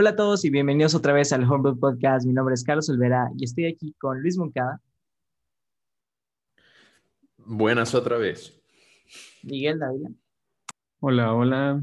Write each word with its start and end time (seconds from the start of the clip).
Hola 0.00 0.10
a 0.10 0.14
todos 0.14 0.44
y 0.44 0.50
bienvenidos 0.50 0.94
otra 0.94 1.12
vez 1.12 1.32
al 1.32 1.42
Homebrew 1.42 1.76
Podcast. 1.76 2.24
Mi 2.24 2.32
nombre 2.32 2.54
es 2.54 2.62
Carlos 2.62 2.88
Olvera 2.88 3.32
y 3.36 3.42
estoy 3.42 3.64
aquí 3.64 3.96
con 3.98 4.22
Luis 4.22 4.38
Moncada. 4.38 4.80
Buenas 7.38 7.96
otra 7.96 8.16
vez. 8.16 8.56
Miguel 9.42 9.80
Dávila. 9.80 10.10
Hola, 11.00 11.34
hola. 11.34 11.82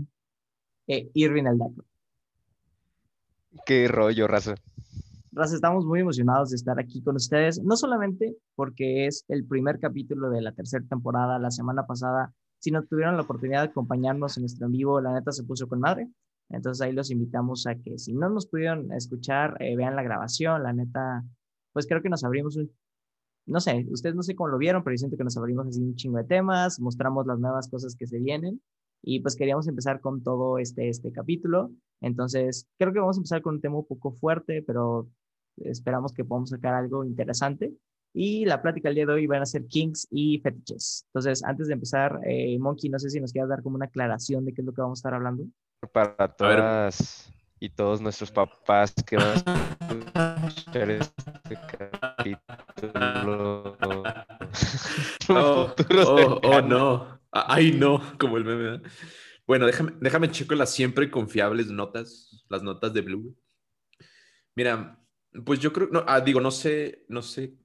E 0.88 1.12
Irvin 1.14 1.46
Aldaco. 1.46 1.84
Qué 3.66 3.90
rollo, 3.90 4.30
raza. 4.30 4.56
Raza, 5.34 5.56
estamos 5.56 5.86
muy 5.86 6.00
emocionados 6.00 6.52
de 6.52 6.56
estar 6.56 6.80
aquí 6.80 7.04
con 7.04 7.18
ustedes, 7.18 7.62
no 7.62 7.76
solamente 7.76 8.38
porque 8.56 9.08
es 9.08 9.26
el 9.28 9.46
primer 9.46 9.78
capítulo 9.78 10.30
de 10.30 10.42
la 10.42 10.54
tercera 10.54 10.86
temporada, 10.88 11.38
la 11.38 11.52
semana 11.52 11.86
pasada, 11.86 12.34
sino 12.60 12.82
tuvieron 12.86 13.18
la 13.18 13.24
oportunidad 13.24 13.64
de 13.64 13.72
acompañarnos 13.72 14.38
en 14.38 14.44
nuestro 14.44 14.68
en 14.68 14.72
vivo, 14.72 15.02
la 15.02 15.12
neta 15.12 15.34
se 15.34 15.44
puso 15.44 15.68
con 15.68 15.82
madre. 15.82 16.08
Entonces 16.50 16.82
ahí 16.82 16.94
los 16.94 17.12
invitamos 17.12 17.66
a 17.68 17.76
que 17.76 17.98
si 17.98 18.14
no 18.14 18.30
nos 18.30 18.48
pudieron 18.48 18.92
escuchar, 18.94 19.58
eh, 19.60 19.76
vean 19.76 19.96
la 19.96 20.04
grabación, 20.04 20.64
la 20.64 20.74
neta, 20.74 21.24
pues 21.74 21.88
creo 21.88 22.02
que 22.02 22.10
nos 22.10 22.24
abrimos 22.24 22.56
un, 22.56 22.72
no 23.48 23.60
sé, 23.60 23.86
ustedes 23.90 24.16
no 24.16 24.24
sé 24.24 24.36
cómo 24.36 24.50
lo 24.50 24.58
vieron, 24.58 24.84
pero 24.84 24.94
yo 24.94 25.00
siento 25.00 25.18
que 25.18 25.24
nos 25.24 25.38
abrimos 25.38 25.68
así 25.68 25.82
un 25.82 25.96
chingo 25.96 26.18
de 26.18 26.24
temas, 26.24 26.80
mostramos 26.80 27.26
las 27.28 27.40
nuevas 27.40 27.70
cosas 27.70 27.96
que 27.96 28.08
se 28.08 28.20
vienen 28.20 28.62
y 29.02 29.20
pues 29.20 29.36
queríamos 29.36 29.68
empezar 29.68 30.02
con 30.02 30.24
todo 30.24 30.58
este, 30.58 30.90
este 30.90 31.12
capítulo. 31.12 31.72
Entonces 32.02 32.68
creo 32.78 32.94
que 32.94 33.00
vamos 33.00 33.18
a 33.18 33.20
empezar 33.20 33.42
con 33.42 33.56
un 33.56 33.62
tema 33.62 33.78
un 33.78 33.88
poco 33.88 34.12
fuerte, 34.12 34.64
pero 34.64 35.08
esperamos 35.58 36.14
que 36.14 36.26
podamos 36.26 36.50
sacar 36.50 36.74
algo 36.74 37.06
interesante. 37.06 37.74
Y 38.14 38.46
la 38.46 38.62
plática 38.62 38.90
el 38.90 38.96
día 38.96 39.06
de 39.06 39.12
hoy 39.12 39.28
van 39.28 39.42
a 39.42 39.46
ser 39.46 39.66
kings 39.66 40.08
y 40.10 40.40
fetiches. 40.40 41.06
Entonces, 41.08 41.44
antes 41.44 41.68
de 41.68 41.74
empezar, 41.74 42.22
eh, 42.26 42.58
Monkey, 42.60 42.90
no 42.90 42.98
sé 42.98 43.10
si 43.10 43.20
nos 43.20 43.34
quieras 43.34 43.50
dar 43.50 43.62
como 43.62 43.76
una 43.76 43.88
aclaración 43.88 44.46
de 44.46 44.54
qué 44.54 44.62
es 44.62 44.66
lo 44.66 44.74
que 44.74 44.82
vamos 44.82 45.00
a 45.00 45.02
estar 45.02 45.14
hablando 45.14 45.44
para 45.88 46.28
todas 46.28 47.32
y 47.60 47.70
todos 47.70 48.02
nuestros 48.02 48.32
papás 48.32 48.94
que 49.06 49.18
van 49.18 49.44
a 50.14 50.48
escuchar 50.48 50.92
este 50.92 51.58
capítulo. 51.78 53.78
Oh, 55.30 55.74
oh, 56.06 56.40
oh, 56.44 56.62
no. 56.62 57.20
Ay, 57.32 57.72
no, 57.72 58.02
como 58.20 58.38
el 58.38 58.46
meme. 58.46 58.82
Bueno, 59.48 59.66
déjame, 59.66 59.94
déjame 60.00 60.32
checo 60.32 60.56
las 60.56 60.72
siempre 60.72 61.12
confiables 61.12 61.68
notas, 61.68 62.46
las 62.50 62.64
notas 62.64 62.94
de 62.94 63.02
Blue. 63.02 63.36
Mira, 64.56 65.00
pues 65.46 65.60
yo 65.60 65.74
creo, 65.74 65.90
no, 65.92 66.04
ah, 66.08 66.22
digo, 66.22 66.40
no 66.40 66.52
sé, 66.52 67.06
no 67.10 67.22
sé 67.22 67.58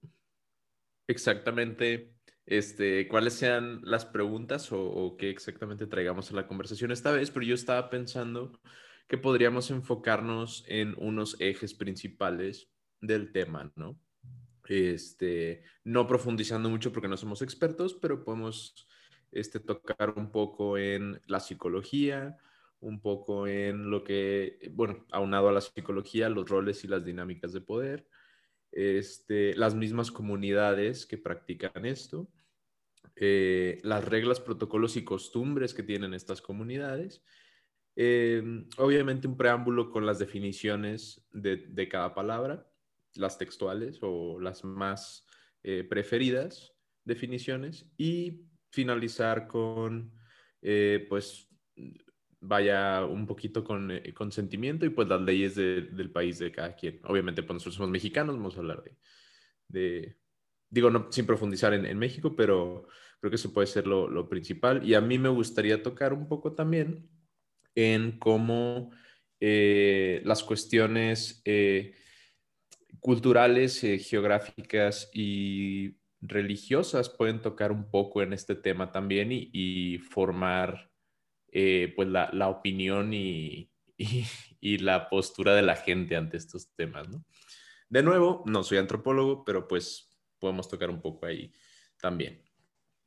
exactamente 1.06 2.14
este, 2.50 3.06
cuáles 3.06 3.34
sean 3.34 3.80
las 3.84 4.04
preguntas 4.04 4.70
o, 4.72 5.16
qué 5.16 5.30
exactamente 5.30 5.86
traigamos 5.86 6.30
a 6.30 6.34
la 6.34 6.48
conversación 6.48 6.90
esta 6.90 7.12
vez, 7.12 7.30
pero 7.30 7.46
yo 7.46 7.54
estaba 7.54 7.88
pensando 7.90 8.60
que 9.06 9.16
podríamos 9.18 9.70
enfocarnos 9.70 10.64
en 10.66 10.96
unos 10.98 11.36
ejes 11.40 11.74
principales 11.74 12.68
del 13.00 13.30
tema, 13.30 13.72
¿no? 13.76 14.00
Este, 14.68 15.62
no 15.84 16.08
profundizando 16.08 16.68
mucho 16.68 16.92
porque 16.92 17.06
no 17.06 17.16
somos 17.16 17.40
expertos, 17.40 17.94
pero 17.94 18.24
podemos 18.24 18.88
este, 19.30 19.60
tocar 19.60 20.14
un 20.16 20.32
poco 20.32 20.76
en 20.76 21.20
la 21.28 21.38
psicología, 21.38 22.36
un 22.80 23.00
poco 23.00 23.46
en 23.46 23.90
lo 23.90 24.02
que, 24.02 24.72
bueno, 24.72 25.06
aunado 25.12 25.48
a 25.50 25.52
la 25.52 25.60
psicología, 25.60 26.28
los 26.28 26.48
roles 26.48 26.82
y 26.82 26.88
las 26.88 27.04
dinámicas 27.04 27.52
de 27.52 27.60
poder, 27.60 28.08
este, 28.72 29.54
las 29.54 29.76
mismas 29.76 30.10
comunidades 30.10 31.06
que 31.06 31.16
practican 31.16 31.84
esto, 31.84 32.28
eh, 33.22 33.78
las 33.82 34.02
reglas, 34.02 34.40
protocolos 34.40 34.96
y 34.96 35.04
costumbres 35.04 35.74
que 35.74 35.82
tienen 35.82 36.14
estas 36.14 36.40
comunidades. 36.40 37.22
Eh, 37.94 38.42
obviamente 38.78 39.28
un 39.28 39.36
preámbulo 39.36 39.90
con 39.90 40.06
las 40.06 40.18
definiciones 40.18 41.28
de, 41.30 41.88
cada 41.90 42.14
palabra, 42.14 42.66
las 43.14 43.36
textuales 43.36 43.98
o 44.00 44.40
las 44.40 44.64
más 44.64 45.26
eh, 45.62 45.84
preferidas 45.84 46.72
definiciones 47.04 47.86
y 47.98 48.46
finalizar 48.70 49.46
con, 49.46 50.14
pues, 50.60 51.46
vaya 52.40 53.04
un 53.04 53.26
poquito 53.26 53.62
con 53.62 53.92
consentimiento 54.14 54.86
y 54.86 54.90
pues 54.90 55.08
las 55.08 55.20
leyes 55.20 55.56
del 55.56 56.10
país 56.10 56.38
de 56.38 56.52
cada 56.52 56.74
quien. 56.74 57.00
Obviamente, 57.04 57.42
pues 57.42 57.54
nosotros 57.54 57.74
somos 57.74 57.90
mexicanos, 57.90 58.36
vamos 58.36 58.56
a 58.56 58.60
hablar 58.60 58.82
de, 59.68 60.16
digo, 60.70 60.88
no, 60.88 61.10
sin 61.10 61.26
profundizar 61.26 61.74
en, 61.74 61.98
México, 61.98 62.34
pero 62.34 62.86
creo 63.20 63.30
que 63.30 63.36
eso 63.36 63.52
puede 63.52 63.66
ser 63.66 63.86
lo, 63.86 64.28
principal. 64.28 64.86
Y 64.86 64.94
a 64.94 65.00
mí 65.00 65.18
me 65.18 65.28
gustaría 65.28 65.82
tocar 65.82 66.12
un 66.12 66.26
poco 66.26 66.54
también 66.54 67.08
en 67.74 68.18
cómo 68.18 68.90
eh, 69.40 70.22
las 70.24 70.42
cuestiones 70.42 71.42
eh, 71.44 71.94
culturales, 72.98 73.84
eh, 73.84 73.98
geográficas 73.98 75.10
y 75.12 75.96
religiosas 76.22 77.08
pueden 77.08 77.40
tocar 77.40 77.72
un 77.72 77.90
poco 77.90 78.22
en 78.22 78.32
este 78.32 78.54
tema 78.54 78.92
también 78.92 79.28
y, 79.30 79.98
formar 79.98 80.90
pues 81.52 82.08
la, 82.08 82.48
opinión 82.48 83.12
y, 83.12 83.70
y, 83.96 84.24
y, 84.60 84.78
la 84.78 85.08
postura 85.08 85.54
de 85.54 85.62
la 85.62 85.76
gente 85.76 86.16
ante 86.16 86.36
estos 86.36 86.74
temas, 86.74 87.08
¿no? 87.08 87.24
De 87.88 88.02
nuevo, 88.02 88.44
no 88.46 88.62
soy 88.62 88.78
antropólogo, 88.78 89.44
pero 89.44 89.66
pues 89.66 90.08
podemos 90.38 90.68
tocar 90.68 90.90
un 90.90 91.02
poco 91.02 91.26
ahí 91.26 91.52
también. 92.00 92.49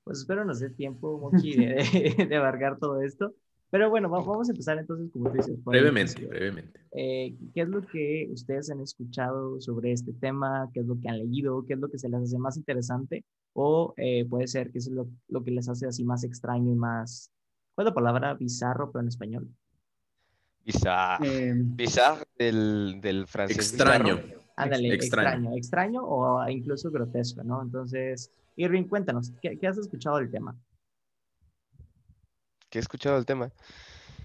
Pues 0.04 0.20
espero 0.20 0.44
nos 0.44 0.60
dé 0.60 0.70
tiempo, 0.70 1.18
Moki, 1.18 1.56
de, 1.58 2.26
de, 2.28 2.36
abarcar 2.36 2.78
todo 2.78 3.02
esto. 3.02 3.34
Pero 3.70 3.90
bueno, 3.90 4.08
vamos 4.08 4.48
a 4.48 4.52
empezar 4.52 4.78
entonces, 4.78 5.10
como 5.12 5.32
tú 5.32 5.38
dices. 5.38 5.64
Brevemente, 5.64 6.26
brevemente. 6.28 6.80
Eh, 6.92 7.36
¿Qué 7.56 7.62
es 7.62 7.68
lo 7.68 7.82
que 7.82 8.30
ustedes 8.32 8.70
han 8.70 8.82
escuchado 8.82 9.60
sobre 9.62 9.92
este 9.92 10.14
tema? 10.14 10.70
¿Qué 10.72 10.82
es 10.82 10.86
lo 10.86 11.00
que 11.00 11.10
han 11.10 11.18
leído? 11.18 11.66
¿Qué 11.66 11.74
es 11.74 11.80
lo 11.80 11.90
que 11.90 11.98
se 11.98 12.08
les 12.08 12.22
hace 12.22 12.38
más 12.38 12.56
interesante? 12.56 13.26
O 13.54 13.96
eh, 13.98 14.26
puede 14.26 14.46
ser 14.46 14.70
que 14.70 14.78
es 14.78 14.88
lo, 14.90 15.08
lo, 15.28 15.44
que 15.44 15.50
les 15.50 15.68
hace 15.70 15.88
así 15.88 16.04
más 16.04 16.24
extraño 16.24 16.72
y 16.72 16.76
más... 16.76 17.32
¿Cuál 17.74 17.88
es 17.88 17.92
la 17.92 17.96
palabra 17.96 18.34
bizarro, 18.36 18.92
pero 18.92 19.02
en 19.02 19.08
español? 19.08 19.50
Bizarro. 20.64 21.26
Eh, 21.26 21.54
bizarro 21.56 22.26
del, 22.38 23.00
del 23.02 23.26
francés. 23.26 23.58
Extraño. 23.58 24.20
Ándale, 24.56 24.94
extraño. 24.94 25.56
extraño. 25.56 26.04
o 26.04 26.48
incluso 26.48 26.92
grotesco, 26.92 27.44
¿no? 27.44 27.64
Entonces, 27.64 28.32
Irving, 28.56 28.84
cuéntanos, 28.84 29.32
¿qué, 29.42 29.68
has 29.68 29.78
escuchado 29.78 30.18
del 30.18 30.30
tema? 30.30 30.56
¿Qué 32.70 32.80
he 32.80 32.82
escuchado 32.82 33.16
del 33.16 33.26
tema? 33.26 33.52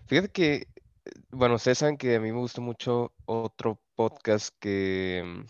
Fíjate 0.07 0.29
que, 0.29 0.69
bueno, 1.31 1.55
ustedes 1.55 1.79
saben 1.79 1.97
que 1.97 2.17
a 2.17 2.21
mí 2.21 2.33
me 2.33 2.39
gustó 2.39 2.61
mucho 2.61 3.13
otro 3.25 3.81
podcast 3.95 4.55
que 4.59 5.45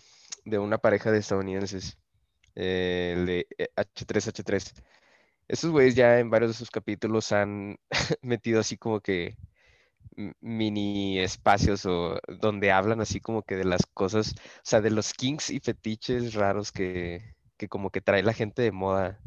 de 0.45 0.59
una 0.59 0.77
pareja 0.77 1.11
de 1.11 1.19
estadounidenses, 1.19 1.97
eh, 2.55 3.15
el 3.17 3.25
de 3.25 3.47
H3H3. 3.75 4.73
Eh, 4.77 4.83
Estos 5.47 5.71
güeyes 5.71 5.95
ya 5.95 6.19
en 6.19 6.29
varios 6.29 6.51
de 6.51 6.57
sus 6.57 6.71
capítulos 6.71 7.31
han 7.31 7.77
metido 8.21 8.59
así 8.59 8.77
como 8.77 9.01
que 9.01 9.37
mini 10.41 11.19
espacios 11.19 11.85
o 11.85 12.19
donde 12.27 12.71
hablan 12.71 13.01
así 13.01 13.21
como 13.21 13.43
que 13.43 13.55
de 13.55 13.65
las 13.65 13.85
cosas, 13.93 14.33
o 14.33 14.61
sea, 14.63 14.81
de 14.81 14.91
los 14.91 15.13
kinks 15.13 15.49
y 15.49 15.59
fetiches 15.59 16.33
raros 16.33 16.71
que, 16.71 17.35
como 17.67 17.91
que 17.91 18.01
trae 18.01 18.23
la 18.23 18.33
gente 18.33 18.61
de 18.61 18.71
moda 18.71 19.19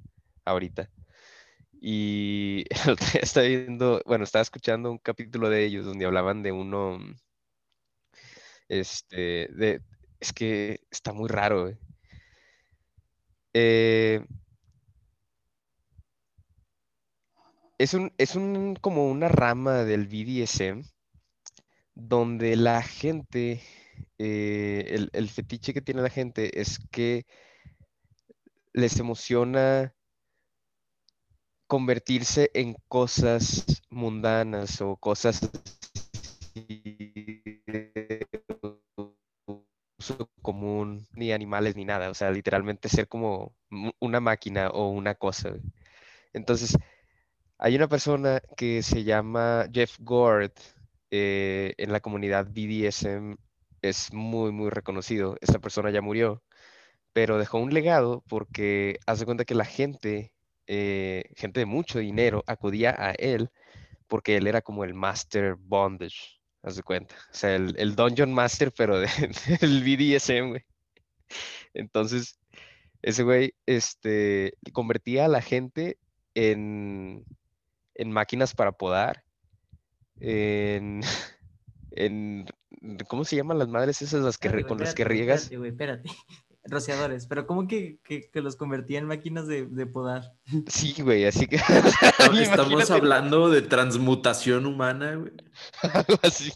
ahorita. 0.44 0.90
Y 1.81 2.64
estaba 3.20 3.46
viendo, 3.46 4.02
bueno, 4.06 4.25
estaba 4.25 4.43
escuchando 4.43 4.90
un 4.90 4.99
capítulo 4.99 5.50
de 5.50 5.64
ellos 5.64 5.84
donde 5.87 6.06
hablaban 6.06 6.43
de 6.43 6.52
uno, 6.52 6.99
este, 8.69 9.49
de, 9.52 9.82
es 10.20 10.32
que 10.32 10.81
está 10.90 11.12
muy 11.12 11.29
raro. 11.29 11.76
Eh, 13.55 14.25
Es 17.82 17.94
un, 17.94 18.12
es 18.17 18.37
un, 18.37 18.76
como 18.81 19.11
una 19.11 19.29
rama 19.29 19.82
del 19.82 20.06
BDSM 20.06 20.84
donde 21.96 22.55
la 22.55 22.81
gente, 22.82 23.61
eh, 24.19 25.08
el, 25.12 25.29
fetiche 25.29 25.75
que 25.75 25.81
tiene 25.82 26.00
la 26.00 26.08
gente 26.08 26.61
es 26.61 26.79
que 26.93 27.26
les 28.72 28.98
emociona 28.98 29.94
convertirse 31.66 32.50
en 32.54 32.76
cosas 32.88 33.82
mundanas 33.90 34.80
o 34.80 34.96
cosas 34.96 35.40
común, 40.42 41.06
ni 41.14 41.32
animales 41.32 41.76
ni 41.76 41.84
nada, 41.84 42.10
o 42.10 42.14
sea, 42.14 42.30
literalmente 42.30 42.88
ser 42.88 43.08
como 43.08 43.54
una 44.00 44.20
máquina 44.20 44.69
o 44.70 44.88
una 44.88 45.14
cosa. 45.14 45.54
Entonces, 46.32 46.76
hay 47.58 47.76
una 47.76 47.88
persona 47.88 48.42
que 48.56 48.82
se 48.82 49.04
llama 49.04 49.66
Jeff 49.72 49.96
Gord 50.00 50.52
eh, 51.10 51.74
en 51.78 51.92
la 51.92 52.00
comunidad 52.00 52.46
BDSM, 52.46 53.36
es 53.82 54.12
muy, 54.12 54.52
muy 54.52 54.70
reconocido. 54.70 55.36
Esta 55.40 55.58
persona 55.58 55.90
ya 55.90 56.02
murió, 56.02 56.42
pero 57.12 57.38
dejó 57.38 57.59
un 57.59 57.73
legado 57.75 58.23
porque 58.29 58.99
hace 59.06 59.25
cuenta 59.25 59.44
que 59.44 59.55
la 59.55 59.64
gente, 59.64 60.32
eh, 60.67 61.25
gente 61.37 61.61
de 61.61 61.67
mucho 61.67 61.99
dinero, 61.99 62.43
acudía 62.47 62.94
a 62.99 63.12
él 63.12 63.50
porque 64.09 64.37
él 64.37 64.47
era 64.47 64.61
como 64.62 64.85
el 64.85 64.94
master 64.94 65.56
bondage. 65.59 66.41
haz 66.62 66.76
de 66.76 66.82
cuenta. 66.82 67.14
O 67.31 67.35
sea, 67.35 67.55
el, 67.56 67.75
el 67.79 67.97
Dungeon 67.97 68.32
Master, 68.32 68.73
pero 68.76 69.00
de- 69.00 69.09
del 69.61 69.82
BDSM, 69.82 70.49
güey. 70.50 70.64
Entonces, 71.75 72.38
ese 73.03 73.23
güey, 73.23 73.55
este, 73.67 74.55
convertía 74.73 75.25
a 75.25 75.29
la 75.29 75.41
gente 75.43 75.99
en, 76.35 77.25
en 77.94 78.12
máquinas 78.12 78.55
para 78.55 78.73
podar, 78.73 79.25
en, 80.20 81.00
en, 81.93 82.47
¿cómo 83.08 83.25
se 83.25 83.37
llaman 83.37 83.58
las 83.58 83.69
madres 83.69 84.03
esas 84.03 84.23
las 84.23 84.38
que, 84.38 84.49
Espérate, 84.49 84.69
con 84.69 84.79
las 84.79 84.94
que 84.94 85.05
riegas? 85.05 85.44
Espérate, 85.44 85.56
güey, 85.58 85.70
espérate. 85.70 86.08
Rociadores, 86.64 87.26
pero 87.26 87.47
¿cómo 87.47 87.67
que, 87.67 87.99
que, 88.05 88.31
que 88.31 88.41
los 88.41 88.55
convertía 88.56 88.99
en 89.00 89.06
máquinas 89.06 89.47
de, 89.49 89.67
de 89.67 89.87
podar? 89.87 90.35
Sí, 90.69 90.94
güey, 91.03 91.25
así 91.25 91.47
que 91.49 91.56
Estamos 91.56 92.91
hablando 92.91 93.50
de 93.50 93.62
transmutación 93.62 94.67
humana, 94.67 95.17
güey. 95.17 95.32
algo 95.93 96.19
así. 96.23 96.53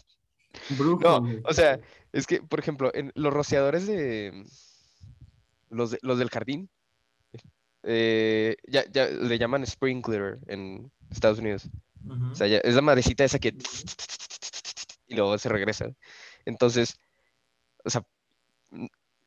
Brujo, 0.77 1.01
No, 1.03 1.21
güey. 1.21 1.41
o 1.43 1.53
sea, 1.53 1.79
es 2.13 2.25
que, 2.25 2.41
por 2.41 2.59
ejemplo, 2.59 2.89
en 2.93 3.11
los 3.15 3.33
rociadores 3.33 3.85
de 3.85 4.45
los, 5.69 5.91
de- 5.91 5.99
los 6.01 6.17
del 6.19 6.29
jardín, 6.29 6.69
eh, 7.83 8.55
ya, 8.67 8.85
ya 8.89 9.07
le 9.07 9.37
llaman 9.37 9.65
sprinkler 9.67 10.39
en 10.47 10.91
Estados 11.11 11.39
Unidos. 11.39 11.69
O 12.31 12.35
sea, 12.35 12.47
ya- 12.47 12.59
es 12.59 12.75
la 12.75 12.81
madrecita 12.81 13.25
esa 13.25 13.39
que 13.39 13.53
y 15.07 15.15
luego 15.15 15.37
se 15.37 15.49
regresa. 15.49 15.89
Entonces, 16.45 16.97
o 17.83 17.89
sea, 17.89 18.03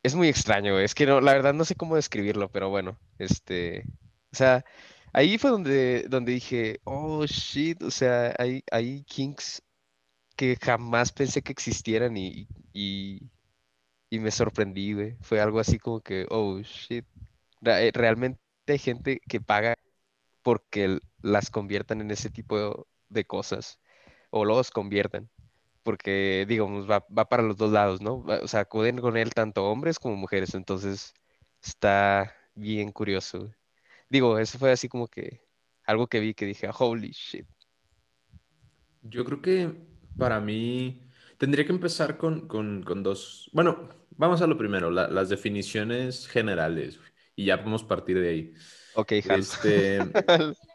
es 0.02 0.14
muy 0.14 0.28
extraño. 0.28 0.78
Es 0.78 0.94
que 0.94 1.06
no, 1.06 1.20
la 1.20 1.32
verdad 1.34 1.54
no 1.54 1.64
sé 1.64 1.74
cómo 1.76 1.96
describirlo, 1.96 2.50
pero 2.50 2.68
bueno, 2.70 2.98
este, 3.18 3.84
o 4.32 4.36
sea, 4.36 4.64
ahí 5.12 5.38
fue 5.38 5.50
donde, 5.50 6.04
donde 6.08 6.32
dije, 6.32 6.80
oh 6.84 7.24
shit, 7.26 7.82
o 7.82 7.90
sea, 7.90 8.34
hay, 8.38 8.62
hay 8.70 9.04
kinks 9.04 9.62
que 10.36 10.56
jamás 10.60 11.12
pensé 11.12 11.42
que 11.42 11.52
existieran 11.52 12.16
y, 12.16 12.48
y, 12.72 13.20
y 14.10 14.18
me 14.20 14.30
sorprendí. 14.30 14.94
Fue 15.22 15.40
algo 15.40 15.60
así 15.60 15.78
como 15.78 16.00
que, 16.02 16.26
oh 16.30 16.60
shit. 16.62 17.06
Eh, 17.66 17.90
Realmente 17.94 18.40
hay 18.68 18.78
gente 18.78 19.20
que 19.28 19.40
paga 19.40 19.74
porque 20.42 21.00
las 21.22 21.50
conviertan 21.50 22.00
en 22.02 22.10
ese 22.12 22.30
tipo 22.30 22.86
de 23.08 23.24
cosas 23.26 23.80
o 24.30 24.44
los 24.44 24.70
conviertan. 24.70 25.30
Porque, 25.82 26.44
digamos, 26.48 26.88
va, 26.90 27.06
va 27.16 27.28
para 27.28 27.42
los 27.42 27.56
dos 27.56 27.72
lados, 27.72 28.00
¿no? 28.02 28.24
O 28.42 28.48
sea, 28.48 28.60
acuden 28.60 28.98
con 29.00 29.16
él 29.16 29.32
tanto 29.34 29.64
hombres 29.70 29.98
como 29.98 30.16
mujeres. 30.16 30.54
Entonces, 30.54 31.14
está 31.62 32.34
bien 32.54 32.92
curioso. 32.92 33.50
Digo, 34.10 34.38
eso 34.38 34.58
fue 34.58 34.72
así 34.72 34.88
como 34.88 35.08
que 35.08 35.42
algo 35.84 36.06
que 36.08 36.20
vi 36.20 36.34
que 36.34 36.46
dije, 36.46 36.70
holy 36.78 37.10
shit. 37.12 37.46
Yo 39.02 39.24
creo 39.24 39.40
que 39.42 39.72
para 40.18 40.40
mí 40.40 41.02
tendría 41.38 41.64
que 41.66 41.72
empezar 41.72 42.16
con, 42.18 42.46
con- 42.48 42.82
con 42.82 43.02
dos. 43.02 43.50
Bueno, 43.52 43.88
vamos 44.10 44.42
a 44.42 44.46
lo 44.46 44.58
primero, 44.58 44.90
la- 44.90 45.08
las 45.08 45.28
definiciones 45.28 46.28
generales, 46.28 46.98
güey, 46.98 47.10
y 47.36 47.46
ya 47.46 47.58
podemos 47.58 47.84
partir 47.84 48.20
de 48.20 48.28
ahí. 48.28 48.54
Ok, 48.92 49.12
jalo. 49.24 49.38
Este, 49.38 49.98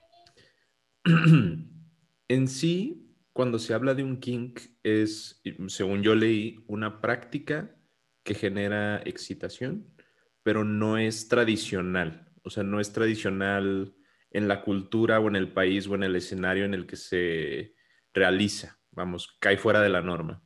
en 2.28 2.48
sí, 2.48 3.05
cuando 3.36 3.60
se 3.60 3.74
habla 3.74 3.94
de 3.94 4.02
un 4.02 4.22
kink, 4.22 4.62
es, 4.82 5.42
según 5.68 6.02
yo 6.02 6.16
leí, 6.16 6.64
una 6.68 7.02
práctica 7.02 7.76
que 8.24 8.34
genera 8.34 9.02
excitación, 9.04 9.94
pero 10.42 10.64
no 10.64 10.98
es 10.98 11.28
tradicional. 11.28 12.32
O 12.44 12.50
sea, 12.50 12.64
no 12.64 12.80
es 12.80 12.94
tradicional 12.94 13.94
en 14.32 14.48
la 14.48 14.62
cultura 14.64 15.20
o 15.20 15.28
en 15.28 15.36
el 15.36 15.52
país 15.52 15.86
o 15.86 15.96
en 15.96 16.04
el 16.04 16.16
escenario 16.16 16.64
en 16.64 16.74
el 16.74 16.88
que 16.88 16.96
se 16.96 17.76
realiza. 18.14 18.80
Vamos, 18.92 19.36
cae 19.42 19.58
fuera 19.58 19.82
de 19.82 19.90
la 19.90 20.02
norma. 20.02 20.42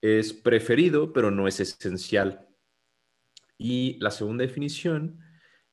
Es 0.00 0.32
preferido, 0.32 1.12
pero 1.12 1.30
no 1.30 1.46
es 1.46 1.60
esencial. 1.60 2.44
Y 3.56 3.98
la 4.00 4.10
segunda 4.10 4.42
definición 4.42 5.20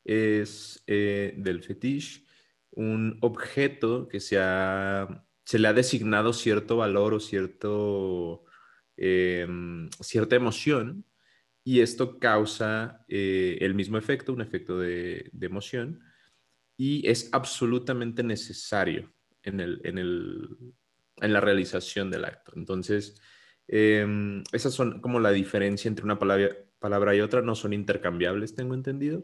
es 0.03 0.83
eh, 0.85 1.33
del 1.35 1.63
fetiche 1.63 2.25
un 2.69 3.17
objeto 3.21 4.07
que 4.07 4.19
se, 4.19 4.37
ha- 4.39 5.25
se 5.53 5.59
le 5.59 5.67
ha 5.67 5.73
designado 5.73 6.33
cierto 6.33 6.77
valor 6.77 7.13
o 7.13 7.19
cierto, 7.19 8.43
eh, 8.97 9.47
cierta 10.01 10.35
emoción 10.35 11.05
y 11.63 11.81
esto 11.81 12.17
causa 12.17 13.05
eh, 13.07 13.59
el 13.61 13.75
mismo 13.75 13.99
efecto, 13.99 14.33
un 14.33 14.41
efecto 14.41 14.79
de, 14.79 15.29
emoción 15.39 16.01
y 16.75 17.07
es 17.07 17.29
absolutamente 17.33 18.23
necesario 18.23 19.13
en, 19.43 19.59
el, 19.59 19.79
en, 19.83 19.99
el, 19.99 20.57
en 21.17 21.33
la 21.33 21.39
realización 21.39 22.09
del 22.09 22.25
acto. 22.25 22.53
Entonces, 22.55 23.21
eh, 23.67 24.41
esas 24.53 24.73
son 24.73 25.01
como 25.01 25.19
la 25.19 25.29
diferencia 25.29 25.87
entre 25.87 26.03
una 26.03 26.17
palabra, 26.17 26.49
palabra 26.79 27.15
y 27.15 27.21
otra, 27.21 27.43
no 27.43 27.53
son 27.53 27.73
intercambiables, 27.73 28.55
tengo 28.55 28.73
entendido. 28.73 29.23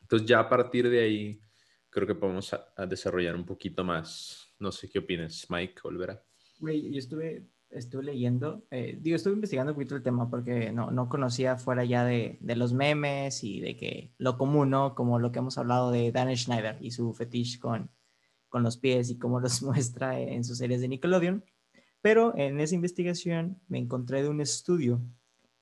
Entonces 0.00 0.26
ya 0.26 0.40
a 0.40 0.48
partir 0.48 0.88
de 0.88 1.00
ahí 1.02 1.42
creo 1.90 2.06
que 2.06 2.14
podemos 2.14 2.50
desarrollar 2.88 3.36
un 3.36 3.44
poquito 3.44 3.84
más. 3.84 4.43
No 4.58 4.72
sé 4.72 4.88
qué 4.88 5.00
opinas, 5.00 5.46
Mike 5.48 5.80
Olvera. 5.84 6.22
Güey, 6.58 6.92
yo 6.92 6.98
estuve, 6.98 7.46
estuve 7.70 8.04
leyendo, 8.04 8.66
eh, 8.70 8.98
digo, 9.00 9.16
estuve 9.16 9.34
investigando 9.34 9.72
un 9.72 9.76
poquito 9.76 9.96
el 9.96 10.02
tema 10.02 10.30
porque 10.30 10.72
no, 10.72 10.90
no 10.90 11.08
conocía 11.08 11.56
fuera 11.56 11.84
ya 11.84 12.04
de, 12.04 12.38
de 12.40 12.56
los 12.56 12.72
memes 12.72 13.42
y 13.44 13.60
de 13.60 13.76
que 13.76 14.14
lo 14.18 14.38
común, 14.38 14.70
¿no? 14.70 14.94
Como 14.94 15.18
lo 15.18 15.32
que 15.32 15.40
hemos 15.40 15.58
hablado 15.58 15.90
de 15.90 16.12
Dan 16.12 16.34
Schneider 16.36 16.78
y 16.80 16.92
su 16.92 17.12
fetiche 17.12 17.58
con, 17.58 17.90
con 18.48 18.62
los 18.62 18.76
pies 18.76 19.10
y 19.10 19.18
cómo 19.18 19.40
los 19.40 19.62
muestra 19.64 20.20
en 20.20 20.44
sus 20.44 20.58
series 20.58 20.80
de 20.80 20.88
Nickelodeon. 20.88 21.44
Pero 22.00 22.36
en 22.36 22.60
esa 22.60 22.74
investigación 22.74 23.60
me 23.66 23.78
encontré 23.78 24.22
de 24.22 24.28
un 24.28 24.40
estudio 24.40 25.00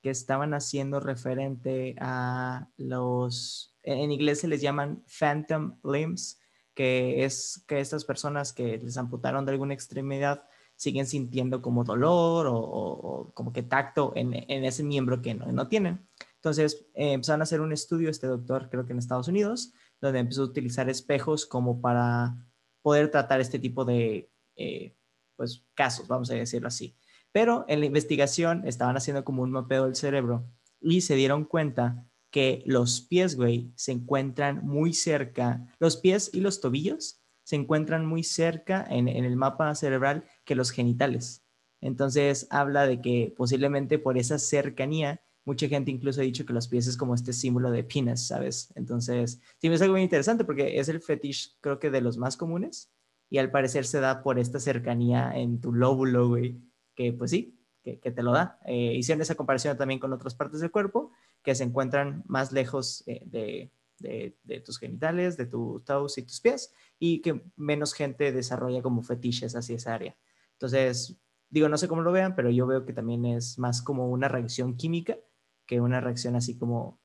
que 0.03 0.11
estaban 0.11 0.53
haciendo 0.53 0.99
referente 1.01 1.95
a 2.01 2.69
los, 2.77 3.77
en 3.85 4.11
inglés 4.11 4.41
se 4.41 4.49
les 4.49 4.61
llaman 4.61 5.05
phantom 5.07 5.79
limbs, 5.85 6.42
que 6.75 7.25
es 7.25 7.65
que 7.67 7.81
estas 7.81 8.05
personas 8.05 8.53
que 8.53 8.79
les 8.79 8.97
amputaron 8.97 9.45
de 9.45 9.53
alguna 9.53 9.75
extremidad 9.75 10.45
siguen 10.77 11.07
sintiendo 11.07 11.63
como 11.63 11.85
dolor 11.85 12.47
o, 12.51 13.31
como 13.35 13.53
que 13.53 13.63
tacto 13.63 14.13
en, 14.17 14.35
en 14.35 14.65
ese 14.65 14.83
miembro 14.83 15.23
que 15.23 15.35
no, 15.35 15.51
no 15.53 15.69
tienen. 15.69 16.07
Entonces 16.37 16.87
eh, 16.95 17.13
empezaron 17.13 17.41
a 17.41 17.45
hacer 17.45 17.61
un 17.61 17.73
estudio, 17.73 18.11
este 18.11 18.27
doctor 18.27 18.69
creo 18.69 18.85
que 18.85 18.93
en 18.93 18.99
Estados 18.99 19.29
Unidos, 19.29 19.73
donde 20.01 20.19
empezó 20.19 20.43
a 20.43 20.47
utilizar 20.47 20.91
espejos 20.91 21.47
como 21.47 21.81
para 21.81 22.35
poder 22.83 23.13
tratar 23.13 23.41
este 23.41 23.61
tipo 23.61 23.85
de 23.85 24.29
eh, 24.57 24.97
pues, 25.37 25.65
casos, 25.75 26.09
vamos 26.09 26.31
a 26.31 26.35
decirlo 26.35 26.67
así. 26.67 26.97
Pero 27.31 27.65
en 27.69 27.79
la 27.79 27.87
investigación 27.87 28.67
estaban 28.67 28.97
haciendo 28.97 29.25
como 29.25 29.43
un 29.43 29.53
mapeo 29.53 29.85
del 29.85 29.95
cerebro 29.95 30.45
y 30.81 31.03
se 31.03 31.15
dieron 31.15 31.45
cuenta 31.45 32.05
que 32.33 32.63
los 32.67 33.03
pies, 33.03 33.37
güey, 33.37 33.71
se 33.77 33.93
encuentran 33.93 34.67
muy 34.67 34.95
cerca, 34.95 35.69
los 35.79 35.99
pies 35.99 36.31
y 36.33 36.41
los 36.41 36.61
tobillos 36.61 37.21
se 37.45 37.57
encuentran 37.57 38.07
muy 38.07 38.25
cerca 38.25 38.85
en, 38.89 39.07
en 39.07 39.25
el 39.25 39.37
mapa 39.37 39.73
cerebral 39.75 40.25
que 40.45 40.55
los 40.55 40.71
genitales. 40.71 41.45
Entonces 41.83 42.47
habla 42.51 42.87
de 42.87 43.01
que 43.03 43.35
posiblemente 43.37 43.99
por 43.99 44.17
esa 44.17 44.39
cercanía, 44.39 45.21
mucha 45.45 45.69
gente 45.69 45.91
incluso 45.91 46.21
ha 46.21 46.25
dicho 46.25 46.47
que 46.47 46.55
los 46.55 46.69
pies 46.69 46.87
es 46.87 46.97
como 46.97 47.15
este 47.15 47.35
símbolo 47.35 47.71
de 47.71 47.85
penis, 47.85 48.27
¿sabes? 48.29 48.73
Entonces, 48.77 49.41
sí, 49.59 49.69
es 49.69 49.83
algo 49.83 49.95
muy 49.95 50.03
interesante 50.03 50.45
porque 50.45 50.79
es 50.79 50.89
el 50.89 51.03
fetiche, 51.03 51.51
creo 51.61 51.79
que 51.79 51.91
de 51.91 52.01
los 52.01 52.17
más 52.17 52.39
comunes 52.39 52.91
y 53.29 53.39
al 53.39 53.51
parecer 53.51 53.85
se 53.85 54.01
da 54.01 54.23
por 54.23 54.39
esta 54.39 54.59
cercanía 54.59 55.33
en 55.37 55.61
tu 55.61 55.73
lóbulo, 55.73 56.29
güey, 56.29 56.63
que 56.95 57.13
pues 57.13 57.31
sí, 57.31 57.59
que, 57.83 57.99
que 57.99 58.11
te 58.11 58.23
lo 58.23 58.33
da. 58.33 58.59
Eh, 58.65 58.95
hicieron 58.95 59.21
esa 59.21 59.35
comparación 59.35 59.77
también 59.77 60.01
con 60.01 60.13
otras 60.13 60.35
partes 60.35 60.61
del 60.61 60.71
cuerpo 60.71 61.11
que 61.43 61.55
se 61.55 61.65
encuentran 61.65 62.23
más 62.27 62.53
lejos 62.53 63.05
eh, 63.07 63.23
de, 63.25 63.73
de, 63.99 64.61
tus 64.61 64.79
genitales, 64.79 65.37
de 65.37 65.47
tus 65.47 65.85
toes 65.85 66.19
y 66.19 66.23
tus 66.23 66.41
pies, 66.41 66.75
y 66.99 67.21
que 67.21 67.43
menos 67.57 67.95
gente 67.95 68.33
desarrolla 68.33 68.83
como 68.83 69.03
fetiches 69.03 69.55
hacia 69.55 69.77
esa 69.77 69.95
área. 69.95 70.17
Entonces, 70.53 71.17
digo, 71.51 71.69
no 71.69 71.79
sé 71.79 71.89
cómo 71.89 72.03
lo 72.03 72.13
vean, 72.13 72.35
pero 72.35 72.51
yo 72.51 72.67
veo 72.67 72.85
que 72.85 72.93
también 72.93 73.25
es 73.25 73.59
más 73.59 73.83
como 73.83 74.11
una 74.11 74.29
reacción 74.29 74.77
química 74.77 75.19
que 75.67 75.81
una 75.81 76.01
reacción 76.01 76.37
así 76.37 76.59
como, 76.59 77.01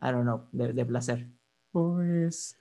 I 0.00 0.06
don't 0.06 0.22
know, 0.22 0.48
de, 0.52 0.72
de 0.72 0.86
placer. 0.86 1.28
Pues 1.70 2.58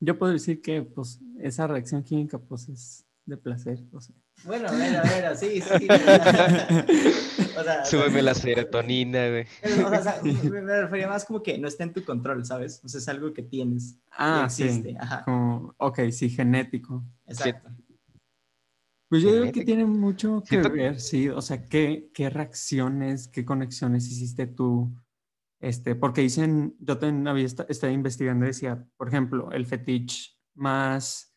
yo 0.00 0.18
puedo 0.18 0.32
decir 0.32 0.60
que 0.60 0.82
pues 0.82 1.20
esa 1.38 1.66
reacción 1.66 2.02
química 2.02 2.38
pues 2.38 2.68
es 2.68 3.06
de 3.24 3.36
placer. 3.36 3.78
O 3.92 4.00
sea. 4.00 4.14
Bueno, 4.44 4.68
bueno, 4.70 4.98
bueno, 5.04 5.34
sí, 5.36 5.60
sí. 5.60 5.86
o 7.58 7.62
sea, 7.62 7.84
Súbeme 7.84 8.22
la 8.22 8.34
serotonina, 8.34 9.28
güey. 9.28 9.46
o 9.84 10.02
sea, 10.02 10.20
me, 10.22 10.60
refería 10.82 11.08
más 11.08 11.24
como 11.24 11.42
que 11.42 11.58
no 11.58 11.68
está 11.68 11.84
en 11.84 11.92
tu 11.92 12.04
control, 12.04 12.44
¿sabes? 12.44 12.80
O 12.84 12.88
sea, 12.88 12.98
es 12.98 13.08
algo 13.08 13.32
que 13.32 13.42
tienes. 13.42 13.98
Ah, 14.10 14.48
que 14.56 14.64
existe. 14.64 14.90
sí. 14.90 14.96
Ajá, 14.98 15.24
Como, 15.24 15.74
ok, 15.78 16.00
sí, 16.10 16.30
genético. 16.30 17.04
exacto. 17.26 17.70
Pues 19.08 19.22
yo 19.22 19.32
digo 19.34 19.52
que 19.52 19.64
tiene 19.64 19.84
mucho 19.84 20.40
que 20.42 20.56
Siento- 20.56 20.70
ver, 20.72 20.98
sí. 20.98 21.28
O 21.28 21.42
sea, 21.42 21.68
¿qué, 21.68 22.10
qué 22.14 22.30
reacciones, 22.30 23.28
qué 23.28 23.44
conexiones 23.44 24.06
hiciste 24.10 24.46
tú? 24.46 24.90
Este, 25.60 25.94
porque 25.94 26.22
dicen, 26.22 26.74
yo 26.80 26.98
también 26.98 27.28
había 27.28 27.44
esta- 27.44 27.66
estado 27.68 27.92
investigando 27.92 28.46
decía, 28.46 28.84
por 28.96 29.08
ejemplo, 29.08 29.52
el 29.52 29.66
fetiche 29.66 30.30
más 30.54 31.31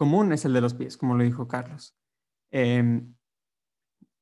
común 0.00 0.32
es 0.32 0.46
el 0.46 0.54
de 0.54 0.62
los 0.62 0.72
pies, 0.72 0.96
como 0.96 1.14
lo 1.14 1.22
dijo 1.22 1.46
Carlos. 1.46 1.94
Em, 2.50 3.14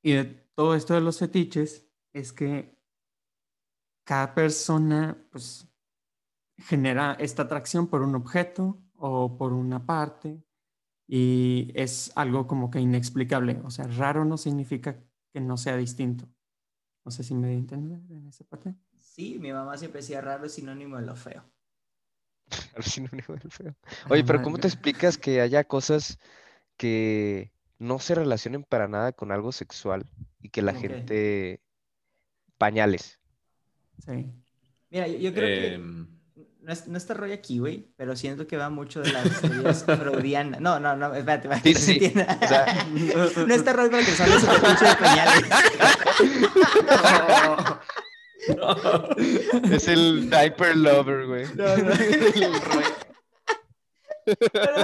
Y 0.03 0.13
todo 0.57 0.75
esto 0.75 0.95
de 0.95 1.01
los 1.01 1.21
fetiches 1.21 1.89
es 2.13 2.33
que 2.33 2.77
cada 4.05 4.35
persona 4.35 5.17
pues 5.31 5.69
genera 6.57 7.13
esta 7.21 7.43
atracción 7.43 7.87
por 7.87 8.03
un 8.03 8.17
objeto 8.17 8.83
o 8.97 9.39
por 9.39 9.53
una 9.53 9.87
parte 9.87 10.43
y 11.07 11.71
es 11.77 12.11
algo 12.17 12.49
como 12.49 12.73
que 12.73 12.81
inexplicable. 12.81 13.61
O 13.65 13.71
sea, 13.71 13.87
raro 13.87 14.25
no 14.25 14.37
significa 14.37 14.99
que 15.33 15.41
no 15.41 15.57
sea 15.57 15.77
distinto. 15.77 16.27
No 17.05 17.13
sé 17.13 17.23
si 17.23 17.35
me 17.35 17.53
entender 17.55 18.01
en 18.11 18.27
esa 18.27 18.43
parte. 18.45 18.75
Sí, 18.97 19.39
mi 19.39 19.53
mamá 19.53 19.77
siempre 19.77 20.01
decía 20.01 20.21
raro 20.21 20.47
es 20.47 20.55
sinónimo 20.55 20.97
de 20.97 21.07
lo 21.07 21.15
feo. 21.15 21.45
Feo. 23.51 23.75
Oye, 24.09 24.25
pero 24.25 24.43
¿cómo 24.43 24.59
te 24.59 24.69
explicas 24.69 25.19
que 25.19 25.41
haya 25.41 25.65
cosas 25.65 26.19
que 26.77 27.53
no 27.79 27.99
se 27.99 28.15
relacionen 28.15 28.65
para 28.65 28.89
nada 28.89 29.13
con 29.13 29.33
algo 29.33 29.53
sexual 29.53 30.07
y 30.41 30.51
que 30.51 30.63
la 30.63 30.75
gente... 30.75 31.61
Pañales. 32.57 33.21
Sí. 34.05 34.27
Mira, 34.91 35.07
yo, 35.07 35.33
creo 35.33 35.47
que 35.47 35.75
em, 35.75 36.09
no, 36.61 36.73
es, 36.73 36.89
no 36.89 36.99
está 36.99 37.15
Roy 37.15 37.33
aquí, 37.33 37.61
güey, 37.61 37.89
pero 37.97 38.17
siento 38.17 38.47
que 38.47 38.57
va 38.57 38.69
mucho 38.69 39.01
de 39.01 39.13
las 39.13 39.41
teorías 39.41 39.85
freudianas. 39.87 40.61
No, 40.61 40.81
no, 40.81 40.97
no, 40.97 41.15
espérate, 41.15 41.49
espérate. 41.49 41.75
Sí, 41.75 42.01
sí. 42.01 42.13
O 42.15 42.49
sea... 42.49 42.85
no 43.47 43.55
está 43.55 43.73
Roy 43.73 43.91
para 43.91 44.05
que 44.05 44.11
salga 44.11 44.41
su 44.41 44.47
pinche 44.61 44.85
de 44.87 44.97
pañales. 44.97 45.45
Es 49.73 49.89
el 49.89 50.31
diaper 50.31 50.77
lover, 50.77 51.27
güey. 51.27 51.45
No, 51.55 51.77
no. 51.77 51.93
pero, 54.53 54.77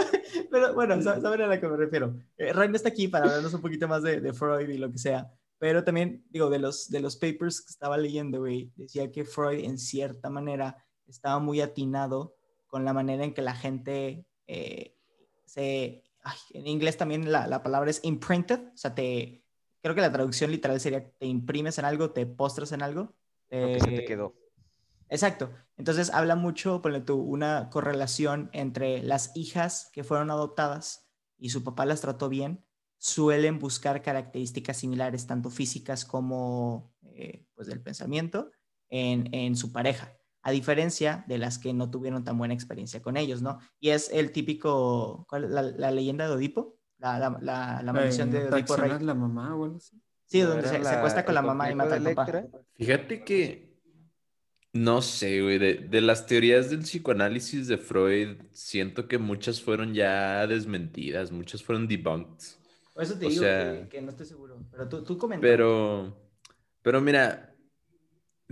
pero, 0.50 0.75
bueno, 0.75 1.02
saben 1.02 1.42
a 1.42 1.47
la 1.47 1.61
que 1.61 1.68
me 1.68 1.76
refiero. 1.76 2.16
Eh, 2.38 2.52
no 2.54 2.76
está 2.76 2.88
aquí 2.88 3.09
para 3.09 3.26
hablarnos 3.26 3.54
un 3.54 3.61
poquito 3.61 3.88
más 3.88 4.02
de, 4.02 4.21
de, 4.21 4.33
Freud 4.33 4.68
y 4.68 4.78
lo 4.78 4.90
que 4.90 4.99
sea. 4.99 5.30
Pero 5.59 5.85
también, 5.85 6.25
digo, 6.30 6.50
de 6.50 6.59
los, 6.59 6.90
de 6.90 7.00
los 7.00 7.16
papers 7.16 7.61
que 7.61 7.71
estaba 7.71 7.97
leyendo, 7.97 8.40
güey, 8.40 8.71
decía 8.76 9.11
que 9.11 9.25
Freud, 9.25 9.64
en 9.64 9.78
cierta 9.78 10.30
manera, 10.30 10.76
estaba 11.06 11.38
muy 11.38 11.61
atinado 11.61 12.37
con 12.66 12.85
la 12.85 12.92
manera 12.92 13.25
en 13.25 13.35
que 13.35 13.42
la 13.42 13.54
gente 13.54 14.26
eh, 14.47 14.97
se... 15.44 16.02
en 16.50 16.66
inglés 16.66 16.97
también 16.97 17.30
la, 17.30 17.47
la, 17.47 17.62
palabra 17.62 17.90
es 17.90 18.00
imprinted, 18.02 18.61
o 18.75 18.76
sea, 18.76 18.94
te... 18.94 19.42
Creo 19.83 19.94
que 19.94 20.00
la 20.00 20.12
traducción 20.12 20.50
literal 20.50 20.80
sería 20.80 21.11
te 21.11 21.26
imprimes 21.26 21.78
en 21.78 21.85
algo, 21.85 22.11
te 22.11 22.25
postras 22.25 22.73
en 22.73 22.80
algo. 22.80 23.14
Lo 23.50 23.66
que 23.68 23.80
se 23.80 23.90
te 23.90 24.04
quedó. 24.04 24.34
Exacto. 25.08 25.50
Entonces 25.76 26.10
habla 26.10 26.36
mucho, 26.36 26.82
ponle 26.82 27.00
tú, 27.00 27.16
una 27.16 27.68
correlación 27.70 28.50
entre 28.52 29.02
las 29.02 29.36
hijas 29.36 29.90
que 29.92 30.04
fueron 30.04 30.30
adoptadas 30.30 31.08
y 31.38 31.50
su 31.50 31.62
papá 31.62 31.84
las 31.84 32.00
trató 32.00 32.28
bien, 32.28 32.64
suelen 32.98 33.58
buscar 33.58 34.02
características 34.02 34.78
similares, 34.78 35.26
tanto 35.26 35.50
físicas 35.50 36.04
como 36.04 36.94
eh, 37.02 37.46
pues 37.54 37.68
del 37.68 37.82
pensamiento, 37.82 38.50
en, 38.88 39.32
en 39.34 39.56
su 39.56 39.72
pareja 39.72 40.16
a 40.44 40.50
diferencia 40.50 41.24
de 41.26 41.38
las 41.38 41.58
que 41.58 41.72
no 41.72 41.90
tuvieron 41.90 42.22
tan 42.22 42.36
buena 42.36 42.52
experiencia 42.52 43.00
con 43.00 43.16
ellos, 43.16 43.40
¿no? 43.40 43.58
Y 43.80 43.88
es 43.88 44.10
el 44.12 44.30
típico, 44.30 45.26
¿cuál, 45.28 45.52
la, 45.52 45.62
la, 45.62 45.90
leyenda 45.90 46.28
de 46.28 46.34
Odipo, 46.34 46.76
la, 46.98 47.18
la, 47.18 47.80
la, 47.82 47.92
maldición 47.92 48.30
de 48.30 48.48
Odipo 48.50 48.76
Rey. 48.76 48.98
la 49.00 49.14
mamá 49.14 49.56
o 49.56 49.64
algo 49.64 49.78
así? 49.78 49.98
Sí, 50.35 50.41
donde 50.41 50.67
se, 50.67 50.83
se, 50.83 50.88
acuesta 50.88 51.25
con 51.25 51.33
la 51.37 51.43
mamá 51.43 51.71
y 51.71 51.76
mata 51.76 51.95
al 51.95 52.03
papá. 52.12 52.43
Fíjate 52.75 53.23
que, 53.23 53.79
no 54.73 55.00
sé, 55.00 55.41
güey, 55.41 55.59
de, 55.59 55.75
de, 55.75 56.00
las 56.00 56.26
teorías 56.26 56.71
del 56.71 56.81
psicoanálisis 56.81 57.69
de 57.69 57.79
Freud, 57.79 58.38
siento 58.50 59.07
que 59.07 59.19
muchas 59.19 59.62
fueron 59.62 59.95
ya 59.95 60.45
desmentidas, 60.49 61.31
muchas 61.31 61.62
fueron 61.62 61.87
debunked. 61.87 62.47
Por 62.95 63.05
eso 63.05 63.17
te 63.17 63.29
digo 63.29 63.43
que, 63.43 63.87
que, 63.88 64.03
no 64.03 64.11
estoy 64.11 64.26
seguro, 64.26 64.59
pero 64.73 64.88
tú, 64.88 65.05
tú 65.05 65.17
comentas. 65.19 65.49
Pero, 65.49 66.17
pero 66.83 67.00
mira, 67.00 67.55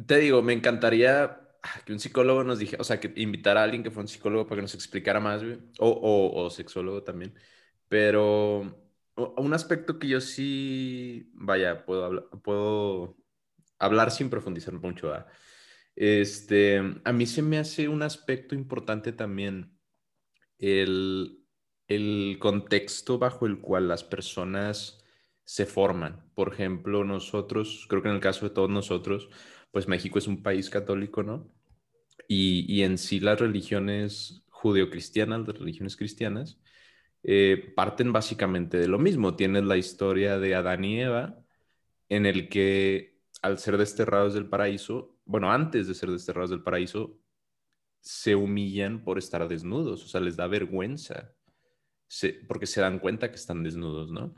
te 0.06 0.18
digo, 0.18 0.40
me 0.40 0.52
encantaría 0.52 1.40
que 1.84 1.92
un 1.92 1.98
psicólogo 1.98 2.44
nos 2.44 2.60
dije, 2.60 2.76
o 2.78 2.84
sea, 2.84 3.00
que 3.00 3.12
invitar 3.16 3.56
a 3.56 3.64
alguien 3.64 3.82
que 3.82 3.90
fue 3.90 4.02
un 4.02 4.08
psicólogo 4.08 4.46
para 4.46 4.58
que 4.58 4.62
nos 4.62 4.74
explicara 4.74 5.18
más, 5.18 5.42
güey, 5.42 5.58
o, 5.80 5.88
o, 5.88 6.44
o 6.44 6.48
sexólogo 6.48 7.02
también, 7.02 7.34
pero 7.88 8.81
un 9.16 9.54
aspecto 9.54 9.98
que 9.98 10.08
yo 10.08 10.20
sí, 10.20 11.30
vaya, 11.34 11.84
puedo 11.84 12.04
hablar, 12.04 12.24
puedo 12.42 13.16
hablar 13.78 14.10
sin 14.10 14.30
profundizar 14.30 14.74
mucho, 14.74 15.12
este, 15.94 16.80
a 17.04 17.12
mí 17.12 17.26
se 17.26 17.42
me 17.42 17.58
hace 17.58 17.88
un 17.88 18.02
aspecto 18.02 18.54
importante 18.54 19.12
también 19.12 19.78
el, 20.58 21.44
el 21.88 22.38
contexto 22.40 23.18
bajo 23.18 23.46
el 23.46 23.60
cual 23.60 23.88
las 23.88 24.04
personas 24.04 25.04
se 25.44 25.66
forman. 25.66 26.30
Por 26.34 26.52
ejemplo, 26.54 27.04
nosotros, 27.04 27.86
creo 27.88 28.02
que 28.02 28.08
en 28.08 28.14
el 28.14 28.20
caso 28.20 28.48
de 28.48 28.54
todos 28.54 28.70
nosotros, 28.70 29.28
pues 29.70 29.88
México 29.88 30.18
es 30.18 30.26
un 30.26 30.42
país 30.42 30.70
católico, 30.70 31.22
¿no? 31.22 31.52
Y, 32.28 32.64
y 32.72 32.82
en 32.82 32.96
sí 32.96 33.20
las 33.20 33.40
religiones 33.40 34.44
judeocristianas, 34.48 35.46
las 35.46 35.58
religiones 35.58 35.96
cristianas, 35.96 36.61
eh, 37.22 37.72
parten 37.76 38.12
básicamente 38.12 38.78
de 38.78 38.88
lo 38.88 38.98
mismo. 38.98 39.36
Tienes 39.36 39.64
la 39.64 39.76
historia 39.76 40.38
de 40.38 40.54
Adán 40.54 40.84
y 40.84 41.00
Eva, 41.00 41.38
en 42.08 42.26
el 42.26 42.48
que 42.48 43.20
al 43.42 43.58
ser 43.58 43.76
desterrados 43.76 44.34
del 44.34 44.48
paraíso, 44.48 45.18
bueno, 45.24 45.52
antes 45.52 45.88
de 45.88 45.94
ser 45.94 46.10
desterrados 46.10 46.50
del 46.50 46.62
paraíso, 46.62 47.18
se 48.00 48.34
humillan 48.34 49.04
por 49.04 49.18
estar 49.18 49.46
desnudos, 49.48 50.04
o 50.04 50.08
sea, 50.08 50.20
les 50.20 50.36
da 50.36 50.46
vergüenza, 50.48 51.32
porque 52.48 52.66
se 52.66 52.80
dan 52.80 52.98
cuenta 52.98 53.30
que 53.30 53.36
están 53.36 53.62
desnudos, 53.62 54.10
¿no? 54.10 54.34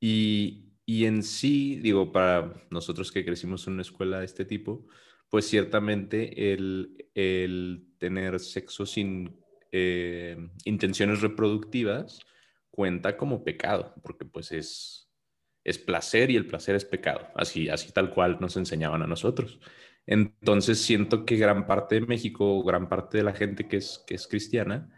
Y, 0.00 0.72
y 0.86 1.04
en 1.06 1.22
sí, 1.22 1.76
digo, 1.80 2.12
para 2.12 2.66
nosotros 2.70 3.10
que 3.10 3.24
crecimos 3.24 3.66
en 3.66 3.74
una 3.74 3.82
escuela 3.82 4.20
de 4.20 4.24
este 4.24 4.44
tipo, 4.44 4.86
pues 5.28 5.46
ciertamente 5.46 6.52
el, 6.52 7.10
el 7.14 7.88
tener 7.98 8.40
sexo 8.40 8.86
sin 8.86 9.40
eh, 9.72 10.36
intenciones 10.64 11.20
reproductivas 11.20 12.20
cuenta 12.70 13.16
como 13.16 13.44
pecado, 13.44 13.94
porque 14.02 14.24
pues 14.24 14.52
es, 14.52 15.10
es 15.64 15.78
placer 15.78 16.30
y 16.30 16.36
el 16.36 16.46
placer 16.46 16.76
es 16.76 16.84
pecado, 16.84 17.28
así, 17.34 17.68
así 17.68 17.92
tal 17.92 18.10
cual 18.10 18.38
nos 18.40 18.56
enseñaban 18.56 19.02
a 19.02 19.06
nosotros. 19.06 19.60
Entonces 20.06 20.80
siento 20.80 21.26
que 21.26 21.36
gran 21.36 21.66
parte 21.66 21.96
de 21.96 22.06
México, 22.06 22.62
gran 22.62 22.88
parte 22.88 23.18
de 23.18 23.24
la 23.24 23.34
gente 23.34 23.68
que 23.68 23.78
es, 23.78 24.02
que 24.06 24.14
es 24.14 24.26
cristiana, 24.26 24.90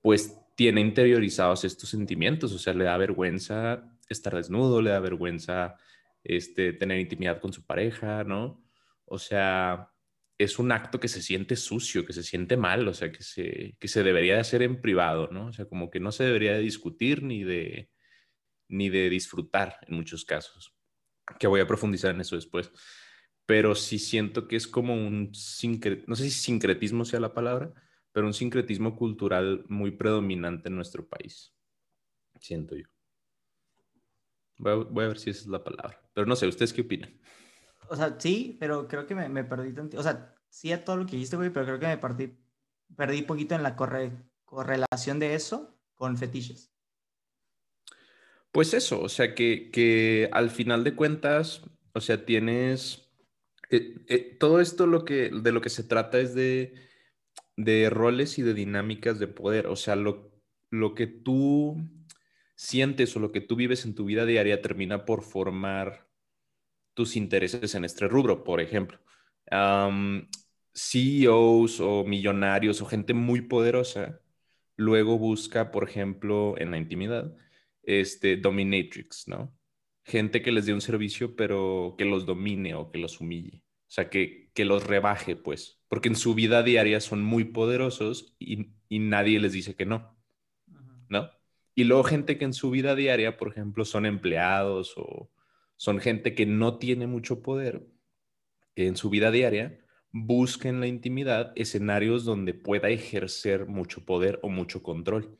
pues 0.00 0.38
tiene 0.54 0.80
interiorizados 0.80 1.64
estos 1.64 1.90
sentimientos, 1.90 2.52
o 2.52 2.58
sea, 2.58 2.72
le 2.72 2.84
da 2.84 2.96
vergüenza 2.96 3.92
estar 4.08 4.34
desnudo, 4.34 4.80
le 4.80 4.90
da 4.90 5.00
vergüenza 5.00 5.76
este, 6.24 6.72
tener 6.72 6.98
intimidad 6.98 7.40
con 7.40 7.52
su 7.52 7.66
pareja, 7.66 8.24
¿no? 8.24 8.64
O 9.04 9.18
sea, 9.18 9.90
es 10.38 10.58
un 10.58 10.72
acto 10.72 11.00
que 11.00 11.08
se 11.08 11.22
siente 11.22 11.56
sucio, 11.56 12.04
que 12.04 12.12
se 12.12 12.22
siente 12.22 12.56
mal, 12.56 12.86
o 12.88 12.94
sea, 12.94 13.10
que 13.10 13.22
se, 13.22 13.76
que 13.78 13.88
se 13.88 14.02
debería 14.02 14.34
de 14.34 14.40
hacer 14.40 14.62
en 14.62 14.80
privado, 14.80 15.28
¿no? 15.30 15.46
O 15.46 15.52
sea, 15.52 15.66
como 15.66 15.90
que 15.90 16.00
no 16.00 16.12
se 16.12 16.24
debería 16.24 16.52
de 16.54 16.60
discutir 16.60 17.22
ni 17.22 17.42
de, 17.42 17.90
ni 18.68 18.90
de 18.90 19.08
disfrutar 19.08 19.78
en 19.86 19.96
muchos 19.96 20.24
casos, 20.24 20.74
que 21.38 21.46
voy 21.46 21.60
a 21.60 21.66
profundizar 21.66 22.14
en 22.14 22.20
eso 22.20 22.36
después. 22.36 22.70
Pero 23.46 23.74
sí 23.74 23.98
siento 23.98 24.48
que 24.48 24.56
es 24.56 24.66
como 24.66 24.94
un, 24.94 25.32
no 26.06 26.16
sé 26.16 26.24
si 26.24 26.30
sincretismo 26.30 27.04
sea 27.04 27.20
la 27.20 27.32
palabra, 27.32 27.72
pero 28.12 28.26
un 28.26 28.34
sincretismo 28.34 28.96
cultural 28.96 29.64
muy 29.68 29.92
predominante 29.92 30.68
en 30.68 30.76
nuestro 30.76 31.06
país, 31.06 31.54
siento 32.40 32.76
yo. 32.76 32.86
Voy 34.58 35.04
a, 35.04 35.08
ver 35.08 35.18
si 35.18 35.30
esa 35.30 35.42
es 35.42 35.46
la 35.46 35.62
palabra. 35.62 36.00
Pero 36.14 36.26
no 36.26 36.34
sé, 36.34 36.46
¿ustedes 36.46 36.72
qué 36.72 36.80
opinan? 36.80 37.20
O 37.88 37.96
sea, 37.96 38.16
sí, 38.18 38.56
pero 38.58 38.88
creo 38.88 39.06
que 39.06 39.14
me, 39.14 39.44
perdí 39.44 39.72
tanto. 39.72 39.98
O 39.98 40.02
sea, 40.02 40.34
sí 40.48 40.72
a 40.72 40.84
todo 40.84 40.96
lo 40.96 41.06
que 41.06 41.12
dijiste, 41.12 41.36
güey, 41.36 41.50
pero 41.50 41.66
creo 41.66 41.78
que 41.78 41.86
me 41.86 41.98
perdí, 41.98 42.36
perdí 42.96 43.22
poquito 43.22 43.54
en 43.54 43.62
la 43.62 43.76
correlación 43.76 45.18
de 45.18 45.34
eso 45.34 45.78
con 45.94 46.16
fetiches. 46.16 46.72
Pues 48.52 48.72
eso, 48.74 49.02
o 49.02 49.08
sea, 49.08 49.34
que, 49.34 49.70
que 49.70 50.30
al 50.32 50.50
final 50.50 50.82
de 50.84 50.94
cuentas, 50.94 51.62
o 51.92 52.00
sea, 52.00 52.24
tienes... 52.24 53.02
Eh, 53.70 53.96
eh, 54.08 54.36
todo 54.38 54.60
esto 54.60 54.86
lo 54.86 55.04
que, 55.04 55.30
de 55.30 55.52
lo 55.52 55.60
que 55.60 55.70
se 55.70 55.82
trata 55.82 56.18
es 56.18 56.34
de, 56.34 56.74
de 57.56 57.90
roles 57.90 58.38
y 58.38 58.42
de 58.42 58.54
dinámicas 58.54 59.18
de 59.18 59.26
poder. 59.26 59.66
O 59.66 59.76
sea, 59.76 59.96
lo, 59.96 60.30
lo 60.70 60.94
que 60.94 61.06
tú 61.06 61.76
sientes 62.54 63.14
o 63.16 63.20
lo 63.20 63.32
que 63.32 63.40
tú 63.40 63.56
vives 63.56 63.84
en 63.84 63.94
tu 63.94 64.04
vida 64.04 64.24
diaria 64.24 64.62
termina 64.62 65.04
por 65.04 65.22
formar 65.22 66.05
tus 66.96 67.14
intereses 67.14 67.74
en 67.76 67.84
este 67.84 68.08
rubro. 68.08 68.42
Por 68.42 68.60
ejemplo, 68.60 68.98
CEOs 70.74 71.80
o 71.80 72.04
millonarios 72.04 72.80
o 72.80 72.86
gente 72.86 73.14
muy 73.14 73.42
poderosa 73.42 74.20
luego 74.76 75.18
busca, 75.18 75.70
por 75.70 75.88
ejemplo, 75.88 76.54
en 76.58 76.70
la 76.70 76.78
intimidad, 76.78 77.34
este 77.82 78.36
dominatrix, 78.36 79.28
¿no? 79.28 79.56
Gente 80.04 80.42
que 80.42 80.52
les 80.52 80.66
dé 80.66 80.74
un 80.74 80.80
servicio, 80.80 81.34
pero 81.36 81.94
que 81.98 82.04
los 82.04 82.26
domine 82.26 82.74
o 82.74 82.90
que 82.90 82.98
los 82.98 83.20
humille. 83.20 83.62
O 83.88 83.90
sea, 83.90 84.10
que, 84.10 84.50
que 84.54 84.64
los 84.64 84.86
rebaje, 84.86 85.36
pues, 85.36 85.80
porque 85.88 86.08
en 86.08 86.16
su 86.16 86.34
vida 86.34 86.62
diaria 86.62 87.00
son 87.00 87.22
muy 87.22 87.44
poderosos 87.44 88.34
y, 88.38 88.72
y 88.88 88.98
nadie 88.98 89.40
les 89.40 89.52
dice 89.52 89.74
que 89.74 89.86
no, 89.86 90.16
¿no? 91.08 91.30
Y 91.74 91.84
luego 91.84 92.04
gente 92.04 92.38
que 92.38 92.44
en 92.46 92.54
su 92.54 92.70
vida 92.70 92.94
diaria, 92.94 93.36
por 93.36 93.48
ejemplo, 93.48 93.84
son 93.84 94.06
empleados 94.06 94.94
o, 94.96 95.15
son 95.76 96.00
gente 96.00 96.34
que 96.34 96.46
no 96.46 96.78
tiene 96.78 97.06
mucho 97.06 97.42
poder 97.42 97.86
en 98.74 98.96
su 98.96 99.10
vida 99.10 99.30
diaria, 99.30 99.78
busca 100.12 100.68
en 100.68 100.80
la 100.80 100.86
intimidad 100.86 101.52
escenarios 101.56 102.24
donde 102.24 102.54
pueda 102.54 102.88
ejercer 102.88 103.66
mucho 103.66 104.04
poder 104.04 104.38
o 104.42 104.48
mucho 104.48 104.82
control. 104.82 105.38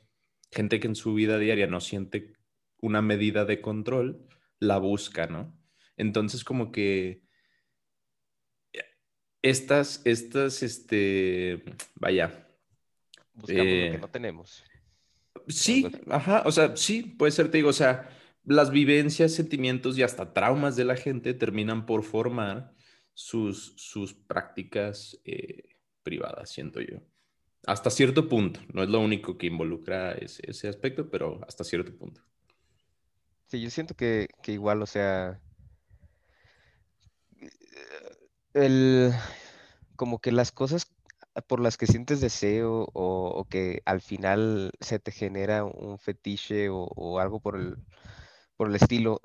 Gente 0.51 0.79
que 0.79 0.87
en 0.87 0.95
su 0.95 1.13
vida 1.13 1.37
diaria 1.37 1.67
no 1.67 1.81
siente 1.81 2.33
una 2.79 3.01
medida 3.01 3.45
de 3.45 3.61
control, 3.61 4.27
la 4.59 4.77
busca, 4.77 5.27
¿no? 5.27 5.57
Entonces 5.97 6.43
como 6.43 6.71
que 6.71 7.23
estas, 9.41 10.01
estas, 10.05 10.63
este, 10.63 11.63
vaya. 11.95 12.47
Buscamos 13.33 13.65
lo 13.65 13.71
que 13.71 13.87
eh, 13.87 13.97
no 13.99 14.09
tenemos. 14.09 14.63
Sí, 15.47 15.87
ajá, 16.09 16.43
o 16.45 16.51
sea, 16.51 16.75
sí, 16.75 17.03
puede 17.03 17.31
ser, 17.31 17.49
te 17.49 17.57
digo, 17.57 17.69
o 17.69 17.73
sea, 17.73 18.09
las 18.47 18.71
vivencias, 18.71 19.33
sentimientos 19.33 19.97
y 19.97 20.03
hasta 20.03 20.33
traumas 20.33 20.77
de 20.77 20.85
la 20.85 20.95
gente 20.95 21.33
terminan 21.33 21.85
por 21.85 22.03
formar 22.03 22.73
sus, 23.13 23.73
sus 23.75 24.13
prácticas 24.13 25.19
eh, 25.25 25.75
privadas, 26.01 26.49
siento 26.49 26.79
yo. 26.79 26.99
Hasta 27.65 27.89
cierto 27.89 28.29
punto, 28.29 28.61
no 28.71 28.83
es 28.83 28.89
lo 28.89 29.01
único 29.01 29.37
que 29.37 29.47
involucra 29.47 30.13
ese, 30.13 30.49
ese 30.49 30.69
aspecto, 30.69 31.09
pero 31.09 31.41
hasta 31.45 31.65
cierto 31.65 31.93
punto. 31.93 32.21
Sí, 33.47 33.61
yo 33.61 33.69
siento 33.69 33.95
que, 33.95 34.29
igual, 34.45 34.81
o 34.81 34.85
sea, 34.85 35.41
el, 38.53 39.11
como 39.97 40.19
que 40.19 40.31
las 40.31 40.53
cosas 40.53 40.87
por 41.47 41.59
las 41.59 41.77
que 41.77 41.85
sientes 41.85 42.21
deseo 42.21 42.87
o, 42.93 43.45
que 43.49 43.81
al 43.85 43.99
final 44.01 44.71
se 44.79 44.99
te 44.99 45.11
genera 45.11 45.65
un 45.65 45.99
fetiche 45.99 46.69
o, 46.69 47.19
algo 47.19 47.41
por 47.41 47.57
el, 47.57 47.77
por 48.57 48.69
el 48.69 48.75
estilo, 48.75 49.21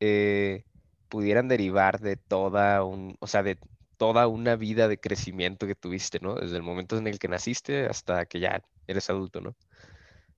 eh, 0.00 0.64
pudieran 1.08 1.48
derivar 1.48 2.00
de 2.00 2.16
toda 2.16 2.84
un, 2.84 3.16
o 3.20 3.26
sea, 3.26 3.42
de 3.42 3.58
toda 3.96 4.26
una 4.26 4.56
vida 4.56 4.88
de 4.88 4.98
crecimiento 4.98 5.66
que 5.66 5.74
tuviste, 5.74 6.20
¿no? 6.20 6.34
Desde 6.34 6.56
el 6.56 6.62
momento 6.62 6.96
en 6.98 7.06
el 7.06 7.18
que 7.18 7.28
naciste 7.28 7.86
hasta 7.86 8.26
que 8.26 8.40
ya 8.40 8.62
eres 8.86 9.10
adulto, 9.10 9.40
¿no? 9.40 9.56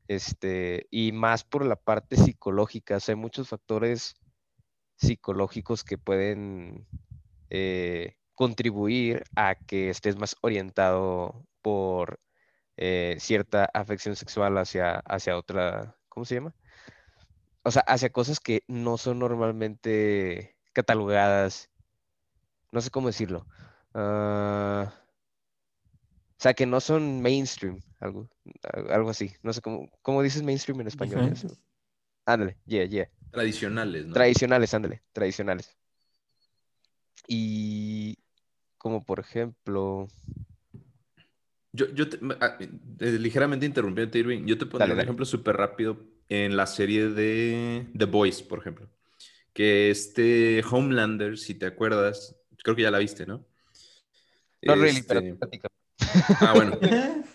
Este, 0.08 0.86
y 0.90 1.12
más 1.12 1.44
por 1.44 1.66
la 1.66 1.76
parte 1.76 2.16
psicológica, 2.16 2.96
o 2.96 3.00
sea, 3.00 3.14
hay 3.14 3.20
muchos 3.20 3.48
factores 3.48 4.14
psicológicos 4.96 5.84
que 5.84 5.98
pueden 5.98 6.86
eh, 7.50 8.16
contribuir 8.34 9.24
a 9.36 9.54
que 9.54 9.90
estés 9.90 10.16
más 10.16 10.36
orientado 10.42 11.44
por 11.62 12.20
eh, 12.76 13.16
cierta 13.20 13.68
afección 13.74 14.16
sexual 14.16 14.58
hacia, 14.58 15.00
hacia 15.00 15.36
otra, 15.36 15.96
¿cómo 16.08 16.24
se 16.24 16.36
llama? 16.36 16.54
O 17.68 17.70
sea, 17.70 17.82
hacia 17.82 18.08
cosas 18.08 18.40
que 18.40 18.64
no 18.66 18.96
son 18.96 19.18
normalmente 19.18 20.56
catalogadas, 20.72 21.68
no 22.72 22.80
sé 22.80 22.88
cómo 22.88 23.08
decirlo. 23.08 23.46
Ah, 23.92 24.90
o 26.30 26.38
sea, 26.38 26.54
que 26.54 26.64
no 26.64 26.80
son 26.80 27.20
mainstream, 27.20 27.82
algo, 28.00 28.30
algo 28.88 29.10
así. 29.10 29.34
No 29.42 29.52
sé 29.52 29.60
cómo, 29.60 29.90
¿cómo 30.00 30.22
dices 30.22 30.42
mainstream 30.42 30.80
en 30.80 30.86
español. 30.86 31.34
Ándale, 32.24 32.56
yeah, 32.64 32.86
yeah. 32.86 33.10
Tradicionales, 33.32 34.06
¿no? 34.06 34.14
Tradicionales, 34.14 34.72
ándale, 34.72 35.02
tradicionales. 35.12 35.76
Y 37.26 38.16
como 38.78 39.04
por 39.04 39.20
ejemplo... 39.20 40.08
Yo, 41.72 41.84
yo 41.92 42.06
ah, 42.40 42.56
eh, 42.60 43.18
ligeramente 43.18 43.66
interrumpiendo, 43.66 44.16
Irving, 44.16 44.46
yo 44.46 44.56
te 44.56 44.64
pongo 44.64 44.86
un 44.86 45.00
ejemplo 45.00 45.26
súper 45.26 45.54
rápido 45.54 46.16
en 46.28 46.56
la 46.56 46.66
serie 46.66 47.08
de 47.08 47.86
The 47.96 48.04
Boys, 48.04 48.42
por 48.42 48.58
ejemplo. 48.60 48.88
Que 49.52 49.90
este 49.90 50.62
Homelander, 50.70 51.38
si 51.38 51.54
te 51.54 51.66
acuerdas, 51.66 52.36
creo 52.62 52.76
que 52.76 52.82
ya 52.82 52.90
la 52.90 52.98
viste, 52.98 53.26
¿no? 53.26 53.46
No, 54.62 54.74
really, 54.74 55.02
pero 55.02 55.20
este, 55.20 55.60
Ah, 56.40 56.52
bueno. 56.54 56.78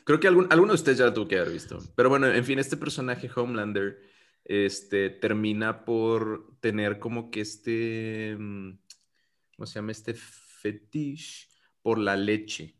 Creo 0.04 0.20
que 0.20 0.28
algún, 0.28 0.48
alguno 0.52 0.74
de 0.74 0.76
ustedes 0.76 0.98
ya 0.98 1.06
lo 1.06 1.14
tuvo 1.14 1.28
que 1.28 1.38
haber 1.38 1.52
visto. 1.52 1.80
Pero 1.96 2.10
bueno, 2.10 2.28
en 2.28 2.44
fin, 2.44 2.60
este 2.60 2.78
personaje 2.78 3.30
Homelander 3.34 4.02
este, 4.44 5.10
termina 5.10 5.86
por 5.86 6.58
tener 6.60 7.00
como 7.00 7.32
que 7.32 7.42
este, 7.42 8.36
mm, 8.38 8.78
¿cómo 9.56 9.66
se 9.66 9.76
llama? 9.76 9.92
Este 9.92 10.14
fetiche 10.14 11.48
por 11.82 11.98
la 11.98 12.16
leche, 12.16 12.76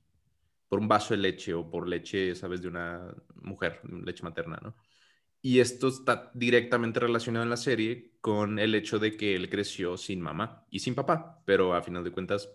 por 0.68 0.80
un 0.80 0.88
vaso 0.88 1.14
de 1.14 1.22
leche 1.22 1.54
o 1.54 1.70
por 1.70 1.88
leche, 1.88 2.36
¿sabes? 2.36 2.62
De 2.62 2.68
una 2.68 3.14
mujer, 3.36 3.80
leche 3.84 4.24
materna, 4.24 4.60
¿no? 4.62 4.76
Y 5.46 5.60
esto 5.60 5.90
está 5.90 6.32
directamente 6.34 7.02
relacionado 7.02 7.44
en 7.44 7.50
la 7.50 7.58
serie 7.58 8.14
con 8.22 8.60
el 8.60 8.74
hecho 8.76 8.98
de 8.98 9.18
que 9.18 9.36
él 9.36 9.50
creció 9.50 9.98
sin 9.98 10.22
mamá 10.22 10.66
y 10.70 10.80
sin 10.80 10.96
papá, 10.96 11.44
pero 11.46 11.76
a 11.76 11.82
final 11.82 12.02
de 12.06 12.14
cuentas 12.14 12.50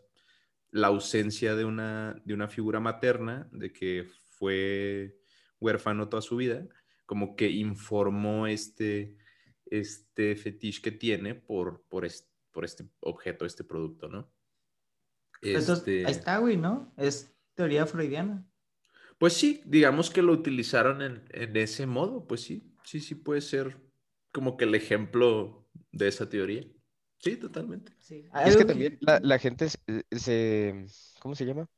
la 0.71 0.87
ausencia 0.87 1.55
de 1.55 1.67
una, 1.67 2.21
de 2.25 2.33
una 2.33 2.49
figura 2.49 2.81
materna, 2.81 3.47
de 3.53 3.75
que 3.75 4.09
fue 4.31 5.19
huérfano 5.61 6.09
toda 6.09 6.23
su 6.23 6.37
vida, 6.37 6.67
como 7.05 7.37
que 7.37 7.51
informó 7.51 8.47
este, 8.47 9.19
este 9.67 10.35
fetiche 10.35 10.81
que 10.81 10.93
tiene 10.93 11.35
por, 11.35 11.85
por, 11.89 12.09
por 12.51 12.65
este 12.65 12.89
objeto, 13.01 13.45
este 13.45 13.65
producto, 13.65 14.09
¿no? 14.09 14.33
Este... 15.43 16.07
ahí 16.07 16.13
está, 16.13 16.39
güey, 16.39 16.57
¿no? 16.57 16.91
Es 16.97 17.37
teoría 17.55 17.85
freudiana. 17.85 18.49
Pues 19.19 19.35
sí, 19.35 19.61
digamos 19.67 20.09
que 20.09 20.23
lo 20.23 20.33
utilizaron 20.33 21.03
en, 21.03 21.25
en, 21.33 21.57
ese 21.57 21.87
modo, 21.87 22.27
pues 22.27 22.41
sí, 22.41 22.73
sí, 22.89 23.01
sí 23.01 23.15
puede 23.15 23.43
ser 23.43 23.79
como 24.33 24.57
que 24.57 24.65
el 24.65 24.75
ejemplo 24.75 25.69
de 25.93 26.09
esa 26.09 26.29
teoría. 26.29 26.65
Sí, 27.19 27.37
totalmente. 27.37 27.93
Es 28.47 28.57
que 28.57 28.65
también 28.65 28.99
la, 29.01 29.39
gente 29.39 29.67
eh, 29.87 30.03
se, 30.13 30.87
¿cómo 31.21 31.35
se 31.35 31.45
llama? 31.45 31.69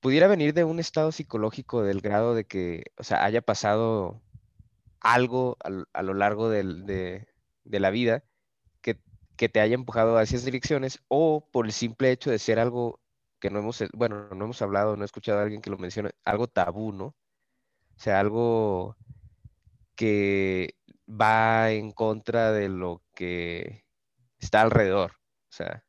Pudiera 0.00 0.28
venir 0.28 0.54
de 0.54 0.64
un 0.64 0.78
estado 0.78 1.12
psicológico 1.12 1.82
del 1.82 2.00
grado 2.00 2.34
de 2.34 2.44
que, 2.44 2.84
o 2.96 3.04
sea, 3.04 3.24
haya 3.24 3.42
pasado 3.42 4.22
algo 5.00 5.58
a, 5.60 6.02
lo 6.02 6.14
largo 6.14 6.48
de, 6.48 7.26
la 7.64 7.90
vida 7.90 8.24
que, 8.80 8.98
que, 9.36 9.48
te 9.50 9.60
haya 9.60 9.74
empujado 9.74 10.16
hacia 10.16 10.36
esas 10.36 10.46
direcciones 10.46 11.00
o 11.08 11.46
por 11.52 11.66
el 11.66 11.72
simple 11.72 12.10
hecho 12.10 12.30
de 12.30 12.38
ser 12.38 12.58
algo 12.58 13.00
que 13.38 13.50
no 13.50 13.58
hemos, 13.58 13.84
bueno, 13.92 14.28
no 14.30 14.44
hemos 14.44 14.62
hablado, 14.62 14.96
no 14.96 15.02
he 15.02 15.06
escuchado 15.06 15.40
a 15.40 15.42
alguien 15.42 15.60
que 15.60 15.70
lo 15.70 15.78
mencione, 15.78 16.12
algo 16.24 16.46
tabú, 16.46 16.92
¿no? 16.92 17.06
O 17.06 18.00
sea, 18.00 18.20
algo 18.20 18.96
que 20.02 20.74
va 21.08 21.70
en 21.70 21.92
contra 21.92 22.50
de 22.50 22.68
lo 22.68 23.04
que 23.14 23.84
está 24.40 24.62
alrededor, 24.62 25.12
o 25.12 25.52
sea, 25.52 25.84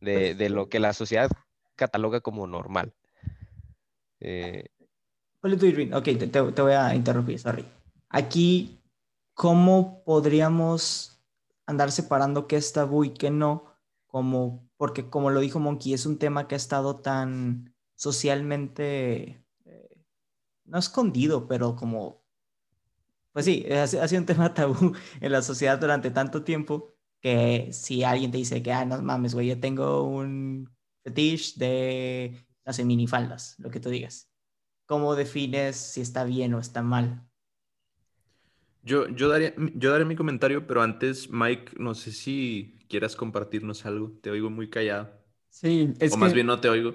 de, 0.00 0.34
pues 0.36 0.50
lo 0.50 0.68
que 0.68 0.80
la 0.80 0.92
sociedad 0.92 1.30
cataloga 1.76 2.20
como 2.20 2.48
normal. 2.48 2.96
Eh, 4.18 4.70
ok, 5.40 6.04
te, 6.32 6.40
voy 6.40 6.72
a 6.72 6.96
interrumpir, 6.96 7.38
sorry. 7.38 7.64
Aquí, 8.08 8.82
¿cómo 9.34 10.02
podríamos 10.02 11.22
andar 11.64 11.92
separando 11.92 12.48
qué 12.48 12.56
es 12.56 12.72
tabú 12.72 13.04
y 13.04 13.10
qué 13.10 13.30
no? 13.30 13.66
Como, 14.08 14.68
porque 14.76 15.08
como 15.08 15.30
lo 15.30 15.38
dijo 15.38 15.60
Monkey, 15.60 15.94
es 15.94 16.06
un 16.06 16.18
tema 16.18 16.48
que 16.48 16.56
ha 16.56 16.58
estado 16.58 16.96
tan 16.96 17.72
socialmente, 17.94 19.44
eh, 19.64 20.04
no 20.64 20.78
escondido, 20.78 21.46
pero 21.46 21.76
como, 21.76 22.26
pues 23.32 23.44
sí, 23.44 23.66
ha 23.70 23.86
sido 23.86 24.20
un 24.20 24.26
tema 24.26 24.54
tabú 24.54 24.94
en 25.20 25.32
la 25.32 25.42
sociedad 25.42 25.78
durante 25.78 26.10
tanto 26.10 26.42
tiempo 26.44 26.94
que 27.20 27.70
si 27.72 28.04
alguien 28.04 28.30
te 28.30 28.38
dice 28.38 28.62
que, 28.62 28.72
ah, 28.72 28.84
no 28.84 29.00
mames, 29.02 29.34
güey, 29.34 29.48
yo 29.48 29.60
tengo 29.60 30.04
un 30.04 30.70
fetiche 31.02 31.54
de, 31.56 32.46
no 32.64 32.72
sé, 32.72 32.84
minifaldas, 32.84 33.56
lo 33.58 33.70
que 33.70 33.80
tú 33.80 33.90
digas. 33.90 34.30
¿Cómo 34.86 35.14
defines 35.16 35.76
si 35.76 36.00
está 36.00 36.24
bien 36.24 36.54
o 36.54 36.60
está 36.60 36.82
mal? 36.82 37.28
Yo, 38.82 39.08
yo, 39.08 39.28
daría, 39.28 39.54
yo 39.74 39.92
daré 39.92 40.04
mi 40.04 40.16
comentario, 40.16 40.66
pero 40.66 40.82
antes, 40.82 41.30
Mike, 41.30 41.72
no 41.78 41.94
sé 41.94 42.12
si 42.12 42.78
quieras 42.88 43.16
compartirnos 43.16 43.84
algo. 43.84 44.12
Te 44.22 44.30
oigo 44.30 44.48
muy 44.48 44.70
callado. 44.70 45.10
Sí, 45.50 45.92
es 45.98 46.12
o 46.12 46.16
más 46.16 46.32
bien 46.32 46.46
no 46.46 46.60
te 46.60 46.68
oigo. 46.68 46.94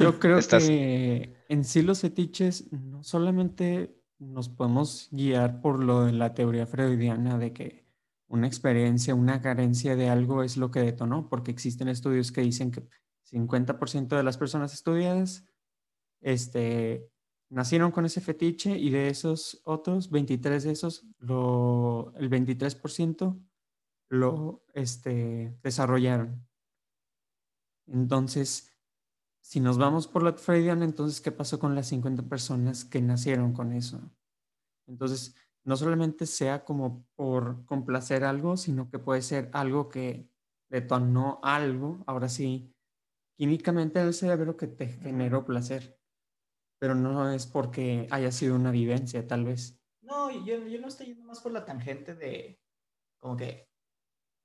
Yo 0.00 0.18
creo 0.18 0.38
que 0.40 1.32
en 1.48 1.64
sí 1.64 1.82
los 1.82 2.00
fetiches 2.00 2.70
no 2.72 3.02
solamente 3.02 3.99
nos 4.20 4.48
podemos 4.48 5.08
guiar 5.10 5.60
por 5.60 5.82
lo 5.82 6.04
de 6.04 6.12
la 6.12 6.34
teoría 6.34 6.66
freudiana 6.66 7.38
de 7.38 7.52
que 7.52 7.86
una 8.28 8.46
experiencia, 8.46 9.14
una 9.14 9.40
carencia 9.40 9.96
de 9.96 10.08
algo 10.08 10.44
es 10.44 10.56
lo 10.56 10.70
que 10.70 10.80
detonó, 10.80 11.28
porque 11.28 11.50
existen 11.50 11.88
estudios 11.88 12.30
que 12.30 12.42
dicen 12.42 12.70
que 12.70 12.86
50% 13.24 14.16
de 14.16 14.22
las 14.22 14.38
personas 14.38 14.72
estudiadas 14.72 15.46
este, 16.20 17.10
nacieron 17.48 17.90
con 17.90 18.04
ese 18.04 18.20
fetiche 18.20 18.78
y 18.78 18.90
de 18.90 19.08
esos 19.08 19.60
otros, 19.64 20.10
23 20.10 20.62
de 20.62 20.70
esos, 20.70 21.06
lo, 21.18 22.12
el 22.16 22.30
23% 22.30 23.40
lo 24.10 24.64
este, 24.74 25.56
desarrollaron. 25.62 26.46
Entonces, 27.86 28.69
si 29.42 29.60
nos 29.60 29.78
vamos 29.78 30.06
por 30.06 30.22
la 30.22 30.32
Freudian, 30.34 30.82
entonces, 30.82 31.20
¿qué 31.20 31.32
pasó 31.32 31.58
con 31.58 31.74
las 31.74 31.88
50 31.88 32.24
personas 32.24 32.84
que 32.84 33.00
nacieron 33.00 33.52
con 33.52 33.72
eso? 33.72 34.00
Entonces, 34.86 35.34
no 35.64 35.76
solamente 35.76 36.26
sea 36.26 36.64
como 36.64 37.06
por 37.14 37.64
complacer 37.66 38.24
algo, 38.24 38.56
sino 38.56 38.90
que 38.90 38.98
puede 38.98 39.22
ser 39.22 39.50
algo 39.52 39.88
que 39.88 40.28
detonó 40.68 41.40
algo, 41.42 42.04
ahora 42.06 42.28
sí, 42.28 42.74
químicamente 43.36 44.00
en 44.00 44.06
el 44.06 44.14
cerebro 44.14 44.56
que 44.56 44.66
te 44.66 44.86
generó 44.86 45.44
placer, 45.44 45.98
pero 46.78 46.94
no 46.94 47.30
es 47.30 47.46
porque 47.46 48.06
haya 48.10 48.30
sido 48.32 48.54
una 48.54 48.70
vivencia, 48.70 49.26
tal 49.26 49.44
vez. 49.44 49.80
No, 50.02 50.30
yo, 50.30 50.66
yo 50.66 50.80
no 50.80 50.88
estoy 50.88 51.06
yendo 51.06 51.24
más 51.24 51.40
por 51.40 51.52
la 51.52 51.64
tangente 51.64 52.14
de, 52.14 52.60
como 53.18 53.36
que, 53.36 53.68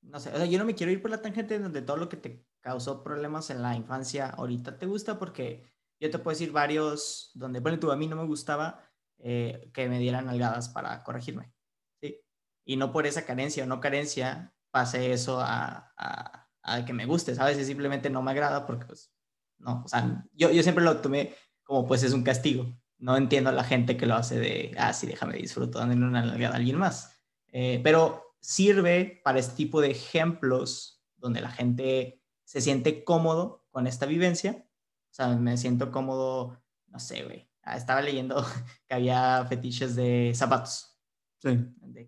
no 0.02 0.20
sé, 0.20 0.30
o 0.30 0.38
sea, 0.38 0.46
yo 0.46 0.58
no 0.60 0.66
me 0.66 0.76
quiero 0.76 0.92
ir 0.92 1.02
por 1.02 1.12
la 1.12 1.22
tangente 1.22 1.60
donde 1.60 1.82
todo 1.82 1.98
lo 1.98 2.10
que 2.10 2.18
te 2.18 2.46
causó 2.66 3.04
problemas 3.04 3.52
en 3.52 3.62
la 3.62 3.76
infancia 3.76 4.28
ahorita 4.28 4.80
te 4.80 4.88
gusta, 4.88 5.20
porque 5.20 5.72
yo 6.00 6.10
te 6.10 6.18
puedo 6.18 6.34
decir 6.34 6.52
varios 6.52 7.30
donde, 7.36 7.60
bueno, 7.60 7.78
tú 7.78 7.92
a 7.92 7.96
mí 7.96 8.08
no 8.08 8.16
me 8.16 8.26
gustaba 8.26 8.84
eh, 9.20 9.70
que 9.72 9.88
me 9.88 10.00
dieran 10.00 10.30
algadas 10.30 10.70
para 10.70 11.04
corregirme, 11.04 11.54
¿sí? 12.02 12.20
Y 12.66 12.78
no 12.78 12.92
por 12.92 13.06
esa 13.06 13.24
carencia 13.24 13.64
o 13.64 13.68
no 13.68 13.80
carencia 13.80 14.52
pase 14.72 15.14
eso 15.14 15.40
a, 15.40 15.94
a, 15.96 16.50
a, 16.64 16.86
que 16.86 16.92
me 16.92 17.06
guste, 17.06 17.36
¿sabes? 17.36 17.60
Es 17.60 17.68
simplemente 17.68 18.10
no 18.10 18.24
me 18.24 18.32
agrada 18.32 18.66
porque, 18.66 18.88
pues, 18.88 19.14
no, 19.60 19.84
o 19.86 19.88
sea, 19.88 20.26
yo, 20.34 20.50
yo 20.50 20.64
siempre 20.64 20.84
lo 20.84 20.98
tomé 21.02 21.36
como, 21.64 21.86
pues, 21.86 22.02
es 22.02 22.14
un 22.14 22.24
castigo. 22.24 22.66
No 22.98 23.16
entiendo 23.16 23.52
a 23.52 23.54
la 23.54 23.64
gente 23.64 23.96
que 23.96 24.08
lo 24.08 24.16
hace 24.16 24.40
de, 24.40 24.74
ah, 24.80 24.92
sí, 24.92 25.06
déjame 25.06 25.38
disfrutar 25.38 25.82
dándole 25.88 26.08
una 26.08 26.24
algada 26.24 26.56
a 26.56 26.58
alguien 26.58 26.80
más. 26.80 27.16
Eh, 27.52 27.80
pero 27.84 28.36
sirve 28.40 29.22
para 29.24 29.38
este 29.38 29.56
tipo 29.56 29.82
de 29.82 29.92
ejemplos 29.92 31.04
donde 31.16 31.42
la 31.42 31.52
gente 31.52 32.25
se 32.46 32.62
siente 32.62 33.04
cómodo 33.04 33.66
con 33.72 33.88
esta 33.88 34.06
vivencia. 34.06 34.66
O 35.12 35.14
sea, 35.14 35.28
me 35.36 35.58
siento 35.58 35.92
cómodo, 35.92 36.62
no 36.88 37.00
sé, 37.00 37.24
güey, 37.24 37.50
Ah, 37.66 37.78
estaba 37.78 38.02
leyendo 38.02 38.36
que 38.88 38.94
había 38.94 39.44
fetiches 39.50 39.96
de 39.96 40.32
zapatos. 40.36 40.92
Sí. 41.38 41.60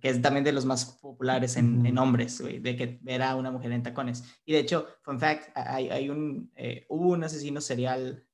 que 0.02 0.10
es 0.10 0.20
también 0.20 0.44
de 0.44 0.52
los 0.52 0.66
más 0.66 0.98
populares 1.00 1.58
en, 1.58 1.86
en 1.86 2.00
hombres, 2.00 2.40
de 2.40 2.76
que 2.76 2.98
ver 3.04 3.22
a 3.22 3.36
una 3.36 3.52
mujer 3.52 3.72
en 3.72 3.84
tacones. 3.84 4.24
Y 4.46 4.54
de 4.54 4.60
hecho, 4.60 4.88
fun 5.04 5.20
fact, 5.20 5.52
hay, 5.54 5.90
hay 5.90 6.10
un, 6.10 6.52
eh, 6.56 6.88
hubo 6.90 7.10
un 7.10 7.24
asesino 7.24 7.62
serial 7.62 8.26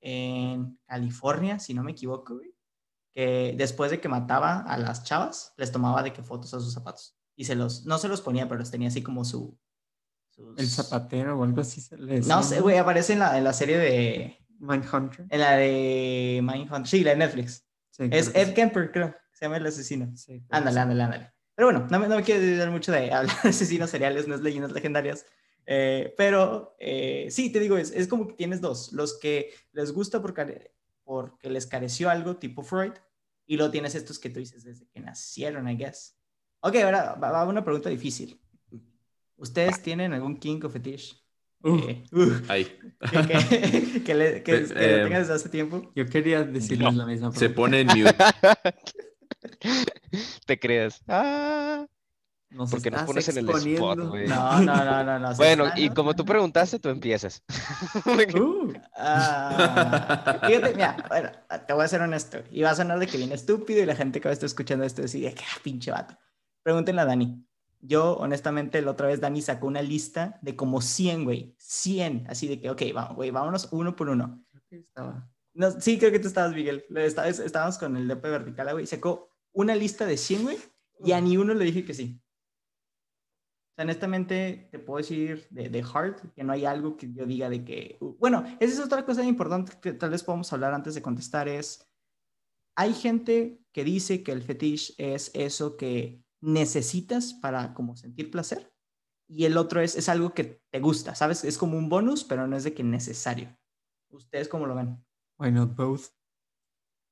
en 0.00 0.78
California, 0.86 1.58
si 1.58 1.74
no 1.74 1.82
me 1.82 1.90
equivoco, 1.90 2.40
que 3.14 3.54
después 3.56 3.90
de 3.90 4.00
que 4.00 4.08
mataba 4.08 4.60
a 4.60 4.78
las 4.78 5.02
chavas, 5.02 5.54
les 5.56 5.72
tomaba 5.72 6.04
de 6.04 6.12
que 6.12 6.22
fotos 6.22 6.54
a 6.54 6.60
sus 6.60 6.72
zapatos. 6.72 7.16
Y 7.34 7.44
se 7.44 7.56
los, 7.56 7.84
no 7.84 7.98
se 7.98 8.06
los 8.06 8.20
ponía, 8.20 8.46
pero 8.46 8.60
los 8.60 8.70
tenía 8.70 8.88
así 8.88 9.02
como 9.02 9.24
su... 9.24 9.58
El 10.56 10.68
zapatero 10.68 11.38
o 11.38 11.44
algo 11.44 11.60
así. 11.60 11.80
Se 11.80 11.96
les 11.96 12.26
no 12.26 12.42
sé, 12.42 12.60
güey, 12.60 12.76
aparece 12.76 13.14
en 13.14 13.20
la, 13.20 13.38
en 13.38 13.44
la 13.44 13.52
serie 13.52 13.78
de, 13.78 14.38
Mindhunter. 14.58 15.26
En 15.30 15.40
la 15.40 15.56
de 15.56 16.40
Mindhunter. 16.42 16.86
Sí, 16.86 17.04
la 17.04 17.12
de 17.12 17.16
Netflix. 17.16 17.66
es 17.98 18.34
Ed 18.34 18.54
Kemper, 18.54 18.90
creo. 18.90 19.14
Se 19.32 19.44
llama 19.44 19.58
el 19.58 19.66
asesino. 19.66 20.14
Sí, 20.16 20.42
ándale, 20.50 20.80
ándale, 20.80 21.02
ándale. 21.02 21.32
Pero 21.54 21.68
bueno, 21.68 21.86
no 21.90 21.98
me, 21.98 22.08
no 22.08 22.16
me 22.16 22.22
quiero 22.22 22.40
decir 22.40 22.70
mucho 22.70 22.92
de 22.92 23.12
hablar 23.12 23.42
de 23.42 23.48
asesinos 23.48 23.90
seriales, 23.90 24.28
no 24.28 24.34
es 24.34 24.42
leyendas 24.42 24.72
legendarias. 24.72 25.24
Eh, 25.66 26.14
pero 26.16 26.76
eh, 26.78 27.28
sí, 27.30 27.50
te 27.50 27.60
digo, 27.60 27.76
es, 27.76 27.90
es, 27.90 28.08
como 28.08 28.28
que 28.28 28.34
tienes 28.34 28.60
dos. 28.60 28.92
Los 28.92 29.18
que 29.18 29.52
les 29.72 29.92
gusta 29.92 30.20
porque, 30.20 30.72
porque 31.02 31.50
les 31.50 31.66
careció 31.66 32.10
algo, 32.10 32.36
tipo 32.36 32.62
Freud, 32.62 32.92
y 33.46 33.56
luego 33.56 33.72
tienes 33.72 33.94
estos 33.94 34.18
que 34.18 34.30
tú 34.30 34.38
dices 34.38 34.64
desde 34.64 34.86
que 34.88 35.00
nacieron, 35.00 35.68
I 35.68 35.76
guess. 35.76 36.16
Ok, 36.60 36.76
ahora 36.76 37.14
va, 37.14 37.30
va 37.30 37.44
una 37.46 37.64
pregunta 37.64 37.88
difícil. 37.88 38.40
¿Ustedes 39.36 39.82
tienen 39.82 40.12
algún 40.12 40.38
king 40.38 40.60
o 40.64 40.68
fetish? 40.68 41.22
Que, 44.04 44.14
le, 44.14 44.42
que, 44.42 44.58
pues, 44.58 44.70
eh, 44.70 45.00
tengas 45.04 45.22
desde 45.22 45.34
hace 45.34 45.48
tiempo. 45.48 45.90
Yo 45.94 46.06
quería 46.06 46.44
decirles 46.44 46.94
la 46.94 47.06
misma. 47.06 47.32
Se 47.32 47.50
pone 47.50 47.80
en 47.80 47.88
mute. 47.88 48.14
Te 50.46 50.58
creas. 50.58 51.02
Ah. 51.08 51.86
Nos 52.50 52.70
porque 52.70 52.90
nos 52.90 53.02
pones 53.02 53.28
en 53.28 53.38
el 53.38 53.50
spot, 53.50 53.98
güey. 53.98 54.28
No, 54.28 54.60
no, 54.60 54.84
no, 54.84 55.04
no. 55.04 55.18
no 55.18 55.34
bueno, 55.36 55.66
y 55.74 55.90
como 55.90 56.14
tú 56.14 56.24
preguntaste, 56.24 56.78
tú 56.78 56.88
empiezas. 56.88 57.42
uh, 58.06 58.72
ah, 58.96 60.38
fíjate, 60.46 60.74
mira, 60.74 60.96
bueno, 61.08 61.30
te 61.66 61.72
voy 61.72 61.84
a 61.84 61.88
ser 61.88 62.02
honesto. 62.02 62.38
Y 62.50 62.62
va 62.62 62.70
a 62.70 62.76
sonar 62.76 63.00
de 63.00 63.08
que 63.08 63.18
viene 63.18 63.34
estúpido 63.34 63.82
y 63.82 63.86
la 63.86 63.96
gente 63.96 64.20
que 64.20 64.28
va 64.28 64.30
a 64.30 64.34
estar 64.34 64.46
escuchando 64.46 64.84
esto 64.84 65.02
decide 65.02 65.34
que 65.34 65.42
ah, 65.42 65.58
pinche 65.62 65.90
vato. 65.90 66.16
Pregúntenle 66.62 67.02
a 67.02 67.06
Dani. 67.06 67.45
Yo, 67.80 68.16
honestamente, 68.16 68.80
la 68.82 68.90
otra 68.92 69.08
vez 69.08 69.20
Dani 69.20 69.42
sacó 69.42 69.66
una 69.66 69.82
lista 69.82 70.38
de 70.42 70.56
como 70.56 70.80
100, 70.80 71.24
güey. 71.24 71.54
100. 71.58 72.26
Así 72.28 72.48
de 72.48 72.60
que, 72.60 72.70
ok, 72.70 72.82
vamos, 72.94 73.16
güey, 73.16 73.30
vámonos 73.30 73.68
uno 73.72 73.94
por 73.94 74.08
uno. 74.08 74.44
Estaba. 74.70 75.30
No, 75.54 75.70
sí, 75.80 75.98
creo 75.98 76.12
que 76.12 76.18
tú 76.18 76.28
estabas, 76.28 76.54
Miguel. 76.54 76.84
Estábamos 76.94 77.78
con 77.78 77.96
el 77.96 78.08
DP 78.08 78.22
vertical, 78.22 78.72
güey. 78.72 78.86
Sacó 78.86 79.32
una 79.52 79.74
lista 79.74 80.04
de 80.04 80.16
100, 80.16 80.42
güey. 80.42 80.58
Y 81.04 81.12
a 81.12 81.20
ni 81.20 81.36
uno 81.36 81.54
le 81.54 81.64
dije 81.64 81.84
que 81.84 81.94
sí. 81.94 82.20
O 83.70 83.74
sea, 83.76 83.84
honestamente, 83.84 84.68
te 84.70 84.78
puedo 84.78 84.98
decir 84.98 85.46
de, 85.50 85.68
de 85.68 85.82
heart 85.82 86.32
que 86.34 86.44
no 86.44 86.52
hay 86.52 86.64
algo 86.64 86.96
que 86.96 87.12
yo 87.12 87.26
diga 87.26 87.48
de 87.48 87.64
que. 87.64 87.98
Bueno, 88.18 88.44
esa 88.60 88.74
es 88.74 88.80
otra 88.80 89.04
cosa 89.04 89.22
importante 89.24 89.72
que 89.80 89.92
tal 89.92 90.10
vez 90.10 90.22
podamos 90.22 90.52
hablar 90.52 90.74
antes 90.74 90.94
de 90.94 91.02
contestar: 91.02 91.48
es. 91.48 91.86
Hay 92.78 92.92
gente 92.92 93.62
que 93.72 93.84
dice 93.84 94.22
que 94.22 94.32
el 94.32 94.42
fetiche 94.42 94.92
es 94.98 95.30
eso 95.32 95.78
que 95.78 96.25
necesitas 96.40 97.34
para 97.34 97.74
como 97.74 97.96
sentir 97.96 98.30
placer 98.30 98.72
y 99.28 99.44
el 99.44 99.56
otro 99.56 99.80
es, 99.80 99.96
es 99.96 100.08
algo 100.08 100.34
que 100.34 100.62
te 100.70 100.80
gusta, 100.80 101.14
¿sabes? 101.14 101.44
Es 101.44 101.58
como 101.58 101.76
un 101.76 101.88
bonus, 101.88 102.24
pero 102.24 102.46
no 102.46 102.56
es 102.56 102.64
de 102.64 102.74
que 102.74 102.84
necesario. 102.84 103.56
¿Ustedes 104.10 104.48
cómo 104.48 104.66
lo 104.66 104.74
ven? 104.74 105.04
Why 105.38 105.50
not 105.50 105.74
both? 105.74 106.08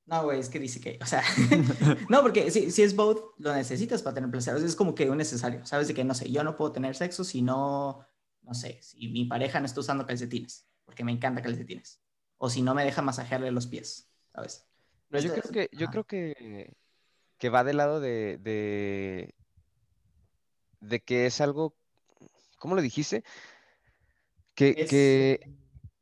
No, 0.06 0.22
güey, 0.24 0.38
es 0.38 0.48
que 0.48 0.60
dice 0.60 0.80
que, 0.80 0.98
o 1.02 1.06
sea, 1.06 1.22
no, 2.08 2.22
porque 2.22 2.50
si, 2.50 2.70
si 2.70 2.82
es 2.82 2.94
both, 2.94 3.34
lo 3.38 3.52
necesitas 3.54 4.02
para 4.02 4.14
tener 4.14 4.30
placer. 4.30 4.56
es 4.56 4.76
como 4.76 4.94
que 4.94 5.10
un 5.10 5.18
necesario, 5.18 5.64
¿sabes? 5.66 5.88
De 5.88 5.94
que, 5.94 6.04
no 6.04 6.14
sé, 6.14 6.30
yo 6.30 6.44
no 6.44 6.56
puedo 6.56 6.72
tener 6.72 6.94
sexo 6.94 7.24
si 7.24 7.42
no, 7.42 8.06
no 8.42 8.54
sé, 8.54 8.80
si 8.82 9.08
mi 9.08 9.24
pareja 9.24 9.58
no 9.60 9.66
está 9.66 9.80
usando 9.80 10.06
calcetines, 10.06 10.68
porque 10.84 11.04
me 11.04 11.12
encanta 11.12 11.42
calcetines. 11.42 12.00
O 12.36 12.50
si 12.50 12.62
no 12.62 12.74
me 12.74 12.84
deja 12.84 13.02
masajearle 13.02 13.50
los 13.50 13.66
pies, 13.66 14.10
¿sabes? 14.32 14.68
yo, 15.10 15.32
creo 15.32 15.50
que, 15.50 15.68
yo 15.72 15.86
creo 15.88 16.04
que 16.04 16.76
que 17.38 17.48
va 17.48 17.64
del 17.64 17.76
lado 17.78 18.00
de, 18.00 18.38
de, 20.80 21.00
que 21.00 21.26
es 21.26 21.40
algo, 21.40 21.74
¿cómo 22.58 22.74
lo 22.74 22.82
dijiste? 22.82 23.24
Que, 24.54 24.86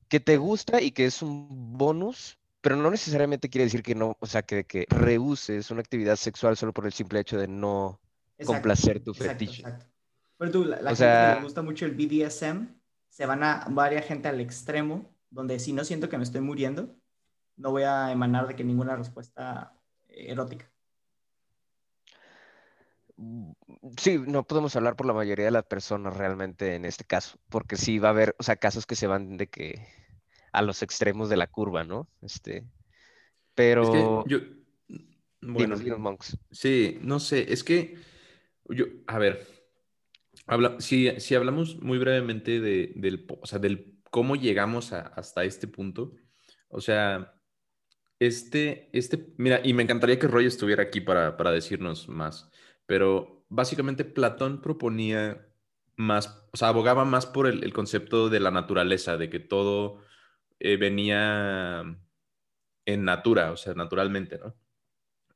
que, 0.09 0.21
te 0.21 0.37
gusta 0.37 0.83
y 0.83 0.91
que 0.91 1.07
es 1.07 1.23
un 1.23 1.79
bonus, 1.79 2.39
pero 2.61 2.77
no 2.77 2.91
necesariamente 2.91 3.49
quiere 3.49 3.65
decir 3.65 3.83
que 3.83 3.95
no, 3.95 4.17
o 4.21 4.27
sea, 4.27 4.43
que, 4.43 4.65
que 4.65 4.87
rehuses 4.91 5.71
una 5.71 5.81
actividad 5.81 6.17
sexual 6.17 6.57
solo 6.57 6.73
por 6.73 6.85
el 6.87 6.93
simple 6.93 7.21
hecho 7.21 7.39
de 7.39 7.49
no 7.49 8.01
complacer 8.45 9.03
tu 9.03 9.15
fetiche. 9.15 9.65
Pero 10.37 10.51
tú, 10.51 10.65
la, 10.65 10.77
gente 10.79 10.97
que 10.97 11.35
le 11.37 11.43
gusta 11.43 11.63
mucho 11.63 11.87
el 11.87 11.93
BDSM, 11.93 12.67
se 13.09 13.27
van 13.27 13.43
a 13.45 13.67
varias 13.71 14.07
gente 14.07 14.29
al 14.29 14.41
extremo, 14.41 15.15
donde 15.31 15.59
si 15.61 15.73
no 15.73 15.85
siento 15.85 16.09
que 16.09 16.19
me 16.19 16.25
estoy 16.25 16.41
muriendo, 16.41 16.95
no 17.57 17.71
voy 17.71 17.85
a 17.85 18.11
emanar 18.11 18.49
de 18.49 18.57
que 18.57 18.65
ninguna 18.65 18.97
respuesta 18.97 19.75
erótica. 20.09 20.72
Sí, 23.99 24.19
no 24.19 24.45
podemos 24.45 24.75
hablar 24.77 24.97
por 24.97 25.07
la 25.07 25.13
mayoría 25.13 25.47
de 25.47 25.51
las 25.51 25.65
personas 25.65 26.17
realmente 26.17 26.75
en 26.75 26.85
este 26.85 27.05
caso, 27.05 27.39
porque 27.49 27.77
sí 27.77 27.99
va 27.99 28.09
a 28.09 28.13
haber, 28.13 28.35
o 28.39 28.43
sea, 28.43 28.57
casos 28.57 28.87
que 28.87 28.97
se 28.97 29.07
van 29.07 29.37
de 29.37 29.49
que 29.49 29.87
a 30.53 30.63
los 30.63 30.83
extremos 30.83 31.29
de 31.29 31.37
la 31.37 31.47
curva, 31.47 31.85
¿no? 31.85 32.09
Este, 32.21 32.65
pero... 33.55 34.25
yo, 34.27 34.39
bueno, 35.41 35.77
monks. 35.99 36.39
Sí, 36.51 36.99
no 37.03 37.19
sé, 37.19 37.53
es 37.53 37.65
que 37.65 37.97
yo, 38.69 38.87
a 39.07 39.19
ver, 39.19 39.47
habla, 40.47 40.77
si, 40.79 41.21
si 41.21 41.35
hablamos 41.35 41.81
muy 41.81 41.99
brevemente 41.99 42.61
de, 42.61 42.93
del, 42.95 43.27
o 43.41 43.47
sea, 43.47 43.59
del 43.59 43.99
cómo 44.11 44.37
llegamos 44.37 44.93
hasta 44.93 45.45
este 45.45 45.67
punto, 45.67 46.13
o 46.69 46.81
sea, 46.81 47.35
este, 48.21 48.89
este, 48.93 49.35
mira, 49.37 49.61
y 49.65 49.75
me 49.75 49.83
encantaría 49.83 50.19
que 50.19 50.29
Roy 50.29 50.47
estuviera 50.47 50.85
aquí 50.85 51.01
para, 51.01 51.37
para 51.37 51.51
decirnos 51.51 52.09
más. 52.09 52.49
Pero 52.87 53.45
básicamente 53.49 54.05
Platón 54.05 54.61
proponía 54.61 55.49
más, 55.97 56.47
o 56.53 56.57
sea, 56.57 56.69
abogaba 56.69 57.05
más 57.05 57.27
por 57.27 57.47
el, 57.47 57.73
concepto 57.73 58.29
de 58.29 58.41
la 58.41 58.51
naturaleza, 58.51 59.17
de 59.17 59.31
que 59.31 59.41
todo 59.41 59.99
eh, 60.59 60.77
venía 60.77 61.83
en 62.87 63.05
natura, 63.05 63.53
o 63.53 63.57
sea, 63.57 63.75
naturalmente, 63.75 64.39
¿no? 64.39 64.57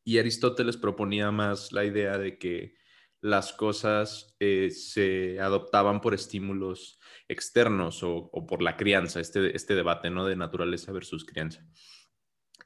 Y 0.05 0.19
Aristóteles 0.19 0.77
proponía 0.77 1.31
más 1.31 1.73
la 1.73 1.85
idea 1.85 2.17
de 2.17 2.39
que 2.39 2.75
las 3.21 3.53
cosas 3.53 4.37
eh, 4.39 4.71
se 4.71 5.41
adoptaban 5.41 6.01
por 6.01 6.15
estímulos 6.15 7.01
externos 7.29 8.03
o, 8.03 8.31
por 8.47 8.63
la 8.63 8.77
crianza, 8.77 9.21
este, 9.21 9.57
este 9.57 9.75
debate, 9.75 10.11
¿no? 10.11 10.25
De 10.25 10.37
naturaleza 10.37 10.93
versus 10.93 11.25
crianza. 11.25 11.67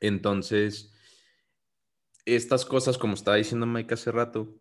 Entonces, 0.01 0.93
estas 2.25 2.65
cosas, 2.65 2.99
como 2.99 3.15
estaba 3.15 3.37
diciendo 3.37 3.67
Mike 3.67 3.95
hace 3.95 4.13
rato, 4.13 4.61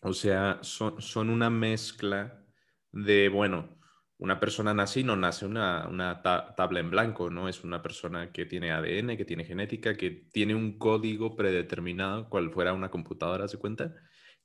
o 0.00 0.12
sea, 0.12 0.58
son, 0.62 1.00
son 1.00 1.30
una 1.30 1.50
mezcla 1.50 2.44
de, 2.92 3.28
bueno, 3.28 3.78
una 4.18 4.40
persona 4.40 4.74
nace 4.74 5.04
no 5.04 5.16
nace 5.16 5.46
una, 5.46 5.86
una 5.88 6.22
tabla 6.22 6.80
en 6.80 6.90
blanco, 6.90 7.30
¿no? 7.30 7.48
Es 7.48 7.62
una 7.62 7.82
persona 7.82 8.32
que 8.32 8.46
tiene 8.46 8.72
ADN, 8.72 9.16
que 9.16 9.24
tiene 9.24 9.44
genética, 9.44 9.96
que 9.96 10.10
tiene 10.32 10.54
un 10.56 10.76
código 10.76 11.36
predeterminado, 11.36 12.28
cual 12.28 12.50
fuera 12.50 12.72
una 12.72 12.90
computadora, 12.90 13.46
¿se 13.46 13.58
cuenta? 13.58 13.94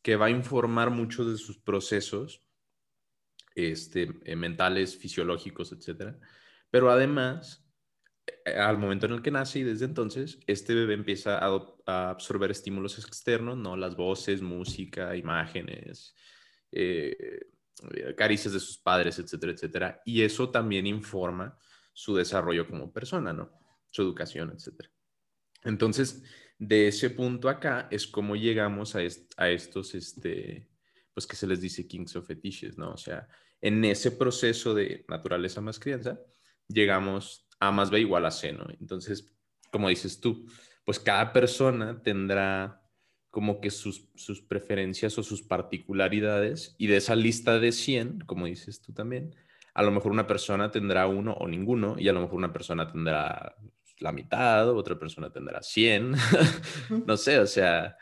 Que 0.03 0.15
va 0.15 0.27
a 0.27 0.29
informar 0.29 0.91
mucho 0.91 1.25
de 1.25 1.37
sus 1.37 1.57
procesos 1.57 2.45
este, 3.55 4.09
eh, 4.25 4.35
mentales, 4.35 4.95
fisiológicos, 4.95 5.71
etc. 5.71 6.17
Pero 6.69 6.91
además, 6.91 7.67
eh, 8.45 8.53
al 8.53 8.77
momento 8.77 9.07
en 9.07 9.13
el 9.13 9.21
que 9.23 9.31
nace 9.31 9.59
y 9.59 9.63
desde 9.63 9.85
entonces, 9.85 10.39
este 10.45 10.75
bebé 10.75 10.93
empieza 10.93 11.39
a, 11.39 11.72
a 11.85 12.09
absorber 12.09 12.51
estímulos 12.51 12.97
externos, 12.97 13.57
¿no? 13.57 13.75
Las 13.75 13.95
voces, 13.95 14.41
música, 14.41 15.15
imágenes, 15.15 16.15
eh, 16.71 17.47
caricias 18.15 18.53
de 18.53 18.59
sus 18.59 18.77
padres, 18.77 19.19
etcétera, 19.19 19.51
etcétera. 19.51 20.01
Y 20.05 20.21
eso 20.21 20.49
también 20.49 20.87
informa 20.87 21.57
su 21.91 22.15
desarrollo 22.15 22.67
como 22.67 22.91
persona, 22.91 23.33
¿no? 23.33 23.51
Su 23.91 24.01
educación, 24.01 24.51
etcétera. 24.55 24.89
Entonces, 25.63 26.23
de 26.57 26.87
ese 26.87 27.09
punto 27.09 27.49
acá 27.49 27.87
es 27.91 28.07
como 28.07 28.35
llegamos 28.35 28.95
a, 28.95 28.99
a 29.37 29.49
estos, 29.49 29.95
este, 29.95 30.69
pues 31.13 31.27
que 31.27 31.35
se 31.35 31.47
les 31.47 31.61
dice 31.61 31.87
kings 31.87 32.15
of 32.15 32.27
fetishes, 32.27 32.77
¿no? 32.77 32.93
O 32.93 32.97
sea, 32.97 33.27
en 33.61 33.83
ese 33.85 34.11
proceso 34.11 34.73
de 34.73 35.05
naturaleza 35.07 35.61
más 35.61 35.79
crianza, 35.79 36.19
llegamos 36.67 37.47
a 37.59 37.71
más 37.71 37.89
B 37.89 38.01
igual 38.01 38.25
a 38.25 38.31
C, 38.31 38.51
¿no? 38.51 38.65
Entonces, 38.79 39.33
como 39.71 39.89
dices 39.89 40.19
tú, 40.19 40.45
pues 40.83 40.99
cada 40.99 41.33
persona 41.33 42.01
tendrá 42.01 42.81
como 43.29 43.59
que 43.61 43.71
sus, 43.71 44.09
sus 44.15 44.41
preferencias 44.41 45.17
o 45.17 45.23
sus 45.23 45.41
particularidades 45.41 46.75
y 46.77 46.87
de 46.87 46.97
esa 46.97 47.15
lista 47.15 47.59
de 47.59 47.71
100, 47.71 48.21
como 48.21 48.45
dices 48.45 48.81
tú 48.81 48.93
también, 48.93 49.33
a 49.73 49.81
lo 49.81 49.91
mejor 49.91 50.11
una 50.11 50.27
persona 50.27 50.69
tendrá 50.69 51.07
uno 51.07 51.33
o 51.33 51.47
ninguno 51.47 51.95
y 51.97 52.07
a 52.07 52.13
lo 52.13 52.21
mejor 52.21 52.35
una 52.35 52.53
persona 52.53 52.91
tendrá 52.91 53.55
la 53.99 54.11
mitad, 54.11 54.69
otra 54.69 54.99
persona 54.99 55.31
tendrá 55.31 55.63
100, 55.63 56.13
no 57.07 57.17
sé, 57.17 57.39
o 57.39 57.47
sea, 57.47 57.97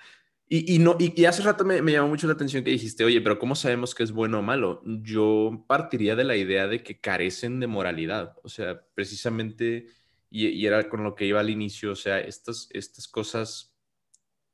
y, 0.53 0.75
y, 0.75 0.79
no, 0.79 0.97
y, 0.99 1.23
hace 1.23 1.43
rato 1.43 1.63
me, 1.63 1.81
me, 1.81 1.93
llamó 1.93 2.09
mucho 2.09 2.27
la 2.27 2.33
atención 2.33 2.61
que 2.65 2.71
dijiste, 2.71 3.05
oye, 3.05 3.21
pero 3.21 3.39
¿cómo 3.39 3.55
sabemos 3.55 3.95
que 3.95 4.03
es 4.03 4.11
bueno 4.11 4.39
o 4.39 4.41
malo? 4.41 4.81
Yo 4.85 5.63
partiría 5.65 6.17
de 6.17 6.25
la 6.25 6.35
idea 6.35 6.67
de 6.67 6.83
que 6.83 6.99
carecen 6.99 7.61
de 7.61 7.67
moralidad, 7.67 8.35
o 8.43 8.49
sea, 8.49 8.81
precisamente, 8.93 9.87
y, 10.31 10.47
y 10.47 10.65
era 10.65 10.89
con 10.89 11.03
lo 11.03 11.13
que 11.15 11.27
iba 11.27 11.39
al 11.41 11.51
inicio, 11.51 11.91
o 11.91 11.95
sea, 11.95 12.19
estas, 12.19 12.69
estas 12.71 13.07
cosas 13.07 13.77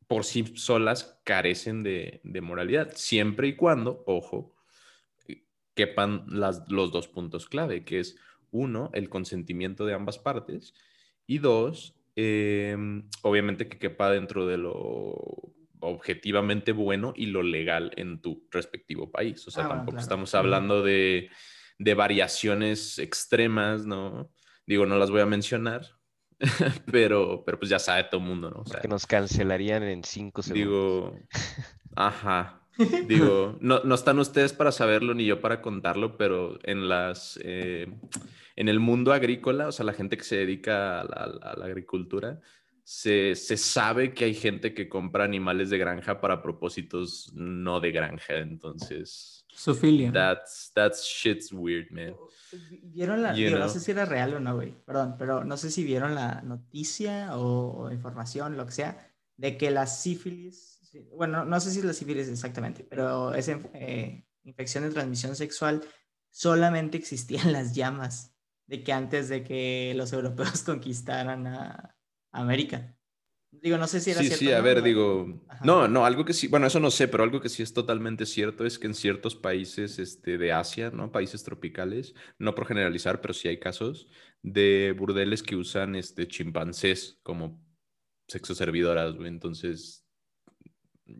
por 0.07 0.25
sí 0.25 0.45
solas 0.55 1.21
carecen 1.25 1.83
de, 1.83 2.21
de 2.23 2.41
moralidad, 2.41 2.91
siempre 2.95 3.47
y 3.49 3.55
cuando, 3.55 4.03
ojo, 4.07 4.55
quepan 5.75 6.25
las, 6.27 6.63
los 6.69 6.91
dos 6.91 7.07
puntos 7.07 7.47
clave, 7.47 7.85
que 7.85 7.99
es 7.99 8.17
uno, 8.51 8.89
el 8.93 9.09
consentimiento 9.09 9.85
de 9.85 9.93
ambas 9.93 10.17
partes, 10.17 10.73
y 11.27 11.39
dos, 11.39 11.99
eh, 12.15 12.75
obviamente 13.21 13.67
que 13.69 13.77
quepa 13.79 14.09
dentro 14.11 14.47
de 14.47 14.57
lo 14.57 15.53
objetivamente 15.79 16.71
bueno 16.71 17.13
y 17.15 17.27
lo 17.27 17.43
legal 17.43 17.91
en 17.97 18.19
tu 18.21 18.47
respectivo 18.49 19.11
país. 19.11 19.47
O 19.47 19.51
sea, 19.51 19.65
Ah, 19.65 19.69
tampoco 19.69 19.91
claro. 19.91 20.01
estamos 20.01 20.33
hablando 20.33 20.81
de, 20.81 21.29
de 21.77 21.93
variaciones 21.93 22.97
extremas, 22.97 23.85
¿no? 23.85 24.31
Digo, 24.67 24.85
no 24.85 24.97
las 24.97 25.09
voy 25.09 25.21
a 25.21 25.25
mencionar, 25.25 25.87
pero, 26.91 27.43
pero 27.45 27.57
pues 27.57 27.69
ya 27.69 27.79
sabe 27.79 28.03
todo 28.03 28.21
el 28.21 28.27
mundo, 28.27 28.51
¿no? 28.51 28.61
O 28.61 28.65
sea, 28.65 28.81
Que 28.81 28.87
nos 28.87 29.07
cancelarían 29.07 29.81
en 29.81 30.03
cinco 30.03 30.43
segundos. 30.43 31.13
digo, 31.13 31.19
ajá. 31.95 32.61
Digo, 33.07 33.57
no, 33.59 33.79
no 33.83 33.95
están 33.95 34.19
ustedes 34.19 34.53
para 34.53 34.71
saberlo 34.71 35.15
ni 35.15 35.25
yo 35.25 35.41
para 35.41 35.63
contarlo, 35.63 36.15
pero 36.15 36.59
en 36.61 36.87
las 36.87 37.39
eh, 37.41 37.87
en 38.55 38.69
el 38.69 38.79
mundo 38.79 39.13
agrícola, 39.13 39.67
o 39.67 39.71
sea, 39.71 39.83
la 39.83 39.93
gente 39.93 40.15
que 40.15 40.23
se 40.23 40.35
dedica 40.37 41.01
a 41.01 41.03
la, 41.03 41.39
a 41.41 41.57
la 41.57 41.65
agricultura, 41.65 42.39
se, 42.83 43.35
se 43.35 43.57
sabe 43.57 44.13
que 44.13 44.25
hay 44.25 44.33
gente 44.33 44.73
que 44.73 44.87
compra 44.87 45.23
animales 45.25 45.69
de 45.69 45.77
granja 45.77 46.21
para 46.21 46.41
propósitos 46.41 47.31
no 47.33 47.79
de 47.79 47.91
granja. 47.91 48.37
Entonces, 48.37 49.36
Sofilia. 49.57 50.11
that's, 50.11 50.71
that's 50.75 51.03
shit's 51.03 51.51
weird, 51.51 51.89
man. 51.91 52.15
¿Vieron 52.93 53.23
la, 53.23 53.33
You 53.33 53.49
digo, 53.49 53.57
no 53.57 53.65
know. 53.65 53.69
sé 53.69 53.79
si 53.79 53.91
era 53.91 54.05
real 54.05 54.33
o 54.35 54.39
no, 54.39 54.55
güey, 54.55 54.73
perdón, 54.85 55.15
pero 55.17 55.43
no 55.43 55.57
sé 55.57 55.69
si 55.71 55.83
vieron 55.83 56.15
la 56.15 56.41
noticia 56.43 57.35
o, 57.37 57.85
o 57.85 57.91
información, 57.91 58.55
lo 58.55 58.65
que 58.65 58.71
sea, 58.71 59.11
de 59.35 59.57
que 59.57 59.69
la 59.71 59.85
sífilis, 59.87 60.79
sí, 60.83 61.09
bueno, 61.13 61.43
no 61.43 61.59
sé 61.59 61.71
si 61.71 61.79
es 61.79 61.85
la 61.85 61.93
sífilis 61.93 62.29
exactamente, 62.29 62.83
pero 62.83 63.33
esa 63.33 63.59
eh, 63.73 64.25
infección 64.43 64.83
de 64.85 64.91
transmisión 64.91 65.35
sexual 65.35 65.83
solamente 66.29 66.97
existía 66.97 67.41
en 67.41 67.53
las 67.53 67.75
llamas, 67.75 68.33
de 68.67 68.83
que 68.83 68.93
antes 68.93 69.27
de 69.29 69.43
que 69.43 69.93
los 69.95 70.13
europeos 70.13 70.61
conquistaran 70.63 71.47
a, 71.47 71.95
a 72.31 72.41
América. 72.41 72.96
Digo, 73.51 73.77
no 73.77 73.87
sé 73.87 73.99
si 74.01 74.11
era 74.11 74.19
Sí, 74.19 74.27
cierto. 74.27 74.45
sí, 74.45 74.51
o 74.51 74.53
a 74.53 74.57
no, 74.57 74.63
ver, 74.63 74.77
pero- 74.77 74.83
digo, 74.83 75.41
Ajá. 75.47 75.65
no, 75.65 75.87
no, 75.87 76.05
algo 76.05 76.23
que 76.25 76.33
sí, 76.33 76.47
bueno, 76.47 76.67
eso 76.67 76.79
no 76.79 76.91
sé, 76.91 77.07
pero 77.07 77.23
algo 77.23 77.41
que 77.41 77.49
sí 77.49 77.61
es 77.63 77.73
totalmente 77.73 78.25
cierto 78.25 78.65
es 78.65 78.79
que 78.79 78.87
en 78.87 78.93
ciertos 78.95 79.35
países 79.35 79.99
este, 79.99 80.37
de 80.37 80.51
Asia, 80.53 80.91
¿no? 80.91 81.11
Países 81.11 81.43
tropicales, 81.43 82.13
no 82.39 82.55
por 82.55 82.65
generalizar, 82.67 83.21
pero 83.21 83.33
sí 83.33 83.47
hay 83.47 83.59
casos 83.59 84.07
de 84.41 84.93
burdeles 84.97 85.43
que 85.43 85.55
usan 85.55 85.95
este, 85.95 86.27
chimpancés 86.27 87.19
como 87.23 87.61
sexo 88.27 88.55
servidoras, 88.55 89.15
güey, 89.15 89.29
entonces, 89.29 90.05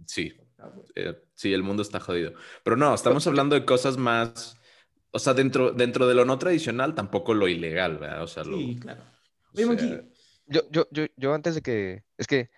sí, 0.05 0.33
eh, 0.95 1.15
sí, 1.35 1.53
el 1.53 1.63
mundo 1.63 1.81
está 1.81 1.99
jodido. 1.99 2.33
Pero 2.63 2.75
no, 2.77 2.93
estamos 2.93 3.25
hablando 3.27 3.55
de 3.55 3.65
cosas 3.65 3.97
más, 3.97 4.57
o 5.11 5.19
sea, 5.19 5.33
dentro, 5.33 5.71
dentro 5.71 6.07
de 6.07 6.15
lo 6.15 6.25
no 6.25 6.37
tradicional, 6.39 6.95
tampoco 6.95 7.33
lo 7.33 7.47
ilegal, 7.47 7.97
¿verdad? 7.97 8.23
O 8.23 8.27
sea, 8.27 8.43
lo, 8.43 8.59
Sí, 8.59 8.77
claro. 8.79 9.03
o 9.53 9.55
Oye, 9.55 9.65
Monkey, 9.65 9.89
sea, 9.89 10.03
Yo, 10.47 10.61
yo, 10.71 10.87
yo, 10.91 11.05
yo 11.17 11.33
antes 11.33 11.55
de 11.55 11.61
que, 11.61 12.03
es 12.17 12.27
que 12.27 12.49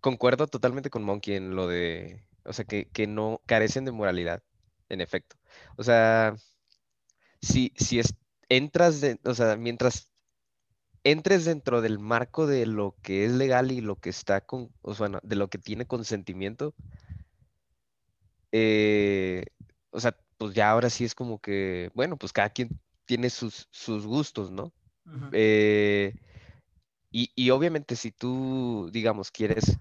concuerdo 0.00 0.46
totalmente 0.46 0.90
con 0.90 1.02
Monkey 1.02 1.34
en 1.34 1.56
lo 1.56 1.66
de, 1.66 2.24
o 2.44 2.52
sea, 2.52 2.64
que, 2.64 2.86
que 2.86 3.06
no 3.06 3.40
carecen 3.46 3.84
de 3.84 3.92
moralidad, 3.92 4.42
en 4.88 5.00
efecto. 5.00 5.36
O 5.76 5.84
sea, 5.84 6.36
si, 7.40 7.72
si 7.76 7.98
es, 7.98 8.14
entras, 8.48 9.00
de, 9.00 9.18
o 9.24 9.34
sea, 9.34 9.56
mientras 9.56 10.10
entres 11.04 11.44
dentro 11.44 11.80
del 11.80 11.98
marco 11.98 12.46
de 12.46 12.66
lo 12.66 12.96
que 13.02 13.24
es 13.24 13.32
legal 13.32 13.72
y 13.72 13.80
lo 13.80 13.96
que 13.96 14.10
está 14.10 14.40
con, 14.42 14.70
o 14.82 14.94
sea, 14.94 15.08
de 15.22 15.36
lo 15.36 15.48
que 15.48 15.58
tiene 15.58 15.86
consentimiento, 15.86 16.74
eh, 18.52 19.44
o 19.90 20.00
sea, 20.00 20.16
pues 20.36 20.54
ya 20.54 20.70
ahora 20.70 20.90
sí 20.90 21.04
es 21.04 21.14
como 21.14 21.40
que, 21.40 21.90
bueno, 21.94 22.16
pues 22.16 22.32
cada 22.32 22.50
quien 22.50 22.80
tiene 23.04 23.30
sus, 23.30 23.68
sus 23.70 24.06
gustos, 24.06 24.50
¿no? 24.50 24.72
Eh, 25.32 26.14
y, 27.12 27.50
obviamente 27.50 27.96
si 27.96 28.10
tú, 28.10 28.88
digamos, 28.92 29.30
quieres, 29.30 29.78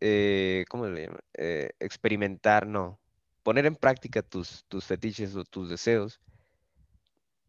eh, 0.00 0.64
¿cómo 0.68 0.86
le 0.86 1.06
llaman? 1.06 1.20
Eh, 1.34 1.70
experimentar, 1.78 2.66
no, 2.66 2.98
poner 3.42 3.66
en 3.66 3.76
práctica 3.76 4.22
tus, 4.22 4.64
tus 4.68 4.84
fetiches 4.84 5.36
o 5.36 5.44
tus 5.44 5.70
deseos, 5.70 6.20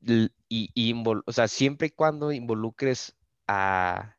y, 0.01 0.31
y 0.47 1.03
o 1.03 1.31
sea, 1.31 1.47
siempre 1.47 1.87
y 1.87 1.91
cuando 1.91 2.31
involucres 2.31 3.15
a, 3.47 4.15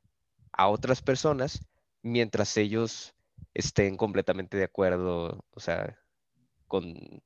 a 0.52 0.68
otras 0.68 1.00
personas, 1.00 1.64
mientras 2.02 2.56
ellos 2.56 3.14
estén 3.54 3.96
completamente 3.96 4.56
de 4.56 4.64
acuerdo, 4.64 5.44
o 5.52 5.60
sea, 5.60 5.98
con, 6.66 7.22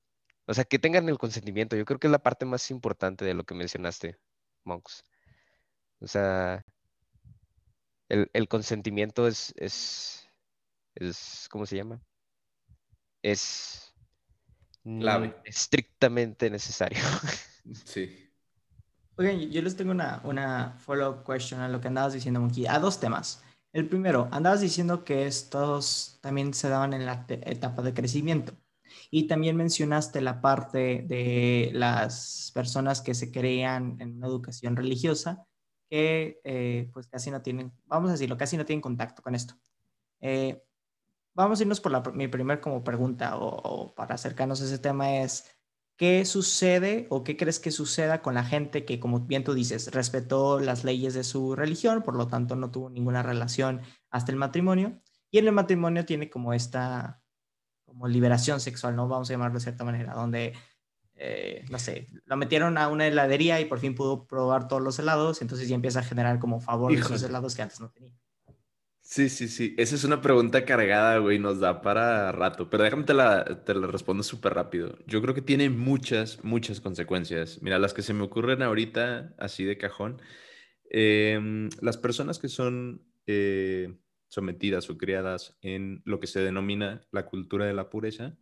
o 0.46 0.54
sea, 0.54 0.64
que 0.64 0.78
tengan 0.78 1.08
el 1.08 1.18
consentimiento. 1.18 1.76
Yo 1.76 1.84
creo 1.84 1.98
que 1.98 2.06
es 2.06 2.12
la 2.12 2.22
parte 2.22 2.44
más 2.44 2.70
importante 2.70 3.24
de 3.24 3.34
lo 3.34 3.44
que 3.44 3.54
mencionaste, 3.54 4.18
Monks. 4.64 5.04
O 6.00 6.06
sea, 6.06 6.64
el, 8.08 8.30
el 8.32 8.48
consentimiento 8.48 9.26
es, 9.26 9.52
es, 9.56 10.28
es, 10.94 11.48
¿cómo 11.50 11.66
se 11.66 11.76
llama? 11.76 12.00
Es 13.22 13.94
Clave. 14.82 15.34
estrictamente 15.44 16.50
necesario. 16.50 16.98
sí. 17.84 18.30
Oigan, 19.16 19.38
yo- 19.40 19.48
yo 19.48 19.62
les 19.62 19.76
tengo 19.76 19.92
una, 19.92 20.20
una 20.24 20.76
follow-up 20.78 21.24
question 21.24 21.60
a 21.60 21.68
lo 21.68 21.80
que 21.80 21.88
andabas 21.88 22.12
diciendo, 22.12 22.40
Monkey, 22.40 22.66
a 22.66 22.78
dos 22.78 23.00
temas. 23.00 23.42
El 23.72 23.88
primero, 23.88 24.28
andabas 24.30 24.60
diciendo 24.60 25.04
que 25.04 25.26
estos 25.26 26.18
también 26.20 26.52
se 26.54 26.68
daban 26.68 26.92
en 26.92 27.06
la 27.06 27.24
etapa 27.28 27.82
de 27.82 27.94
crecimiento. 27.94 28.54
Y 29.10 29.26
también 29.26 29.56
mencionaste 29.56 30.20
la 30.20 30.40
parte 30.40 31.02
de 31.08 31.70
las 31.72 32.50
personas 32.54 33.00
que 33.00 33.14
se 33.14 33.32
crean 33.32 33.96
en 34.00 34.16
una 34.18 34.26
educación 34.28 34.76
religiosa 34.76 35.46
que 35.88 36.40
eh, 36.44 36.90
pues 36.92 37.06
casi 37.06 37.30
no 37.30 37.42
tienen, 37.42 37.72
vamos 37.86 38.08
a 38.10 38.12
decirlo, 38.12 38.36
casi 38.36 38.56
no 38.56 38.64
tienen 38.64 38.80
contacto 38.80 39.22
con 39.22 39.34
esto. 39.34 39.54
Eh, 40.20 40.62
vamos 41.34 41.58
a 41.58 41.62
irnos 41.62 41.80
por 41.80 41.92
la, 41.92 42.00
mi 42.12 42.28
primer 42.28 42.60
como 42.60 42.84
pregunta 42.84 43.36
o, 43.36 43.94
para 43.94 44.14
acercarnos 44.14 44.60
a 44.62 44.64
ese 44.64 44.78
tema 44.78 45.18
es, 45.18 45.50
¿qué 45.96 46.24
sucede 46.24 47.06
o 47.10 47.24
qué 47.24 47.36
crees 47.36 47.60
que 47.60 47.70
suceda 47.70 48.22
con 48.22 48.34
la 48.34 48.44
gente 48.44 48.84
que, 48.84 49.00
como 49.00 49.20
bien 49.20 49.44
tú 49.44 49.54
dices, 49.54 49.92
respetó 49.92 50.60
las 50.60 50.84
leyes 50.84 51.14
de 51.14 51.24
su 51.24 51.54
religión, 51.54 52.02
por 52.02 52.16
lo 52.16 52.28
tanto 52.28 52.56
no 52.56 52.70
tuvo 52.70 52.90
ninguna 52.90 53.22
relación 53.22 53.82
hasta 54.10 54.32
el 54.32 54.38
matrimonio? 54.38 55.00
Y 55.30 55.38
en 55.38 55.46
el 55.46 55.52
matrimonio 55.52 56.04
tiene 56.04 56.30
como 56.30 56.52
esta 56.52 57.20
como 57.84 58.08
liberación 58.08 58.60
sexual, 58.60 58.96
¿no? 58.96 59.06
Vamos 59.08 59.30
a 59.30 59.34
llamarlo 59.34 59.54
de 59.54 59.62
cierta 59.62 59.84
manera, 59.84 60.14
donde, 60.14 60.52
eh, 61.16 61.64
no 61.70 61.78
sé, 61.78 62.08
lo 62.26 62.36
metieron 62.36 62.76
a 62.76 62.88
una 62.88 63.06
heladería 63.06 63.60
y 63.60 63.66
por 63.66 63.78
fin 63.78 63.94
pudo 63.94 64.26
probar 64.26 64.66
todos 64.68 64.82
los 64.82 64.98
helados, 64.98 65.42
entonces 65.42 65.68
ya 65.68 65.74
empieza 65.74 66.00
a 66.00 66.04
generar 66.04 66.38
como 66.38 66.60
favor 66.60 66.92
de 66.92 67.00
esos 67.00 67.22
helados 67.22 67.54
que 67.54 67.62
antes 67.62 67.80
no 67.80 67.90
tenía. 67.90 68.14
Sí, 69.00 69.28
sí, 69.28 69.48
sí. 69.48 69.74
Esa 69.76 69.94
es 69.96 70.04
una 70.04 70.22
pregunta 70.22 70.64
cargada, 70.64 71.18
güey, 71.18 71.38
nos 71.38 71.60
da 71.60 71.82
para 71.82 72.32
rato, 72.32 72.70
pero 72.70 72.84
déjame 72.84 73.04
te 73.04 73.12
la, 73.12 73.62
te 73.64 73.74
la 73.74 73.86
respondo 73.86 74.22
súper 74.22 74.54
rápido. 74.54 74.98
Yo 75.06 75.20
creo 75.20 75.34
que 75.34 75.42
tiene 75.42 75.68
muchas, 75.68 76.42
muchas 76.42 76.80
consecuencias. 76.80 77.60
Mira, 77.62 77.78
las 77.78 77.92
que 77.92 78.02
se 78.02 78.14
me 78.14 78.22
ocurren 78.22 78.62
ahorita, 78.62 79.34
así 79.38 79.64
de 79.64 79.76
cajón, 79.76 80.22
em, 80.90 81.68
las 81.82 81.98
personas 81.98 82.38
que 82.38 82.48
son 82.48 83.02
eh, 83.26 83.94
sometidas 84.28 84.88
o 84.90 84.96
criadas 84.96 85.58
en 85.60 86.02
lo 86.06 86.18
que 86.18 86.26
se 86.26 86.40
denomina 86.40 87.06
la 87.12 87.26
cultura 87.26 87.66
de 87.66 87.74
la 87.74 87.90
pureza, 87.90 88.36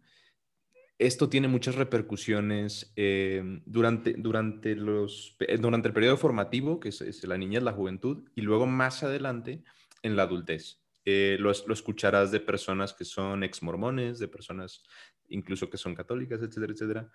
esto 1.07 1.29
tiene 1.29 1.49
muchas 1.49 1.75
repercusiones 1.75 2.93
em, 2.97 3.63
durante, 3.67 4.15
durante, 4.15 4.77
los, 4.77 5.37
durante 5.59 5.89
el 5.89 5.95
periodo 5.95 6.17
formativo, 6.17 6.79
que 6.79 6.91
es, 6.91 7.25
la 7.25 7.37
niñez, 7.37 7.63
la 7.63 7.73
juventud, 7.73 8.29
y 8.35 8.43
luego 8.43 8.67
más 8.67 9.03
adelante 9.03 9.65
en 10.03 10.17
la 10.17 10.23
adultez. 10.23 10.81
Eh, 11.05 11.37
lo, 11.41 11.51
escucharás 11.51 12.31
de 12.31 12.41
personas 12.41 12.95
que 12.95 13.05
son 13.05 13.43
ex 13.43 13.63
mormones, 13.63 14.21
de 14.21 14.29
personas 14.29 14.85
incluso 15.29 15.69
que 15.69 15.79
son 15.79 15.95
católicas, 15.95 16.41
etcétera, 16.43 16.73
etcétera, 16.73 17.11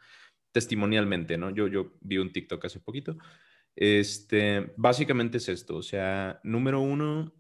testimonialmente, 0.51 1.37
¿no? 1.37 1.51
Yo, 1.51 1.67
yo 1.67 1.93
vi 2.01 2.17
un 2.17 2.31
TikTok 2.31 2.65
hace 2.65 2.79
poquito. 2.79 3.17
Este, 3.75 4.73
básicamente 4.75 5.37
es 5.37 5.47
esto, 5.49 5.77
o 5.77 5.83
sea, 5.83 6.39
número 6.43 6.81
uno, 6.81 7.33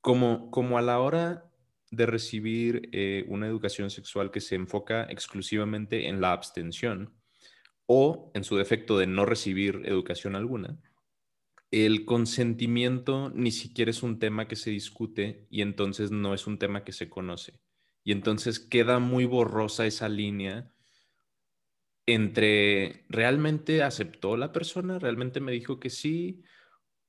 como, 0.00 0.50
como 0.50 0.78
a 0.78 0.82
la 0.82 0.98
hora 0.98 1.47
de 1.90 2.06
recibir 2.06 2.88
eh, 2.92 3.24
una 3.28 3.46
educación 3.46 3.90
sexual 3.90 4.30
que 4.30 4.40
se 4.40 4.54
enfoca 4.54 5.04
exclusivamente 5.04 6.08
en 6.08 6.20
la 6.20 6.32
abstención 6.32 7.14
o, 7.86 8.30
en 8.34 8.44
su 8.44 8.56
defecto, 8.56 8.98
de 8.98 9.06
no 9.06 9.24
recibir 9.24 9.82
educación 9.84 10.36
alguna, 10.36 10.78
el 11.70 12.04
consentimiento 12.04 13.30
ni 13.34 13.50
siquiera 13.50 13.90
es 13.90 14.02
un 14.02 14.18
tema 14.18 14.48
que 14.48 14.56
se 14.56 14.70
discute 14.70 15.46
y 15.50 15.62
entonces 15.62 16.10
no 16.10 16.34
es 16.34 16.46
un 16.46 16.58
tema 16.58 16.84
que 16.84 16.92
se 16.92 17.08
conoce. 17.08 17.60
Y 18.04 18.12
entonces 18.12 18.58
queda 18.58 18.98
muy 18.98 19.24
borrosa 19.24 19.86
esa 19.86 20.08
línea 20.08 20.72
entre 22.06 23.04
realmente 23.10 23.82
aceptó 23.82 24.38
la 24.38 24.50
persona, 24.50 24.98
realmente 24.98 25.40
me 25.40 25.52
dijo 25.52 25.78
que 25.78 25.90
sí 25.90 26.42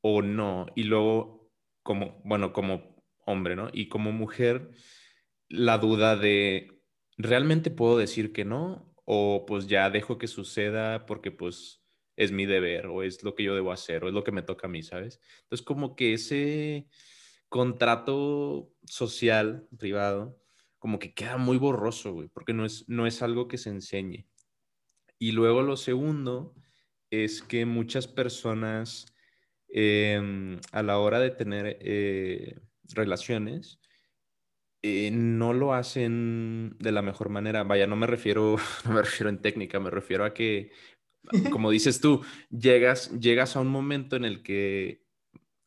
o 0.02 0.22
no. 0.22 0.66
Y 0.76 0.84
luego, 0.84 1.54
como, 1.84 2.22
bueno, 2.26 2.52
como 2.52 2.89
hombre, 3.30 3.56
¿no? 3.56 3.70
Y 3.74 3.88
como 3.88 4.12
mujer, 4.12 4.72
la 5.50 5.78
duda 5.78 6.16
de, 6.16 6.82
¿realmente 7.18 7.72
puedo 7.72 7.98
decir 7.98 8.34
que 8.34 8.46
no? 8.46 8.94
O 9.06 9.46
pues 9.48 9.68
ya 9.68 9.90
dejo 9.90 10.18
que 10.18 10.28
suceda 10.28 11.06
porque 11.06 11.32
pues 11.32 11.84
es 12.16 12.32
mi 12.32 12.46
deber 12.46 12.88
o 12.88 13.04
es 13.04 13.24
lo 13.24 13.36
que 13.36 13.44
yo 13.44 13.56
debo 13.56 13.72
hacer 13.72 14.04
o 14.04 14.08
es 14.08 14.14
lo 14.14 14.24
que 14.24 14.32
me 14.32 14.42
toca 14.42 14.68
a 14.68 14.70
mí, 14.70 14.84
¿sabes? 14.84 15.20
Entonces 15.44 15.66
como 15.66 15.96
que 15.96 16.14
ese 16.14 16.88
contrato 17.50 18.72
social 18.86 19.68
privado 19.78 20.40
como 20.80 21.00
que 21.00 21.14
queda 21.14 21.38
muy 21.38 21.58
borroso, 21.58 22.14
güey, 22.14 22.30
porque 22.30 22.54
no 22.54 22.66
es, 22.66 22.88
no 22.88 23.06
es 23.06 23.22
algo 23.22 23.48
que 23.48 23.58
se 23.58 23.70
enseñe. 23.70 24.28
Y 25.18 25.34
luego 25.34 25.62
lo 25.62 25.76
segundo 25.76 26.56
es 27.10 27.42
que 27.42 27.66
muchas 27.66 28.08
personas 28.08 29.06
em, 29.68 30.60
a 30.72 30.82
la 30.84 31.00
hora 31.00 31.20
de 31.20 31.32
tener 31.32 31.78
eh, 31.82 32.60
relaciones, 32.96 33.80
eh, 34.82 35.12
no 35.12 35.54
lo 35.54 35.74
hacen 35.74 36.78
de 36.80 36.92
la 36.92 37.02
mejor 37.02 37.30
manera. 37.30 37.64
Vaya, 37.64 37.88
no 37.88 37.96
me 37.96 38.08
refiero, 38.08 38.58
no 38.86 38.92
me 38.94 39.02
refiero 39.02 39.30
en 39.30 39.42
técnica, 39.42 39.80
me 39.80 39.90
refiero 39.90 40.26
a 40.26 40.34
que, 40.34 40.72
como 41.52 41.70
dices 41.72 42.02
tú, 42.02 42.24
llegas, 42.50 43.12
llegas 43.20 43.56
a 43.56 43.62
un 43.62 43.68
momento 43.68 44.16
en 44.16 44.26
el 44.26 44.44
que, 44.44 45.04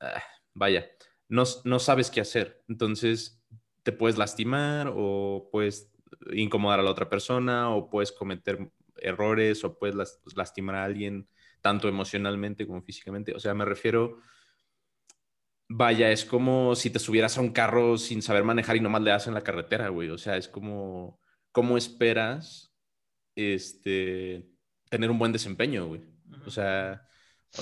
ah, 0.00 0.22
vaya, 0.54 0.87
no, 1.28 1.44
no 1.64 1.78
sabes 1.78 2.11
qué 2.11 2.20
hacer. 2.20 2.62
Entonces, 2.68 3.42
te 3.82 3.92
puedes 3.92 4.18
lastimar 4.18 4.92
o 4.94 5.48
puedes 5.50 5.90
incomodar 6.32 6.80
a 6.80 6.82
la 6.82 6.90
otra 6.90 7.08
persona 7.08 7.70
o 7.70 7.90
puedes 7.90 8.12
cometer 8.12 8.70
errores 8.96 9.64
o 9.64 9.78
puedes 9.78 9.96
lastimar 10.37 10.76
a 10.76 10.85
alguien 10.85 11.28
tanto 11.61 11.88
emocionalmente 11.88 12.66
como 12.66 12.82
físicamente. 12.82 13.35
O 13.35 13.40
sea, 13.40 13.54
me 13.54 13.64
refiero 13.64 14.18
Vaya, 15.74 16.11
es 16.11 16.26
como 16.26 16.74
si 16.74 16.90
te 16.90 16.98
subieras 16.98 17.38
a 17.38 17.40
un 17.40 17.50
carro 17.50 17.96
sin 17.96 18.20
saber 18.20 18.44
manejar 18.44 18.76
y 18.76 18.80
nomás 18.80 19.00
le 19.00 19.11
das 19.11 19.26
en 19.26 19.32
la 19.32 19.42
carretera, 19.42 19.88
güey. 19.88 20.11
O 20.11 20.18
sea, 20.18 20.37
es 20.37 20.46
como, 20.46 21.18
¿cómo 21.50 21.78
esperas 21.78 22.74
este, 23.35 24.50
tener 24.90 25.11
un 25.11 25.18
buen 25.18 25.32
desempeño, 25.32 25.87
güey? 25.87 26.02
O 26.44 26.50
sea, 26.50 27.08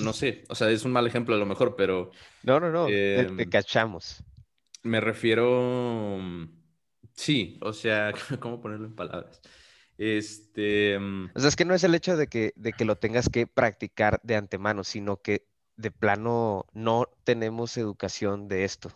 no 0.03 0.13
sé, 0.13 0.45
o 0.49 0.57
sea, 0.57 0.69
es 0.71 0.85
un 0.85 0.91
mal 0.91 1.07
ejemplo 1.07 1.37
a 1.37 1.39
lo 1.39 1.47
mejor, 1.47 1.77
pero... 1.77 2.11
No, 2.43 2.59
no, 2.59 2.71
no, 2.71 2.87
te, 2.87 3.21
em, 3.21 3.49
cachamos. 3.49 4.25
Me 4.83 5.01
refiero, 5.01 6.19
sí, 7.13 7.59
o 7.63 7.73
sea, 7.73 8.13
¿cómo 8.41 8.61
ponerlo 8.61 8.87
en 8.87 8.97
palabras? 8.97 9.41
Este... 9.97 10.97
O 10.97 11.39
sea, 11.39 11.49
es 11.49 11.55
que 11.55 11.65
no 11.65 11.75
es 11.75 11.85
el 11.85 11.95
hecho 11.95 12.17
de 12.17 12.27
que, 12.27 12.55
de 12.57 12.73
que 12.73 12.85
lo 12.85 12.97
tengas 12.97 13.29
que 13.29 13.47
practicar 13.47 14.21
de 14.25 14.35
antemano, 14.35 14.83
sino 14.83 15.19
que 15.23 15.47
de 15.81 15.91
plano 15.91 16.67
no 16.73 17.09
tenemos 17.25 17.77
educación 17.77 18.49
de 18.49 18.65
esto. 18.65 18.93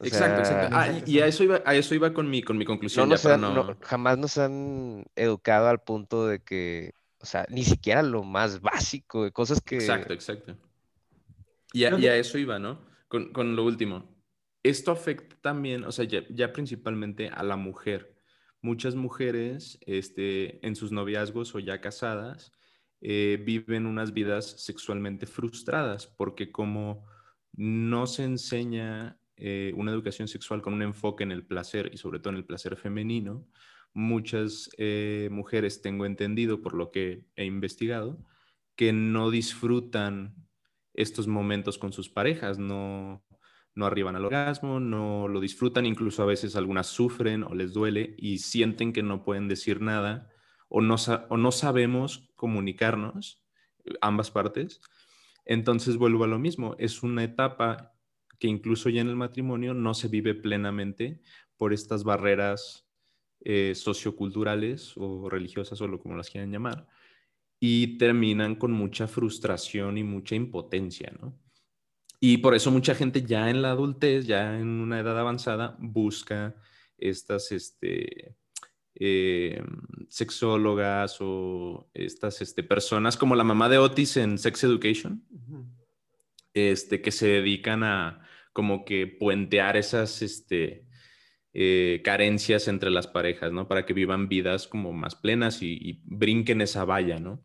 exacto, 0.00 0.40
exacto. 0.40 0.76
Ah, 0.76 1.00
y 1.06 1.20
a 1.20 1.26
eso 1.26 1.44
iba, 1.44 1.62
a 1.64 1.74
eso 1.74 1.94
iba 1.94 2.12
con 2.12 2.28
mi, 2.28 2.42
con 2.42 2.58
mi 2.58 2.64
conclusión. 2.64 3.10
jamás 3.80 4.18
nos 4.18 4.38
han 4.38 5.04
educado 5.16 5.68
al 5.68 5.80
punto 5.80 6.26
de 6.26 6.40
que, 6.40 6.92
o 7.20 7.26
sea, 7.26 7.46
ni 7.48 7.64
siquiera 7.64 8.02
lo 8.02 8.22
más 8.22 8.60
básico, 8.60 9.24
de 9.24 9.32
cosas 9.32 9.60
que... 9.60 9.76
Exacto, 9.76 10.12
exacto. 10.12 10.56
Y 11.72 11.84
a, 11.84 11.98
y 11.98 12.06
a 12.06 12.16
eso 12.16 12.38
iba, 12.38 12.58
¿no? 12.58 12.80
Con, 13.08 13.32
con, 13.32 13.56
lo 13.56 13.64
último. 13.64 14.14
Esto 14.62 14.90
afecta 14.90 15.36
también, 15.40 15.84
o 15.84 15.92
sea, 15.92 16.04
ya, 16.04 16.22
ya 16.30 16.52
principalmente 16.52 17.28
a 17.28 17.42
la 17.42 17.56
mujer. 17.56 18.16
Muchas 18.62 18.94
mujeres, 18.94 19.78
este, 19.86 20.66
en 20.66 20.74
sus 20.74 20.90
noviazgos 20.90 21.54
o 21.54 21.58
ya 21.58 21.80
casadas, 21.80 22.52
eh, 23.00 23.42
viven 23.44 23.86
unas 23.86 24.12
vidas 24.12 24.62
sexualmente 24.62 25.26
frustradas, 25.26 26.06
porque 26.06 26.50
como 26.50 27.06
no 27.52 28.06
se 28.06 28.24
enseña 28.24 29.18
eh, 29.36 29.72
una 29.76 29.92
educación 29.92 30.28
sexual 30.28 30.62
con 30.62 30.74
un 30.74 30.82
enfoque 30.82 31.24
en 31.24 31.32
el 31.32 31.46
placer 31.46 31.90
y 31.92 31.98
sobre 31.98 32.20
todo 32.20 32.30
en 32.30 32.38
el 32.38 32.46
placer 32.46 32.76
femenino, 32.76 33.46
muchas 33.92 34.70
eh, 34.78 35.28
mujeres, 35.30 35.82
tengo 35.82 36.06
entendido 36.06 36.62
por 36.62 36.74
lo 36.74 36.90
que 36.90 37.24
he 37.36 37.44
investigado, 37.44 38.18
que 38.76 38.92
no 38.92 39.30
disfrutan 39.30 40.34
estos 40.94 41.28
momentos 41.28 41.78
con 41.78 41.92
sus 41.92 42.08
parejas, 42.08 42.58
no, 42.58 43.24
no 43.74 43.86
arriban 43.86 44.16
al 44.16 44.24
orgasmo, 44.24 44.80
no 44.80 45.28
lo 45.28 45.40
disfrutan, 45.40 45.86
incluso 45.86 46.22
a 46.22 46.26
veces 46.26 46.56
algunas 46.56 46.86
sufren 46.86 47.42
o 47.42 47.54
les 47.54 47.72
duele 47.72 48.14
y 48.18 48.38
sienten 48.38 48.92
que 48.92 49.02
no 49.02 49.22
pueden 49.22 49.48
decir 49.48 49.80
nada 49.80 50.30
o 50.68 50.80
no, 50.80 50.96
o 51.28 51.36
no 51.36 51.52
sabemos 51.52 52.30
comunicarnos, 52.36 53.42
ambas 54.00 54.30
partes, 54.30 54.80
entonces 55.44 55.96
vuelvo 55.96 56.24
a 56.24 56.28
lo 56.28 56.38
mismo, 56.38 56.74
es 56.78 57.02
una 57.02 57.24
etapa 57.24 57.94
que 58.38 58.48
incluso 58.48 58.88
ya 58.88 59.00
en 59.00 59.08
el 59.08 59.16
matrimonio 59.16 59.74
no 59.74 59.94
se 59.94 60.08
vive 60.08 60.34
plenamente 60.34 61.20
por 61.56 61.72
estas 61.72 62.04
barreras 62.04 62.86
eh, 63.40 63.74
socioculturales 63.74 64.94
o 64.96 65.30
religiosas 65.30 65.80
o 65.80 65.88
lo 65.88 66.00
como 66.00 66.16
las 66.16 66.30
quieran 66.30 66.50
llamar, 66.50 66.86
y 67.60 67.96
terminan 67.96 68.56
con 68.56 68.72
mucha 68.72 69.06
frustración 69.06 69.96
y 69.98 70.02
mucha 70.02 70.34
impotencia, 70.34 71.12
¿no? 71.20 71.38
Y 72.18 72.38
por 72.38 72.54
eso 72.54 72.70
mucha 72.70 72.94
gente 72.94 73.22
ya 73.22 73.50
en 73.50 73.62
la 73.62 73.70
adultez, 73.70 74.26
ya 74.26 74.58
en 74.58 74.68
una 74.68 75.00
edad 75.00 75.18
avanzada, 75.18 75.76
busca 75.78 76.56
estas, 76.96 77.52
este, 77.52 78.34
eh, 78.98 79.62
sexólogas 80.08 81.18
o 81.20 81.90
estas 81.92 82.40
este, 82.40 82.62
personas 82.62 83.16
como 83.16 83.36
la 83.36 83.44
mamá 83.44 83.68
de 83.68 83.76
Otis 83.76 84.16
en 84.16 84.38
Sex 84.38 84.64
Education, 84.64 85.22
este, 86.54 87.02
que 87.02 87.10
se 87.10 87.26
dedican 87.28 87.84
a 87.84 88.26
como 88.54 88.86
que 88.86 89.06
puentear 89.06 89.76
esas 89.76 90.22
este, 90.22 90.86
eh, 91.52 92.00
carencias 92.02 92.68
entre 92.68 92.90
las 92.90 93.06
parejas, 93.06 93.52
¿no? 93.52 93.68
Para 93.68 93.84
que 93.84 93.92
vivan 93.92 94.28
vidas 94.28 94.66
como 94.66 94.94
más 94.94 95.14
plenas 95.14 95.60
y, 95.60 95.78
y 95.78 96.00
brinquen 96.04 96.62
esa 96.62 96.86
valla, 96.86 97.18
¿no? 97.18 97.44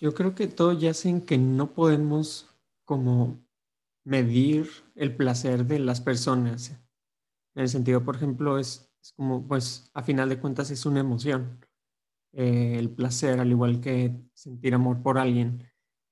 Yo 0.00 0.12
creo 0.14 0.34
que 0.34 0.48
todo 0.48 0.72
yace 0.72 1.08
en 1.08 1.20
que 1.20 1.38
no 1.38 1.72
podemos 1.72 2.50
como 2.84 3.46
medir 4.02 4.68
el 4.96 5.14
placer 5.14 5.66
de 5.66 5.78
las 5.78 6.00
personas. 6.00 6.70
En 7.54 7.62
el 7.62 7.68
sentido, 7.68 8.04
por 8.04 8.16
ejemplo, 8.16 8.58
es 8.58 8.91
es 9.02 9.12
como, 9.12 9.46
pues, 9.46 9.90
a 9.94 10.02
final 10.02 10.28
de 10.28 10.38
cuentas 10.40 10.70
es 10.70 10.86
una 10.86 11.00
emoción. 11.00 11.60
Eh, 12.32 12.76
el 12.78 12.90
placer, 12.90 13.40
al 13.40 13.50
igual 13.50 13.80
que 13.80 14.14
sentir 14.34 14.74
amor 14.74 15.02
por 15.02 15.18
alguien, 15.18 15.64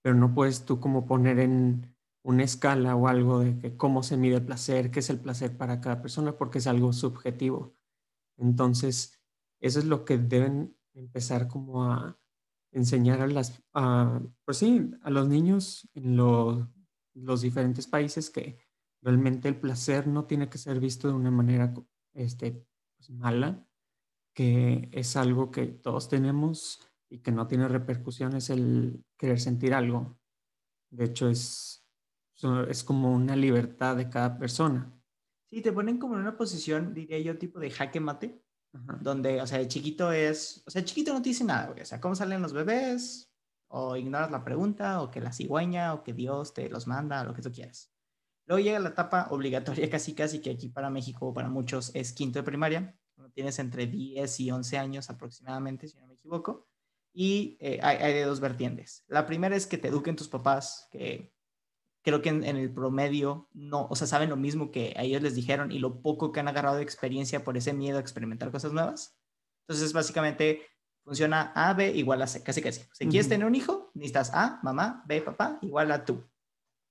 pero 0.03 0.15
no 0.15 0.35
puedes 0.35 0.65
tú 0.65 0.81
como 0.81 1.07
poner 1.07 1.39
en 1.39 1.97
una 2.23 2.45
escala 2.45 2.97
o 2.97 3.09
algo 3.09 3.41
de 3.41 3.59
que 3.59 3.77
cómo 3.77 4.03
se 4.03 4.17
mide 4.17 4.37
el 4.37 4.45
placer, 4.45 4.91
qué 4.91 5.01
es 5.01 5.11
el 5.11 5.21
placer 5.21 5.57
para 5.57 5.81
cada 5.81 6.03
persona, 6.03 6.37
porque 6.37 6.59
es 6.59 6.67
algo 6.67 6.93
subjetivo. 6.93 7.75
Entonces, 8.39 9.21
eso 9.61 9.79
es 9.79 9.87
lo 9.87 10.05
que 10.05 10.19
deben 10.19 10.77
empezar 10.95 11.49
como 11.49 11.85
a 11.85 12.19
enseñar 12.73 13.21
a 13.23 13.27
las, 13.27 13.63
a, 13.75 14.21
pues 14.45 14.59
sí, 14.59 14.91
a 15.03 15.11
los 15.11 15.29
niños 15.29 15.89
en 15.95 16.17
los 16.17 17.41
diferentes 17.43 17.87
países 17.87 18.31
que 18.31 18.59
Realmente 19.03 19.49
el 19.49 19.57
placer 19.57 20.07
no 20.07 20.27
tiene 20.27 20.51
que 20.51 20.59
ser 20.59 20.79
visto 20.79 21.09
de 21.09 21.15
una 21.15 21.31
manera 21.31 21.73
este, 22.13 22.67
pues, 23.01 23.11
mala, 23.19 23.67
que 24.35 24.91
es 24.93 25.17
algo 25.17 25.51
que 25.51 25.67
todos 25.67 26.09
tenemos 26.09 26.87
y 27.09 27.21
que 27.21 27.33
no 27.33 27.47
tiene 27.47 27.67
repercusiones 27.67 28.51
el 28.51 29.03
querer 29.17 29.41
sentir 29.41 29.73
algo. 29.73 30.19
De 30.91 31.07
hecho, 31.07 31.31
es, 31.31 31.83
es 32.69 32.85
como 32.85 33.11
una 33.13 33.37
libertad 33.37 33.97
de 33.97 34.11
cada 34.11 34.39
persona. 34.39 34.93
Sí, 35.49 35.63
te 35.63 35.73
ponen 35.73 35.99
como 35.99 36.15
en 36.15 36.21
una 36.21 36.37
posición, 36.37 36.93
diría 36.93 37.19
yo, 37.21 37.39
tipo 37.39 37.59
de 37.59 37.71
jaque 37.71 38.01
mate, 38.01 38.45
donde, 39.01 39.41
o 39.41 39.47
sea, 39.47 39.61
el 39.61 39.69
chiquito 39.69 40.13
es, 40.13 40.63
o 40.67 40.71
sea, 40.71 40.81
el 40.81 40.87
chiquito 40.87 41.15
no 41.15 41.23
te 41.23 41.31
dice 41.31 41.45
nada, 41.45 41.69
güey. 41.69 41.81
O 41.81 41.87
sea, 41.87 42.01
cómo 42.01 42.15
salen 42.15 42.43
los 42.43 42.53
bebés, 42.53 43.33
o 43.69 43.97
ignoras 43.97 44.31
la 44.31 44.45
pregunta, 44.45 45.01
o 45.01 45.11
que 45.11 45.23
la 45.23 45.33
cigüeña, 45.33 45.95
o 45.95 46.03
que 46.05 46.13
Dios 46.13 46.53
te 46.53 46.69
los 46.69 46.87
manda, 46.87 47.25
lo 47.25 47.33
que 47.33 47.41
tú 47.41 47.51
quieras. 47.51 47.90
Luego 48.51 48.65
llega 48.65 48.81
la 48.81 48.89
etapa 48.89 49.29
obligatoria 49.31 49.89
casi 49.89 50.13
casi, 50.13 50.41
que 50.41 50.51
aquí 50.51 50.69
para 50.69 50.91
México, 50.91 51.33
para 51.33 51.49
muchos, 51.49 51.93
es 51.95 52.13
quinto 52.13 52.41
de 52.41 52.43
primaria. 52.43 52.97
Tienes 53.33 53.61
entre 53.61 53.87
10 53.87 54.41
y 54.41 54.51
11 54.51 54.77
años 54.77 55.09
aproximadamente, 55.09 55.87
si 55.87 55.97
no 55.99 56.09
me 56.09 56.15
equivoco. 56.15 56.67
Y 57.13 57.57
eh, 57.61 57.79
hay, 57.81 57.99
hay, 57.99 58.13
de 58.13 58.25
dos 58.25 58.41
vertientes. 58.41 59.05
La 59.07 59.25
primera 59.25 59.55
es 59.55 59.69
que 59.69 59.79
te 59.79 59.87
eduquen 59.87 60.17
tus 60.17 60.27
papás, 60.27 60.89
que 60.91 61.33
creo 62.03 62.23
que 62.23 62.31
en, 62.31 62.43
el 62.43 62.75
promedio 62.75 63.49
no, 63.53 63.87
o 63.89 63.95
sea, 63.95 64.09
saben 64.09 64.31
lo 64.31 64.37
mismo 64.37 64.73
que 64.73 64.95
a 64.97 65.05
ellos 65.05 65.23
les 65.23 65.37
dijeron 65.37 65.71
y 65.71 65.79
lo 65.79 66.03
poco 66.03 66.33
que 66.33 66.41
han 66.41 66.49
agarrado 66.49 66.79
de 66.79 66.83
experiencia 66.83 67.45
por 67.45 67.57
ese 67.57 67.73
miedo 67.73 67.99
a 67.99 68.01
experimentar 68.01 68.51
cosas 68.51 68.73
nuevas. 68.73 69.17
Entonces, 69.69 69.93
básicamente 69.93 70.63
funciona 71.05 71.53
A, 71.55 71.73
B 71.75 71.93
igual 71.93 72.21
a 72.21 72.27
C, 72.27 72.43
casi 72.43 72.61
casi. 72.63 72.83
Si 72.95 73.07
quieres 73.07 73.29
tener 73.29 73.47
un 73.47 73.55
hijo, 73.55 73.93
necesitas 73.95 74.33
A, 74.35 74.59
mamá, 74.65 75.05
B, 75.07 75.23
papá, 75.23 75.61
igual 75.63 75.93
a 75.93 76.05
tú. 76.05 76.29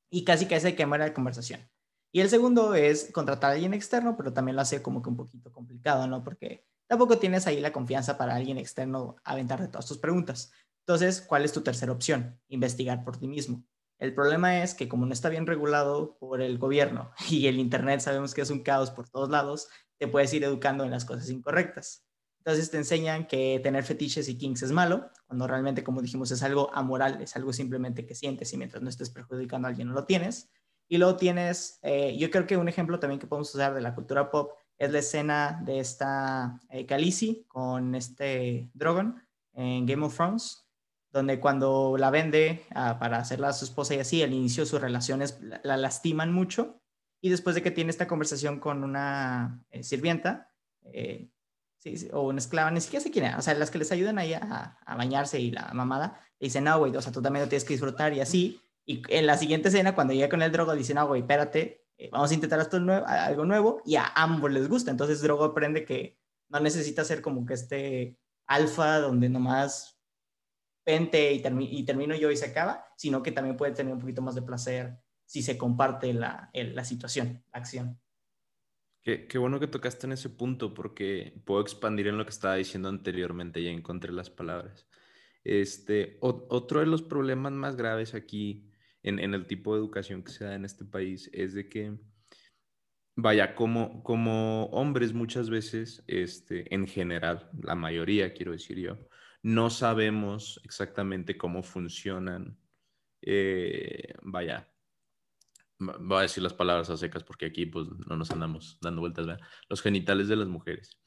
Y 0.10 0.24
casi 0.24 0.48
que 0.48 0.86
muera 0.86 1.08
la 1.08 1.14
conversación. 1.14 1.70
Y 2.12 2.22
el 2.22 2.30
segundo 2.30 2.74
es 2.74 3.12
contratar 3.12 3.52
a 3.52 3.54
alguien 3.54 3.74
externo, 3.74 4.18
pero 4.18 4.34
también 4.34 4.56
lo 4.56 4.64
hace 4.64 4.82
como 4.82 5.02
que 5.02 5.10
un 5.10 5.16
poquito 5.16 5.52
complicado, 5.52 6.08
¿no? 6.08 6.24
Porque 6.24 6.66
tampoco 6.88 7.20
tienes 7.20 7.46
ahí 7.46 7.60
la 7.62 7.72
confianza 7.72 8.18
para 8.18 8.36
alguien 8.36 8.58
externo 8.58 9.18
aventar 9.24 9.62
de 9.62 9.68
todas 9.68 9.86
tus 9.86 10.00
preguntas. 10.00 10.52
Entonces, 10.80 11.22
¿cuál 11.22 11.46
es 11.46 11.54
tu 11.54 11.62
tercera 11.62 11.92
opción? 11.92 12.40
Investigar 12.48 13.04
por 13.04 13.18
ti 13.18 13.28
mismo. 13.28 13.64
El 14.00 14.16
problema 14.16 14.64
es 14.64 14.74
que 14.74 14.88
como 14.88 15.06
no 15.06 15.14
está 15.14 15.30
bien 15.30 15.46
regulado 15.46 16.18
por 16.18 16.42
el 16.42 16.58
gobierno 16.58 17.12
y 17.30 17.48
el 17.48 17.60
Internet 17.60 18.00
sabemos 18.00 18.34
que 18.34 18.42
es 18.42 18.50
un 18.50 18.64
caos 18.64 18.90
por 18.90 19.08
todos 19.08 19.30
lados, 19.30 19.68
te 20.00 20.08
puedes 20.08 20.34
ir 20.34 20.44
educando 20.44 20.84
en 20.86 20.92
las 20.92 21.06
cosas 21.06 21.30
incorrectas. 21.30 22.09
Entonces 22.40 22.72
te 22.72 22.78
enseñan 22.78 23.28
que 23.28 23.60
tener 23.62 23.84
fetiches 23.84 24.28
y 24.30 24.38
kinks 24.38 24.64
es 24.64 24.72
malo, 24.72 25.10
cuando 25.28 25.46
realmente, 25.48 25.84
como 25.84 26.02
dijimos, 26.02 26.32
es 26.32 26.42
algo 26.42 26.74
amoral, 26.74 27.22
es 27.22 27.36
algo 27.36 27.54
simplemente 27.54 28.06
que 28.06 28.16
sientes 28.16 28.52
y 28.54 28.58
mientras 28.58 28.82
no 28.82 28.90
estés 28.90 29.10
perjudicando 29.10 29.68
a 29.68 29.70
alguien 29.70 29.90
no 29.90 29.94
lo 29.94 30.06
tienes. 30.06 30.50
Y 30.88 30.98
luego 30.98 31.18
tienes, 31.18 31.80
eh, 31.84 32.18
yo 32.18 32.32
creo 32.32 32.48
que 32.48 32.58
un 32.58 32.68
ejemplo 32.68 33.00
también 33.00 33.20
que 33.20 33.28
podemos 33.28 33.54
usar 33.54 33.74
de 33.74 33.82
la 33.82 33.94
cultura 33.94 34.32
pop 34.32 34.54
es 34.78 34.92
la 34.92 35.00
escena 35.00 35.62
de 35.66 35.80
esta 35.80 36.60
eh, 36.72 36.88
con 37.48 37.94
este 37.94 38.70
Drogon 38.74 39.22
en 39.54 39.86
Game 39.86 40.06
of 40.06 40.16
Thrones, 40.16 40.66
donde 41.12 41.40
cuando 41.40 41.96
la 41.98 42.10
vende 42.10 42.64
ah, 42.74 42.98
para 43.00 43.18
hacerla 43.18 43.50
a 43.50 43.54
su 43.54 43.66
esposa 43.66 43.96
y 43.96 44.00
así, 44.00 44.24
al 44.24 44.34
inicio 44.34 44.66
sus 44.66 44.80
relaciones 44.80 45.40
la, 45.42 45.78
lastiman 45.78 46.32
mucho 46.32 46.82
y 47.22 47.30
después 47.30 47.56
de 47.56 47.62
que 47.62 47.72
tiene 47.72 47.90
esta 47.90 48.08
conversación 48.08 48.60
con 48.60 48.84
una 48.84 49.64
eh, 49.72 49.84
sirvienta 49.84 50.50
eh, 50.94 51.30
o 52.14 52.22
una 52.22 52.40
esclava, 52.40 52.72
ni 52.72 52.82
siquiera 52.82 53.04
sé 53.04 53.12
quién 53.12 53.26
era, 53.26 53.38
o 53.38 53.42
sea, 53.42 53.54
las 53.54 53.72
que 53.72 53.78
les 53.78 53.92
ayudan 53.92 54.20
ahí 54.20 54.34
a, 54.34 54.78
bañarse 54.98 55.40
y 55.40 55.52
la 55.52 55.74
mamada, 55.74 56.20
le 56.40 56.46
dicen, 56.48 56.64
no, 56.66 56.78
güey, 56.80 56.96
o 56.96 57.02
sea, 57.02 57.12
tú 57.12 57.22
también 57.22 57.44
lo 57.46 57.50
tienes 57.50 57.64
que 57.64 57.74
disfrutar 57.74 58.14
y 58.14 58.22
así. 58.22 58.62
Y 58.86 59.02
en 59.10 59.28
la 59.28 59.38
siguiente 59.38 59.70
escena, 59.70 59.94
cuando 59.94 60.14
llega 60.14 60.30
con 60.30 60.42
el 60.42 60.52
drogo, 60.52 60.74
dicen, 60.74 60.96
no, 60.96 61.08
güey, 61.08 61.22
espérate, 61.22 61.86
eh, 61.98 62.10
vamos 62.12 62.32
a 62.32 62.34
intentar 62.34 62.60
esto 62.60 62.80
nuevo, 62.80 63.06
algo 63.06 63.46
nuevo 63.46 63.82
y 63.86 63.98
a 63.98 64.08
ambos 64.16 64.52
les 64.52 64.70
gusta. 64.70 64.90
Entonces, 64.90 65.22
Drogo 65.22 65.44
aprende 65.44 65.84
que 65.84 66.18
no 66.48 66.60
necesita 66.62 67.04
ser 67.04 67.22
como 67.22 67.46
que 67.46 67.54
este 67.54 68.18
alfa 68.48 69.00
donde 69.00 69.30
nomás 69.30 70.00
y, 70.86 71.84
termino 71.86 72.16
yo 72.16 72.32
y 72.32 72.38
se 72.38 72.46
acaba, 72.46 72.86
sino 72.96 73.22
que 73.22 73.32
también 73.32 73.58
puede 73.58 73.74
tener 73.74 73.94
un 73.94 74.00
poquito 74.00 74.22
más 74.22 74.34
de 74.34 74.42
placer 74.42 74.98
si 75.26 75.44
se 75.44 75.58
comparte 75.58 76.14
la, 76.14 76.50
la 76.54 76.84
situación, 76.84 77.44
la 77.52 77.60
acción. 77.60 78.00
Qué, 79.04 79.28
qué, 79.28 79.38
bueno 79.38 79.60
que 79.60 79.68
tocaste 79.68 80.06
en 80.08 80.14
ese 80.14 80.30
punto 80.30 80.74
porque 80.74 81.42
puedo 81.46 81.62
expandir 81.62 82.08
en 82.08 82.18
lo 82.18 82.26
que 82.26 82.32
estaba 82.32 82.56
diciendo 82.56 82.90
anteriormente, 82.90 83.64
ya 83.64 83.72
encontré 83.72 84.12
las 84.12 84.30
palabras. 84.30 84.88
Este, 85.44 86.18
otro 86.22 86.82
de 86.82 86.86
los 86.86 87.02
problemas 87.02 87.54
más 87.54 87.76
graves 87.76 88.14
aquí 88.14 88.70
en, 89.04 89.20
en, 89.20 89.34
el 89.34 89.48
tipo 89.48 89.74
de 89.74 89.80
educación 89.80 90.24
que 90.24 90.32
se 90.32 90.44
da 90.44 90.56
en 90.56 90.66
este 90.66 90.86
país 90.86 91.30
es 91.34 91.54
de 91.54 91.70
que, 91.70 91.98
vaya, 93.16 93.56
como, 93.56 94.04
como 94.04 94.66
hombres 94.66 95.14
muchas 95.14 95.50
veces, 95.50 96.04
este, 96.08 96.74
en 96.74 96.88
general, 96.88 97.50
la 97.64 97.76
mayoría 97.76 98.34
quiero 98.34 98.52
decir 98.52 98.80
yo, 98.80 98.98
no 99.42 99.70
sabemos 99.70 100.60
exactamente 100.66 101.38
cómo 101.38 101.64
funcionan, 101.64 102.58
eh, 103.22 104.14
vaya, 104.22 104.70
voy 105.80 106.20
a 106.20 106.22
decir 106.22 106.44
las 106.44 106.54
palabras 106.54 106.90
a 106.90 106.98
secas 106.98 107.24
porque 107.24 107.46
aquí 107.48 107.66
pues 107.66 107.88
no 108.08 108.18
nos 108.18 108.32
andamos 108.32 108.78
dando 108.82 109.02
vueltas, 109.02 109.26
¿verdad? 109.26 109.46
Los 109.70 109.82
genitales 109.82 110.28
de 110.28 110.36
las 110.36 110.48
mujeres. 110.48 111.00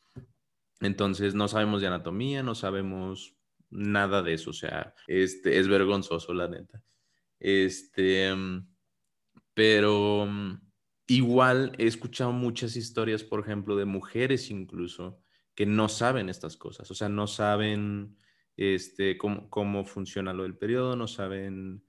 Entonces 0.80 1.34
no 1.34 1.46
sabemos 1.46 1.80
de 1.80 1.86
anatomía, 1.86 2.42
no 2.42 2.54
sabemos 2.54 3.36
nada 3.70 4.22
de 4.22 4.34
eso, 4.34 4.50
o 4.50 4.54
sea, 4.54 4.94
este, 5.06 5.58
es 5.58 5.68
vergonzoso 5.68 6.34
la 6.34 6.48
neta. 6.48 6.82
Este, 7.38 8.32
pero 9.54 10.28
igual 11.06 11.72
he 11.78 11.86
escuchado 11.86 12.32
muchas 12.32 12.76
historias, 12.76 13.22
por 13.22 13.40
ejemplo, 13.40 13.76
de 13.76 13.84
mujeres 13.84 14.50
incluso, 14.50 15.22
que 15.54 15.66
no 15.66 15.88
saben 15.88 16.28
estas 16.28 16.56
cosas, 16.56 16.90
o 16.90 16.94
sea, 16.94 17.08
no 17.08 17.26
saben 17.26 18.16
este, 18.56 19.18
cómo, 19.18 19.50
cómo 19.50 19.84
funciona 19.84 20.32
lo 20.32 20.44
del 20.44 20.56
periodo, 20.56 20.96
no 20.96 21.06
saben 21.06 21.84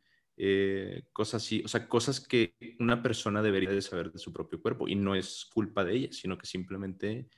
eh, 0.45 1.05
cosas 1.13 1.41
así, 1.41 1.61
o 1.63 1.69
sea, 1.69 1.87
cosas 1.87 2.19
que 2.19 2.55
una 2.77 3.01
persona 3.01 3.41
debería 3.41 3.69
de 3.69 3.81
saber 3.81 4.11
de 4.11 4.19
su 4.19 4.33
propio 4.33 4.61
cuerpo 4.61 4.89
y 4.89 4.95
no 4.95 5.15
es 5.15 5.45
culpa 5.45 5.85
de 5.85 5.95
ella, 5.95 6.09
sino 6.11 6.37
que 6.37 6.45
simplemente, 6.45 7.29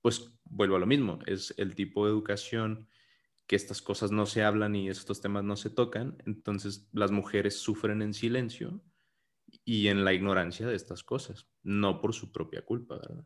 pues 0.00 0.34
vuelvo 0.42 0.74
a 0.74 0.80
lo 0.80 0.86
mismo, 0.86 1.20
es 1.26 1.54
el 1.56 1.76
tipo 1.76 2.04
de 2.04 2.10
educación 2.10 2.88
que 3.46 3.54
estas 3.54 3.80
cosas 3.80 4.10
no 4.10 4.26
se 4.26 4.42
hablan 4.42 4.74
y 4.74 4.88
estos 4.88 5.20
temas 5.20 5.44
no 5.44 5.54
se 5.54 5.70
tocan, 5.70 6.20
entonces 6.26 6.88
las 6.92 7.12
mujeres 7.12 7.60
sufren 7.60 8.02
en 8.02 8.12
silencio 8.12 8.82
y 9.64 9.86
en 9.86 10.04
la 10.04 10.12
ignorancia 10.12 10.66
de 10.66 10.74
estas 10.74 11.04
cosas, 11.04 11.46
no 11.62 12.00
por 12.00 12.12
su 12.12 12.32
propia 12.32 12.64
culpa, 12.64 12.96
¿verdad? 12.96 13.24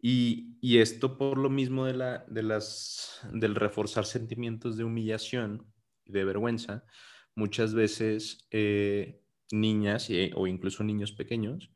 Y, 0.00 0.58
esto 0.80 1.16
por 1.16 1.38
lo 1.38 1.48
mismo 1.48 1.86
de 1.86 1.94
la, 1.94 2.24
de 2.26 2.42
las, 2.42 3.20
del 3.32 3.54
reforzar 3.54 4.04
sentimientos 4.04 4.76
de 4.76 4.82
humillación 4.82 5.72
y 6.04 6.10
de 6.10 6.24
vergüenza, 6.24 6.84
muchas 7.38 7.72
veces 7.72 8.46
eh, 8.50 9.22
niñas 9.50 10.08
o 10.34 10.46
incluso 10.46 10.84
niños 10.84 11.12
pequeños 11.12 11.70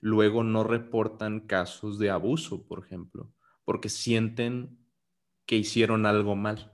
luego 0.00 0.44
no 0.44 0.64
reportan 0.64 1.40
casos 1.40 1.98
de 1.98 2.10
abuso, 2.10 2.66
por 2.66 2.84
ejemplo, 2.84 3.32
porque 3.64 3.88
sienten 3.88 4.78
que 5.44 5.56
hicieron 5.56 6.06
algo 6.06 6.36
mal. 6.36 6.72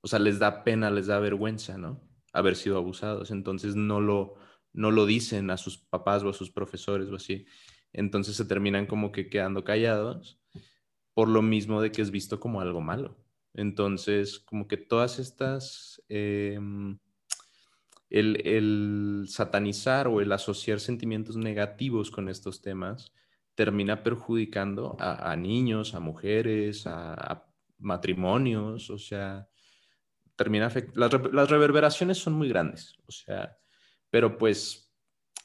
O 0.00 0.08
sea, 0.08 0.20
les 0.20 0.38
da 0.38 0.62
pena, 0.62 0.90
les 0.90 1.08
da 1.08 1.18
vergüenza, 1.18 1.76
¿no? 1.76 2.00
Haber 2.32 2.54
sido 2.54 2.76
abusados. 2.76 3.32
Entonces 3.32 3.74
no 3.74 4.00
lo, 4.00 4.36
no 4.72 4.92
lo 4.92 5.06
dicen 5.06 5.50
a 5.50 5.56
sus 5.56 5.78
papás 5.78 6.22
o 6.22 6.28
a 6.28 6.32
sus 6.32 6.50
profesores 6.50 7.10
o 7.10 7.16
así 7.16 7.46
entonces 7.96 8.36
se 8.36 8.44
terminan 8.44 8.86
como 8.86 9.10
que 9.10 9.30
quedando 9.30 9.64
callados 9.64 10.38
por 11.14 11.28
lo 11.28 11.40
mismo 11.40 11.80
de 11.80 11.90
que 11.90 12.02
es 12.02 12.10
visto 12.10 12.38
como 12.38 12.60
algo 12.60 12.82
malo. 12.82 13.16
Entonces, 13.54 14.38
como 14.38 14.68
que 14.68 14.76
todas 14.76 15.18
estas, 15.18 16.02
em, 18.10 18.36
el, 18.44 19.24
satanizar 19.28 20.08
o 20.08 20.20
el 20.20 20.32
asociar 20.32 20.80
sentimientos 20.80 21.36
negativos 21.36 22.10
con 22.10 22.28
estos 22.28 22.62
temas 22.62 23.12
termina 23.54 24.02
perjudicando 24.02 24.96
a, 25.00 25.34
niños, 25.34 25.94
a 25.94 26.00
mujeres, 26.00 26.86
a, 26.86 27.44
matrimonios, 27.78 28.90
o 28.90 28.98
sea, 28.98 29.48
termina 30.34 30.70
las, 30.94 31.12
las 31.32 31.50
reverberaciones 31.50 32.18
son 32.18 32.34
muy 32.34 32.48
grandes, 32.48 32.94
o 33.06 33.12
sea, 33.12 33.56
pero 34.10 34.36
pues 34.38 34.94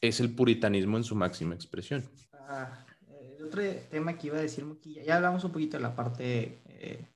es 0.01 0.19
el 0.19 0.33
puritanismo 0.35 0.97
en 0.97 1.03
su 1.03 1.15
máxima 1.15 1.55
expresión 1.55 2.09
el 3.41 3.43
otro 3.45 3.61
tema 3.89 4.17
que 4.17 4.27
iba 4.27 4.37
a 4.37 4.41
decir, 4.41 4.65
ya 5.05 5.15
hablamos 5.15 5.43
un 5.43 5.51
poquito 5.51 5.77
de 5.77 5.83
la 5.83 5.95
parte 5.95 6.61
eh, 6.65 7.07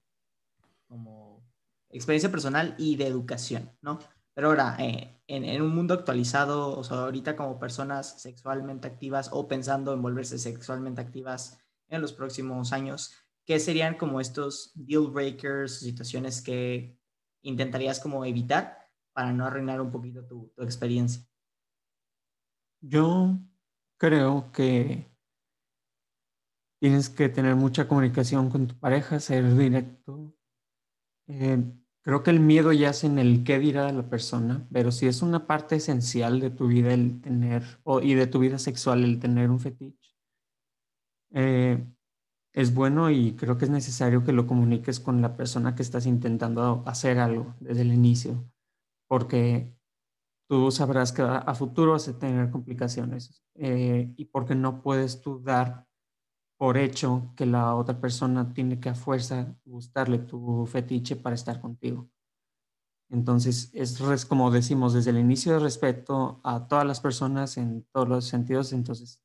como 0.88 1.48
experiencia 1.90 2.32
personal 2.32 2.76
y 2.78 2.96
de 2.96 3.08
educación, 3.08 3.72
¿no? 3.82 4.00
Pero 4.36 4.50
ahora, 4.50 4.76
eh, 4.80 5.22
en, 5.28 5.62
un 5.62 5.74
mundo 5.74 5.94
actualizado, 5.94 6.78
o 6.78 6.84
sea, 6.84 6.98
ahorita 6.98 7.38
como 7.38 7.58
personas 7.58 8.22
sexualmente 8.22 8.86
activas 8.86 9.30
o 9.32 9.48
pensando 9.48 9.94
en 9.94 10.02
volverse 10.02 10.38
sexualmente 10.38 11.02
activas 11.02 11.58
en 11.88 12.02
los 12.02 12.12
próximos 12.12 12.74
años, 12.74 13.14
¿qué 13.46 13.60
serían 13.60 13.96
como 13.96 14.20
estos 14.20 14.72
deal 14.76 15.08
breakers, 15.08 15.80
situaciones 15.80 16.42
que 16.42 17.00
intentarías 17.44 18.02
como 18.02 18.26
evitar 18.26 18.78
para 19.14 19.32
no 19.32 19.46
arruinar 19.46 19.80
un 19.80 19.90
poquito 19.90 20.26
tu, 20.26 20.52
experiencia? 20.58 21.26
Yo 22.82 23.40
creo 23.98 24.52
que 24.52 25.10
tienes 26.82 27.10
que 27.10 27.30
tener 27.30 27.56
mucha 27.56 27.88
comunicación 27.88 28.50
con 28.50 28.68
tu 28.68 28.78
pareja, 28.78 29.22
ser 29.22 29.56
directo. 29.56 30.36
Eh, 31.28 31.64
creo 32.06 32.22
que 32.22 32.30
el 32.30 32.40
miedo 32.40 32.72
ya 32.72 32.92
es 32.92 33.04
en 33.04 33.18
el 33.18 33.44
qué 33.44 33.58
dirá 33.58 33.92
la 33.92 34.08
persona, 34.08 34.68
pero 34.72 34.92
si 34.92 35.08
es 35.08 35.24
una 35.24 35.48
parte 35.48 35.76
esencial 35.78 36.40
de 36.40 36.52
tu 36.52 36.68
vida 36.68 36.94
el 36.94 37.20
tener, 37.20 37.64
o, 37.84 38.00
y 38.00 38.14
de 38.14 38.28
tu 38.28 38.40
vida 38.40 38.60
sexual 38.60 39.04
el 39.04 39.20
tener 39.20 39.50
un 39.50 39.60
fetiche, 39.60 40.16
eh, 41.34 41.84
es 42.54 42.74
bueno 42.76 43.10
y 43.10 43.36
creo 43.36 43.58
que 43.58 43.66
es 43.66 43.72
necesario 43.72 44.24
que 44.24 44.34
lo 44.34 44.46
comuniques 44.46 45.00
con 45.00 45.22
la 45.22 45.36
persona 45.36 45.76
que 45.76 45.82
estás 45.82 46.06
intentando 46.06 46.84
hacer 46.86 47.18
algo 47.18 47.56
desde 47.60 47.82
el 47.82 47.92
inicio, 47.92 48.46
porque 49.08 49.76
tú 50.48 50.70
sabrás 50.70 51.12
que 51.12 51.24
a, 51.24 51.56
futuro 51.56 51.94
vas 51.94 52.08
a 52.08 52.20
tener 52.20 52.52
complicaciones 52.52 53.44
eh, 53.56 54.14
y 54.16 54.26
porque 54.26 54.54
no 54.54 54.84
puedes 54.84 55.22
tú 55.22 55.42
dar 55.42 55.88
por 56.58 56.78
hecho 56.78 57.34
que 57.36 57.46
la 57.46 57.76
otra 57.76 58.00
persona 58.00 58.54
tiene 58.54 58.80
que 58.80 58.90
a 58.90 58.96
fuerza 58.96 59.56
gustarle 59.66 60.20
tu 60.20 60.66
fetiche 60.66 61.16
para 61.16 61.36
estar 61.36 61.60
contigo. 61.60 62.10
Entonces, 63.10 63.70
es 63.74 64.26
como 64.26 64.50
decimos 64.52 64.94
desde 64.94 65.12
el 65.12 65.20
inicio 65.20 65.54
de 65.54 65.60
respeto 65.60 66.42
a 66.44 66.68
todas 66.68 66.86
las 66.86 67.00
personas 67.00 67.58
en 67.58 67.84
todos 67.92 68.08
los 68.08 68.26
sentidos, 68.26 68.74
entonces 68.74 69.22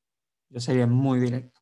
yo 0.51 0.61
sería 0.61 0.87
muy 0.87 1.18
directo. 1.18 1.61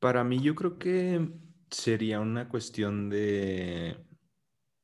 Para 0.00 0.24
mí 0.24 0.40
yo 0.40 0.54
creo 0.54 0.78
que 0.78 1.30
sería 1.70 2.20
una 2.20 2.48
cuestión 2.48 3.10
de, 3.10 4.04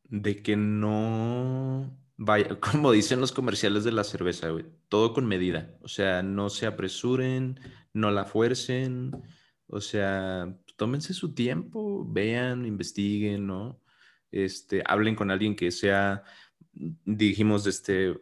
de 0.05 0.43
que 0.43 0.57
no 0.57 1.91
vaya, 2.17 2.59
como 2.61 2.93
dicen 2.93 3.21
los 3.21 3.33
comerciales 3.33 3.85
de 3.85 3.93
la 3.93 4.05
cerveza, 4.05 4.49
todo 4.89 5.12
con 5.12 5.27
medida. 5.27 5.77
O 5.83 5.89
sea, 5.89 6.23
no 6.23 6.51
se 6.51 6.67
apresuren, 6.67 7.61
no 7.93 8.11
la 8.11 8.25
fuercen, 8.25 9.12
o 9.67 9.81
sea, 9.81 10.57
tómense 10.77 11.14
su 11.14 11.35
tiempo, 11.35 12.05
vean, 12.09 12.67
investiguen, 12.67 13.47
¿no? 13.47 13.81
Este, 14.31 14.83
hablen 14.87 15.14
con 15.14 15.31
alguien 15.31 15.57
que 15.57 15.71
sea, 15.71 16.25
dijimos, 16.73 17.67
este, 17.67 18.14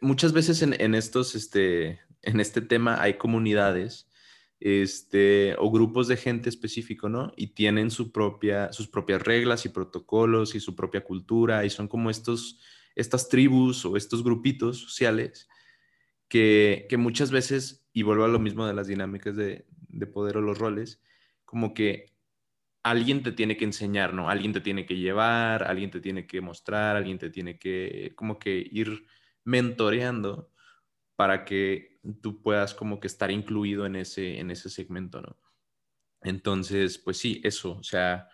muchas 0.00 0.32
veces 0.32 0.62
en, 0.62 0.80
en 0.80 0.94
estos, 0.94 1.34
este, 1.34 2.00
en 2.22 2.40
este 2.40 2.60
tema 2.60 3.00
hay 3.00 3.14
comunidades 3.14 4.10
este, 4.60 5.56
o 5.58 5.70
grupos 5.70 6.06
de 6.06 6.18
gente 6.18 6.50
específico, 6.50 7.08
¿no? 7.08 7.32
Y 7.36 7.48
tienen 7.48 7.90
su 7.90 8.12
propia, 8.12 8.72
sus 8.72 8.88
propias 8.88 9.22
reglas 9.22 9.64
y 9.64 9.70
protocolos 9.70 10.54
y 10.54 10.60
su 10.60 10.76
propia 10.76 11.02
cultura 11.02 11.64
y 11.64 11.70
son 11.70 11.88
como 11.88 12.10
estos, 12.10 12.60
estas 12.96 13.28
tribus 13.28 13.84
o 13.84 13.96
estos 13.96 14.22
grupitos 14.24 14.78
sociales 14.78 15.48
que, 16.28 16.86
que 16.88 16.96
muchas 16.96 17.30
veces, 17.30 17.88
y 17.92 18.02
vuelvo 18.02 18.24
a 18.24 18.28
lo 18.28 18.38
mismo 18.38 18.66
de 18.66 18.74
las 18.74 18.86
dinámicas 18.86 19.36
de, 19.36 19.66
de 19.88 20.06
poder 20.06 20.36
o 20.36 20.40
los 20.40 20.58
roles, 20.58 21.02
como 21.44 21.74
que 21.74 22.14
alguien 22.82 23.22
te 23.22 23.32
tiene 23.32 23.56
que 23.56 23.64
enseñar, 23.64 24.14
¿no? 24.14 24.30
Alguien 24.30 24.52
te 24.52 24.60
tiene 24.60 24.86
que 24.86 24.96
llevar, 24.96 25.64
alguien 25.64 25.90
te 25.90 26.00
tiene 26.00 26.26
que 26.26 26.40
mostrar, 26.40 26.96
alguien 26.96 27.18
te 27.18 27.30
tiene 27.30 27.58
que 27.58 28.12
como 28.16 28.38
que 28.38 28.66
ir 28.70 29.06
mentoreando 29.44 30.50
para 31.16 31.44
que 31.44 32.00
tú 32.22 32.40
puedas 32.40 32.74
como 32.74 33.00
que 33.00 33.06
estar 33.06 33.30
incluido 33.30 33.84
en 33.84 33.96
ese, 33.96 34.38
en 34.38 34.50
ese 34.50 34.70
segmento, 34.70 35.20
¿no? 35.20 35.38
Entonces, 36.22 36.98
pues 36.98 37.18
sí, 37.18 37.40
eso, 37.44 37.72
o 37.78 37.82
sea, 37.82 38.28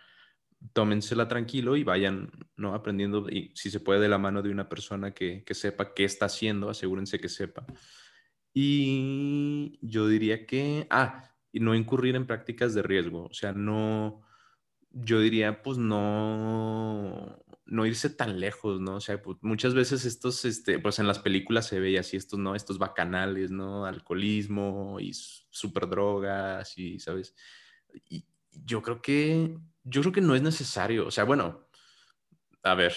tómensela 0.73 1.27
tranquilo 1.27 1.75
y 1.75 1.83
vayan, 1.83 2.31
¿no? 2.55 2.73
Aprendiendo, 2.73 3.29
y 3.29 3.51
si 3.55 3.69
se 3.69 3.79
puede, 3.79 3.99
de 3.99 4.09
la 4.09 4.17
mano 4.17 4.41
de 4.41 4.51
una 4.51 4.69
persona 4.69 5.13
que, 5.13 5.43
que 5.45 5.53
sepa 5.53 5.93
qué 5.93 6.03
está 6.03 6.25
haciendo, 6.25 6.69
asegúrense 6.69 7.19
que 7.19 7.29
sepa. 7.29 7.65
Y 8.53 9.77
yo 9.81 10.07
diría 10.07 10.45
que, 10.45 10.87
ah, 10.89 11.35
y 11.51 11.59
no 11.59 11.75
incurrir 11.75 12.15
en 12.15 12.27
prácticas 12.27 12.73
de 12.73 12.81
riesgo, 12.81 13.25
o 13.25 13.33
sea, 13.33 13.53
no, 13.53 14.21
yo 14.91 15.19
diría, 15.19 15.61
pues 15.61 15.77
no, 15.77 17.43
no 17.65 17.85
irse 17.85 18.09
tan 18.09 18.39
lejos, 18.39 18.79
¿no? 18.81 18.95
O 18.95 18.99
sea, 19.01 19.21
pues, 19.21 19.37
muchas 19.41 19.73
veces 19.73 20.05
estos, 20.05 20.45
este, 20.45 20.79
pues 20.79 20.99
en 20.99 21.07
las 21.07 21.19
películas 21.19 21.67
se 21.67 21.79
ve 21.79 21.99
así, 21.99 22.17
estos, 22.17 22.39
¿no? 22.39 22.55
Estos 22.55 22.79
bacanales, 22.79 23.51
¿no? 23.51 23.85
Alcoholismo 23.85 24.99
y 24.99 25.13
super 25.13 25.87
drogas 25.87 26.77
y, 26.77 26.99
¿sabes? 26.99 27.35
Y 28.09 28.25
yo 28.51 28.81
creo 28.81 29.01
que, 29.01 29.57
yo 29.89 30.01
creo 30.01 30.13
que 30.13 30.21
no 30.21 30.35
es 30.35 30.41
necesario, 30.41 31.07
o 31.07 31.11
sea, 31.11 31.23
bueno, 31.23 31.69
a 32.63 32.75
ver, 32.75 32.93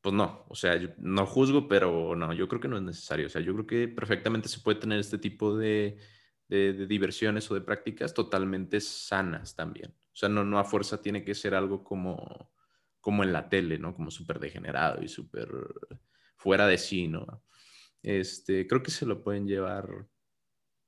pues 0.00 0.14
no, 0.14 0.44
o 0.48 0.54
sea, 0.54 0.78
no 0.98 1.26
juzgo, 1.26 1.68
pero 1.68 2.14
no, 2.16 2.32
yo 2.34 2.48
creo 2.48 2.60
que 2.60 2.68
no 2.68 2.76
es 2.76 2.82
necesario, 2.82 3.26
o 3.26 3.30
sea, 3.30 3.40
yo 3.42 3.54
creo 3.54 3.66
que 3.66 3.88
perfectamente 3.88 4.48
se 4.48 4.60
puede 4.60 4.80
tener 4.80 4.98
este 4.98 5.18
tipo 5.18 5.56
de, 5.56 5.98
de, 6.48 6.86
diversiones 6.86 7.50
o 7.50 7.54
de 7.54 7.60
prácticas 7.62 8.14
totalmente 8.14 8.80
sanas 8.80 9.56
también. 9.56 9.94
O 10.12 10.16
sea, 10.16 10.28
no, 10.28 10.44
no 10.44 10.58
a 10.58 10.64
fuerza 10.64 11.02
tiene 11.02 11.24
que 11.24 11.34
ser 11.34 11.54
algo 11.54 11.82
como 11.82 12.52
como 13.04 13.22
en 13.22 13.34
la 13.34 13.50
tele, 13.50 13.78
¿no? 13.78 13.94
Como 13.94 14.10
súper 14.10 14.40
degenerado 14.40 15.02
y 15.02 15.08
súper 15.08 15.50
fuera 16.36 16.66
de 16.66 16.78
sí, 16.78 17.06
¿no? 17.06 17.44
Este, 18.02 18.66
creo 18.66 18.82
que 18.82 18.90
se 18.90 19.04
lo 19.04 19.22
pueden 19.22 19.46
llevar 19.46 20.08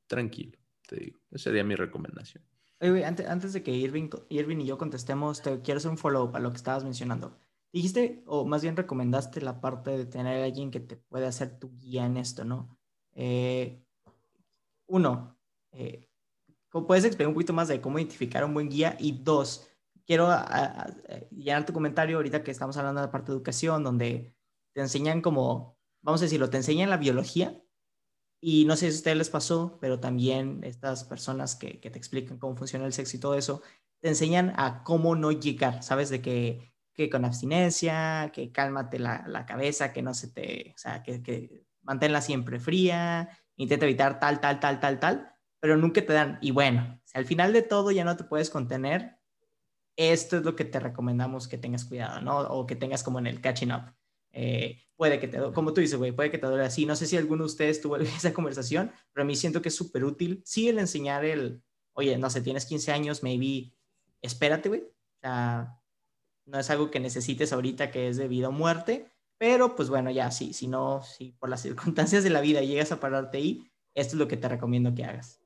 tranquilo, 0.06 0.58
te 0.88 0.96
digo. 0.96 1.20
Esa 1.30 1.50
sería 1.50 1.62
mi 1.62 1.74
recomendación. 1.74 2.42
Oye, 2.80 3.04
antes, 3.06 3.26
antes, 3.26 3.52
de 3.54 3.62
que 3.62 3.70
Irving, 3.72 4.10
Irving 4.28 4.58
y 4.58 4.66
yo 4.66 4.76
contestemos, 4.76 5.40
te 5.40 5.62
quiero 5.62 5.78
hacer 5.78 5.90
un 5.90 5.96
follow-up 5.96 6.36
a 6.36 6.40
lo 6.40 6.50
que 6.50 6.56
estabas 6.58 6.84
mencionando. 6.84 7.38
Dijiste, 7.72 8.22
o 8.26 8.44
más 8.44 8.62
bien 8.62 8.76
recomendaste 8.76 9.40
la 9.40 9.60
parte 9.60 9.90
de 9.96 10.06
tener 10.06 10.42
a 10.42 10.44
alguien 10.44 10.70
que 10.70 10.80
te 10.80 10.96
puede 10.96 11.26
hacer 11.26 11.58
tu 11.58 11.74
guía 11.78 12.04
en 12.04 12.18
esto, 12.18 12.44
¿no? 12.44 12.78
Eh, 13.14 13.82
uno, 14.86 15.38
eh, 15.72 16.10
¿puedes 16.70 17.04
explicar 17.04 17.28
un 17.28 17.34
poquito 17.34 17.54
más 17.54 17.68
de 17.68 17.80
cómo 17.80 17.98
identificar 17.98 18.44
un 18.44 18.54
buen 18.54 18.68
guía? 18.68 18.96
Y 19.00 19.22
dos, 19.22 19.68
quiero 20.06 20.28
llenar 21.30 21.64
tu 21.64 21.72
comentario 21.72 22.16
ahorita 22.16 22.42
que 22.42 22.50
estamos 22.50 22.76
hablando 22.76 23.00
de 23.00 23.06
la 23.06 23.12
parte 23.12 23.32
de 23.32 23.36
educación, 23.36 23.84
donde 23.84 24.34
te 24.74 24.80
enseñan 24.82 25.22
como, 25.22 25.78
vamos 26.02 26.20
a 26.20 26.24
decirlo, 26.24 26.50
te 26.50 26.58
enseñan 26.58 26.90
la 26.90 26.98
biología 26.98 27.62
y 28.40 28.64
no 28.64 28.76
sé 28.76 28.90
si 28.90 28.96
a 28.96 28.98
ustedes 28.98 29.16
les 29.16 29.30
pasó, 29.30 29.78
pero 29.80 30.00
también 30.00 30.62
estas 30.64 31.04
personas 31.04 31.56
que, 31.56 31.80
que, 31.80 31.90
te 31.90 31.98
explican 31.98 32.38
cómo 32.38 32.56
funciona 32.56 32.86
el 32.86 32.92
sexo 32.92 33.16
y 33.16 33.20
todo 33.20 33.34
eso, 33.34 33.62
te 34.00 34.08
enseñan 34.08 34.52
a 34.56 34.82
cómo 34.84 35.16
no 35.16 35.32
llegar, 35.32 35.82
¿sabes? 35.82 36.10
De 36.10 36.20
que, 36.20 36.72
que 36.94 37.10
con 37.10 37.24
abstinencia, 37.24 38.30
que 38.32 38.52
cálmate 38.52 38.98
la, 38.98 39.24
la, 39.26 39.46
cabeza, 39.46 39.92
que 39.92 40.02
no 40.02 40.14
se 40.14 40.28
te, 40.28 40.72
o 40.74 40.78
sea, 40.78 41.02
que, 41.02 41.22
que 41.22 41.64
manténla 41.82 42.20
siempre 42.20 42.60
fría, 42.60 43.28
intenta 43.56 43.86
evitar 43.86 44.20
tal, 44.20 44.40
tal, 44.40 44.60
tal, 44.60 44.80
tal, 44.80 45.00
tal, 45.00 45.32
pero 45.60 45.76
nunca 45.76 46.04
te 46.04 46.12
dan, 46.12 46.38
y 46.42 46.50
bueno, 46.50 47.00
si 47.04 47.18
al 47.18 47.24
final 47.24 47.52
de 47.52 47.62
todo 47.62 47.90
ya 47.90 48.04
no 48.04 48.16
te 48.16 48.24
puedes 48.24 48.50
contener, 48.50 49.18
esto 49.96 50.36
es 50.36 50.44
lo 50.44 50.54
que 50.54 50.64
te 50.64 50.78
recomendamos 50.78 51.48
que 51.48 51.58
tengas 51.58 51.86
cuidado, 51.86 52.20
¿no? 52.20 52.38
O 52.38 52.66
que 52.66 52.76
tengas 52.76 53.02
como 53.02 53.18
en 53.18 53.26
el 53.26 53.40
catching 53.40 53.72
up. 53.72 53.95
Eh, 54.38 54.82
puede 54.96 55.18
que 55.18 55.28
te, 55.28 55.38
como 55.54 55.72
tú 55.72 55.80
dices, 55.80 55.96
güey, 55.98 56.12
puede 56.12 56.30
que 56.30 56.36
te 56.36 56.46
duele 56.46 56.64
así. 56.64 56.84
No 56.84 56.94
sé 56.94 57.06
si 57.06 57.16
alguno 57.16 57.44
de 57.44 57.46
ustedes 57.46 57.80
tuvo 57.80 57.96
esa 57.96 58.34
conversación, 58.34 58.92
pero 59.12 59.22
a 59.22 59.26
mí 59.26 59.34
siento 59.34 59.62
que 59.62 59.70
es 59.70 59.74
súper 59.74 60.04
útil. 60.04 60.42
Sí, 60.44 60.68
el 60.68 60.78
enseñar 60.78 61.24
el, 61.24 61.62
oye, 61.94 62.18
no 62.18 62.28
sé, 62.28 62.42
tienes 62.42 62.66
15 62.66 62.92
años, 62.92 63.22
maybe, 63.22 63.72
espérate, 64.20 64.68
güey. 64.68 64.82
O 64.82 65.20
sea, 65.22 65.80
no 66.44 66.58
es 66.58 66.68
algo 66.68 66.90
que 66.90 67.00
necesites 67.00 67.52
ahorita 67.52 67.90
que 67.90 68.08
es 68.08 68.18
de 68.18 68.28
vida 68.28 68.50
muerte, 68.50 69.10
pero 69.38 69.74
pues 69.74 69.88
bueno, 69.88 70.10
ya 70.10 70.30
sí, 70.30 70.52
si 70.52 70.68
no, 70.68 71.02
si 71.02 71.32
por 71.32 71.48
las 71.48 71.62
circunstancias 71.62 72.22
de 72.22 72.30
la 72.30 72.42
vida 72.42 72.60
llegas 72.60 72.92
a 72.92 73.00
pararte 73.00 73.38
ahí, 73.38 73.70
esto 73.94 74.14
es 74.14 74.18
lo 74.18 74.28
que 74.28 74.36
te 74.36 74.48
recomiendo 74.48 74.94
que 74.94 75.04
hagas. 75.04 75.40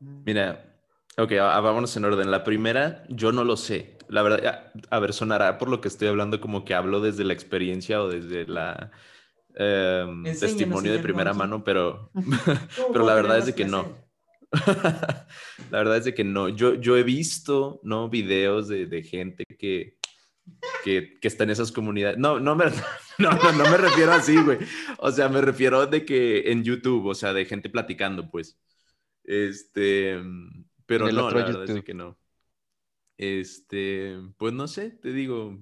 Mira, 0.00 0.72
Ok, 1.18 1.32
vámonos 1.38 1.94
en 1.98 2.06
orden. 2.06 2.30
La 2.30 2.42
primera, 2.42 3.04
yo 3.10 3.32
no 3.32 3.44
lo 3.44 3.58
sé. 3.58 3.98
La 4.12 4.20
verdad, 4.20 4.70
a, 4.90 4.98
ver, 4.98 5.14
sonará 5.14 5.56
por 5.56 5.70
lo 5.70 5.80
que 5.80 5.88
estoy 5.88 6.06
hablando 6.06 6.38
como 6.38 6.66
que 6.66 6.74
hablo 6.74 7.00
desde 7.00 7.24
la 7.24 7.32
experiencia 7.32 8.02
o 8.02 8.10
desde 8.10 8.46
la 8.46 8.90
em, 9.54 10.22
testimonio 10.24 10.92
de 10.92 10.98
primera 10.98 11.32
mano, 11.32 11.64
pero, 11.64 12.10
pero 12.92 13.06
la 13.06 13.14
verdad 13.14 13.38
es 13.38 13.46
de 13.46 13.54
que 13.54 13.64
no. 13.64 13.96
la 15.70 15.78
verdad 15.78 15.96
es 15.96 16.04
de 16.04 16.12
que 16.12 16.24
no. 16.24 16.50
Yo, 16.50 16.74
yo 16.74 16.98
he 16.98 17.02
visto, 17.04 17.80
¿no? 17.84 18.10
Videos 18.10 18.68
de, 18.68 18.84
de 18.84 19.02
gente 19.02 19.46
que, 19.58 19.96
que, 20.84 21.18
que, 21.18 21.28
está 21.28 21.44
en 21.44 21.50
esas 21.50 21.72
comunidades. 21.72 22.18
No, 22.18 22.38
no 22.38 22.54
me, 22.54 22.66
no, 23.18 23.30
no, 23.30 23.52
no 23.52 23.70
me 23.70 23.78
refiero 23.78 24.12
así, 24.12 24.36
güey. 24.36 24.58
O 24.98 25.10
sea, 25.10 25.30
me 25.30 25.40
refiero 25.40 25.86
de 25.86 26.04
que 26.04 26.52
en 26.52 26.62
YouTube, 26.62 27.06
o 27.06 27.14
sea, 27.14 27.32
de 27.32 27.46
gente 27.46 27.70
platicando, 27.70 28.30
pues. 28.30 28.58
Este 29.24 30.20
pero 30.84 31.10
no, 31.10 31.30
la 31.30 31.44
verdad 31.46 31.70
es 31.70 31.82
que 31.82 31.94
no. 31.94 32.18
Este, 33.16 34.18
pues 34.36 34.52
no 34.52 34.68
sé, 34.68 34.90
te 34.90 35.12
digo. 35.12 35.58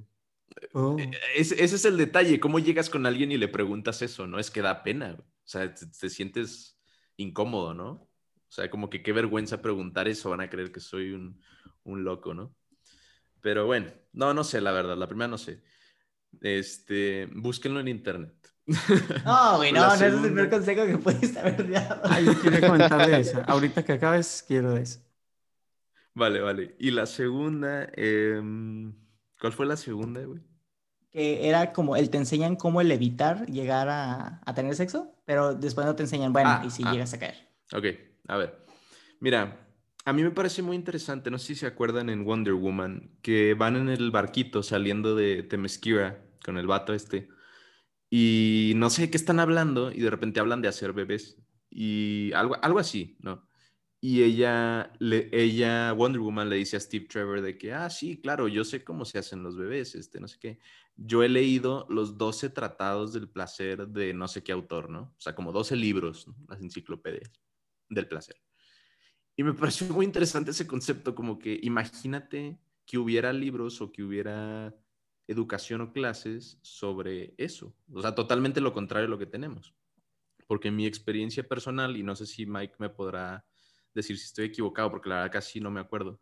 Oh. 0.73 0.97
E, 0.99 1.11
ese 1.37 1.65
es 1.65 1.85
el 1.85 1.97
detalle, 1.97 2.41
cómo 2.41 2.59
llegas 2.59 2.91
con 2.91 3.07
alguien 3.07 3.33
y 3.33 3.39
le 3.39 3.49
preguntas 3.49 4.03
eso, 4.03 4.27
¿no? 4.27 4.39
Es 4.39 4.51
que 4.51 4.63
da 4.63 4.83
pena, 4.83 5.17
o 5.19 5.25
sea, 5.45 5.73
te, 5.75 6.11
sientes 6.11 6.79
incómodo, 7.17 7.75
¿no? 7.75 7.91
O 7.91 8.53
sea, 8.53 8.69
como 8.71 8.91
que 8.91 9.03
qué 9.03 9.13
vergüenza 9.13 9.63
preguntar 9.63 10.09
eso, 10.09 10.31
van 10.31 10.41
a 10.41 10.51
creer 10.51 10.73
que 10.73 10.81
soy 10.81 11.13
un, 11.13 11.41
un 11.85 12.05
loco, 12.05 12.35
¿no? 12.35 12.55
Pero 13.41 13.67
bueno, 13.67 13.93
no, 14.13 14.35
no 14.35 14.45
sé, 14.45 14.61
la 14.61 14.73
verdad, 14.73 14.97
la 14.97 15.09
primera 15.09 15.29
no 15.29 15.39
sé. 15.39 15.63
Este, 16.41 17.27
búsquenlo 17.33 17.81
en 17.81 17.89
internet. 17.89 18.35
No, 19.25 19.57
güey, 19.57 19.73
no, 19.73 19.87
no, 19.87 19.95
ese 19.95 20.09
es 20.09 20.15
el 20.15 20.21
primer 20.21 20.51
consejo 20.51 20.87
que 20.87 20.97
pudiste 20.99 21.39
haber 21.39 21.71
dado. 21.71 22.03
Ah, 22.05 22.21
yo 22.21 22.35
quiero 22.41 22.61
comentar 22.69 23.07
de 23.09 23.21
eso. 23.21 23.43
Ahorita 23.47 23.85
que 23.85 23.93
acabes, 23.93 24.45
quiero 24.47 24.75
de 24.75 24.83
eso. 24.83 25.01
Vale, 26.21 26.43
vale. 26.43 26.77
Y 26.79 26.91
la 26.91 27.07
segunda, 27.07 27.89
em, 27.95 28.93
¿cuál 29.41 29.55
fue 29.55 29.65
la 29.65 29.79
segunda, 29.79 30.23
güey? 30.23 30.43
Que 31.11 31.49
era 31.49 31.73
como, 31.73 31.97
el 31.97 32.11
te 32.11 32.19
enseñan 32.19 32.57
cómo 32.57 32.83
el 32.83 32.93
evitar 32.93 33.47
llegar 33.47 33.89
a, 33.89 34.43
a 34.45 34.55
tener 34.55 34.75
sexo, 34.75 35.15
pero 35.25 35.55
después 35.55 35.87
no 35.87 35.97
te 35.97 36.03
enseñan, 36.03 36.35
bueno, 36.35 36.51
Ah, 36.51 36.63
y 36.67 36.71
si 36.71 36.83
ah. 36.85 36.93
llegas 36.93 37.15
a 37.15 37.19
caer. 37.19 37.49
Ok, 37.73 37.87
a 38.29 38.37
ver. 38.37 38.67
Mira, 39.19 39.67
a 40.05 40.13
mí 40.13 40.23
me 40.23 40.31
parece 40.31 40.61
muy 40.61 40.77
interesante, 40.77 41.31
no 41.31 41.39
sé 41.39 41.47
si 41.47 41.55
se 41.55 41.67
acuerdan 41.67 42.11
en 42.11 42.27
Wonder 42.27 42.53
Woman, 42.53 43.17
que 43.23 43.55
van 43.55 43.77
en 43.77 43.89
el 43.89 44.11
barquito 44.11 44.63
saliendo 44.63 45.15
de 45.15 45.43
Temesquira 45.43 46.23
con 46.45 46.59
el 46.59 46.67
vato 46.67 46.93
este, 46.93 47.31
y 48.11 48.75
no 48.77 48.91
sé 48.91 49.11
qué 49.11 49.17
están 49.17 49.41
hablando, 49.41 49.91
y 49.91 50.01
de 50.01 50.11
repente 50.11 50.39
hablan 50.39 50.61
de 50.61 50.69
hacer 50.69 50.93
bebés, 50.93 51.39
y 51.71 52.31
algo, 52.35 52.59
algo 52.61 52.79
así, 52.79 53.17
¿no? 53.21 53.49
Y 54.03 54.23
ella, 54.23 54.93
le, 54.99 55.29
ella, 55.31 55.93
Wonder 55.93 56.21
Woman, 56.23 56.49
le 56.49 56.57
dice 56.57 56.79
a 56.79 56.81
Steve 56.81 57.07
Trevor 57.07 57.43
de 57.43 57.59
que, 57.59 57.75
ah, 57.75 57.91
sí, 57.91 58.19
claro, 58.19 58.49
yo 58.49 58.65
sé 58.65 58.83
cómo 58.83 59.05
se 59.05 59.19
hacen 59.19 59.43
los 59.43 59.59
bebés, 59.59 59.95
este, 59.95 60.21
no 60.21 60.27
sé 60.27 60.39
qué. 60.41 60.59
Yo 60.97 61.23
he 61.23 61.29
leído 61.29 61.87
los 61.91 62.17
12 62.17 62.49
tratados 62.49 63.13
del 63.13 63.29
placer 63.29 63.89
de 63.89 64.15
no 64.15 64.27
sé 64.27 64.43
qué 64.43 64.53
autor, 64.53 64.89
¿no? 64.89 65.03
O 65.03 65.21
sea, 65.21 65.35
como 65.35 65.53
12 65.53 65.77
libros, 65.77 66.27
¿no? 66.27 66.35
las 66.49 66.63
enciclopedias 66.63 67.31
del 67.91 68.09
placer. 68.09 68.37
Y 69.37 69.43
me 69.43 69.53
pareció 69.55 69.87
muy 69.89 70.07
interesante 70.07 70.53
ese 70.53 70.67
concepto, 70.67 71.15
como 71.15 71.39
que 71.39 71.61
imagínate 71.63 72.59
que 72.87 72.97
hubiera 72.97 73.35
libros 73.35 73.83
o 73.83 73.93
que 73.93 74.03
hubiera 74.03 74.75
educación 75.29 75.83
o 75.83 75.93
clases 75.93 76.59
sobre 76.63 77.35
eso. 77.37 77.77
O 77.93 78.01
sea, 78.01 78.15
totalmente 78.15 78.63
lo 78.63 78.73
contrario 78.73 79.09
de 79.09 79.11
lo 79.11 79.19
que 79.19 79.27
tenemos. 79.27 79.75
Porque 80.47 80.71
mi 80.71 80.87
experiencia 80.87 81.47
personal, 81.47 81.99
y 81.99 82.03
no 82.03 82.17
sé 82.17 82.25
si 82.25 82.47
Mike 82.47 82.77
me 82.79 82.89
podrá 82.89 83.47
decir 83.95 84.19
si 84.19 84.25
estoy 84.25 84.47
equivocado, 84.47 84.91
porque 84.91 85.09
la 85.09 85.17
verdad 85.17 85.33
casi 85.33 85.61
no 85.61 85.71
me 85.71 85.81
acuerdo, 85.81 86.21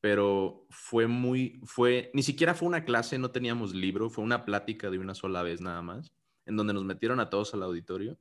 pero 0.00 0.66
fue 0.70 1.06
muy, 1.06 1.60
fue, 1.64 2.10
ni 2.14 2.22
siquiera 2.22 2.54
fue 2.54 2.68
una 2.68 2.84
clase, 2.84 3.18
no 3.18 3.30
teníamos 3.30 3.74
libro, 3.74 4.10
fue 4.10 4.24
una 4.24 4.44
plática 4.44 4.90
de 4.90 4.98
una 4.98 5.14
sola 5.14 5.42
vez 5.42 5.60
nada 5.60 5.82
más, 5.82 6.12
en 6.46 6.56
donde 6.56 6.74
nos 6.74 6.84
metieron 6.84 7.20
a 7.20 7.30
todos 7.30 7.54
al 7.54 7.62
auditorio 7.62 8.18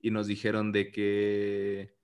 y 0.00 0.10
nos 0.10 0.26
dijeron 0.26 0.72
de 0.72 0.90
que, 0.90 1.94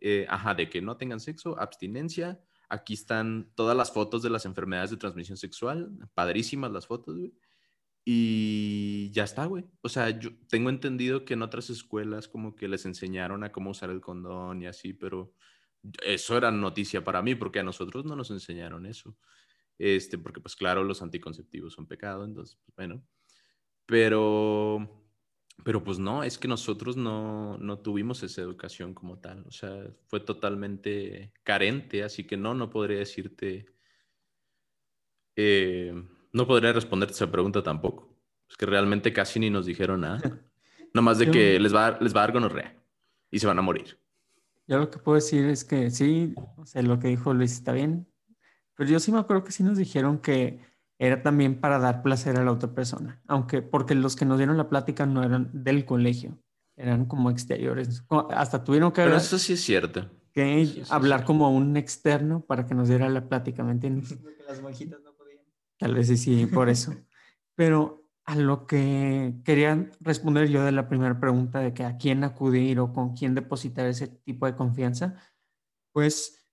eh, 0.00 0.26
ajá, 0.28 0.54
de 0.54 0.68
que 0.70 0.80
no 0.80 0.96
tengan 0.96 1.20
sexo, 1.20 1.58
abstinencia. 1.60 2.40
Aquí 2.68 2.94
están 2.94 3.52
todas 3.54 3.76
las 3.76 3.92
fotos 3.92 4.22
de 4.22 4.30
las 4.30 4.46
enfermedades 4.46 4.90
de 4.90 4.96
transmisión 4.96 5.36
sexual, 5.36 5.90
padrísimas 6.14 6.72
las 6.72 6.86
fotos, 6.86 7.18
güey. 7.18 7.34
Y 8.04 9.10
ya 9.12 9.24
está, 9.24 9.44
güey. 9.44 9.64
O 9.82 9.88
sea, 9.88 10.10
yo 10.10 10.30
tengo 10.48 10.70
entendido 10.70 11.24
que 11.24 11.34
en 11.34 11.42
otras 11.42 11.70
escuelas 11.70 12.26
como 12.26 12.56
que 12.56 12.66
les 12.66 12.84
enseñaron 12.84 13.44
a 13.44 13.52
cómo 13.52 13.70
usar 13.70 13.90
el 13.90 14.00
condón 14.00 14.62
y 14.62 14.66
así, 14.66 14.92
pero 14.92 15.34
eso 16.02 16.36
era 16.36 16.50
noticia 16.50 17.02
para 17.04 17.22
mí 17.22 17.34
porque 17.34 17.60
a 17.60 17.64
nosotros 17.64 18.04
no 18.04 18.16
nos 18.16 18.30
enseñaron 18.30 18.86
eso. 18.86 19.16
Este, 19.78 20.18
porque 20.18 20.40
pues 20.40 20.54
claro, 20.54 20.84
los 20.84 21.02
anticonceptivos 21.02 21.72
son 21.72 21.86
pecado, 21.86 22.24
entonces, 22.24 22.58
pues, 22.64 22.76
bueno. 22.76 23.02
Pero, 23.86 25.04
pero 25.64 25.82
pues 25.82 25.98
no, 25.98 26.22
es 26.22 26.38
que 26.38 26.48
nosotros 26.48 26.96
no, 26.96 27.58
no 27.58 27.80
tuvimos 27.80 28.22
esa 28.22 28.42
educación 28.42 28.94
como 28.94 29.18
tal. 29.18 29.44
O 29.46 29.50
sea, 29.50 29.86
fue 30.06 30.20
totalmente 30.20 31.32
carente, 31.42 32.04
así 32.04 32.24
que 32.24 32.36
no, 32.36 32.54
no 32.54 32.70
podría 32.70 32.98
decirte, 32.98 33.66
eh, 35.36 35.92
no 36.32 36.46
podría 36.46 36.72
responderte 36.72 37.14
esa 37.14 37.30
pregunta 37.30 37.62
tampoco. 37.62 38.16
Es 38.48 38.56
que 38.56 38.66
realmente 38.66 39.12
casi 39.12 39.40
ni 39.40 39.50
nos 39.50 39.66
dijeron 39.66 40.02
nada. 40.02 40.20
Nomás 40.94 41.18
de 41.18 41.30
que 41.30 41.58
les 41.58 41.74
va, 41.74 41.86
a 41.86 42.00
les 42.00 42.14
va 42.14 42.20
a 42.20 42.26
dar 42.26 42.32
gonorrea 42.32 42.76
y 43.30 43.38
se 43.38 43.46
van 43.46 43.58
a 43.58 43.62
morir. 43.62 43.98
Yo 44.66 44.78
lo 44.78 44.90
que 44.90 44.98
puedo 44.98 45.16
decir 45.16 45.44
es 45.46 45.64
que 45.64 45.90
sí, 45.90 46.34
o 46.56 46.64
sea, 46.66 46.82
lo 46.82 46.98
que 46.98 47.08
dijo 47.08 47.34
Luis 47.34 47.52
está 47.52 47.72
bien, 47.72 48.08
pero 48.76 48.88
yo 48.88 49.00
sí 49.00 49.12
me 49.12 49.18
acuerdo 49.18 49.44
que 49.44 49.52
sí 49.52 49.62
nos 49.62 49.76
dijeron 49.76 50.18
que 50.18 50.60
era 50.98 51.22
también 51.22 51.60
para 51.60 51.78
dar 51.78 52.02
placer 52.02 52.38
a 52.38 52.44
la 52.44 52.52
otra 52.52 52.72
persona, 52.74 53.20
aunque 53.26 53.60
porque 53.60 53.94
los 53.94 54.14
que 54.16 54.24
nos 54.24 54.38
dieron 54.38 54.56
la 54.56 54.68
plática 54.68 55.04
no 55.04 55.22
eran 55.24 55.50
del 55.52 55.84
colegio, 55.84 56.38
eran 56.76 57.06
como 57.06 57.30
exteriores, 57.30 58.04
hasta 58.30 58.62
tuvieron 58.64 58.92
que, 58.92 58.96
Pero 59.02 59.06
hablar- 59.08 59.20
eso 59.20 59.38
sí 59.38 59.54
es 59.54 59.60
cierto. 59.62 60.08
que 60.32 60.64
sí, 60.66 60.74
sí, 60.76 60.82
hablar 60.90 61.20
sí. 61.20 61.26
como 61.26 61.50
un 61.50 61.76
externo 61.76 62.40
para 62.46 62.66
que 62.66 62.74
nos 62.74 62.88
diera 62.88 63.08
la 63.08 63.28
plática, 63.28 63.64
¿me 63.64 63.72
entiendes? 63.72 64.14
Porque 64.22 64.42
las 64.44 64.62
monjitas 64.62 65.00
no 65.02 65.12
podían. 65.14 65.44
Tal 65.78 65.94
vez 65.94 66.06
sí, 66.06 66.16
sí, 66.16 66.46
por 66.46 66.68
eso. 66.68 66.94
Pero 67.56 68.01
a 68.32 68.36
lo 68.36 68.66
que 68.66 69.34
quería 69.44 69.90
responder 70.00 70.48
yo 70.48 70.64
de 70.64 70.72
la 70.72 70.88
primera 70.88 71.20
pregunta 71.20 71.58
de 71.58 71.74
que 71.74 71.84
a 71.84 71.98
quién 71.98 72.24
acudir 72.24 72.80
o 72.80 72.90
con 72.94 73.14
quién 73.14 73.34
depositar 73.34 73.84
ese 73.86 74.08
tipo 74.08 74.46
de 74.46 74.56
confianza, 74.56 75.16
pues 75.92 76.48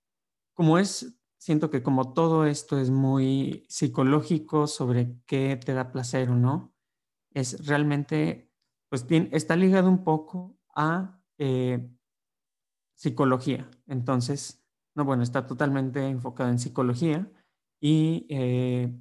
como 0.53 0.77
es, 0.77 1.17
siento 1.37 1.69
que 1.69 1.81
como 1.81 2.11
todo 2.11 2.45
esto 2.45 2.77
es 2.81 2.89
muy 2.89 3.65
psicológico 3.69 4.67
sobre 4.67 5.21
qué 5.25 5.55
te 5.55 5.73
da 5.73 5.93
placer 5.93 6.29
o 6.29 6.35
no, 6.35 6.75
es 7.33 7.65
realmente, 7.65 8.51
pues 8.89 9.05
está 9.31 9.55
ligado 9.55 9.87
un 9.87 10.03
poco 10.03 10.59
a 10.75 11.23
eh, 11.37 11.89
psicología. 12.95 13.71
Entonces, 13.87 14.65
no, 14.95 15.05
bueno, 15.05 15.23
está 15.23 15.47
totalmente 15.47 16.05
enfocado 16.05 16.49
en 16.49 16.59
psicología 16.59 17.31
y 17.79 18.27
eh, 18.27 18.93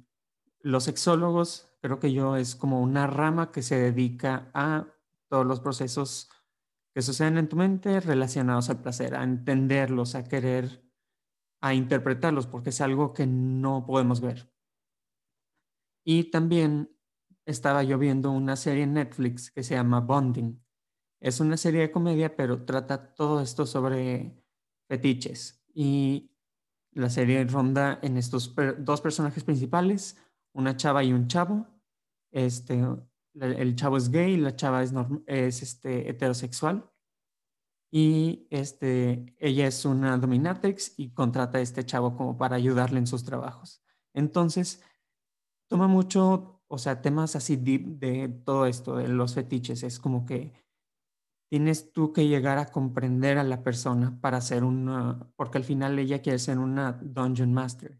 los 0.61 0.85
sexólogos, 0.85 1.68
creo 1.81 1.99
que 1.99 2.11
yo 2.11 2.35
es 2.35 2.55
como 2.55 2.81
una 2.81 3.07
rama 3.07 3.51
que 3.51 3.61
se 3.61 3.79
dedica 3.79 4.49
a 4.53 4.87
todos 5.29 5.45
los 5.45 5.59
procesos 5.59 6.29
que 6.93 7.01
suceden 7.01 7.37
en 7.37 7.49
tu 7.49 7.55
mente 7.55 7.99
relacionados 7.99 8.69
al 8.69 8.81
placer, 8.81 9.15
a 9.15 9.23
entenderlos, 9.23 10.15
a 10.15 10.23
querer, 10.23 10.83
a 11.61 11.73
interpretarlos, 11.73 12.47
porque 12.47 12.69
es 12.71 12.81
algo 12.81 13.13
que 13.13 13.27
no 13.27 13.85
podemos 13.85 14.21
ver. 14.21 14.51
Y 16.03 16.31
también 16.31 16.89
estaba 17.45 17.83
yo 17.83 17.97
viendo 17.97 18.31
una 18.31 18.55
serie 18.55 18.83
en 18.83 18.93
Netflix 18.93 19.51
que 19.51 19.63
se 19.63 19.75
llama 19.75 19.99
Bonding. 19.99 20.63
Es 21.21 21.39
una 21.39 21.57
serie 21.57 21.81
de 21.81 21.91
comedia, 21.91 22.35
pero 22.35 22.65
trata 22.65 23.13
todo 23.13 23.41
esto 23.41 23.65
sobre 23.65 24.43
fetiches. 24.87 25.63
Y 25.73 26.31
la 26.93 27.09
serie 27.09 27.43
ronda 27.45 27.99
en 28.01 28.17
estos 28.17 28.55
dos 28.79 29.01
personajes 29.01 29.43
principales, 29.43 30.17
una 30.53 30.75
chava 30.75 31.03
y 31.03 31.13
un 31.13 31.27
chavo. 31.27 31.67
Este, 32.31 32.83
el 33.33 33.75
chavo 33.75 33.97
es 33.97 34.09
gay, 34.09 34.37
la 34.37 34.55
chava 34.55 34.83
es, 34.83 34.93
es 35.25 35.61
este, 35.61 36.09
heterosexual. 36.09 36.89
Y 37.91 38.47
este, 38.51 39.35
ella 39.39 39.67
es 39.67 39.83
una 39.85 40.17
dominatrix 40.17 40.93
y 40.97 41.11
contrata 41.11 41.57
a 41.57 41.61
este 41.61 41.85
chavo 41.85 42.15
como 42.15 42.37
para 42.37 42.55
ayudarle 42.55 42.99
en 42.99 43.07
sus 43.07 43.23
trabajos. 43.23 43.83
Entonces, 44.13 44.83
toma 45.67 45.87
mucho, 45.87 46.61
o 46.67 46.77
sea, 46.77 47.01
temas 47.01 47.35
así 47.35 47.55
de 47.55 48.29
todo 48.45 48.67
esto, 48.67 48.97
de 48.97 49.07
los 49.07 49.33
fetiches. 49.33 49.83
Es 49.83 49.99
como 49.99 50.25
que 50.25 50.53
tienes 51.49 51.91
tú 51.91 52.13
que 52.13 52.27
llegar 52.27 52.59
a 52.59 52.67
comprender 52.67 53.39
a 53.39 53.43
la 53.43 53.63
persona 53.63 54.19
para 54.21 54.39
ser 54.39 54.63
una, 54.63 55.31
porque 55.35 55.57
al 55.57 55.63
final 55.63 55.97
ella 55.97 56.21
quiere 56.21 56.37
ser 56.37 56.59
una 56.59 56.93
dungeon 57.01 57.53
master. 57.53 57.99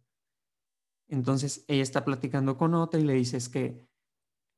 Entonces 1.10 1.66
ella 1.68 1.84
está 1.84 2.05
platicando 2.05 2.57
con 2.57 2.74
otra 2.76 2.99
y 2.99 3.03
le 3.03 3.14
dices 3.14 3.49
que 3.49 3.88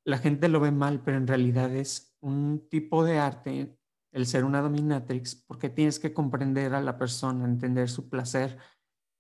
la 0.05 0.17
gente 0.17 0.49
lo 0.49 0.59
ve 0.59 0.71
mal, 0.71 1.01
pero 1.03 1.17
en 1.17 1.27
realidad 1.27 1.73
es 1.75 2.15
un 2.19 2.67
tipo 2.69 3.03
de 3.03 3.17
arte 3.19 3.77
el 4.11 4.25
ser 4.25 4.43
una 4.43 4.61
dominatrix, 4.61 5.35
porque 5.35 5.69
tienes 5.69 5.99
que 5.99 6.13
comprender 6.13 6.73
a 6.73 6.81
la 6.81 6.97
persona, 6.97 7.45
entender 7.45 7.89
su 7.89 8.09
placer 8.09 8.57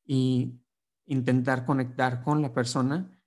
y 0.05 0.59
intentar 1.07 1.65
conectar 1.65 2.21
con 2.21 2.41
la 2.41 2.53
persona 2.53 3.17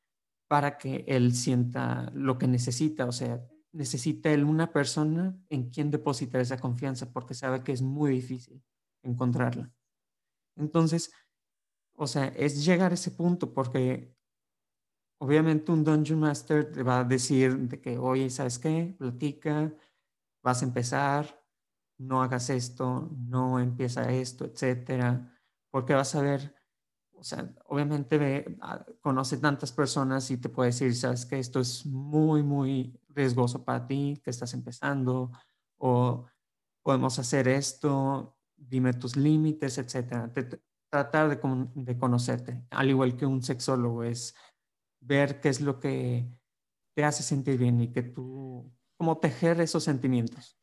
para 0.46 0.76
que 0.76 1.04
él 1.08 1.34
sienta 1.34 2.10
lo 2.14 2.36
que 2.36 2.46
necesita, 2.46 3.06
o 3.06 3.12
sea, 3.12 3.42
necesita 3.72 4.30
él 4.30 4.44
una 4.44 4.72
persona 4.72 5.36
en 5.48 5.70
quien 5.70 5.90
depositar 5.90 6.40
esa 6.40 6.58
confianza 6.58 7.12
porque 7.12 7.34
sabe 7.34 7.64
que 7.64 7.72
es 7.72 7.82
muy 7.82 8.10
difícil 8.12 8.62
encontrarla. 9.02 9.72
Entonces, 10.56 11.12
o 11.96 12.06
sea, 12.06 12.28
es 12.28 12.64
llegar 12.64 12.92
a 12.92 12.94
ese 12.94 13.10
punto 13.12 13.52
porque 13.54 14.14
obviamente 15.18 15.72
un 15.72 15.84
Dungeon 15.84 16.20
Master 16.20 16.70
te 16.72 16.82
va 16.82 17.00
a 17.00 17.04
decir 17.04 17.56
de 17.68 17.80
que, 17.80 17.98
oye, 17.98 18.30
¿sabes 18.30 18.58
qué? 18.58 18.94
Platica, 18.98 19.72
vas 20.42 20.62
a 20.62 20.66
empezar, 20.66 21.42
no 21.98 22.22
hagas 22.22 22.50
esto, 22.50 23.10
no 23.18 23.60
empieza 23.60 24.10
esto, 24.12 24.44
etcétera, 24.46 25.32
porque 25.70 25.94
vas 25.94 26.14
a 26.14 26.22
ver, 26.22 26.54
o 27.14 27.24
sea, 27.24 27.54
obviamente 27.66 28.18
ve, 28.18 28.58
ah, 28.62 28.84
conoce 29.00 29.38
tantas 29.38 29.72
personas 29.72 30.30
y 30.30 30.38
te 30.38 30.48
puede 30.48 30.70
decir, 30.70 30.94
sabes 30.96 31.26
que 31.26 31.38
esto 31.38 31.60
es 31.60 31.86
muy, 31.86 32.42
muy 32.42 33.00
riesgoso 33.10 33.64
para 33.64 33.86
ti, 33.86 34.20
que 34.24 34.30
estás 34.30 34.54
empezando, 34.54 35.32
o 35.78 36.26
podemos 36.82 37.18
hacer 37.18 37.48
esto, 37.48 38.38
dime 38.56 38.94
tus 38.94 39.16
límites, 39.16 39.78
etcétera. 39.78 40.32
Te- 40.32 40.44
te- 40.44 40.62
tratar 40.94 41.28
de, 41.28 41.40
con- 41.40 41.72
de 41.74 41.98
conocerte, 41.98 42.62
al 42.70 42.88
igual 42.88 43.16
que 43.16 43.26
un 43.26 43.42
sexólogo, 43.42 44.04
es 44.04 44.32
ver 45.00 45.40
qué 45.40 45.48
es 45.48 45.60
lo 45.60 45.80
que 45.80 46.28
te 46.94 47.02
hace 47.02 47.24
sentir 47.24 47.58
bien 47.58 47.80
y 47.80 47.92
que 47.92 48.04
tú 48.04 48.72
como 48.96 49.18
tejer 49.18 49.60
esos 49.60 49.82
sentimientos. 49.82 50.56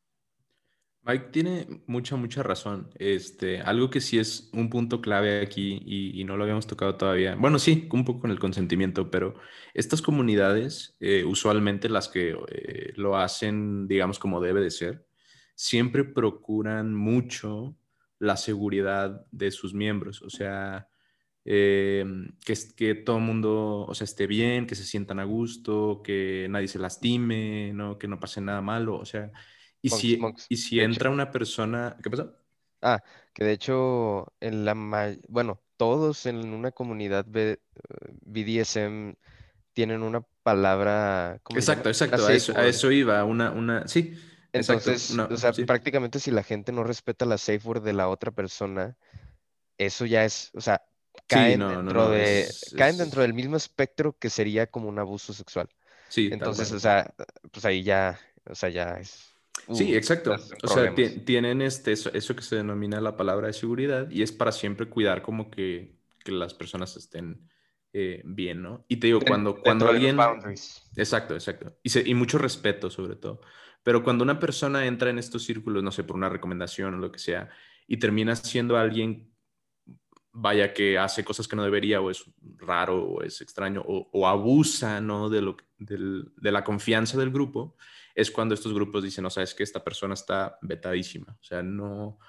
Mike 1.03 1.31
tiene 1.33 1.83
mucha, 1.85 2.15
mucha 2.15 2.43
razón. 2.43 2.91
Este, 2.95 3.59
algo 3.59 3.89
que 3.89 3.99
sí 3.99 4.19
es 4.19 4.49
un 4.53 4.69
punto 4.69 5.01
clave 5.01 5.41
aquí 5.41 5.81
y, 5.85 6.23
no 6.23 6.37
lo 6.37 6.43
habíamos 6.43 6.65
tocado 6.65 6.95
todavía. 6.95 7.35
Bueno, 7.35 7.59
sí, 7.59 7.89
un 7.91 8.05
poco 8.05 8.21
con 8.21 8.31
el 8.31 8.39
consentimiento, 8.39 9.11
pero 9.11 9.33
estas 9.73 10.01
comunidades, 10.01 10.95
eh, 11.01 11.25
usualmente 11.25 11.89
las 11.89 12.07
que 12.07 12.37
eh, 12.51 12.93
lo 12.95 13.17
hacen, 13.17 13.85
digamos, 13.89 14.17
como 14.17 14.39
debe 14.39 14.61
de 14.61 14.71
ser, 14.71 15.05
siempre 15.55 16.05
procuran 16.05 16.95
mucho 16.95 17.75
la 18.21 18.37
seguridad 18.37 19.25
de 19.31 19.51
sus 19.51 19.73
miembros. 19.73 20.21
O 20.21 20.29
sea, 20.29 20.87
eh, 21.43 22.05
que, 22.45 22.53
que 22.75 22.95
todo 22.95 23.17
el 23.17 23.23
mundo 23.23 23.85
o 23.87 23.93
sea, 23.95 24.05
esté 24.05 24.27
bien, 24.27 24.67
que 24.67 24.75
se 24.75 24.85
sientan 24.85 25.19
a 25.19 25.23
gusto, 25.23 26.01
que 26.03 26.47
nadie 26.49 26.67
se 26.67 26.79
lastime, 26.79 27.73
¿no? 27.73 27.97
que 27.97 28.07
no 28.07 28.19
pase 28.19 28.41
nada 28.41 28.61
malo. 28.61 28.95
O 28.95 29.05
sea, 29.05 29.31
y 29.81 29.89
si, 29.89 30.19
y 30.49 30.57
si 30.57 30.79
entra 30.79 31.09
una 31.09 31.31
persona, 31.31 31.97
¿qué 32.01 32.09
pasa? 32.09 32.31
Ah, 32.83 33.03
que 33.33 33.43
de 33.43 33.53
hecho, 33.53 34.31
en 34.39 34.65
la 34.65 34.75
bueno, 35.27 35.59
todos 35.77 36.27
en 36.27 36.53
una 36.53 36.71
comunidad 36.71 37.25
BDSM 37.25 39.15
tienen 39.73 40.03
una 40.03 40.21
palabra. 40.43 41.41
Exacto, 41.49 41.89
exacto, 41.89 42.27
a 42.27 42.33
eso, 42.67 42.91
iba, 42.91 43.23
una, 43.23 43.51
una, 43.51 43.87
sí. 43.87 44.15
Entonces, 44.53 45.17
o 45.17 45.37
sea, 45.37 45.53
prácticamente 45.65 46.19
si 46.19 46.31
la 46.31 46.43
gente 46.43 46.71
no 46.71 46.83
respeta 46.83 47.25
la 47.25 47.37
safe 47.37 47.61
word 47.63 47.83
de 47.83 47.93
la 47.93 48.09
otra 48.09 48.31
persona, 48.31 48.97
eso 49.77 50.05
ya 50.05 50.25
es, 50.25 50.51
o 50.53 50.61
sea, 50.61 50.81
caen, 51.27 51.59
dentro, 51.59 52.09
de, 52.09 52.47
caen 52.77 52.97
dentro 52.97 53.21
del 53.21 53.33
mismo 53.33 53.55
espectro 53.55 54.17
que 54.17 54.29
sería 54.29 54.67
como 54.67 54.89
un 54.89 54.99
abuso 54.99 55.33
sexual. 55.33 55.69
Sí. 56.09 56.29
Entonces, 56.31 56.71
o 56.71 56.79
sea, 56.79 57.13
pues 57.51 57.63
ahí 57.63 57.83
ya, 57.83 58.19
o 58.45 58.55
sea, 58.55 58.69
ya 58.69 58.99
es 58.99 59.31
sí, 59.73 59.95
exacto. 59.95 60.35
O 60.63 60.67
sea, 60.67 60.93
tienen 61.25 61.61
este, 61.61 61.91
eso, 61.91 62.35
que 62.35 62.41
se 62.41 62.57
denomina 62.57 63.01
la 63.01 63.17
palabra 63.17 63.47
de 63.47 63.53
seguridad 63.53 64.09
y 64.09 64.21
es 64.21 64.31
para 64.31 64.51
siempre 64.51 64.87
cuidar 64.87 65.21
como 65.21 65.49
que, 65.49 65.95
que 66.23 66.31
las 66.31 66.53
personas 66.53 66.95
estén 66.97 67.49
eh, 67.93 68.21
bien, 68.25 68.61
¿no? 68.61 68.85
Y 68.87 68.97
te 68.97 69.07
digo, 69.07 69.19
cuando, 69.21 69.61
cuando 69.61 69.87
alguien... 69.87 70.17
Exacto, 70.95 71.33
exacto. 71.33 71.77
Y, 71.83 72.11
y 72.11 72.13
mucho 72.13 72.37
respeto 72.37 72.89
sobre 72.89 73.15
todo. 73.15 73.41
Pero 73.83 74.03
cuando 74.03 74.23
una 74.23 74.39
persona 74.39 74.85
entra 74.85 75.09
en 75.09 75.19
estos 75.19 75.43
círculos, 75.43 75.83
no 75.83 75.91
sé, 75.91 76.03
por 76.03 76.15
una 76.15 76.29
recomendación 76.29 76.93
o 76.93 76.97
lo 76.97 77.11
que 77.11 77.19
sea, 77.19 77.49
y 77.87 77.97
termina 77.97 78.35
siendo 78.35 78.77
alguien, 78.77 79.31
vaya, 80.31 80.73
que 80.73 80.97
hace 80.97 81.23
cosas 81.23 81.47
que 81.47 81.55
no 81.55 81.63
debería, 81.63 81.99
o 82.01 82.11
es 82.11 82.23
raro, 82.57 83.03
o 83.03 83.23
es 83.23 83.41
extraño, 83.41 83.83
o, 83.85 84.27
abusa, 84.27 85.01
¿no? 85.01 85.29
De, 85.29 85.41
lo, 85.41 85.57
de 85.77 86.51
la 86.51 86.63
confianza 86.63 87.17
del 87.17 87.31
grupo, 87.31 87.75
es 88.15 88.29
cuando 88.31 88.53
estos 88.53 88.73
grupos 88.73 89.03
dicen, 89.03 89.23
no, 89.23 89.29
sabes 89.29 89.53
que 89.53 89.63
esta 89.63 89.83
persona 89.83 90.13
está 90.13 90.57
vetadísima, 90.61 91.37
o 91.39 91.43
sea, 91.43 91.63
no, 91.63 92.19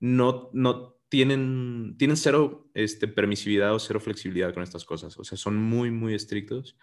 no, 0.00 0.50
no 0.52 0.98
tienen, 1.08 1.96
tienen 1.98 2.16
cero 2.16 2.70
este, 2.74 3.08
permisividad 3.08 3.74
o 3.74 3.78
cero 3.78 4.00
flexibilidad 4.00 4.52
con 4.52 4.62
estas 4.62 4.84
cosas, 4.84 5.16
o 5.18 5.24
sea, 5.24 5.38
son 5.38 5.56
muy, 5.56 5.90
muy 5.90 6.14
estrictos. 6.14 6.76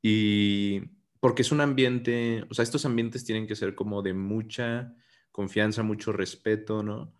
Y 0.00 0.80
porque 1.20 1.42
es 1.42 1.52
un 1.52 1.60
ambiente, 1.60 2.44
o 2.50 2.54
sea, 2.54 2.62
estos 2.62 2.84
ambientes 2.84 3.24
tienen 3.24 3.46
que 3.46 3.56
ser 3.56 3.74
como 3.74 4.02
de 4.02 4.14
mucha 4.14 4.94
confianza, 5.32 5.82
mucho 5.82 6.12
respeto, 6.12 6.82
¿no? 6.82 7.14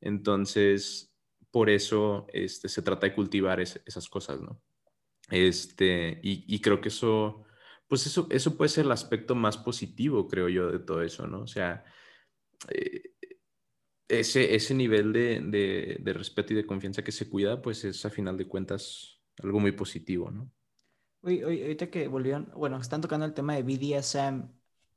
Entonces, 0.00 1.14
por 1.50 1.70
eso 1.70 2.26
este, 2.32 2.68
se 2.68 2.82
trata 2.82 3.06
de 3.06 3.14
cultivar 3.14 3.60
esas 3.60 4.08
cosas, 4.08 4.40
¿no? 4.40 4.60
Este, 5.30 6.20
y, 6.22 6.60
creo 6.60 6.80
que 6.80 6.88
eso 6.88 7.44
pues 7.88 8.06
eso, 8.06 8.26
eso 8.30 8.56
puede 8.56 8.70
ser 8.70 8.86
el 8.86 8.92
aspecto 8.92 9.34
más 9.34 9.56
positivo, 9.58 10.26
creo 10.28 10.48
yo, 10.48 10.70
de 10.70 10.78
todo 10.80 11.02
eso, 11.02 11.26
¿no? 11.26 11.42
O 11.42 11.46
sea, 11.46 11.84
eh, 12.68 13.14
ese, 14.08 14.54
ese 14.54 14.74
nivel 14.74 15.12
de, 15.12 15.98
de, 16.00 16.12
respeto 16.12 16.52
y 16.52 16.56
de 16.56 16.66
confianza 16.66 17.04
que 17.04 17.12
se 17.12 17.28
cuida, 17.28 17.62
pues 17.62 17.84
es 17.84 18.04
a 18.04 18.10
final 18.10 18.36
de 18.36 18.48
cuentas 18.48 19.20
algo 19.42 19.60
muy 19.60 19.72
positivo, 19.72 20.30
¿no? 20.30 20.50
Uy, 21.24 21.42
ahorita 21.42 21.90
que 21.90 22.06
volvieron, 22.06 22.50
bueno, 22.54 22.78
están 22.78 23.00
tocando 23.00 23.26
el 23.26 23.34
tema 23.34 23.54
de 23.54 23.62
BDSM. 23.62 24.48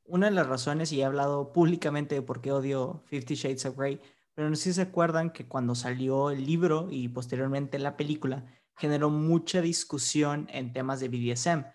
Una 0.05 0.28
de 0.28 0.34
las 0.34 0.47
razones, 0.47 0.91
y 0.91 1.01
he 1.01 1.05
hablado 1.05 1.53
públicamente 1.53 2.15
de 2.15 2.21
por 2.21 2.41
qué 2.41 2.51
odio 2.51 3.01
Fifty 3.05 3.36
Shades 3.36 3.65
of 3.65 3.78
Grey, 3.78 3.99
pero 4.34 4.49
no 4.49 4.55
sé 4.55 4.63
si 4.63 4.73
se 4.73 4.82
acuerdan 4.82 5.32
que 5.32 5.47
cuando 5.47 5.73
salió 5.73 6.30
el 6.30 6.45
libro 6.45 6.89
y 6.91 7.07
posteriormente 7.07 7.80
la 7.80 7.97
película, 7.97 8.45
generó 8.75 9.09
mucha 9.09 9.61
discusión 9.61 10.47
en 10.51 10.73
temas 10.73 10.99
de 10.99 11.09
BDSM 11.09 11.65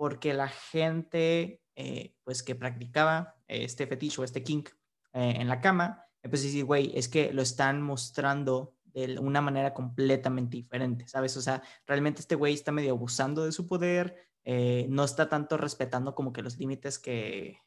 porque 0.00 0.32
la 0.32 0.48
gente 0.48 1.60
eh, 1.76 2.14
pues 2.24 2.42
que 2.42 2.54
practicaba 2.54 3.36
este 3.46 3.86
fetiche 3.86 4.22
o 4.22 4.24
este 4.24 4.42
kink 4.42 4.70
eh, 5.12 5.34
en 5.36 5.46
la 5.46 5.60
cama, 5.60 6.06
empezó 6.22 6.46
a 6.58 6.64
güey, 6.64 6.90
es 6.94 7.06
que 7.06 7.34
lo 7.34 7.42
están 7.42 7.82
mostrando 7.82 8.72
de 8.94 9.18
una 9.18 9.40
manera 9.40 9.74
completamente 9.74 10.56
diferente, 10.56 11.06
¿sabes? 11.08 11.36
O 11.36 11.42
sea, 11.42 11.62
realmente 11.86 12.20
este 12.20 12.34
güey 12.34 12.54
está 12.54 12.72
medio 12.72 12.92
abusando 12.92 13.44
de 13.44 13.52
su 13.52 13.66
poder, 13.66 14.28
eh, 14.44 14.86
no 14.88 15.04
está 15.04 15.28
tanto 15.28 15.56
respetando 15.56 16.14
como 16.14 16.32
que 16.32 16.42
los 16.42 16.58
límites 16.58 16.98
que, 16.98 17.58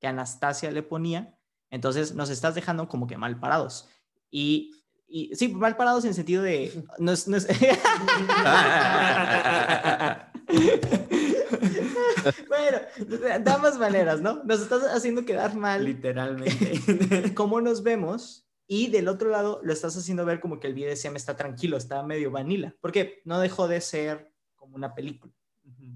que 0.00 0.06
Anastasia 0.06 0.70
le 0.70 0.82
ponía, 0.82 1.38
entonces 1.70 2.14
nos 2.14 2.30
estás 2.30 2.54
dejando 2.54 2.88
como 2.88 3.06
que 3.06 3.16
mal 3.16 3.38
parados. 3.38 3.88
Y 4.30 4.82
y 5.14 5.30
sí, 5.34 5.48
mal 5.48 5.76
parados 5.76 6.06
en 6.06 6.14
sentido 6.14 6.42
de. 6.42 6.86
No 6.96 7.12
es, 7.12 7.28
no 7.28 7.36
es... 7.36 7.46
bueno, 12.48 12.78
de 12.96 13.50
ambas 13.50 13.78
maneras, 13.78 14.22
¿no? 14.22 14.42
Nos 14.44 14.62
estás 14.62 14.84
haciendo 14.84 15.26
quedar 15.26 15.54
mal. 15.54 15.84
Literalmente. 15.84 17.32
¿Cómo 17.34 17.60
nos 17.60 17.82
vemos? 17.82 18.48
Y 18.74 18.86
del 18.86 19.08
otro 19.08 19.28
lado 19.28 19.60
lo 19.62 19.70
estás 19.70 19.94
haciendo 19.98 20.24
ver 20.24 20.40
como 20.40 20.58
que 20.58 20.66
el 20.66 20.72
BDSM 20.72 21.14
está 21.14 21.36
tranquilo, 21.36 21.76
está 21.76 22.02
medio 22.02 22.30
vanilla, 22.30 22.74
porque 22.80 23.20
no 23.26 23.38
dejó 23.38 23.68
de 23.68 23.82
ser 23.82 24.32
como 24.54 24.76
una 24.76 24.94
película. 24.94 25.30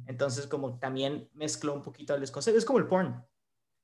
Entonces, 0.05 0.47
como 0.47 0.79
también 0.79 1.31
mezcló 1.33 1.73
un 1.73 1.83
poquito 1.83 2.15
los 2.19 2.31
conceptos. 2.31 2.59
Es 2.59 2.67
como 2.67 2.79
el 2.79 2.87
porn. 2.87 3.25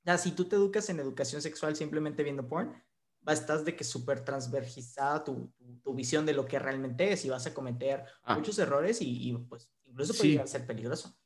Ya, 0.05 0.19
si 0.19 0.33
tú 0.33 0.45
te 0.45 0.57
educas 0.57 0.91
en 0.91 1.01
educación 1.01 1.41
sexual 1.41 1.75
simplemente 1.75 2.23
viendo 2.23 2.47
porn, 2.47 2.85
estás 3.27 3.65
de 3.65 3.75
que 3.75 3.83
súper 3.83 4.27
transvergizada 4.27 5.25
tu, 5.25 5.51
tu, 5.83 5.95
visión 5.95 6.27
de 6.27 6.35
lo 6.35 6.45
que 6.45 6.59
realmente 6.59 7.13
es 7.13 7.25
y 7.25 7.31
vas 7.31 7.47
a 7.47 7.55
cometer 7.55 8.05
ah. 8.25 8.35
muchos 8.35 8.59
errores 8.59 8.99
y, 9.01 9.33
pues 9.49 9.71
incluso 9.87 10.13
puede 10.13 10.29
llegar 10.33 10.45
a 10.45 10.49
ser 10.49 10.67
peligroso. 10.67 11.17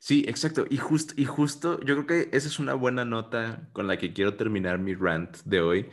Sí, 0.00 0.24
exacto. 0.26 0.64
Y, 0.68 0.78
justo 0.78 1.14
y 1.16 1.26
justo, 1.26 1.78
yo 1.82 1.94
creo 1.94 2.06
que 2.08 2.36
esa 2.36 2.48
es 2.48 2.58
una 2.58 2.74
buena 2.74 3.04
nota 3.04 3.70
con 3.72 3.86
la 3.86 3.98
que 3.98 4.12
quiero 4.12 4.34
terminar 4.34 4.80
mi 4.80 4.96
rant 4.96 5.36
de 5.44 5.60
hoy. 5.60 5.88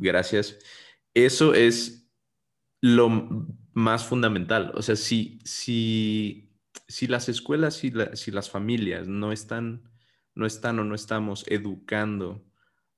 Gracias. 0.00 0.58
Eso 1.12 1.54
es 1.54 2.10
lo 2.80 3.46
más 3.74 4.04
fundamental. 4.04 4.72
O 4.74 4.82
sea, 4.82 4.96
si, 4.96 5.38
si, 5.44 6.50
si 6.88 7.06
las 7.06 7.28
escuelas 7.28 7.84
y 7.84 7.92
si 8.14 8.30
las 8.30 8.50
familias 8.50 9.06
no 9.08 9.30
están, 9.30 9.90
no 10.34 10.46
están 10.46 10.78
o 10.78 10.84
no 10.84 10.94
estamos 10.94 11.44
educando 11.48 12.44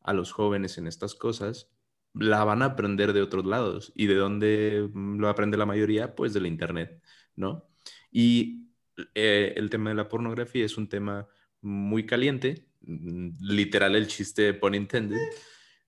a 0.01 0.13
los 0.13 0.33
jóvenes 0.33 0.79
en 0.79 0.87
estas 0.87 1.15
cosas, 1.15 1.69
la 2.15 2.45
van 2.45 2.63
a 2.63 2.67
aprender 2.67 3.13
de 3.13 3.23
otros 3.23 3.45
lados. 3.45 3.93
¿Y 3.97 4.07
de 4.07 4.15
dónde 4.15 4.89
lo 4.95 5.29
aprende 5.29 5.57
la 5.57 5.67
mayoría? 5.67 6.15
Pues 6.15 6.33
de 6.33 6.47
Internet, 6.47 7.03
¿no? 7.35 7.69
Y 8.13 8.69
eh, 9.15 9.55
el 9.57 9.71
tema 9.71 9.91
de 9.91 9.97
la 9.97 10.09
pornografía 10.09 10.65
es 10.65 10.77
un 10.79 10.89
tema 10.89 11.27
muy 11.63 12.07
caliente, 12.07 12.69
literal 12.81 13.97
el 13.97 14.07
chiste 14.07 14.55
por 14.55 14.75
intended, 14.75 15.19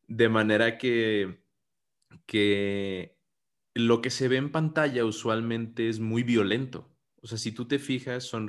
de 0.08 0.28
manera 0.28 0.78
que, 0.78 1.42
que 2.26 3.18
lo 3.74 4.00
que 4.00 4.10
se 4.10 4.28
ve 4.28 4.36
en 4.36 4.52
pantalla 4.52 5.04
usualmente 5.04 5.88
es 5.88 6.00
muy 6.00 6.22
violento. 6.22 6.90
O 7.22 7.26
sea, 7.26 7.38
si 7.38 7.52
tú 7.52 7.66
te 7.66 7.78
fijas, 7.78 8.24
son 8.24 8.48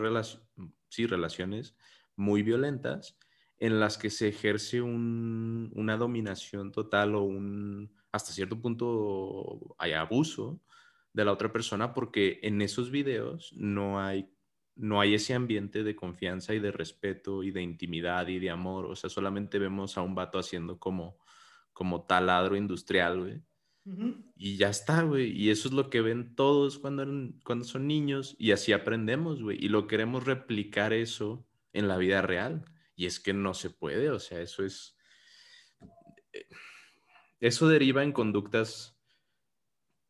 sí, 0.90 1.08
relaciones 1.08 1.76
muy 2.16 2.44
violentas 2.44 3.18
en 3.58 3.80
las 3.80 3.98
que 3.98 4.10
se 4.10 4.28
ejerce 4.28 4.82
una 4.82 5.98
dominación 5.98 6.72
total 6.72 7.16
o 7.16 7.24
un, 7.24 7.94
hasta 8.12 8.34
cierto 8.34 8.60
punto 8.62 9.76
hay 9.78 9.94
abuso 9.94 10.62
de 11.14 11.26
la 11.26 11.32
otra 11.32 11.52
persona 11.52 11.94
porque 11.94 12.40
en 12.44 12.62
esos 12.62 12.92
videos 12.92 13.54
no 13.56 14.02
hay, 14.02 14.30
no 14.76 15.00
hay 15.00 15.14
ese 15.14 15.34
ambiente 15.34 15.84
de 15.84 15.96
confianza 15.96 16.54
y 16.54 16.60
de 16.60 16.72
respeto 16.72 17.44
y 17.44 17.52
de 17.52 17.62
intimidad 17.62 18.28
y 18.28 18.40
de 18.40 18.50
amor. 18.50 18.86
O 18.86 18.96
sea, 18.96 19.10
solamente 19.10 19.58
vemos 19.58 19.98
a 19.98 20.02
un 20.02 20.16
vato 20.16 20.38
haciendo 20.38 20.78
como, 20.78 21.18
como 21.76 22.06
taladro 22.06 22.56
industrial, 22.56 23.20
güey. 23.20 23.42
Y 24.36 24.58
ya 24.58 24.70
está, 24.70 25.04
güey. 25.04 25.30
Y 25.30 25.52
eso 25.52 25.68
es 25.68 25.74
lo 25.74 25.90
que 25.90 26.02
ven 26.02 26.34
todos 26.34 26.80
cuando, 26.80 27.06
cuando 27.44 27.66
son 27.66 27.86
niños 27.86 28.36
y 28.40 28.52
así 28.54 28.72
aprendemos, 28.72 29.44
güey. 29.44 29.64
Y 29.64 29.68
lo 29.68 29.86
queremos 29.86 30.24
replicar 30.24 30.94
eso 30.94 31.46
en 31.74 31.90
la 31.90 31.98
vida 31.98 32.22
real. 32.22 32.64
Y 32.96 33.06
es 33.06 33.20
que 33.20 33.34
no 33.34 33.54
se 33.54 33.70
puede, 33.70 34.10
o 34.10 34.20
sea, 34.20 34.42
eso 34.42 34.64
es... 34.64 34.98
Eh, 36.32 36.48
eso 37.42 37.68
deriva 37.68 38.02
en 38.02 38.14
conductas 38.14 38.98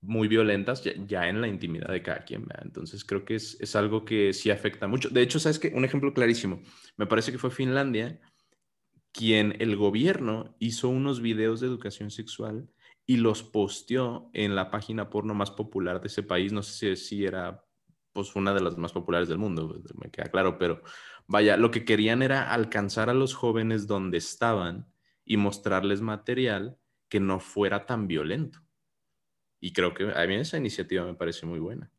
muy 0.02 0.28
violentas 0.28 0.84
ya, 1.08 1.28
en 1.28 1.42
la 1.42 1.48
intimidad 1.48 1.90
de 1.90 2.04
cada 2.04 2.24
quien. 2.24 2.46
Entonces 2.62 3.04
creo 3.04 3.26
que 3.26 3.36
es, 3.36 3.60
es, 3.60 3.76
algo 3.76 4.06
que 4.06 4.34
sí 4.34 4.52
afecta 4.52 4.88
mucho. 4.88 5.10
De 5.10 5.24
hecho, 5.24 5.40
¿sabes 5.40 5.58
qué? 5.58 5.70
Un 5.76 5.84
ejemplo 5.84 6.14
clarísimo. 6.14 6.62
Me 6.96 7.08
parece 7.08 7.32
que 7.32 7.40
fue 7.40 7.50
Finlandia 7.50 8.22
quien 9.16 9.56
el 9.60 9.78
gobierno 9.78 10.56
hizo 10.60 10.90
unos 10.90 11.22
videos 11.22 11.62
de 11.62 11.68
educación 11.68 12.12
sexual 12.12 12.68
y 13.06 13.16
los 13.18 13.44
posteó 13.44 14.30
en 14.34 14.56
la 14.56 14.70
página 14.70 15.10
porno 15.10 15.34
más 15.34 15.52
popular 15.52 16.02
de 16.02 16.08
ese 16.08 16.22
país. 16.22 16.52
No 16.52 16.62
sé 16.62 16.98
si, 16.98 17.26
era 17.26 17.64
pues 18.12 18.36
una 18.36 18.54
de 18.54 18.62
las 18.62 18.78
más 18.78 18.92
populares 18.92 19.30
del 19.30 19.38
mundo, 19.38 19.82
me 20.02 20.12
queda 20.12 20.26
claro, 20.26 20.58
pero 20.58 20.82
vaya, 21.28 21.56
lo 21.56 21.72
que 21.72 21.86
querían 21.86 22.22
era 22.24 22.52
alcanzar 22.52 23.10
a 23.10 23.14
los 23.14 23.34
jóvenes 23.34 23.88
donde 23.88 24.18
estaban 24.18 24.86
y 25.24 25.38
mostrarles 25.38 26.02
material 26.02 26.78
que 27.08 27.22
no 27.22 27.40
fuera 27.40 27.86
tan 27.86 28.08
violento. 28.08 28.60
Y 29.62 29.72
creo 29.72 29.94
que 29.94 30.12
a 30.14 30.28
mí 30.28 30.36
esa 30.36 30.58
iniciativa 30.58 31.06
me 31.06 31.16
parece 31.16 31.46
muy 31.46 31.60
buena. 31.60 31.90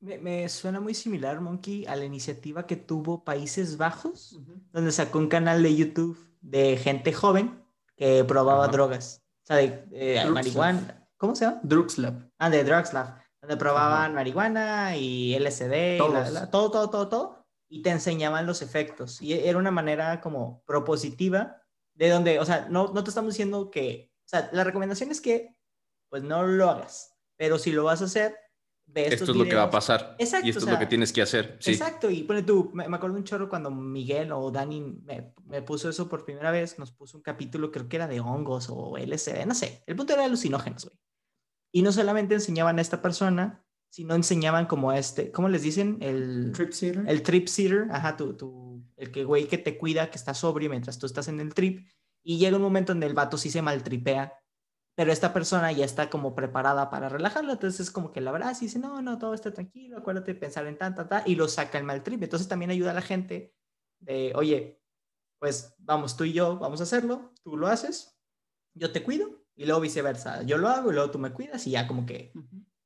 Me, 0.00 0.48
suena 0.48 0.80
muy 0.80 0.94
similar, 0.94 1.40
Monkey, 1.42 1.84
a 1.86 1.94
la 1.94 2.06
iniciativa 2.06 2.66
que 2.66 2.76
tuvo 2.76 3.22
Países 3.22 3.76
Bajos, 3.76 4.40
donde 4.72 4.92
sacó 4.92 5.18
un 5.18 5.28
canal 5.28 5.62
de 5.62 5.76
YouTube 5.76 6.18
de 6.40 6.78
gente 6.78 7.12
joven 7.12 7.62
que 7.96 8.24
probaba 8.24 8.66
drogas. 8.68 9.22
O 9.42 9.46
sea, 9.46 9.56
de, 9.56 10.26
marihuana. 10.32 11.06
¿Cómo 11.18 11.36
se 11.36 11.44
llama? 11.44 11.60
Drugslab. 11.62 12.30
Ah, 12.38 12.48
de 12.48 12.64
Drugslab. 12.64 13.20
Donde 13.42 13.58
probaban 13.58 14.14
marihuana 14.14 14.96
y 14.96 15.38
LSD, 15.38 15.96
y 15.96 15.98
todo, 15.98 16.70
todo, 16.70 16.90
todo, 16.90 17.08
todo. 17.08 17.46
Y 17.68 17.82
te 17.82 17.90
enseñaban 17.90 18.46
los 18.46 18.62
efectos. 18.62 19.20
Y 19.20 19.34
era 19.34 19.58
una 19.58 19.70
manera 19.70 20.22
como 20.22 20.62
propositiva 20.64 21.60
de 21.94 22.08
donde, 22.08 22.40
o 22.40 22.44
sea, 22.46 22.66
no, 22.70 22.90
no 22.94 23.04
te 23.04 23.10
estamos 23.10 23.34
diciendo 23.34 23.70
que, 23.70 24.10
o 24.24 24.28
sea, 24.28 24.48
la 24.52 24.64
recomendación 24.64 25.10
es 25.10 25.20
que, 25.20 25.54
pues 26.08 26.22
no 26.22 26.42
lo 26.42 26.70
hagas. 26.70 27.14
Pero 27.36 27.58
si 27.58 27.70
lo 27.70 27.84
vas 27.84 28.00
a 28.00 28.06
hacer, 28.06 28.36
esto 28.94 29.24
es 29.24 29.36
lo 29.36 29.44
que 29.44 29.54
va 29.54 29.64
a 29.64 29.70
pasar. 29.70 30.16
Exacto, 30.18 30.46
y 30.46 30.50
esto 30.50 30.64
es 30.64 30.70
lo 30.70 30.78
que 30.78 30.86
tienes 30.86 31.12
que 31.12 31.22
hacer. 31.22 31.58
Exacto. 31.64 32.10
Y 32.10 32.22
pone 32.22 32.42
tú, 32.42 32.70
me, 32.72 32.84
acuerdo 32.84 33.16
un 33.16 33.24
chorro 33.24 33.48
cuando 33.48 33.70
Miguel 33.70 34.32
o 34.32 34.50
Dani 34.50 34.80
me, 34.80 35.34
me, 35.46 35.62
puso 35.62 35.88
eso 35.88 36.08
por 36.08 36.24
primera 36.24 36.50
vez, 36.50 36.78
nos 36.78 36.92
puso 36.92 37.16
un 37.18 37.22
capítulo, 37.22 37.70
creo 37.70 37.88
que 37.88 37.96
era 37.96 38.06
de 38.06 38.20
hongos 38.20 38.68
o 38.70 38.96
LSD, 38.98 39.46
no 39.46 39.54
sé. 39.54 39.82
El 39.86 39.96
punto 39.96 40.12
era 40.12 40.24
alucinógenos, 40.24 40.84
güey. 40.86 40.96
Y 41.72 41.82
no 41.82 41.92
solamente 41.92 42.34
enseñaban 42.34 42.78
a 42.78 42.82
esta 42.82 43.00
persona, 43.00 43.64
sino 43.90 44.14
enseñaban 44.14 44.66
como 44.66 44.92
este, 44.92 45.30
¿cómo 45.30 45.48
les 45.48 45.62
dicen? 45.62 45.98
El 46.00 46.52
trip 46.52 46.72
sitter. 46.72 47.04
El 47.06 47.22
trip 47.22 47.48
sitter, 47.48 47.86
ajá, 47.90 48.16
tu, 48.16 48.36
tu, 48.36 48.84
el 48.96 49.10
que 49.10 49.24
güey 49.24 49.46
que 49.46 49.58
te 49.58 49.76
cuida, 49.78 50.10
que 50.10 50.18
está 50.18 50.34
sobrio 50.34 50.70
mientras 50.70 50.98
tú 50.98 51.06
estás 51.06 51.28
en 51.28 51.40
el 51.40 51.54
trip. 51.54 51.86
Y 52.22 52.38
llega 52.38 52.56
un 52.56 52.62
momento 52.62 52.92
en 52.92 53.02
el 53.02 53.14
vato 53.14 53.38
sí 53.38 53.50
se 53.50 53.62
maltripea 53.62 54.39
pero 54.94 55.12
esta 55.12 55.32
persona 55.32 55.72
ya 55.72 55.84
está 55.84 56.10
como 56.10 56.34
preparada 56.34 56.90
para 56.90 57.08
relajarlo, 57.08 57.52
entonces 57.52 57.80
es 57.80 57.90
como 57.90 58.12
que 58.12 58.20
la 58.20 58.32
verdad 58.32 58.54
y 58.60 58.64
dice, 58.64 58.78
no, 58.78 59.00
no, 59.00 59.18
todo 59.18 59.34
está 59.34 59.52
tranquilo, 59.52 59.98
acuérdate 59.98 60.34
de 60.34 60.40
pensar 60.40 60.66
en 60.66 60.76
tanta, 60.76 61.08
ta, 61.08 61.22
y 61.24 61.36
lo 61.36 61.48
saca 61.48 61.78
el 61.78 61.84
mal 61.84 62.02
trip. 62.02 62.22
Entonces 62.22 62.48
también 62.48 62.70
ayuda 62.70 62.90
a 62.90 62.94
la 62.94 63.02
gente 63.02 63.54
de, 64.00 64.32
oye, 64.34 64.82
pues 65.38 65.74
vamos 65.78 66.16
tú 66.16 66.24
y 66.24 66.32
yo, 66.32 66.58
vamos 66.58 66.80
a 66.80 66.82
hacerlo, 66.82 67.32
tú 67.42 67.56
lo 67.56 67.66
haces, 67.66 68.18
yo 68.74 68.92
te 68.92 69.02
cuido, 69.02 69.40
y 69.56 69.64
luego 69.64 69.80
viceversa, 69.80 70.42
yo 70.42 70.58
lo 70.58 70.68
hago 70.68 70.90
y 70.90 70.94
luego 70.94 71.10
tú 71.10 71.18
me 71.18 71.32
cuidas, 71.32 71.66
y 71.66 71.72
ya 71.72 71.86
como 71.86 72.04
que 72.04 72.32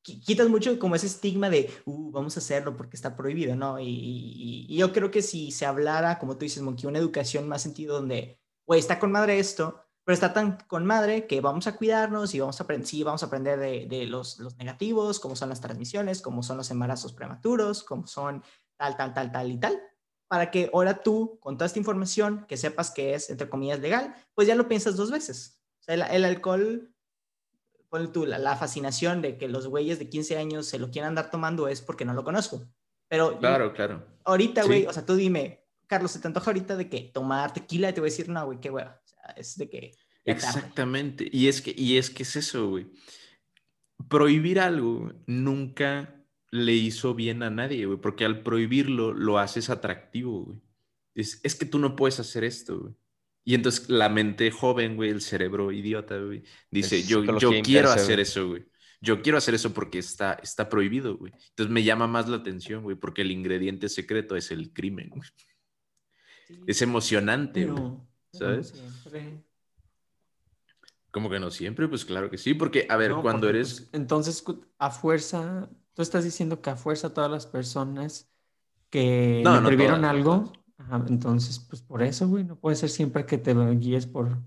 quitas 0.03 0.49
mucho 0.49 0.79
como 0.79 0.95
ese 0.97 1.07
estigma 1.07 1.49
de, 1.49 1.71
uh, 1.87 2.11
vamos 2.11 2.37
a 2.37 2.41
hacerlo 2.41 2.77
porque 2.77 2.97
está 2.97 3.17
prohibido, 3.17 3.57
¿no? 3.57 3.81
Y, 3.81 4.67
y 4.69 4.77
yo 4.77 4.93
creo 4.93 5.11
que 5.11 5.23
si 5.23 5.51
se 5.51 5.67
hablara, 5.67 6.19
como 6.19 6.37
tú 6.37 6.41
dices, 6.41 6.63
Monkey, 6.63 6.87
una 6.87 6.99
educación 6.99 7.49
más 7.49 7.63
sentido 7.63 7.97
donde, 7.97 8.39
güey, 8.67 8.81
está 8.81 8.99
con 8.99 9.11
madre 9.11 9.39
esto, 9.39 9.84
pero 10.05 10.15
está 10.15 10.33
tan 10.33 10.59
con 10.67 10.85
madre 10.85 11.27
que 11.27 11.41
vamos 11.41 11.67
a 11.67 11.77
cuidarnos 11.77 12.35
y 12.35 12.41
vamos 12.41 12.61
a 12.61 12.65
aprender, 12.65 12.87
sí, 12.87 13.03
vamos 13.03 13.23
a 13.23 13.27
aprender 13.27 13.59
de, 13.59 13.87
de 13.87 14.07
los, 14.07 14.39
los, 14.39 14.57
negativos, 14.59 15.19
cómo 15.19 15.35
son 15.35 15.49
las 15.49 15.63
transmisiones, 15.63 16.21
cómo 16.21 16.43
son 16.43 16.59
los 16.59 16.71
embarazos 16.71 17.15
prematuros, 17.15 17.83
cómo 17.83 18.07
son 18.07 18.43
tal, 18.77 18.97
tal, 18.97 19.15
tal, 19.15 19.33
tal 19.33 19.51
y 19.51 19.57
tal, 19.57 19.81
para 20.29 20.51
que 20.51 20.71
ahora 20.75 21.03
tú, 21.03 21.39
con 21.41 21.57
toda 21.57 21.67
esta 21.67 21.79
información, 21.79 22.45
que 22.47 22.59
sepas 22.59 22.91
que 22.91 23.15
es, 23.15 23.31
entre 23.31 23.49
comillas, 23.49 23.81
legal, 23.81 24.15
pues 24.35 24.47
ya 24.47 24.55
lo 24.55 24.69
piensas 24.69 24.97
dos 24.97 25.11
veces. 25.11 25.63
O 25.81 25.85
sea, 25.85 25.95
el, 25.95 26.03
el 26.03 26.25
alcohol, 26.27 26.95
ponle 27.89 28.09
tú, 28.09 28.27
la, 28.27 28.39
la, 28.39 28.57
fascinación 28.57 29.23
de 29.23 29.39
que 29.39 29.49
los 29.49 29.69
güeyes 29.69 29.99
de 29.99 30.11
15 30.11 30.37
años 30.37 30.67
se 30.67 30.79
lo 30.79 30.91
quieran 30.91 31.11
andar 31.11 31.31
tomando 31.31 31.67
es 31.67 31.81
porque 31.81 32.05
no 32.05 32.13
lo 32.13 32.25
conozco. 32.25 32.63
Pero 33.09 33.39
claro, 33.39 33.73
claro. 33.73 34.05
Ahorita, 34.25 34.65
güey, 34.65 34.87
o 34.87 34.93
sea, 34.93 35.07
tú 35.07 35.15
dime, 35.15 35.65
Carlos, 35.87 36.11
¿se 36.11 36.19
te 36.19 36.27
antoja 36.27 36.51
ahorita 36.51 36.77
de 36.77 36.91
que 36.91 37.11
tomar 37.15 37.55
tequila? 37.55 37.89
Y 37.89 37.93
te 37.95 38.01
voy 38.01 38.09
a 38.09 38.11
decir, 38.11 38.29
no, 38.29 38.45
güey, 38.45 38.61
qué 38.61 38.71
hueva 38.71 39.01
es 39.37 39.57
de 39.57 39.69
que... 39.69 39.93
Exactamente. 40.25 41.29
Y 41.31 41.49
es 41.49 41.61
que, 41.61 41.75
y 41.77 41.99
es 41.99 42.11
que 42.11 42.23
es 42.23 42.37
eso, 42.37 42.69
güey. 42.69 42.87
Prohibir 44.09 44.59
algo 44.59 45.13
nunca 45.27 46.25
le 46.51 46.73
hizo 46.73 47.15
bien 47.15 47.43
a 47.43 47.51
nadie, 47.51 47.85
güey, 47.87 47.99
porque 48.01 48.25
al 48.25 48.43
prohibirlo 48.43 49.13
lo 49.13 49.39
haces 49.39 49.71
atractivo, 49.71 50.45
güey. 50.45 50.61
Es, 51.15 51.41
es 51.43 51.55
que 51.55 51.67
tú 51.67 51.79
no 51.79 51.97
puedes 51.97 52.21
hacer 52.21 52.45
esto, 52.45 52.79
güey. 52.79 52.95
Y 53.45 53.55
entonces 53.55 53.91
la 53.91 54.09
mente 54.09 54.51
joven, 54.51 54.97
güey, 54.97 55.11
el 55.11 55.21
cerebro 55.21 55.71
idiota, 55.71 56.17
güey, 56.19 56.43
dice, 56.71 57.03
yo, 57.03 57.39
yo 57.39 57.51
quiero 57.63 57.91
hacer 57.91 58.21
eso, 58.21 58.49
güey. 58.49 58.65
Yo 59.01 59.21
quiero 59.21 59.37
hacer 59.37 59.55
eso 59.55 59.75
porque 59.75 59.99
está, 59.99 60.35
está 60.43 60.69
prohibido, 60.71 61.19
güey. 61.19 61.33
Entonces 61.51 61.71
me 61.71 61.83
llama 61.83 62.07
más 62.07 62.27
la 62.29 62.39
atención, 62.39 62.85
güey, 62.85 62.97
porque 62.97 63.21
el 63.23 63.33
ingrediente 63.33 63.91
secreto 63.91 64.35
es 64.35 64.51
el 64.51 64.73
crimen, 64.73 65.11
güey. 65.11 65.29
Es 66.67 66.81
emocionante, 66.81 67.67
güey. 67.67 67.99
¿Sabes? 68.39 68.75
Como 71.11 71.31
que 71.31 71.39
no 71.39 71.51
siempre, 71.51 71.87
pues 71.87 72.05
claro 72.05 72.29
que 72.29 72.39
sí, 72.39 72.55
porque, 72.55 72.87
a 72.91 72.97
ver, 72.97 73.13
cuando 73.23 73.49
eres... 73.49 73.83
Pues, 73.83 73.91
entonces, 73.93 74.45
a 74.79 74.91
fuerza, 74.91 75.71
tú 75.93 76.03
estás 76.03 76.25
diciendo 76.25 76.61
que 76.61 76.71
a 76.71 76.77
fuerza 76.77 77.15
todas 77.15 77.31
las 77.31 77.47
personas 77.47 78.29
que 78.91 79.41
no, 79.45 79.61
no 79.61 80.09
algo, 80.09 80.53
entonces, 81.07 81.61
pues 81.61 81.83
por 81.83 82.03
eso, 82.03 82.29
güey, 82.29 82.45
no 82.45 82.59
puede 82.59 82.77
ser 82.77 82.91
siempre 82.91 83.25
que 83.27 83.39
te 83.39 83.55
guíes 83.77 84.07
por... 84.07 84.39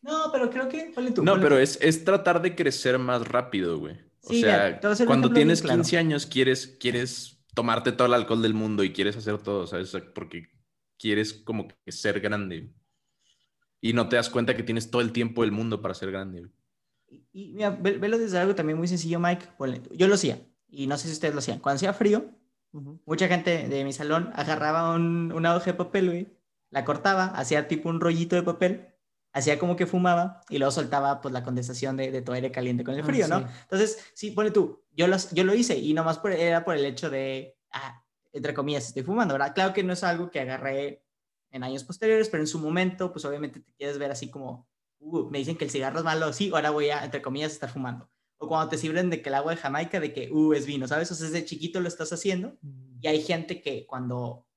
No, 0.00 0.30
pero 0.32 0.50
creo 0.50 0.68
que... 0.68 0.92
no, 1.22 1.40
pero 1.40 1.58
es, 1.58 1.78
es 1.80 2.04
tratar 2.04 2.40
de 2.42 2.54
crecer 2.54 2.98
más 2.98 3.26
rápido, 3.26 3.78
güey. 3.78 3.98
O 4.22 4.32
sea, 4.32 4.80
cuando 5.06 5.30
tienes 5.32 5.62
15 5.62 5.98
años 5.98 6.26
quieres, 6.26 6.76
quieres 6.80 7.44
tomarte 7.54 7.92
todo 7.92 8.06
el 8.06 8.14
alcohol 8.14 8.42
del 8.42 8.54
mundo 8.54 8.84
y 8.84 8.92
quieres 8.92 9.16
hacer 9.16 9.38
todo, 9.38 9.66
¿sabes? 9.66 9.94
Porque 10.14 10.50
quieres 10.98 11.32
como 11.32 11.68
que 11.68 11.92
ser 11.92 12.20
grande 12.20 12.72
y 13.84 13.92
no 13.92 14.08
te 14.08 14.16
das 14.16 14.30
cuenta 14.30 14.56
que 14.56 14.62
tienes 14.62 14.90
todo 14.90 15.02
el 15.02 15.12
tiempo 15.12 15.42
del 15.42 15.52
mundo 15.52 15.82
para 15.82 15.92
ser 15.92 16.10
grande. 16.10 16.48
Y, 17.34 17.52
mira, 17.52 17.68
velo 17.68 18.18
desde 18.18 18.38
algo 18.38 18.54
también 18.54 18.78
muy 18.78 18.88
sencillo, 18.88 19.20
Mike. 19.20 19.46
Yo 19.92 20.08
lo 20.08 20.14
hacía, 20.14 20.40
y 20.70 20.86
no 20.86 20.96
sé 20.96 21.06
si 21.06 21.12
ustedes 21.12 21.34
lo 21.34 21.40
hacían. 21.40 21.58
Cuando 21.58 21.76
hacía 21.76 21.92
frío, 21.92 22.30
mucha 22.72 23.28
gente 23.28 23.68
de 23.68 23.84
mi 23.84 23.92
salón 23.92 24.30
agarraba 24.36 24.94
un, 24.94 25.30
una 25.32 25.54
hoja 25.54 25.66
de 25.66 25.74
papel, 25.74 26.06
güey, 26.06 26.28
la 26.70 26.86
cortaba, 26.86 27.26
hacía 27.26 27.68
tipo 27.68 27.90
un 27.90 28.00
rollito 28.00 28.36
de 28.36 28.42
papel, 28.42 28.88
hacía 29.34 29.58
como 29.58 29.76
que 29.76 29.84
fumaba 29.84 30.40
y 30.48 30.56
luego 30.56 30.72
soltaba 30.72 31.20
pues 31.20 31.34
la 31.34 31.42
condensación 31.42 31.98
de, 31.98 32.10
de 32.10 32.22
tu 32.22 32.32
aire 32.32 32.50
caliente 32.50 32.84
con 32.84 32.94
el 32.94 33.02
ah, 33.02 33.04
frío, 33.04 33.28
¿no? 33.28 33.46
Entonces, 33.64 33.98
sí, 34.14 34.30
pone 34.30 34.50
tú, 34.50 34.82
yo, 34.92 35.08
los, 35.08 35.30
yo 35.32 35.44
lo 35.44 35.54
hice 35.54 35.76
y 35.78 35.92
nomás 35.92 36.18
por, 36.18 36.32
era 36.32 36.64
por 36.64 36.74
el 36.74 36.86
hecho 36.86 37.10
de, 37.10 37.58
ah, 37.70 38.02
entre 38.32 38.54
comillas, 38.54 38.86
estoy 38.86 39.02
fumando, 39.02 39.34
¿verdad? 39.34 39.54
Claro 39.54 39.74
que 39.74 39.84
no 39.84 39.92
es 39.92 40.02
algo 40.02 40.30
que 40.30 40.40
agarré 40.40 41.03
en 41.54 41.62
años 41.62 41.84
posteriores, 41.84 42.28
pero 42.28 42.42
en 42.42 42.48
su 42.48 42.58
momento, 42.58 43.12
pues 43.12 43.24
obviamente 43.24 43.60
te 43.60 43.72
quieres 43.74 43.96
ver 43.96 44.10
así 44.10 44.28
como, 44.28 44.68
uh, 44.98 45.30
me 45.30 45.38
dicen 45.38 45.56
que 45.56 45.64
el 45.64 45.70
cigarro 45.70 46.00
es 46.00 46.04
malo, 46.04 46.32
sí, 46.32 46.50
ahora 46.52 46.70
voy 46.70 46.90
a, 46.90 47.04
entre 47.04 47.22
comillas, 47.22 47.52
estar 47.52 47.70
fumando. 47.70 48.10
O 48.38 48.48
cuando 48.48 48.68
te 48.70 48.76
sirven 48.76 49.08
de 49.08 49.22
que 49.22 49.28
el 49.28 49.36
agua 49.36 49.52
de 49.52 49.58
Jamaica, 49.58 50.00
de 50.00 50.12
que, 50.12 50.32
uh, 50.32 50.52
es 50.52 50.66
vino, 50.66 50.88
¿sabes? 50.88 51.12
O 51.12 51.14
sea, 51.14 51.28
desde 51.28 51.44
chiquito 51.44 51.80
lo 51.80 51.86
estás 51.86 52.12
haciendo 52.12 52.58
mm. 52.60 52.98
y 53.02 53.06
hay 53.06 53.22
gente 53.22 53.62
que 53.62 53.86
cuando 53.86 54.48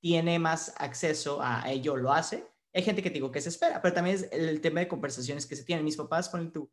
tiene 0.00 0.38
más 0.38 0.74
acceso 0.78 1.40
a 1.42 1.70
ello 1.70 1.96
lo 1.96 2.12
hace. 2.12 2.50
Hay 2.72 2.82
gente 2.82 3.02
que 3.02 3.10
te 3.10 3.14
digo 3.14 3.30
que 3.30 3.42
se 3.42 3.50
espera, 3.50 3.82
pero 3.82 3.94
también 3.94 4.16
es 4.16 4.28
el 4.32 4.62
tema 4.62 4.80
de 4.80 4.88
conversaciones 4.88 5.44
que 5.44 5.56
se 5.56 5.64
tienen. 5.64 5.84
Mis 5.84 5.96
papás, 5.96 6.30
ponen 6.30 6.50
tú, 6.50 6.70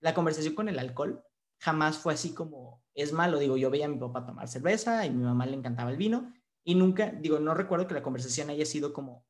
la 0.00 0.12
conversación 0.12 0.54
con 0.56 0.68
el 0.68 0.78
alcohol 0.78 1.22
jamás 1.60 1.98
fue 1.98 2.14
así 2.14 2.34
como, 2.34 2.82
es 2.94 3.12
malo, 3.12 3.38
digo, 3.38 3.56
yo 3.56 3.70
veía 3.70 3.84
a 3.84 3.88
mi 3.88 3.98
papá 3.98 4.26
tomar 4.26 4.48
cerveza 4.48 5.06
y 5.06 5.10
a 5.10 5.12
mi 5.12 5.22
mamá 5.22 5.46
le 5.46 5.54
encantaba 5.54 5.90
el 5.90 5.96
vino 5.96 6.32
y 6.64 6.74
nunca, 6.74 7.10
digo, 7.10 7.38
no 7.38 7.54
recuerdo 7.54 7.86
que 7.86 7.94
la 7.94 8.02
conversación 8.02 8.48
haya 8.50 8.64
sido 8.64 8.92
como, 8.92 9.26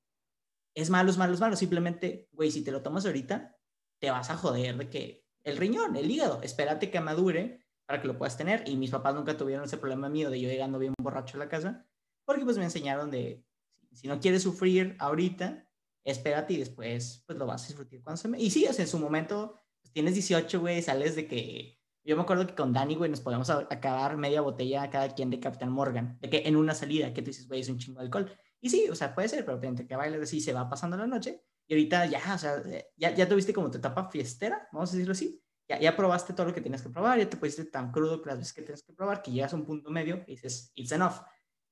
es 0.75 0.91
malo, 0.91 1.11
es 1.11 1.19
malo, 1.19 1.35
es 1.35 1.41
malo. 1.41 1.57
Simplemente, 1.57 2.29
güey, 2.33 2.51
si 2.51 2.63
te 2.63 2.71
lo 2.71 2.83
tomas 2.83 3.07
ahorita, 3.07 3.57
te 4.01 4.11
vas 4.11 4.31
a 4.31 4.37
joder 4.37 4.77
de 4.77 4.89
que 4.89 5.25
el 5.43 5.57
riñón, 5.57 5.97
el 5.97 6.11
hígado, 6.11 6.41
espérate 6.43 6.91
que 6.91 7.01
madure 7.01 7.65
para 7.87 8.01
que 8.01 8.09
lo 8.09 8.17
puedas 8.17 8.37
tener. 8.37 8.69
Y 8.69 8.77
mis 8.77 8.91
papás 8.91 9.15
nunca 9.15 9.37
tuvieron 9.37 9.65
ese 9.65 9.79
problema 9.79 10.09
mío 10.09 10.31
de 10.31 10.41
yo 10.41 10.49
llegando 10.49 10.79
bien 10.79 10.95
borracho 11.01 11.37
a 11.37 11.41
la 11.41 11.49
casa, 11.49 11.87
porque 12.25 12.45
pues 12.45 12.57
me 12.57 12.65
enseñaron 12.65 13.11
de, 13.11 13.45
si 13.93 14.09
no 14.09 14.21
quieres 14.21 14.43
sufrir 14.43 14.97
ahorita, 14.99 15.69
espérate 16.05 16.55
y 16.55 16.59
después 16.59 17.23
pues 17.27 17.39
lo 17.39 17.47
vas 17.47 17.65
a 17.65 17.69
disfrutar 17.69 18.01
cuando 18.03 18.17
se 18.17 18.29
me... 18.29 18.41
Y 18.41 18.51
sí, 18.51 18.65
en 18.67 18.87
su 18.87 18.99
momento, 18.99 19.59
pues, 19.83 19.93
tienes 19.93 20.15
18, 20.15 20.61
güey, 20.61 20.83
sales 20.83 21.17
de 21.17 21.27
que 21.27 21.79
yo 22.05 22.17
me 22.17 22.23
acuerdo 22.23 22.47
que 22.47 22.55
con 22.55 22.73
Dani, 22.73 22.97
güey, 22.97 23.11
nos 23.11 23.21
podíamos 23.21 23.49
acabar 23.51 24.17
media 24.17 24.43
botella 24.43 24.91
cada 24.91 25.15
quien 25.15 25.31
de 25.31 25.41
Capitán 25.41 25.73
Morgan. 25.73 26.19
De 26.21 26.29
que 26.29 26.43
en 26.47 26.57
una 26.57 26.75
salida, 26.75 27.13
que 27.15 27.23
tú 27.23 27.29
dices, 27.29 27.49
güey, 27.49 27.61
es 27.61 27.69
un 27.69 27.79
chingo 27.79 28.01
de 28.01 28.07
alcohol. 28.07 28.31
Y 28.61 28.69
sí, 28.69 28.89
o 28.91 28.95
sea, 28.95 29.15
puede 29.15 29.29
ser, 29.29 29.45
pero 29.45 29.63
entre 29.63 29.87
que 29.87 29.97
bailes 29.97 30.23
así 30.23 30.41
se 30.41 30.53
va 30.53 30.69
pasando 30.69 30.97
la 30.97 31.07
noche. 31.07 31.43
Y 31.67 31.75
ahorita 31.75 32.07
ya, 32.07 32.35
o 32.35 32.39
sea, 32.39 32.63
ya, 32.97 33.15
ya 33.15 33.29
tuviste 33.29 33.55
como 33.55 33.71
tu 33.71 33.79
etapa 33.79 34.11
fiestera, 34.11 34.69
vamos 34.73 34.91
a 34.91 34.93
decirlo 34.93 35.13
así. 35.13 35.43
Ya, 35.67 35.81
ya 35.81 35.97
probaste 35.97 36.35
todo 36.35 36.47
lo 36.47 36.55
que 36.55 36.61
tienes 36.61 36.83
que 36.83 36.91
probar, 36.91 37.19
ya 37.19 37.29
te 37.29 37.39
pusiste 37.39 37.65
tan 37.65 37.91
crudo 37.91 38.21
que 38.21 38.29
las 38.29 38.39
veces 38.39 38.53
que 38.53 38.63
tienes 38.63 38.83
que 38.83 38.93
probar, 38.93 39.23
que 39.23 39.31
llegas 39.31 39.55
a 39.55 39.57
un 39.57 39.65
punto 39.65 39.91
medio 39.91 40.23
y 40.27 40.33
dices, 40.33 40.73
it's 40.75 40.93
enough. 40.93 41.23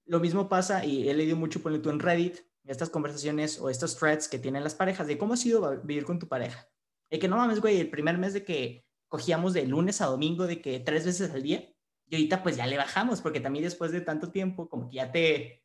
Lo 0.06 0.18
mismo 0.18 0.48
pasa, 0.48 0.84
y 0.84 1.10
he 1.10 1.14
leído 1.14 1.36
mucho, 1.36 1.62
ponle 1.62 1.78
tú 1.78 1.90
en 1.90 2.00
Reddit, 2.00 2.38
estas 2.64 2.88
conversaciones 2.88 3.60
o 3.60 3.68
estos 3.68 3.96
threads 3.98 4.28
que 4.28 4.38
tienen 4.38 4.64
las 4.64 4.74
parejas 4.74 5.06
de 5.06 5.18
cómo 5.18 5.34
ha 5.34 5.36
sido 5.36 5.82
vivir 5.82 6.04
con 6.04 6.18
tu 6.18 6.26
pareja. 6.26 6.68
Y 7.10 7.18
que 7.18 7.28
no 7.28 7.36
mames, 7.36 7.60
güey, 7.60 7.80
el 7.80 7.90
primer 7.90 8.16
mes 8.16 8.32
de 8.32 8.44
que 8.44 8.86
cogíamos 9.12 9.52
de 9.52 9.66
lunes 9.66 10.00
a 10.00 10.06
domingo, 10.06 10.46
de 10.46 10.62
que 10.62 10.80
tres 10.80 11.04
veces 11.04 11.30
al 11.32 11.42
día, 11.42 11.70
y 12.08 12.14
ahorita 12.14 12.42
pues 12.42 12.56
ya 12.56 12.66
le 12.66 12.78
bajamos, 12.78 13.20
porque 13.20 13.40
también 13.40 13.62
después 13.62 13.92
de 13.92 14.00
tanto 14.00 14.30
tiempo, 14.30 14.70
como 14.70 14.88
que 14.88 14.96
ya 14.96 15.12
te 15.12 15.62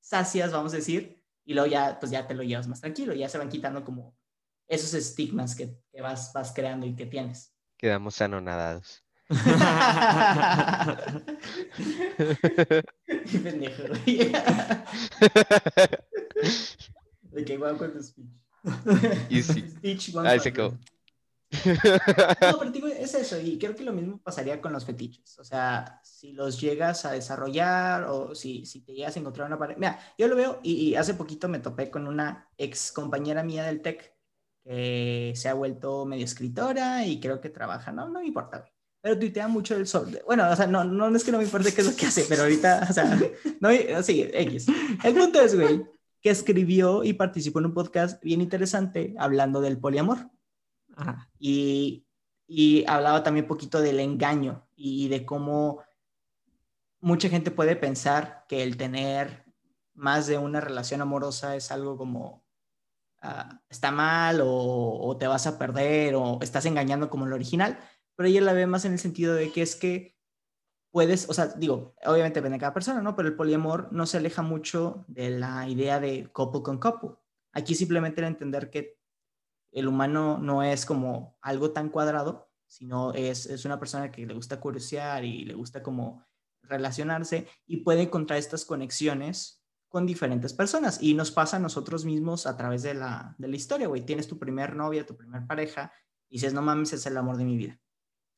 sacias, 0.00 0.52
vamos 0.52 0.74
a 0.74 0.76
decir, 0.76 1.24
y 1.46 1.54
luego 1.54 1.66
ya, 1.66 1.98
pues 1.98 2.12
ya 2.12 2.26
te 2.26 2.34
lo 2.34 2.42
llevas 2.42 2.68
más 2.68 2.82
tranquilo, 2.82 3.14
ya 3.14 3.30
se 3.30 3.38
van 3.38 3.48
quitando 3.48 3.86
como 3.86 4.18
esos 4.68 4.92
estigmas 4.92 5.54
que, 5.54 5.78
que 5.90 6.02
vas, 6.02 6.30
vas 6.34 6.52
creando 6.52 6.86
y 6.86 6.94
que 6.94 7.06
tienes. 7.06 7.54
Quedamos 7.78 8.20
anonadados. 8.20 9.02
Pendejo. 13.42 13.84
De 17.32 17.44
que 17.46 17.54
igual 17.54 17.78
con 17.78 17.94
tu 17.94 18.02
speech. 18.02 18.28
Speech 19.42 20.14
Ahí 20.16 20.38
se 20.38 20.52
quedó. 20.52 20.78
No, 21.50 21.58
pero 22.58 22.70
digo, 22.70 22.86
es 22.86 23.14
eso, 23.14 23.40
y 23.40 23.58
creo 23.58 23.74
que 23.74 23.82
lo 23.82 23.92
mismo 23.92 24.18
pasaría 24.18 24.60
con 24.60 24.72
los 24.72 24.84
fetiches. 24.84 25.38
O 25.38 25.44
sea, 25.44 26.00
si 26.04 26.32
los 26.32 26.60
llegas 26.60 27.04
a 27.04 27.12
desarrollar 27.12 28.04
o 28.04 28.34
si, 28.34 28.64
si 28.66 28.80
te 28.82 28.92
llegas 28.92 29.16
a 29.16 29.20
encontrar 29.20 29.46
una 29.46 29.58
pareja. 29.58 29.78
Mira, 29.80 29.98
yo 30.16 30.28
lo 30.28 30.36
veo 30.36 30.60
y, 30.62 30.90
y 30.90 30.94
hace 30.94 31.14
poquito 31.14 31.48
me 31.48 31.58
topé 31.58 31.90
con 31.90 32.06
una 32.06 32.48
ex 32.56 32.92
compañera 32.92 33.42
mía 33.42 33.64
del 33.64 33.82
TEC 33.82 34.14
que 34.64 35.32
se 35.34 35.48
ha 35.48 35.54
vuelto 35.54 36.04
medio 36.06 36.24
escritora 36.24 37.04
y 37.06 37.18
creo 37.18 37.40
que 37.40 37.48
trabaja, 37.48 37.92
no, 37.92 38.08
no 38.08 38.20
me 38.20 38.26
importa, 38.26 38.58
güey. 38.58 38.72
Pero 39.02 39.18
tuitea 39.18 39.48
mucho 39.48 39.74
el 39.76 39.86
sol. 39.86 40.20
Bueno, 40.26 40.48
o 40.50 40.54
sea, 40.54 40.66
no, 40.66 40.84
no 40.84 41.16
es 41.16 41.24
que 41.24 41.32
no 41.32 41.38
me 41.38 41.44
importe 41.44 41.72
qué 41.72 41.80
es 41.80 41.86
lo 41.86 41.96
que 41.96 42.06
hace, 42.06 42.26
pero 42.28 42.42
ahorita, 42.42 42.86
o 42.88 42.92
sea, 42.92 43.18
no, 43.60 44.02
sí, 44.02 44.28
X. 44.30 44.66
El 45.02 45.14
punto 45.14 45.40
es, 45.40 45.54
güey, 45.54 45.86
que 46.20 46.28
escribió 46.28 47.02
y 47.02 47.14
participó 47.14 47.60
en 47.60 47.66
un 47.66 47.74
podcast 47.74 48.22
bien 48.22 48.42
interesante 48.42 49.14
hablando 49.18 49.62
del 49.62 49.78
poliamor. 49.78 50.30
Y, 51.38 52.06
hablaba 52.88 53.22
también 53.22 53.44
un 53.44 53.48
poquito 53.48 53.80
del 53.80 54.00
engaño 54.00 54.66
y 54.74 55.08
de 55.08 55.24
cómo 55.24 55.82
mucha 57.00 57.28
gente 57.28 57.50
puede 57.50 57.76
pensar 57.76 58.44
que 58.48 58.62
el 58.62 58.76
tener 58.76 59.44
más 59.94 60.26
de 60.26 60.38
una 60.38 60.60
relación 60.60 61.00
amorosa 61.00 61.56
es 61.56 61.70
algo 61.70 61.96
como 61.96 62.44
ah, 63.22 63.60
está 63.68 63.90
mal 63.90 64.40
o, 64.42 65.16
te 65.18 65.26
vas 65.26 65.46
a 65.46 65.58
perder 65.58 66.14
o 66.16 66.38
estás 66.42 66.66
engañando 66.66 67.08
como 67.10 67.26
el 67.26 67.32
original, 67.32 67.78
pero 68.16 68.28
ella 68.28 68.40
la 68.40 68.52
ve 68.52 68.66
más 68.66 68.84
en 68.84 68.92
el 68.92 68.98
sentido 68.98 69.34
de 69.34 69.52
que 69.52 69.62
es 69.62 69.76
que 69.76 70.16
puedes, 70.90 71.28
o 71.28 71.34
sea, 71.34 71.46
digo, 71.48 71.94
obviamente 72.04 72.40
depende 72.40 72.56
de 72.56 72.60
cada 72.60 72.74
persona, 72.74 73.00
¿no? 73.00 73.14
Pero 73.14 73.28
el 73.28 73.36
poliamor 73.36 73.92
no 73.92 74.06
se 74.06 74.16
aleja 74.16 74.42
mucho 74.42 75.04
de 75.08 75.30
la 75.30 75.68
idea 75.68 76.00
de 76.00 76.30
couple 76.32 76.62
con 76.62 76.78
couple. 76.78 77.10
Aquí 77.52 77.74
simplemente 77.74 78.20
era 78.20 78.28
entender 78.28 78.70
que 78.70 78.99
el 79.72 79.88
humano 79.88 80.38
no 80.38 80.62
es 80.62 80.84
como 80.86 81.36
algo 81.40 81.72
tan 81.72 81.88
cuadrado, 81.88 82.50
sino 82.66 83.12
es, 83.14 83.46
es 83.46 83.64
una 83.64 83.78
persona 83.78 84.10
que 84.10 84.26
le 84.26 84.34
gusta 84.34 84.60
curiosear 84.60 85.24
y 85.24 85.44
le 85.44 85.54
gusta 85.54 85.82
como 85.82 86.24
relacionarse 86.62 87.48
y 87.66 87.78
puede 87.78 88.02
encontrar 88.02 88.38
estas 88.38 88.64
conexiones 88.64 89.62
con 89.88 90.06
diferentes 90.06 90.54
personas. 90.54 91.02
Y 91.02 91.14
nos 91.14 91.32
pasa 91.32 91.56
a 91.56 91.60
nosotros 91.60 92.04
mismos 92.04 92.46
a 92.46 92.56
través 92.56 92.82
de 92.82 92.94
la, 92.94 93.34
de 93.38 93.48
la 93.48 93.56
historia, 93.56 93.88
güey. 93.88 94.06
Tienes 94.06 94.28
tu 94.28 94.38
primer 94.38 94.76
novia, 94.76 95.04
tu 95.04 95.16
primer 95.16 95.46
pareja, 95.46 95.92
y 96.28 96.36
dices, 96.36 96.54
no 96.54 96.62
mames, 96.62 96.92
es 96.92 97.04
el 97.06 97.16
amor 97.16 97.36
de 97.36 97.44
mi 97.44 97.56
vida. 97.56 97.78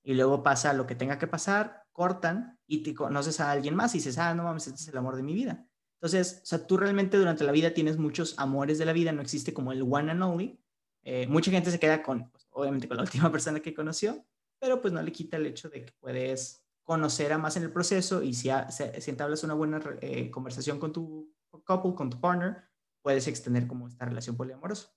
Y 0.02 0.14
luego 0.14 0.42
pasa 0.42 0.72
lo 0.72 0.86
que 0.86 0.94
tenga 0.94 1.18
que 1.18 1.26
pasar, 1.26 1.84
cortan 1.92 2.58
y 2.66 2.82
te 2.82 2.94
conoces 2.94 3.38
a 3.38 3.50
alguien 3.50 3.76
más 3.76 3.94
y 3.94 3.98
dices, 3.98 4.18
ah, 4.18 4.34
no 4.34 4.44
mames, 4.44 4.66
este 4.66 4.80
es 4.80 4.88
el 4.88 4.96
amor 4.96 5.16
de 5.16 5.22
mi 5.22 5.34
vida. 5.34 5.66
Entonces, 6.00 6.40
o 6.42 6.46
sea, 6.46 6.66
tú 6.66 6.78
realmente 6.78 7.18
durante 7.18 7.44
la 7.44 7.52
vida 7.52 7.74
tienes 7.74 7.98
muchos 7.98 8.34
amores 8.38 8.78
de 8.78 8.86
la 8.86 8.92
vida, 8.92 9.12
no 9.12 9.22
existe 9.22 9.54
como 9.54 9.72
el 9.72 9.82
one 9.82 10.10
and 10.10 10.22
only. 10.22 10.60
Eh, 11.04 11.26
mucha 11.26 11.50
gente 11.50 11.70
se 11.70 11.80
queda 11.80 12.02
con, 12.02 12.30
pues, 12.30 12.46
obviamente, 12.50 12.88
con 12.88 12.96
la 12.96 13.02
última 13.04 13.30
persona 13.30 13.60
que 13.60 13.74
conoció, 13.74 14.24
pero 14.58 14.80
pues 14.80 14.92
no 14.92 15.02
le 15.02 15.12
quita 15.12 15.36
el 15.36 15.46
hecho 15.46 15.68
de 15.68 15.84
que 15.84 15.92
puedes 16.00 16.64
conocer 16.84 17.32
a 17.32 17.38
más 17.38 17.56
en 17.56 17.64
el 17.64 17.72
proceso 17.72 18.22
y 18.22 18.34
si, 18.34 18.50
ha, 18.50 18.70
si, 18.70 19.10
entablas 19.10 19.44
una 19.44 19.54
buena 19.54 19.80
eh, 20.00 20.30
conversación 20.30 20.78
con 20.78 20.92
tu 20.92 21.32
couple, 21.64 21.94
con 21.94 22.10
tu 22.10 22.20
partner, 22.20 22.64
puedes 23.02 23.26
extender 23.26 23.66
como 23.66 23.88
esta 23.88 24.04
relación 24.04 24.36
poliamorosa. 24.36 24.92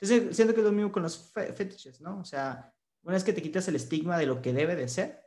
Entonces, 0.00 0.36
siento 0.36 0.54
que 0.54 0.60
es 0.60 0.66
lo 0.66 0.72
mismo 0.72 0.92
con 0.92 1.02
los 1.02 1.32
fe 1.32 1.52
fetiches, 1.52 2.00
¿no? 2.00 2.18
O 2.18 2.24
sea, 2.24 2.72
una 3.02 3.14
vez 3.14 3.24
que 3.24 3.32
te 3.32 3.42
quitas 3.42 3.66
el 3.68 3.76
estigma 3.76 4.18
de 4.18 4.26
lo 4.26 4.42
que 4.42 4.52
debe 4.52 4.76
de 4.76 4.88
ser, 4.88 5.24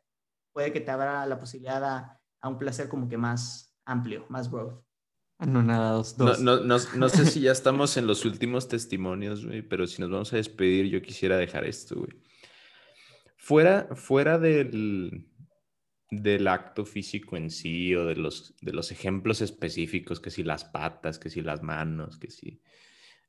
puede 0.53 0.71
que 0.71 0.81
te 0.81 0.91
abra 0.91 1.25
la 1.25 1.39
posibilidad 1.39 1.83
a, 1.83 2.21
a 2.41 2.49
un 2.49 2.57
placer 2.57 2.89
como 2.89 3.07
que 3.07 3.17
más 3.17 3.75
amplio, 3.85 4.25
más 4.29 4.51
growth. 4.51 4.86
Anonadados, 5.39 6.17
No, 6.17 6.25
dos. 6.25 6.39
no, 6.41 6.59
no, 6.61 6.77
no 6.95 7.09
sé 7.09 7.25
si 7.25 7.41
ya 7.41 7.51
estamos 7.51 7.95
en 7.97 8.07
los 8.07 8.25
últimos 8.25 8.67
testimonios, 8.67 9.45
güey, 9.45 9.61
pero 9.61 9.85
si 9.87 10.01
nos 10.01 10.09
vamos 10.09 10.33
a 10.33 10.37
despedir, 10.37 10.87
yo 10.87 11.01
quisiera 11.01 11.37
dejar 11.37 11.65
esto, 11.65 11.95
güey. 11.95 12.11
Fuera, 13.37 13.87
fuera 13.95 14.39
del, 14.39 15.27
del 16.09 16.47
acto 16.47 16.85
físico 16.85 17.37
en 17.37 17.49
sí 17.51 17.93
o 17.95 18.05
de 18.05 18.15
los, 18.15 18.55
de 18.61 18.73
los 18.73 18.91
ejemplos 18.91 19.41
específicos, 19.41 20.19
que 20.19 20.31
si 20.31 20.43
las 20.43 20.65
patas, 20.65 21.19
que 21.19 21.29
si 21.29 21.41
las 21.41 21.61
manos, 21.63 22.17
que 22.17 22.29
si... 22.31 22.61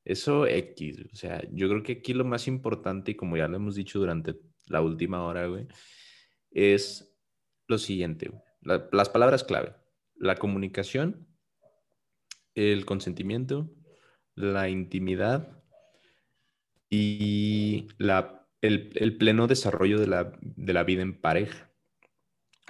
Eso 0.04 0.46
X, 0.46 1.04
o 1.12 1.16
sea, 1.16 1.42
yo 1.52 1.68
creo 1.68 1.82
que 1.82 1.92
aquí 1.92 2.14
lo 2.14 2.24
más 2.24 2.48
importante, 2.48 3.10
y 3.10 3.14
como 3.14 3.36
ya 3.36 3.46
lo 3.46 3.56
hemos 3.56 3.74
dicho 3.74 3.98
durante 3.98 4.36
la 4.66 4.80
última 4.80 5.22
hora, 5.24 5.46
güey, 5.46 5.66
es 6.50 7.14
lo 7.66 7.76
siguiente, 7.76 8.30
güey. 8.30 8.40
La- 8.62 8.88
las 8.90 9.10
palabras 9.10 9.44
clave, 9.44 9.74
la 10.16 10.36
comunicación, 10.36 11.27
el 12.58 12.84
consentimiento, 12.84 13.70
la 14.34 14.68
intimidad 14.68 15.62
y 16.90 17.88
la, 17.98 18.46
el, 18.60 19.16
pleno 19.16 19.46
desarrollo 19.46 20.00
de 20.00 20.08
la, 20.08 20.32
de 20.40 20.72
la 20.72 20.82
vida 20.82 21.02
en 21.02 21.20
pareja. 21.20 21.70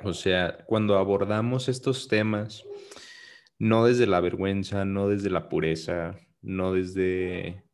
O 0.04 0.12
sea, 0.12 0.64
cuando 0.66 0.98
abordamos 0.98 1.68
estos 1.68 2.06
temas, 2.06 2.64
no 3.58 3.86
desde 3.86 4.06
la 4.06 4.20
vergüenza, 4.20 4.84
no 4.84 5.08
desde 5.08 5.30
la 5.30 5.48
pureza, 5.48 6.18
no 6.42 6.74
desde 6.74 7.64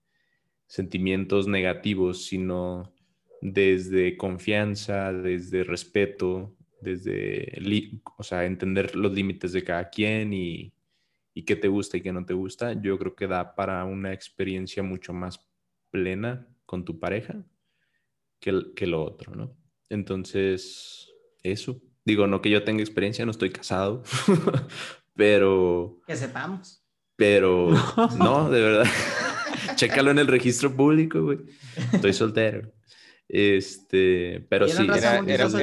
sentimientos 0.66 1.48
negativos, 1.48 2.26
sino 2.26 2.94
desde 3.40 4.16
confianza, 4.16 5.12
desde 5.12 5.64
respeto, 5.64 6.56
desde, 6.80 7.60
o 8.16 8.22
sea, 8.22 8.44
entender 8.44 8.94
los 8.94 9.12
límites 9.12 9.52
de 9.52 9.64
cada 9.64 9.90
quien 9.90 10.32
y, 10.32 10.73
y 11.34 11.44
qué 11.44 11.56
te 11.56 11.68
gusta 11.68 11.96
y 11.96 12.00
qué 12.00 12.12
no 12.12 12.24
te 12.24 12.32
gusta, 12.34 12.72
yo 12.80 12.96
creo 12.98 13.14
que 13.16 13.26
da 13.26 13.54
para 13.54 13.84
una 13.84 14.12
experiencia 14.12 14.82
mucho 14.82 15.12
más 15.12 15.40
plena 15.90 16.46
con 16.64 16.84
tu 16.84 16.98
pareja 17.00 17.44
que, 18.40 18.72
que 18.76 18.86
lo 18.86 19.02
otro, 19.04 19.34
¿no? 19.34 19.56
Entonces, 19.90 21.10
eso. 21.42 21.80
Digo, 22.04 22.26
no 22.26 22.40
que 22.42 22.50
yo 22.50 22.62
tenga 22.64 22.82
experiencia, 22.82 23.24
no 23.24 23.30
estoy 23.30 23.50
casado, 23.50 24.02
pero, 25.14 26.00
Que 26.06 26.16
sepamos. 26.16 26.84
pero, 27.16 27.70
no, 28.18 28.50
de 28.50 28.60
verdad. 28.60 28.86
Chécalo 29.76 30.10
en 30.10 30.18
el 30.18 30.26
registro 30.26 30.74
público, 30.74 31.22
güey. 31.22 31.38
Estoy 31.92 32.12
soltero. 32.12 32.70
Este, 33.26 34.46
pero 34.50 34.68
sí, 34.68 34.84
Era, 34.84 34.96
era- 34.96 35.34
era 35.34 35.46
un, 35.48 35.60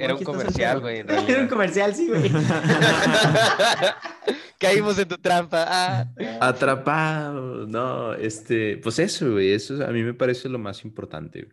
era 0.00 0.14
un 0.16 0.24
comercial, 0.24 0.80
güey, 0.80 0.98
Era 0.98 1.40
un 1.42 1.46
comercial, 1.48 1.94
sí, 1.94 2.08
güey. 2.08 2.30
Caímos 4.64 4.98
en 4.98 5.08
tu 5.08 5.18
trampa. 5.18 5.64
Ah. 5.66 6.12
Atrapado, 6.40 7.66
no, 7.66 8.14
este, 8.14 8.78
pues 8.78 8.98
eso, 8.98 9.32
güey, 9.32 9.52
eso 9.52 9.84
a 9.84 9.90
mí 9.90 10.02
me 10.02 10.14
parece 10.14 10.48
lo 10.48 10.58
más 10.58 10.84
importante, 10.84 11.48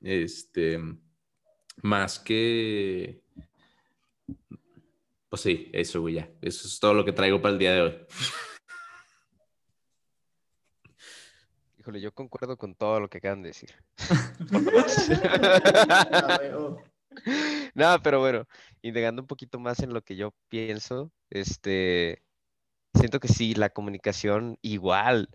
este, 0.00 0.78
más 1.82 2.18
que, 2.18 3.22
pues 5.28 5.42
sí, 5.42 5.70
eso, 5.72 6.00
güey, 6.00 6.14
ya, 6.14 6.30
eso 6.42 6.66
es 6.66 6.78
todo 6.78 6.94
lo 6.94 7.04
que 7.04 7.12
traigo 7.12 7.40
para 7.40 7.52
el 7.52 7.58
día 7.58 7.72
de 7.72 7.80
hoy. 7.82 7.94
Híjole, 11.78 12.00
yo 12.00 12.12
concuerdo 12.12 12.58
con 12.58 12.74
todo 12.74 13.00
lo 13.00 13.08
que 13.08 13.18
acaban 13.18 13.42
de 13.42 13.48
decir. 13.48 13.74
No, 17.74 18.00
pero 18.02 18.20
bueno, 18.20 18.46
indagando 18.82 19.22
un 19.22 19.28
poquito 19.28 19.58
más 19.58 19.80
en 19.80 19.92
lo 19.92 20.02
que 20.02 20.16
yo 20.16 20.34
pienso, 20.48 21.12
este, 21.30 22.22
siento 22.94 23.20
que 23.20 23.28
sí, 23.28 23.54
la 23.54 23.70
comunicación 23.70 24.58
igual. 24.62 25.28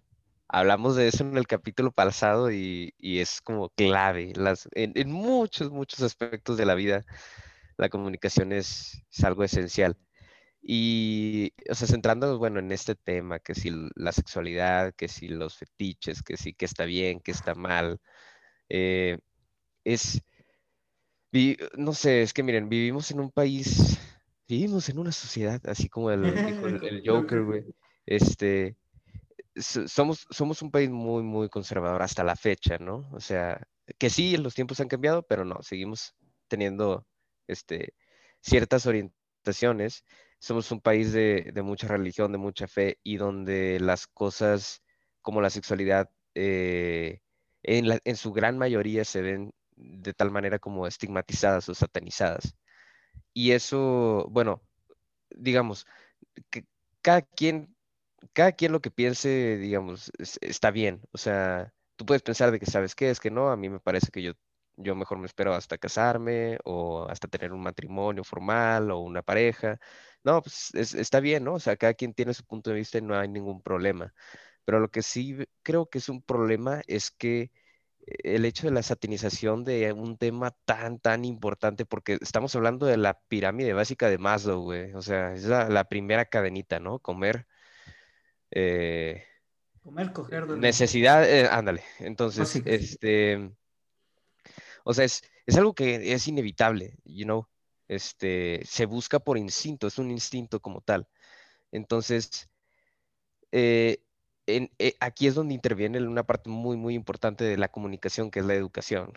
Hablamos 0.47 0.95
de 0.95 1.07
eso 1.07 1.23
en 1.23 1.37
el 1.37 1.47
capítulo 1.47 1.91
pasado 1.91 2.51
y, 2.51 2.93
y 2.97 3.19
es 3.19 3.41
como 3.41 3.69
clave. 3.71 4.33
Las, 4.35 4.67
en, 4.73 4.93
en 4.95 5.11
muchos, 5.11 5.71
muchos 5.71 6.01
aspectos 6.01 6.57
de 6.57 6.65
la 6.65 6.75
vida, 6.75 7.05
la 7.77 7.89
comunicación 7.89 8.51
es, 8.53 9.03
es 9.11 9.23
algo 9.23 9.43
esencial. 9.43 9.97
Y, 10.61 11.53
o 11.69 11.75
sea, 11.75 11.87
centrándonos, 11.87 12.39
bueno, 12.39 12.59
en 12.59 12.71
este 12.71 12.95
tema, 12.95 13.39
que 13.39 13.55
si 13.55 13.71
la 13.95 14.11
sexualidad, 14.13 14.93
que 14.95 15.07
si 15.09 15.27
los 15.29 15.57
fetiches, 15.57 16.23
que 16.23 16.37
si 16.37 16.53
que 16.53 16.65
está 16.65 16.85
bien, 16.85 17.19
que 17.21 17.31
está 17.31 17.55
mal, 17.55 17.99
eh, 18.69 19.19
es, 19.85 20.21
vi- 21.31 21.57
no 21.77 21.93
sé, 21.93 22.21
es 22.21 22.33
que 22.33 22.43
miren, 22.43 22.69
vivimos 22.69 23.11
en 23.11 23.19
un 23.19 23.31
país, 23.31 23.97
vivimos 24.47 24.89
en 24.89 24.99
una 24.99 25.11
sociedad, 25.11 25.61
así 25.67 25.89
como 25.89 26.11
el, 26.11 26.23
dijo 26.23 26.67
el, 26.67 26.83
el 26.83 27.03
Joker, 27.05 27.43
güey, 27.43 27.63
este, 28.05 28.77
somos, 29.57 30.27
somos 30.29 30.61
un 30.61 30.71
país 30.71 30.89
muy, 30.89 31.23
muy 31.23 31.49
conservador 31.49 32.01
hasta 32.01 32.23
la 32.23 32.35
fecha, 32.35 32.77
¿no? 32.77 33.09
O 33.13 33.19
sea, 33.19 33.67
que 33.97 34.09
sí, 34.09 34.37
los 34.37 34.55
tiempos 34.55 34.79
han 34.79 34.87
cambiado, 34.87 35.23
pero 35.23 35.45
no, 35.45 35.61
seguimos 35.61 36.15
teniendo 36.47 37.05
este, 37.47 37.93
ciertas 38.41 38.85
orientaciones. 38.85 40.03
Somos 40.39 40.71
un 40.71 40.81
país 40.81 41.13
de, 41.13 41.51
mucha 41.63 41.87
religión, 41.87 42.31
de 42.31 42.37
mucha 42.37 42.67
fe 42.67 42.99
y 43.03 43.17
donde 43.17 43.79
las 43.79 44.07
cosas 44.07 44.83
como 45.21 45.41
la 45.41 45.49
sexualidad 45.49 46.09
eh, 46.35 47.19
en, 47.63 47.99
en 48.03 48.15
su 48.15 48.31
gran 48.31 48.57
mayoría 48.57 49.05
se 49.05 49.21
ven 49.21 49.53
de 49.75 50.13
tal 50.13 50.31
manera 50.31 50.59
como 50.59 50.87
estigmatizadas 50.87 51.69
o 51.69 51.75
satanizadas. 51.75 52.55
Y 53.35 53.53
eso, 53.53 54.27
bueno, 54.31 54.63
digamos, 55.31 55.87
que 56.51 56.65
cada 57.01 57.21
quien, 57.23 57.75
cada 58.33 58.53
quien 58.53 58.71
lo 58.73 58.81
que 58.81 58.91
piense, 58.91 59.57
digamos, 59.57 60.11
está 60.41 60.71
bien. 60.71 61.01
O 61.13 61.17
sea, 61.19 61.73
tú 61.97 62.05
puedes 62.05 62.23
pensar 62.23 62.51
de 62.51 62.59
que 62.59 62.65
sabes 62.67 62.95
qué 62.95 63.09
es 63.11 63.19
que 63.21 63.31
no, 63.31 63.51
a 63.51 63.57
mí 63.57 63.69
me 63.69 63.79
parece 63.81 64.11
que 64.11 64.23
yo, 64.23 64.33
yo 64.77 64.95
mejor 64.95 65.19
me 65.19 65.27
espero 65.27 65.53
hasta 65.55 65.77
casarme 65.79 66.59
o 66.65 67.07
hasta 67.09 67.27
tener 67.29 67.53
un 67.53 67.63
matrimonio 67.63 68.23
formal 68.25 68.91
o 68.91 68.99
una 68.99 69.21
pareja. 69.23 69.79
No, 70.23 70.41
pues 70.43 70.73
está 70.75 71.19
bien, 71.21 71.43
¿no? 71.45 71.55
O 71.55 71.59
sea, 71.59 71.77
cada 71.77 71.93
quien 71.95 72.13
tiene 72.15 72.33
su 72.35 72.45
punto 72.45 72.69
de 72.71 72.77
vista 72.77 72.97
y 72.99 73.01
no 73.03 73.17
hay 73.17 73.27
ningún 73.29 73.61
problema. 73.63 74.13
Pero 74.65 74.79
lo 74.79 74.89
que 74.91 75.01
sí 75.03 75.37
creo 75.63 75.87
que 75.89 75.99
es 75.99 76.09
un 76.09 76.21
problema 76.23 76.81
es 76.87 77.11
que 77.11 77.51
el 78.05 78.45
hecho 78.45 78.67
de 78.67 78.73
la 78.73 78.83
satinización 78.83 79.63
de 79.63 79.91
un 79.93 80.17
tema 80.17 80.51
tan, 80.65 80.99
tan 80.99 81.25
importante, 81.25 81.85
porque 81.85 82.17
estamos 82.21 82.55
hablando 82.55 82.85
de 82.85 82.97
la 82.97 83.19
pirámide 83.27 83.73
básica 83.73 84.09
de 84.09 84.17
Maslow, 84.17 84.61
güey. 84.61 84.93
O 84.93 85.01
sea, 85.01 85.33
es 85.33 85.45
la, 85.45 85.83
primera 85.85 86.25
cadenita, 86.25 86.79
¿no? 86.79 86.99
Comer. 86.99 87.47
Eh, 88.51 89.23
Comer, 89.81 90.11
coger, 90.13 90.47
Necesidad, 90.47 91.29
eh, 91.29 91.47
ándale. 91.49 91.83
Entonces, 91.99 92.61
este. 92.65 93.51
O 94.83 94.93
sea, 94.93 95.05
es, 95.05 95.23
es, 95.45 95.57
algo 95.57 95.73
que 95.73 96.13
es 96.13 96.27
inevitable, 96.27 96.97
you 97.05 97.25
know. 97.25 97.47
Este, 97.87 98.61
se 98.65 98.85
busca 98.85 99.19
por 99.19 99.37
instinto, 99.37 99.87
es 99.87 99.97
un 99.97 100.11
instinto 100.11 100.59
como 100.59 100.81
tal. 100.81 101.07
Entonces, 101.71 102.49
eh, 103.51 103.99
eh, 104.47 104.95
aquí 104.99 105.27
es 105.27 105.35
donde 105.35 105.53
interviene 105.53 105.99
una 106.07 106.23
parte 106.23 106.49
muy, 106.49 106.77
muy 106.77 106.95
importante 106.95 107.43
de 107.43 107.57
la 107.57 107.69
comunicación, 107.69 108.31
que 108.31 108.39
es 108.39 108.45
la 108.45 108.55
educación. 108.55 109.13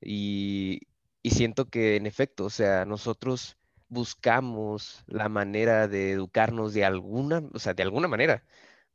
Y, 0.00 0.82
siento 1.24 1.66
que 1.70 1.96
en 1.96 2.06
efecto, 2.06 2.44
o 2.46 2.50
sea, 2.50 2.84
nosotros 2.84 3.58
buscamos 3.88 5.04
la 5.06 5.28
manera 5.28 5.88
de 5.88 6.12
educarnos 6.12 6.74
de 6.74 6.84
alguna, 6.84 7.42
o 7.54 7.58
sea, 7.58 7.74
de 7.74 7.82
alguna 7.82 8.08
manera, 8.08 8.44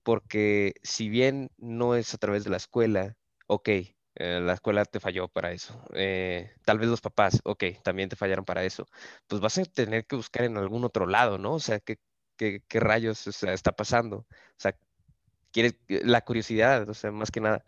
porque 0.03 0.76
si 0.84 1.09
bien 1.09 1.51
no 1.57 1.95
es 1.95 2.13
a 2.13 2.17
través 2.20 2.43
de 2.43 2.51
la 2.51 2.57
escuela, 2.57 3.15
ok, 3.47 3.70
eh, 3.70 4.41
la 4.41 4.53
escuela 4.53 4.86
te 4.86 4.99
falló 4.99 5.28
para 5.30 5.51
eso. 5.51 5.82
Eh, 5.93 6.51
tal 6.65 6.80
vez 6.80 6.89
los 6.89 7.01
papás, 7.01 7.41
ok, 7.43 7.63
también 7.84 8.09
te 8.09 8.15
fallaron 8.15 8.45
para 8.45 8.63
eso. 8.65 8.86
Pues 9.28 9.41
vas 9.41 9.57
a 9.57 9.65
tener 9.65 10.05
que 10.05 10.15
buscar 10.15 10.45
en 10.45 10.57
algún 10.57 10.84
otro 10.86 11.07
lado, 11.07 11.38
¿no? 11.38 11.53
O 11.55 11.59
sea, 11.59 11.80
¿qué, 11.80 11.97
qué, 12.38 12.63
qué 12.67 12.80
rayos 12.80 13.28
está 13.28 13.72
pasando? 13.74 14.17
O 14.20 14.28
sea, 14.57 14.76
quiere 15.52 15.78
la 15.88 16.22
curiosidad, 16.22 16.89
o 16.89 16.93
sea, 16.93 17.12
más 17.12 17.32
que 17.32 17.41
nada. 17.41 17.66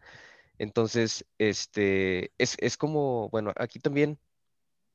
Entonces, 0.58 1.26
este, 1.38 2.34
es, 2.38 2.78
como, 2.78 3.30
bueno, 3.30 3.52
aquí 3.58 3.80
también, 3.80 4.20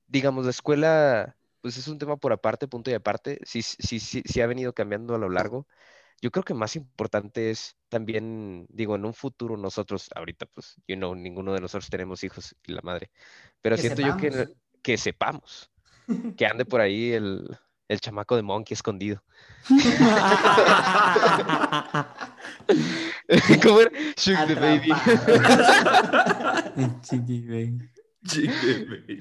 digamos, 0.06 0.44
la 0.44 0.50
escuela, 0.50 1.36
pues 1.60 1.76
es 1.76 1.88
un 1.88 1.98
tema 1.98 2.16
por 2.16 2.32
aparte, 2.32 2.68
punto 2.68 2.90
y 2.90 2.94
aparte, 2.94 3.40
sí, 3.44 3.62
sí, 3.62 3.98
sí, 3.98 4.22
sí 4.24 4.40
ha 4.40 4.46
venido 4.46 4.72
cambiando 4.72 5.14
a 5.14 5.18
lo 5.18 5.28
largo. 5.28 5.66
Yo 6.22 6.30
creo 6.30 6.44
que 6.44 6.54
más 6.54 6.76
importante 6.76 7.50
es 7.50 7.76
también, 7.88 8.66
digo, 8.70 8.94
en 8.94 9.04
un 9.04 9.12
futuro 9.12 9.56
nosotros, 9.56 10.08
ahorita, 10.14 10.46
pues, 10.46 10.76
you 10.86 10.96
know, 10.96 11.14
ninguno 11.14 11.52
de 11.52 11.60
nosotros 11.60 11.90
tenemos 11.90 12.22
hijos 12.24 12.54
y 12.66 12.72
la 12.72 12.80
madre, 12.82 13.10
pero 13.60 13.76
siento 13.76 14.02
yo 14.02 14.16
que, 14.16 14.48
que 14.82 14.96
sepamos, 14.96 15.70
que 16.38 16.46
ande 16.46 16.64
por 16.64 16.80
ahí 16.80 17.12
el, 17.12 17.58
el 17.88 18.00
chamaco 18.00 18.36
de 18.36 18.42
Monkey 18.42 18.74
escondido. 18.74 19.22
¿Cómo 23.62 23.80
era? 23.80 23.90
Shoot 24.16 24.46
the 24.46 24.54
baby. 24.54 24.92
Chiqui 27.02 27.40
baby. 27.48 27.90
Chiqui 28.26 28.84
baby. 28.84 29.20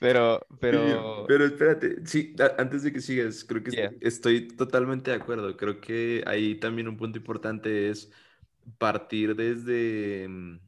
Pero, 0.00 0.44
pero. 0.60 1.24
Pero 1.26 1.46
espérate, 1.46 2.06
sí, 2.06 2.34
antes 2.58 2.82
de 2.82 2.92
que 2.92 3.00
sigas, 3.00 3.44
creo 3.44 3.62
que 3.62 3.96
estoy 4.00 4.48
totalmente 4.48 5.10
de 5.10 5.16
acuerdo. 5.16 5.56
Creo 5.56 5.80
que 5.80 6.22
ahí 6.26 6.56
también 6.56 6.88
un 6.88 6.96
punto 6.96 7.18
importante 7.18 7.90
es 7.90 8.10
partir 8.78 9.36
desde. 9.36 10.26
Mm, 10.28 10.58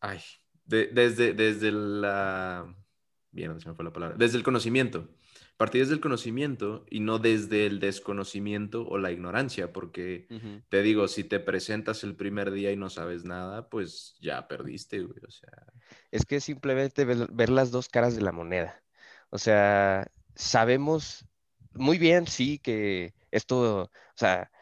ay, 0.00 0.20
desde, 0.64 1.32
desde 1.32 1.72
la. 1.72 2.74
Bien, 3.30 3.52
no 3.52 3.60
se 3.60 3.68
me 3.68 3.74
fue 3.74 3.84
la 3.84 3.92
palabra. 3.92 4.16
Desde 4.18 4.38
el 4.38 4.42
conocimiento 4.42 5.08
partir 5.58 5.82
desde 5.82 5.94
el 5.94 6.00
conocimiento 6.00 6.86
y 6.88 7.00
no 7.00 7.18
desde 7.18 7.66
el 7.66 7.80
desconocimiento 7.80 8.86
o 8.86 8.96
la 8.96 9.10
ignorancia, 9.10 9.72
porque 9.72 10.28
te 10.68 10.82
digo, 10.82 11.08
si 11.08 11.24
te 11.24 11.40
presentas 11.40 12.04
el 12.04 12.14
primer 12.14 12.52
día 12.52 12.70
y 12.70 12.76
no 12.76 12.88
sabes 12.88 13.24
nada, 13.24 13.68
pues 13.68 14.16
ya 14.20 14.46
perdiste, 14.46 15.00
güey, 15.00 15.18
o 15.26 15.30
sea. 15.30 15.66
Es 16.12 16.24
que 16.24 16.40
simplemente 16.40 17.04
ver, 17.04 17.50
las 17.50 17.72
dos 17.72 17.88
caras 17.88 18.14
de 18.14 18.22
la 18.22 18.30
moneda. 18.30 18.80
O 19.30 19.38
sea, 19.38 20.06
sabemos 20.36 21.26
muy 21.74 21.98
bien, 21.98 22.28
sí, 22.28 22.60
que 22.60 23.14
esto, 23.32 23.82
o 23.82 23.90
sea, 24.14 24.52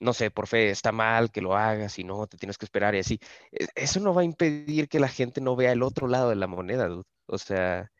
no 0.00 0.12
sé, 0.12 0.32
por 0.32 0.48
fe 0.48 0.70
está 0.70 0.90
mal 0.90 1.30
que 1.30 1.42
lo 1.42 1.56
hagas 1.56 1.96
y 2.00 2.04
no, 2.04 2.26
te 2.26 2.36
tienes 2.38 2.58
que 2.58 2.66
esperar 2.66 2.96
y 2.96 2.98
así. 2.98 3.20
E, 3.52 3.68
eso 3.76 4.00
no 4.00 4.12
va 4.12 4.22
a 4.22 4.24
impedir 4.24 4.88
que 4.88 4.98
la 4.98 5.08
gente 5.08 5.40
no 5.40 5.54
vea 5.54 5.70
el 5.70 5.84
otro 5.84 6.08
lado 6.08 6.30
de 6.30 6.36
la 6.36 6.48
moneda, 6.48 6.88
dude. 6.88 7.04
O 7.26 7.38
sea, 7.38 7.90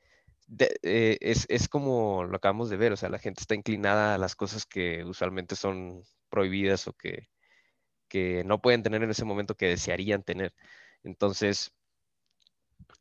eh, 0.83 1.19
es, 1.21 1.69
como 1.69 2.25
lo 2.25 2.37
acabamos 2.37 2.71
de 2.71 2.77
ver, 2.77 2.93
o 2.93 2.97
sea, 2.97 3.09
la 3.09 3.19
gente 3.19 3.41
está 3.41 3.55
inclinada 3.55 4.15
a 4.15 4.19
las 4.19 4.37
cosas 4.37 4.67
que 4.67 5.05
usualmente 5.05 5.57
son 5.57 6.03
prohibidas 6.29 6.89
o 6.89 6.93
que, 6.95 7.29
no 8.45 8.61
pueden 8.61 8.83
tener 8.85 9.03
en 9.03 9.11
ese 9.11 9.25
momento 9.25 9.57
que 9.57 9.67
desearían 9.67 10.23
tener. 10.23 10.55
Entonces, 11.03 11.73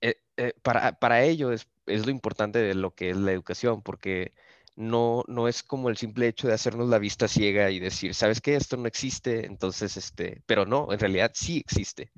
eh, 0.01 0.15
eh, 0.37 0.53
para, 0.63 1.23
ello 1.23 1.51
es, 1.51 1.67
lo 1.85 2.09
importante 2.11 2.59
de 2.59 2.73
lo 2.73 2.95
que 2.95 3.11
es 3.11 3.17
la 3.17 3.31
educación, 3.31 3.83
porque 3.83 4.33
no, 4.75 5.23
no 5.27 5.47
es 5.47 5.63
como 5.63 5.89
el 5.89 5.97
simple 5.97 6.27
hecho 6.27 6.47
de 6.47 6.55
hacernos 6.55 6.89
la 6.89 6.99
vista 6.99 7.27
ciega 7.27 7.69
y 7.71 7.79
decir, 7.79 8.15
¿sabes 8.15 8.41
qué? 8.41 8.55
Esto 8.55 8.77
no 8.77 8.87
existe, 8.87 9.45
entonces, 9.45 9.97
este, 9.97 10.41
pero 10.47 10.65
no, 10.65 10.91
en 10.91 10.99
realidad 10.99 11.31
sí 11.35 11.59
existe. 11.59 12.11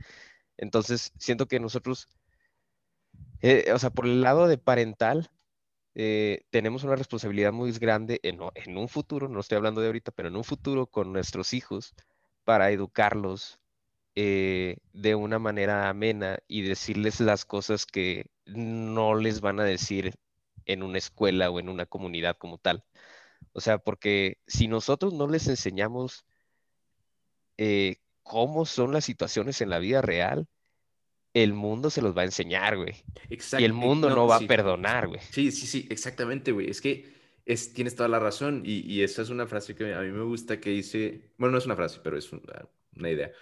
Entonces, 0.58 1.12
siento 1.20 1.48
que 1.48 1.60
nosotros 1.60 2.08
eh, 3.46 3.72
o 3.74 3.80
sea, 3.80 3.92
por 3.92 4.06
el 4.08 4.22
lado 4.22 4.48
de 4.48 4.58
parental, 4.58 5.30
eh, 5.96 6.46
tenemos 6.50 6.84
una 6.84 6.96
responsabilidad 6.96 7.54
muy 7.54 7.72
grande 7.74 8.20
en, 8.24 8.42
un 8.78 8.90
futuro, 8.90 9.30
no 9.30 9.40
estoy 9.40 9.58
hablando 9.58 9.82
de 9.82 9.88
ahorita, 9.88 10.12
pero 10.12 10.30
en 10.30 10.36
un 10.36 10.44
futuro 10.44 10.88
con 10.88 11.14
nuestros 11.14 11.54
hijos 11.54 11.94
para 12.44 12.72
educarlos 12.72 13.60
eh, 14.16 14.78
de 14.94 15.16
una 15.16 15.40
manera 15.40 15.90
amena 15.90 16.40
y 16.48 16.64
decirles 16.64 17.20
las 17.22 17.46
cosas 17.46 17.86
que 17.86 18.28
no 18.46 19.16
les 19.16 19.42
van 19.42 19.60
a 19.60 19.64
decir 19.64 20.16
en 20.66 20.84
una 20.84 20.98
escuela 20.98 21.52
o 21.52 21.60
en 21.60 21.70
una 21.70 21.86
comunidad 21.86 22.38
como 22.38 22.58
tal. 22.58 22.84
O 23.54 23.62
sea, 23.62 23.78
porque 23.80 24.40
si 24.48 24.68
nosotros 24.68 25.14
no 25.14 25.28
les 25.28 25.48
enseñamos 25.48 26.26
cómo 28.24 28.66
son 28.66 28.92
las 28.94 29.06
situaciones 29.06 29.62
en 29.62 29.70
la 29.70 29.80
vida 29.80 30.02
real, 30.02 30.48
el 31.36 31.54
mundo 31.54 31.90
se 31.90 32.02
los 32.02 32.18
va 32.18 32.22
a 32.22 32.26
enseñar, 32.26 32.78
güey. 32.78 32.96
Exacto. 33.30 33.62
Y 33.62 33.66
el 33.66 33.74
mundo 33.74 34.10
no, 34.10 34.26
va 34.26 34.38
a 34.38 34.48
perdonar, 34.48 35.10
güey. 35.10 35.20
Sí, 35.32 35.52
sí, 35.52 35.68
sí, 35.68 35.86
exactamente, 35.90 36.54
güey. 36.54 36.70
Es 36.70 36.80
que 36.80 37.14
es, 37.46 37.74
tienes 37.74 37.94
toda 37.94 38.08
la 38.08 38.20
razón. 38.20 38.64
Y, 38.66 39.02
esa 39.02 39.22
es 39.22 39.30
una 39.30 39.46
frase 39.46 39.76
que 39.76 39.94
a 39.94 40.00
mí 40.00 40.12
me 40.12 40.24
gusta 40.24 40.62
que 40.62 40.70
dice, 40.70 41.34
bueno, 41.38 41.52
no 41.52 41.58
es 41.58 41.66
una 41.66 41.76
frase, 41.76 42.00
pero 42.02 42.18
es 42.18 42.32
una, 42.32 43.10
idea. 43.12 43.34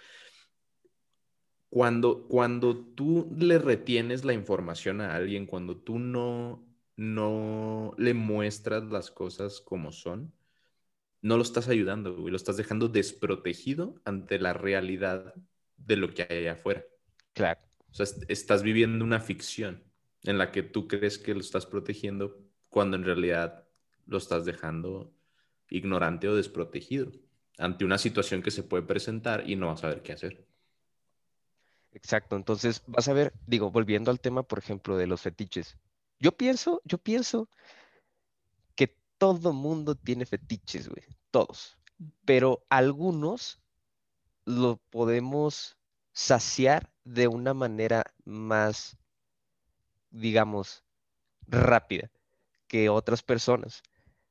Cuando, 1.70 2.26
cuando 2.26 2.76
tú 2.76 3.32
le 3.38 3.58
retienes 3.58 4.24
la 4.24 4.32
información 4.32 5.00
a 5.00 5.14
alguien, 5.14 5.46
cuando 5.46 5.76
tú 5.76 6.00
no, 6.00 6.66
no 6.96 7.94
le 7.96 8.12
muestras 8.12 8.82
las 8.86 9.12
cosas 9.12 9.60
como 9.60 9.92
son, 9.92 10.34
no 11.22 11.36
lo 11.36 11.44
estás 11.44 11.68
ayudando, 11.68 12.16
güey. 12.16 12.32
Lo 12.32 12.36
estás 12.36 12.56
dejando 12.56 12.88
desprotegido 12.88 13.94
ante 14.04 14.40
la 14.40 14.52
realidad 14.52 15.32
de 15.76 15.96
lo 15.96 16.12
que 16.12 16.26
hay 16.28 16.38
allá 16.38 16.52
afuera. 16.54 16.84
Claro. 17.34 17.63
O 17.94 17.96
sea, 17.96 18.06
estás 18.26 18.64
viviendo 18.64 19.04
una 19.04 19.20
ficción 19.20 19.84
en 20.24 20.36
la 20.36 20.50
que 20.50 20.64
tú 20.64 20.88
crees 20.88 21.16
que 21.16 21.32
lo 21.32 21.38
estás 21.38 21.64
protegiendo 21.64 22.36
cuando 22.68 22.96
en 22.96 23.04
realidad 23.04 23.68
lo 24.06 24.18
estás 24.18 24.44
dejando 24.44 25.14
ignorante 25.70 26.28
o 26.28 26.34
desprotegido 26.34 27.12
ante 27.56 27.84
una 27.84 27.98
situación 27.98 28.42
que 28.42 28.50
se 28.50 28.64
puede 28.64 28.82
presentar 28.82 29.48
y 29.48 29.54
no 29.54 29.68
vas 29.68 29.78
a 29.78 29.82
saber 29.82 30.02
qué 30.02 30.12
hacer. 30.12 30.44
Exacto, 31.92 32.34
entonces 32.34 32.82
vas 32.88 33.06
a 33.06 33.12
ver, 33.12 33.32
digo, 33.46 33.70
volviendo 33.70 34.10
al 34.10 34.18
tema, 34.18 34.42
por 34.42 34.58
ejemplo, 34.58 34.96
de 34.96 35.06
los 35.06 35.20
fetiches. 35.20 35.78
Yo 36.18 36.32
pienso, 36.32 36.82
yo 36.84 36.98
pienso 36.98 37.48
que 38.74 38.96
todo 39.18 39.52
mundo 39.52 39.94
tiene 39.94 40.26
fetiches, 40.26 40.88
güey, 40.88 41.04
todos, 41.30 41.78
pero 42.24 42.66
algunos 42.70 43.60
lo 44.46 44.78
podemos 44.90 45.76
saciar 46.14 46.90
de 47.04 47.28
una 47.28 47.52
manera 47.52 48.04
más, 48.24 48.96
digamos, 50.10 50.82
rápida 51.46 52.10
que 52.66 52.88
otras 52.88 53.22
personas. 53.22 53.82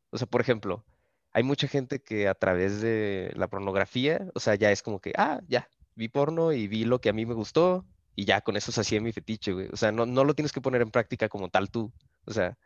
O 0.09 0.17
sea, 0.17 0.25
por 0.25 0.41
ejemplo, 0.41 0.83
hay 1.31 1.43
mucha 1.43 1.67
gente 1.67 2.01
que 2.01 2.27
a 2.27 2.33
través 2.33 2.81
de 2.81 3.31
la 3.35 3.47
pornografía, 3.47 4.27
o 4.33 4.39
sea, 4.39 4.55
ya 4.55 4.71
es 4.71 4.81
como 4.81 4.99
que, 4.99 5.13
ah, 5.17 5.41
ya, 5.47 5.69
vi 5.95 6.07
porno 6.07 6.51
y 6.53 6.67
vi 6.67 6.85
lo 6.85 6.99
que 7.01 7.09
a 7.09 7.13
mí 7.13 7.25
me 7.25 7.35
gustó 7.35 7.85
y 8.15 8.25
ya 8.25 8.41
con 8.41 8.55
eso 8.57 8.71
sacié 8.71 8.99
mi 9.01 9.11
fetiche, 9.11 9.53
güey. 9.53 9.67
O 9.71 9.77
sea, 9.77 9.91
no, 9.91 10.05
no 10.05 10.23
lo 10.23 10.33
tienes 10.33 10.51
que 10.51 10.61
poner 10.61 10.81
en 10.81 10.91
práctica 10.91 11.29
como 11.29 11.49
tal 11.49 11.69
tú. 11.69 11.91
O 12.25 12.33
sea... 12.33 12.57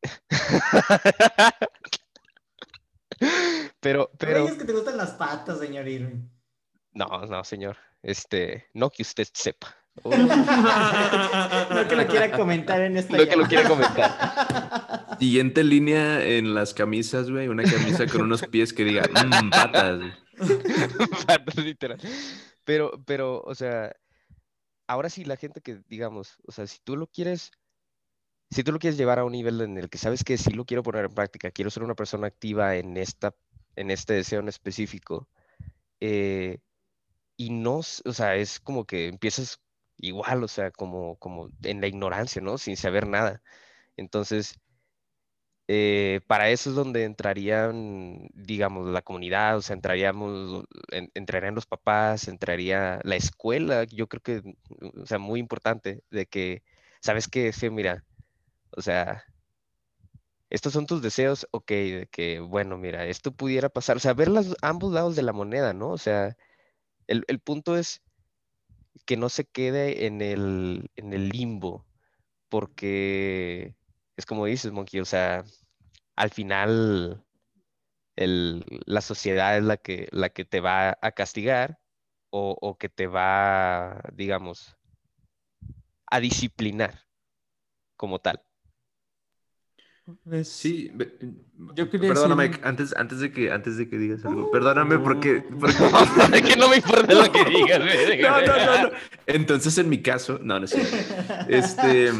pero, 3.80 4.10
pero... 4.18 4.48
es 4.48 4.54
que 4.54 4.64
te 4.64 4.72
gustan 4.72 4.96
las 4.96 5.12
patas, 5.12 5.58
señor 5.58 5.86
Irving. 5.88 6.28
No, 6.92 7.26
no, 7.26 7.44
señor. 7.44 7.76
Este, 8.02 8.66
no 8.74 8.90
que 8.90 9.02
usted 9.02 9.28
sepa. 9.32 9.74
no 10.04 10.10
que 11.88 11.96
lo 11.96 12.06
quiera 12.06 12.30
comentar 12.30 12.80
en 12.80 12.96
esta 12.96 13.16
No 13.16 13.26
que 13.26 13.36
lo 13.36 13.46
quiera 13.46 13.68
comentar. 13.68 15.16
Siguiente 15.18 15.64
línea 15.64 16.24
en 16.24 16.54
las 16.54 16.72
camisas, 16.74 17.30
güey. 17.30 17.48
Una 17.48 17.64
camisa 17.64 18.06
con 18.06 18.22
unos 18.22 18.42
pies 18.42 18.72
que 18.72 18.84
diga, 18.84 19.02
mmm, 19.08 19.50
patas. 19.50 20.00
patas, 21.26 21.56
literal. 21.56 21.98
Pero, 22.64 23.02
pero, 23.04 23.42
o 23.44 23.54
sea, 23.54 23.92
ahora 24.86 25.08
sí 25.08 25.24
la 25.24 25.36
gente 25.36 25.60
que, 25.60 25.80
digamos, 25.88 26.38
o 26.46 26.52
sea, 26.52 26.66
si 26.66 26.78
tú 26.82 26.96
lo 26.96 27.06
quieres, 27.06 27.52
si 28.50 28.64
tú 28.64 28.72
lo 28.72 28.78
quieres 28.78 28.96
llevar 28.96 29.18
a 29.18 29.24
un 29.24 29.32
nivel 29.32 29.60
en 29.60 29.78
el 29.78 29.88
que 29.88 29.98
sabes 29.98 30.24
que 30.24 30.36
sí 30.36 30.50
lo 30.50 30.64
quiero 30.64 30.82
poner 30.82 31.04
en 31.04 31.14
práctica, 31.14 31.50
quiero 31.50 31.70
ser 31.70 31.82
una 31.82 31.94
persona 31.94 32.26
activa 32.26 32.76
en 32.76 32.96
esta, 32.96 33.34
en 33.76 33.90
este 33.90 34.14
deseo 34.14 34.40
en 34.40 34.48
específico, 34.48 35.28
eh, 36.00 36.58
y 37.40 37.50
no, 37.50 37.76
o 37.78 38.12
sea, 38.12 38.36
es 38.36 38.60
como 38.60 38.84
que 38.86 39.08
empiezas 39.08 39.60
igual, 39.96 40.44
o 40.44 40.48
sea, 40.48 40.70
como, 40.72 41.16
como 41.16 41.48
en 41.62 41.80
la 41.80 41.86
ignorancia, 41.88 42.42
¿no? 42.42 42.58
Sin 42.58 42.76
saber 42.76 43.06
nada. 43.08 43.42
Entonces, 43.96 44.60
eh, 45.68 46.20
para 46.26 46.50
eso 46.50 46.70
es 46.70 46.76
donde 46.76 47.04
entrarían, 47.04 48.28
digamos, 48.34 48.88
la 48.88 49.02
comunidad, 49.02 49.56
o 49.56 49.62
sea, 49.62 49.74
entraríamos, 49.74 50.64
entrarían 51.14 51.54
los 51.54 51.66
papás, 51.66 52.28
entraría 52.28 53.00
la 53.04 53.16
escuela, 53.16 53.84
yo 53.84 54.08
creo 54.08 54.22
que, 54.22 54.42
o 55.02 55.06
sea, 55.06 55.18
muy 55.18 55.40
importante, 55.40 56.02
de 56.10 56.26
que, 56.26 56.62
¿sabes 57.00 57.28
qué? 57.28 57.52
Sí, 57.52 57.70
mira, 57.70 58.04
o 58.72 58.82
sea, 58.82 59.24
estos 60.50 60.72
son 60.72 60.86
tus 60.86 61.00
deseos, 61.02 61.46
ok, 61.52 61.70
de 61.70 62.08
que, 62.10 62.40
bueno, 62.40 62.76
mira, 62.78 63.06
esto 63.06 63.32
pudiera 63.32 63.68
pasar, 63.68 63.96
o 63.96 64.00
sea, 64.00 64.14
ver 64.14 64.28
los, 64.28 64.56
ambos 64.62 64.92
lados 64.92 65.16
de 65.16 65.22
la 65.22 65.32
moneda, 65.32 65.72
¿no? 65.72 65.90
O 65.90 65.98
sea, 65.98 66.36
el, 67.10 67.24
el 67.28 67.40
punto 67.40 67.76
es 67.76 68.02
que 69.04 69.16
no 69.16 69.28
se 69.28 69.44
quede 69.44 70.06
en 70.06 70.22
el, 70.22 70.90
en 70.96 71.12
el 71.12 71.28
limbo, 71.28 71.84
porque 72.48 73.74
es 74.16 74.26
como 74.26 74.46
dices, 74.46 74.72
Monkey, 74.72 75.00
o 75.00 75.04
sea, 75.04 75.44
al 76.16 76.30
final 76.30 77.24
la 78.16 79.00
sociedad 79.00 79.56
es 79.56 79.64
la 79.64 79.78
que, 79.78 80.08
la 80.12 80.28
que 80.28 80.44
te 80.44 80.60
va 80.60 80.98
a 81.00 81.12
castigar 81.12 81.80
o, 82.30 82.76
que 82.78 82.88
te 82.88 83.06
va, 83.06 84.00
digamos, 84.12 84.76
a 86.06 86.20
disciplinar 86.20 87.06
como 87.96 88.20
tal. 88.20 88.44
Sí, 90.44 90.92
yo 91.74 91.90
perdóname, 91.90 92.52
antes, 92.62 92.94
antes, 92.96 93.20
de 93.20 93.32
que, 93.32 93.50
antes 93.50 93.76
de 93.76 93.88
que 93.88 93.98
digas 93.98 94.24
algo, 94.24 94.50
perdóname 94.50 94.98
porque... 94.98 95.44
porque... 95.60 96.42
que 96.42 96.56
no 96.56 96.68
me 96.68 96.76
importa 96.76 97.14
lo 97.14 97.32
que 97.32 97.44
digas. 97.44 97.80
no, 98.20 98.40
no, 98.40 98.56
no, 98.56 98.82
no. 98.84 98.90
Entonces, 99.26 99.76
en 99.78 99.88
mi 99.88 100.02
caso, 100.02 100.38
no, 100.42 100.60
no 100.60 100.66
sé. 100.66 100.82
Este... 101.48 102.10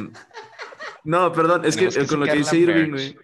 No, 1.04 1.32
perdón, 1.32 1.64
es 1.64 1.76
que, 1.76 1.88
con 2.06 2.20
lo 2.20 2.26
que 2.26 2.36
dice 2.36 2.58
Irving, 2.58 2.90
güey, 2.90 3.16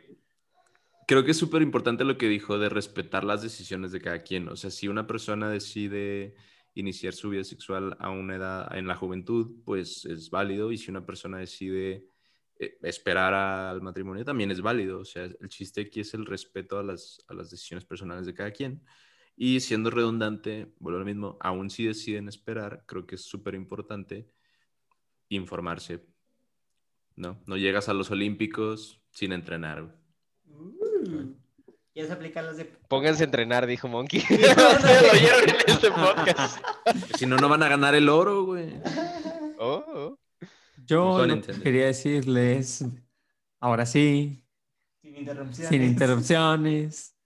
creo 1.07 1.25
que 1.25 1.31
es 1.33 1.37
súper 1.37 1.63
importante 1.63 2.05
lo 2.05 2.19
que 2.19 2.29
dijo 2.29 2.59
de 2.59 2.69
respetar 2.69 3.25
las 3.25 3.43
decisiones 3.43 3.93
de 3.93 4.01
cada 4.01 4.23
quien. 4.23 4.49
O 4.49 4.57
sea, 4.57 4.71
si 4.71 4.89
una 4.89 5.07
persona 5.07 5.49
decide 5.49 6.35
iniciar 6.75 7.15
su 7.15 7.31
vida 7.31 7.45
sexual 7.45 7.97
a 8.01 8.11
una 8.11 8.37
edad 8.37 8.77
en 8.77 8.87
la 8.87 8.97
juventud, 8.97 9.63
pues 9.65 10.05
es 10.05 10.31
válido. 10.31 10.73
Y 10.73 10.79
si 10.79 10.91
una 10.91 11.07
persona 11.07 11.39
decide 11.39 12.07
esperar 12.59 13.35
al 13.35 13.83
matrimonio, 13.83 14.25
también 14.25 14.51
es 14.51 14.61
válido. 14.61 15.01
O 15.01 15.05
sea, 15.05 15.25
el 15.25 15.49
chiste 15.49 15.83
aquí 15.83 16.01
es 16.01 16.15
el 16.15 16.27
respeto 16.27 16.79
a 16.79 16.83
las, 16.83 17.25
a 17.29 17.35
las 17.35 17.51
decisiones 17.51 17.85
personales 17.85 18.27
de 18.27 18.35
cada 18.35 18.51
quien. 18.51 18.83
Y 19.37 19.61
siendo 19.61 19.91
redundante, 19.91 20.73
vuelvo 20.79 20.97
a 20.97 21.01
lo 21.01 21.07
mismo, 21.07 21.37
aún 21.41 21.69
si 21.69 21.85
deciden 21.85 22.29
esperar, 22.29 22.85
creo 22.87 23.07
que 23.07 23.17
es 23.17 23.23
súper 23.23 23.55
importante 23.55 24.31
informarse. 25.29 26.07
¿no? 27.17 27.43
No 27.47 27.57
llegas 27.57 27.89
a 27.89 27.95
los 27.95 28.11
Olímpicos 28.11 29.01
sin 29.11 29.33
entrenar. 29.33 29.97
Ya 31.95 32.07
se 32.07 32.13
aplican 32.13 32.47
las 32.47 32.59
de. 32.59 32.67
Pónganse 32.67 33.23
a 33.23 33.25
entrenar, 33.25 33.67
dijo 33.67 33.89
Monkey. 33.89 34.21
este 35.67 35.91
podcast. 35.91 36.63
Si 37.17 37.27
no, 37.27 37.37
no 37.37 37.49
van 37.49 37.63
a 37.63 37.69
ganar 37.69 37.95
el 37.95 38.09
oro, 38.09 38.45
güey. 38.45 38.81
Oh. 39.59 40.19
Yo 40.87 41.27
quería 41.63 41.87
decirles, 41.87 42.85
ahora 43.61 43.87
sí. 43.87 44.43
Sin 45.03 45.17
interrupciones. 45.17 45.69
Sin 45.69 45.83
interrupciones. 45.83 47.17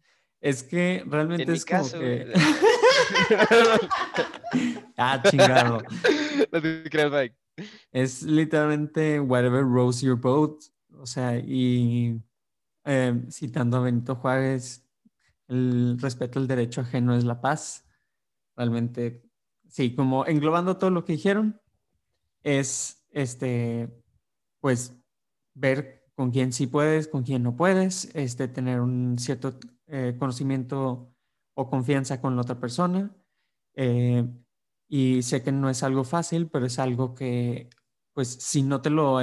Es 0.40 0.62
que 0.62 1.04
realmente 1.06 1.52
es 1.52 1.64
como 1.64 1.90
que. 1.90 2.32
ah, 4.96 5.22
chingado. 5.28 5.82
No 6.52 6.62
te 6.62 6.84
creas, 6.90 7.12
Mike. 7.12 7.36
Es 7.92 8.22
literalmente 8.22 9.20
whatever 9.20 9.62
rose 9.62 10.04
your 10.04 10.18
boat. 10.18 10.64
O 10.98 11.06
sea, 11.06 11.36
y 11.36 12.18
Em, 12.84 13.30
citando 13.30 13.76
a 13.76 13.80
Benito 13.80 14.16
Juárez, 14.16 14.86
el 15.48 15.98
respeto 16.00 16.38
al 16.38 16.48
derecho 16.48 16.80
ajeno 16.80 17.14
es 17.14 17.24
la 17.24 17.40
paz. 17.40 17.86
Realmente, 18.56 19.22
sí, 19.68 19.94
como 19.94 20.26
englobando 20.26 20.76
todo 20.76 20.90
lo 20.90 21.04
que 21.04 21.12
dijeron, 21.12 21.60
es 22.42 22.99
este, 23.10 23.90
pues, 24.60 24.96
ver 25.54 26.04
con 26.14 26.30
quién 26.30 26.52
sí 26.52 26.66
puedes, 26.66 27.08
con 27.08 27.22
quién 27.24 27.42
no 27.42 27.56
puedes, 27.56 28.14
este, 28.14 28.48
tener 28.48 28.80
un 28.80 29.18
cierto 29.18 29.58
eh, 29.86 30.16
conocimiento 30.18 31.14
o 31.54 31.68
confianza 31.70 32.20
con 32.20 32.36
la 32.36 32.42
otra 32.42 32.60
persona. 32.60 33.16
Eh, 33.74 34.26
y 34.88 35.22
sé 35.22 35.42
que 35.42 35.52
no 35.52 35.70
es 35.70 35.82
algo 35.82 36.04
fácil, 36.04 36.48
pero 36.50 36.66
es 36.66 36.78
algo 36.78 37.14
que, 37.14 37.70
pues, 38.12 38.28
si 38.28 38.62
no 38.62 38.82
te 38.82 38.90
lo 38.90 39.18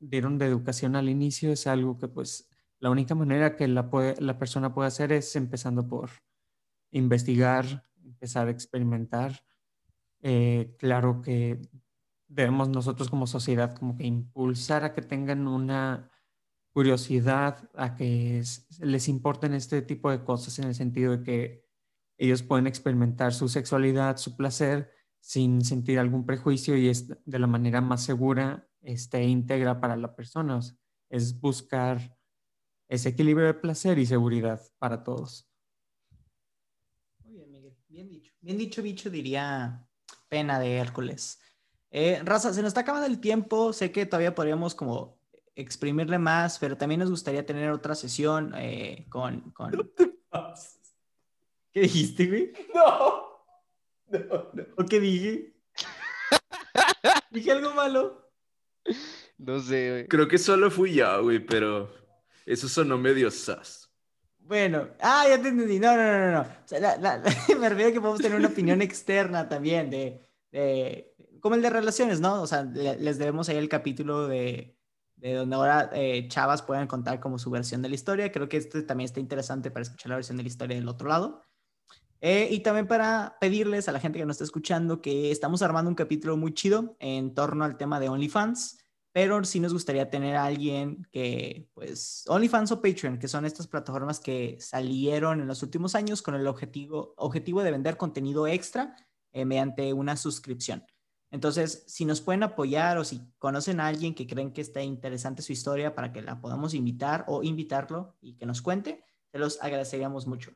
dieron 0.00 0.38
de 0.38 0.46
educación 0.46 0.96
al 0.96 1.08
inicio, 1.08 1.52
es 1.52 1.66
algo 1.66 1.98
que, 1.98 2.08
pues, 2.08 2.48
la 2.80 2.90
única 2.90 3.14
manera 3.14 3.56
que 3.56 3.68
la, 3.68 3.90
la 4.18 4.38
persona 4.38 4.74
puede 4.74 4.88
hacer 4.88 5.12
es 5.12 5.36
empezando 5.36 5.86
por 5.86 6.10
investigar, 6.92 7.84
empezar 8.04 8.48
a 8.48 8.50
experimentar. 8.50 9.42
Eh, 10.22 10.76
claro 10.78 11.22
que 11.22 11.60
debemos 12.30 12.68
nosotros 12.68 13.10
como 13.10 13.26
sociedad 13.26 13.76
como 13.76 13.96
que 13.96 14.06
impulsar 14.06 14.84
a 14.84 14.94
que 14.94 15.02
tengan 15.02 15.48
una 15.48 16.10
curiosidad, 16.72 17.68
a 17.74 17.96
que 17.96 18.42
les 18.80 19.08
importen 19.08 19.54
este 19.54 19.82
tipo 19.82 20.10
de 20.10 20.22
cosas 20.22 20.58
en 20.60 20.66
el 20.66 20.74
sentido 20.74 21.16
de 21.16 21.22
que 21.24 21.64
ellos 22.16 22.42
pueden 22.42 22.66
experimentar 22.66 23.34
su 23.34 23.48
sexualidad, 23.48 24.16
su 24.16 24.36
placer, 24.36 24.92
sin 25.18 25.64
sentir 25.64 25.98
algún 25.98 26.24
prejuicio 26.24 26.76
y 26.76 26.88
es 26.88 27.08
de 27.08 27.38
la 27.38 27.46
manera 27.46 27.80
más 27.80 28.04
segura, 28.04 28.68
este, 28.82 29.22
íntegra 29.24 29.80
para 29.80 29.96
la 29.96 30.14
persona. 30.14 30.60
es 31.08 31.40
buscar 31.40 32.16
ese 32.88 33.08
equilibrio 33.08 33.46
de 33.46 33.54
placer 33.54 33.98
y 33.98 34.06
seguridad 34.06 34.60
para 34.78 35.02
todos. 35.02 35.50
Muy 37.24 37.34
bien, 37.34 37.50
Miguel. 37.50 37.76
Bien 37.88 38.08
dicho. 38.08 38.32
Bien 38.40 38.58
dicho, 38.58 38.82
bicho, 38.82 39.10
diría 39.10 39.88
pena 40.28 40.60
de 40.60 40.76
Hércules. 40.76 41.40
Eh, 41.90 42.20
Raza, 42.24 42.52
se 42.52 42.62
nos 42.62 42.68
está 42.68 42.80
acabando 42.80 43.06
el 43.06 43.20
tiempo. 43.20 43.72
Sé 43.72 43.90
que 43.92 44.06
todavía 44.06 44.34
podríamos 44.34 44.74
como 44.74 45.18
exprimirle 45.54 46.18
más, 46.18 46.58
pero 46.58 46.76
también 46.76 47.00
nos 47.00 47.10
gustaría 47.10 47.44
tener 47.44 47.70
otra 47.70 47.94
sesión 47.94 48.54
eh, 48.56 49.06
con... 49.08 49.50
con... 49.50 49.92
¿Qué 51.72 51.80
dijiste, 51.82 52.26
güey? 52.26 52.52
No. 52.74 53.30
No, 54.08 54.50
no. 54.52 54.64
¿O 54.76 54.84
qué 54.84 54.98
dije? 54.98 55.54
¿Dije 57.30 57.52
algo 57.52 57.72
malo? 57.74 58.32
No 59.38 59.60
sé, 59.60 59.90
güey. 59.90 60.08
Creo 60.08 60.26
que 60.26 60.38
solo 60.38 60.70
fui 60.70 60.94
yo, 60.94 61.22
güey, 61.22 61.38
pero... 61.38 62.00
Eso 62.46 62.68
sonó 62.68 62.98
medio 62.98 63.30
sas. 63.30 63.88
Bueno, 64.50 64.88
ah, 65.00 65.24
ya 65.28 65.40
te 65.40 65.48
entendí. 65.48 65.78
No, 65.78 65.96
no, 65.96 66.02
no, 66.02 66.32
no. 66.32 66.40
O 66.40 66.66
sea, 66.66 66.98
me 67.60 67.68
refiero 67.68 67.90
a 67.90 67.92
que 67.92 68.00
podemos 68.00 68.20
tener 68.20 68.36
una 68.36 68.48
opinión 68.48 68.82
externa 68.82 69.48
también 69.48 69.88
de, 69.90 70.20
de, 70.50 71.09
como 71.40 71.54
el 71.54 71.62
de 71.62 71.70
relaciones, 71.70 72.20
¿no? 72.20 72.42
O 72.42 72.46
sea, 72.46 72.64
les 72.64 73.18
debemos 73.18 73.48
ahí 73.48 73.56
el 73.56 73.68
capítulo 73.68 74.28
de, 74.28 74.76
de 75.16 75.34
donde 75.34 75.56
ahora 75.56 75.90
eh, 75.92 76.28
chavas 76.28 76.62
pueden 76.62 76.86
contar 76.86 77.20
como 77.20 77.38
su 77.38 77.50
versión 77.50 77.82
de 77.82 77.88
la 77.88 77.94
historia. 77.94 78.32
Creo 78.32 78.48
que 78.48 78.56
este 78.56 78.82
también 78.82 79.06
está 79.06 79.20
interesante 79.20 79.70
para 79.70 79.82
escuchar 79.82 80.10
la 80.10 80.16
versión 80.16 80.36
de 80.36 80.42
la 80.42 80.48
historia 80.48 80.76
del 80.76 80.88
otro 80.88 81.08
lado. 81.08 81.42
Eh, 82.22 82.48
y 82.50 82.60
también 82.60 82.86
para 82.86 83.36
pedirles 83.40 83.88
a 83.88 83.92
la 83.92 84.00
gente 84.00 84.18
que 84.18 84.26
nos 84.26 84.34
está 84.34 84.44
escuchando 84.44 85.00
que 85.00 85.30
estamos 85.30 85.62
armando 85.62 85.88
un 85.88 85.94
capítulo 85.94 86.36
muy 86.36 86.52
chido 86.52 86.96
en 86.98 87.34
torno 87.34 87.64
al 87.64 87.78
tema 87.78 87.98
de 87.98 88.10
OnlyFans, 88.10 88.78
pero 89.12 89.42
sí 89.44 89.58
nos 89.58 89.72
gustaría 89.72 90.10
tener 90.10 90.36
a 90.36 90.44
alguien 90.44 91.06
que, 91.12 91.68
pues, 91.74 92.24
OnlyFans 92.28 92.72
o 92.72 92.82
Patreon, 92.82 93.18
que 93.18 93.26
son 93.26 93.44
estas 93.46 93.66
plataformas 93.66 94.20
que 94.20 94.56
salieron 94.60 95.40
en 95.40 95.48
los 95.48 95.62
últimos 95.62 95.94
años 95.94 96.20
con 96.22 96.34
el 96.34 96.46
objetivo, 96.46 97.14
objetivo 97.16 97.62
de 97.62 97.70
vender 97.70 97.96
contenido 97.96 98.46
extra 98.46 98.94
eh, 99.32 99.44
mediante 99.44 99.92
una 99.92 100.16
suscripción. 100.16 100.84
Entonces, 101.30 101.84
si 101.86 102.04
nos 102.04 102.20
pueden 102.20 102.42
apoyar 102.42 102.98
o 102.98 103.04
si 103.04 103.20
conocen 103.38 103.80
a 103.80 103.86
alguien 103.86 104.14
que 104.14 104.26
creen 104.26 104.52
que 104.52 104.60
está 104.60 104.82
interesante 104.82 105.42
su 105.42 105.52
historia 105.52 105.94
para 105.94 106.12
que 106.12 106.22
la 106.22 106.40
podamos 106.40 106.74
invitar 106.74 107.24
o 107.28 107.42
invitarlo 107.42 108.16
y 108.20 108.36
que 108.36 108.46
nos 108.46 108.62
cuente, 108.62 109.04
se 109.30 109.38
los 109.38 109.62
agradeceríamos 109.62 110.26
mucho. 110.26 110.52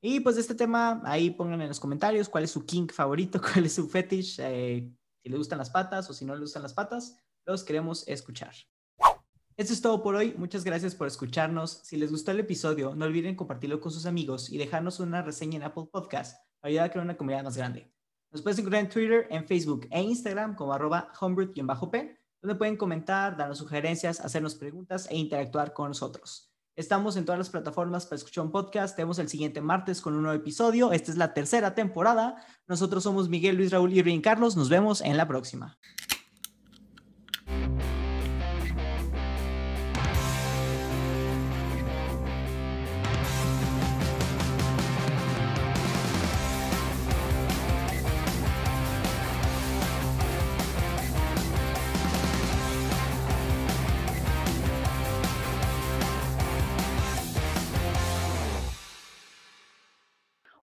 Y 0.00 0.20
pues 0.20 0.36
de 0.36 0.40
este 0.40 0.54
tema, 0.54 1.02
ahí 1.04 1.30
pongan 1.30 1.60
en 1.60 1.68
los 1.68 1.80
comentarios 1.80 2.28
cuál 2.28 2.44
es 2.44 2.50
su 2.50 2.64
kink 2.64 2.92
favorito, 2.92 3.40
cuál 3.52 3.66
es 3.66 3.74
su 3.74 3.88
fetish, 3.88 4.38
eh, 4.40 4.90
si 5.22 5.28
le 5.28 5.36
gustan 5.36 5.58
las 5.58 5.70
patas 5.70 6.08
o 6.08 6.14
si 6.14 6.24
no 6.24 6.34
le 6.34 6.40
gustan 6.40 6.62
las 6.62 6.72
patas, 6.72 7.16
los 7.44 7.62
queremos 7.64 8.06
escuchar. 8.08 8.54
Esto 9.56 9.72
es 9.72 9.80
todo 9.80 10.02
por 10.02 10.14
hoy. 10.14 10.34
Muchas 10.36 10.64
gracias 10.64 10.94
por 10.94 11.06
escucharnos. 11.06 11.80
Si 11.82 11.96
les 11.96 12.10
gustó 12.10 12.30
el 12.30 12.40
episodio, 12.40 12.94
no 12.94 13.06
olviden 13.06 13.36
compartirlo 13.36 13.80
con 13.80 13.90
sus 13.90 14.04
amigos 14.04 14.50
y 14.50 14.58
dejarnos 14.58 15.00
una 15.00 15.22
reseña 15.22 15.56
en 15.56 15.62
Apple 15.62 15.88
Podcast 15.90 16.36
para 16.60 16.68
ayudar 16.70 16.86
a 16.86 16.90
crear 16.90 17.04
una 17.04 17.16
comunidad 17.16 17.44
más 17.44 17.56
grande. 17.56 17.95
Nos 18.30 18.42
puedes 18.42 18.58
encontrar 18.58 18.82
en 18.82 18.88
Twitter, 18.88 19.26
en 19.30 19.46
Facebook 19.46 19.86
e 19.90 20.02
Instagram 20.02 20.54
como 20.54 20.72
arroba 20.72 21.12
homebrew-p, 21.20 22.18
donde 22.42 22.54
pueden 22.56 22.76
comentar, 22.76 23.36
darnos 23.36 23.58
sugerencias, 23.58 24.20
hacernos 24.20 24.54
preguntas 24.54 25.08
e 25.10 25.16
interactuar 25.16 25.72
con 25.72 25.88
nosotros. 25.88 26.52
Estamos 26.76 27.16
en 27.16 27.24
todas 27.24 27.38
las 27.38 27.48
plataformas 27.48 28.04
para 28.04 28.16
escuchar 28.16 28.44
un 28.44 28.52
podcast. 28.52 28.94
Tenemos 28.94 29.18
el 29.18 29.30
siguiente 29.30 29.62
martes 29.62 30.02
con 30.02 30.14
un 30.14 30.22
nuevo 30.22 30.38
episodio. 30.38 30.92
Esta 30.92 31.10
es 31.10 31.16
la 31.16 31.32
tercera 31.32 31.74
temporada. 31.74 32.36
Nosotros 32.66 33.02
somos 33.02 33.30
Miguel, 33.30 33.56
Luis, 33.56 33.72
Raúl 33.72 33.94
y 33.94 34.02
Rin 34.02 34.20
Carlos. 34.20 34.56
Nos 34.56 34.68
vemos 34.68 35.00
en 35.00 35.16
la 35.16 35.26
próxima. 35.26 35.78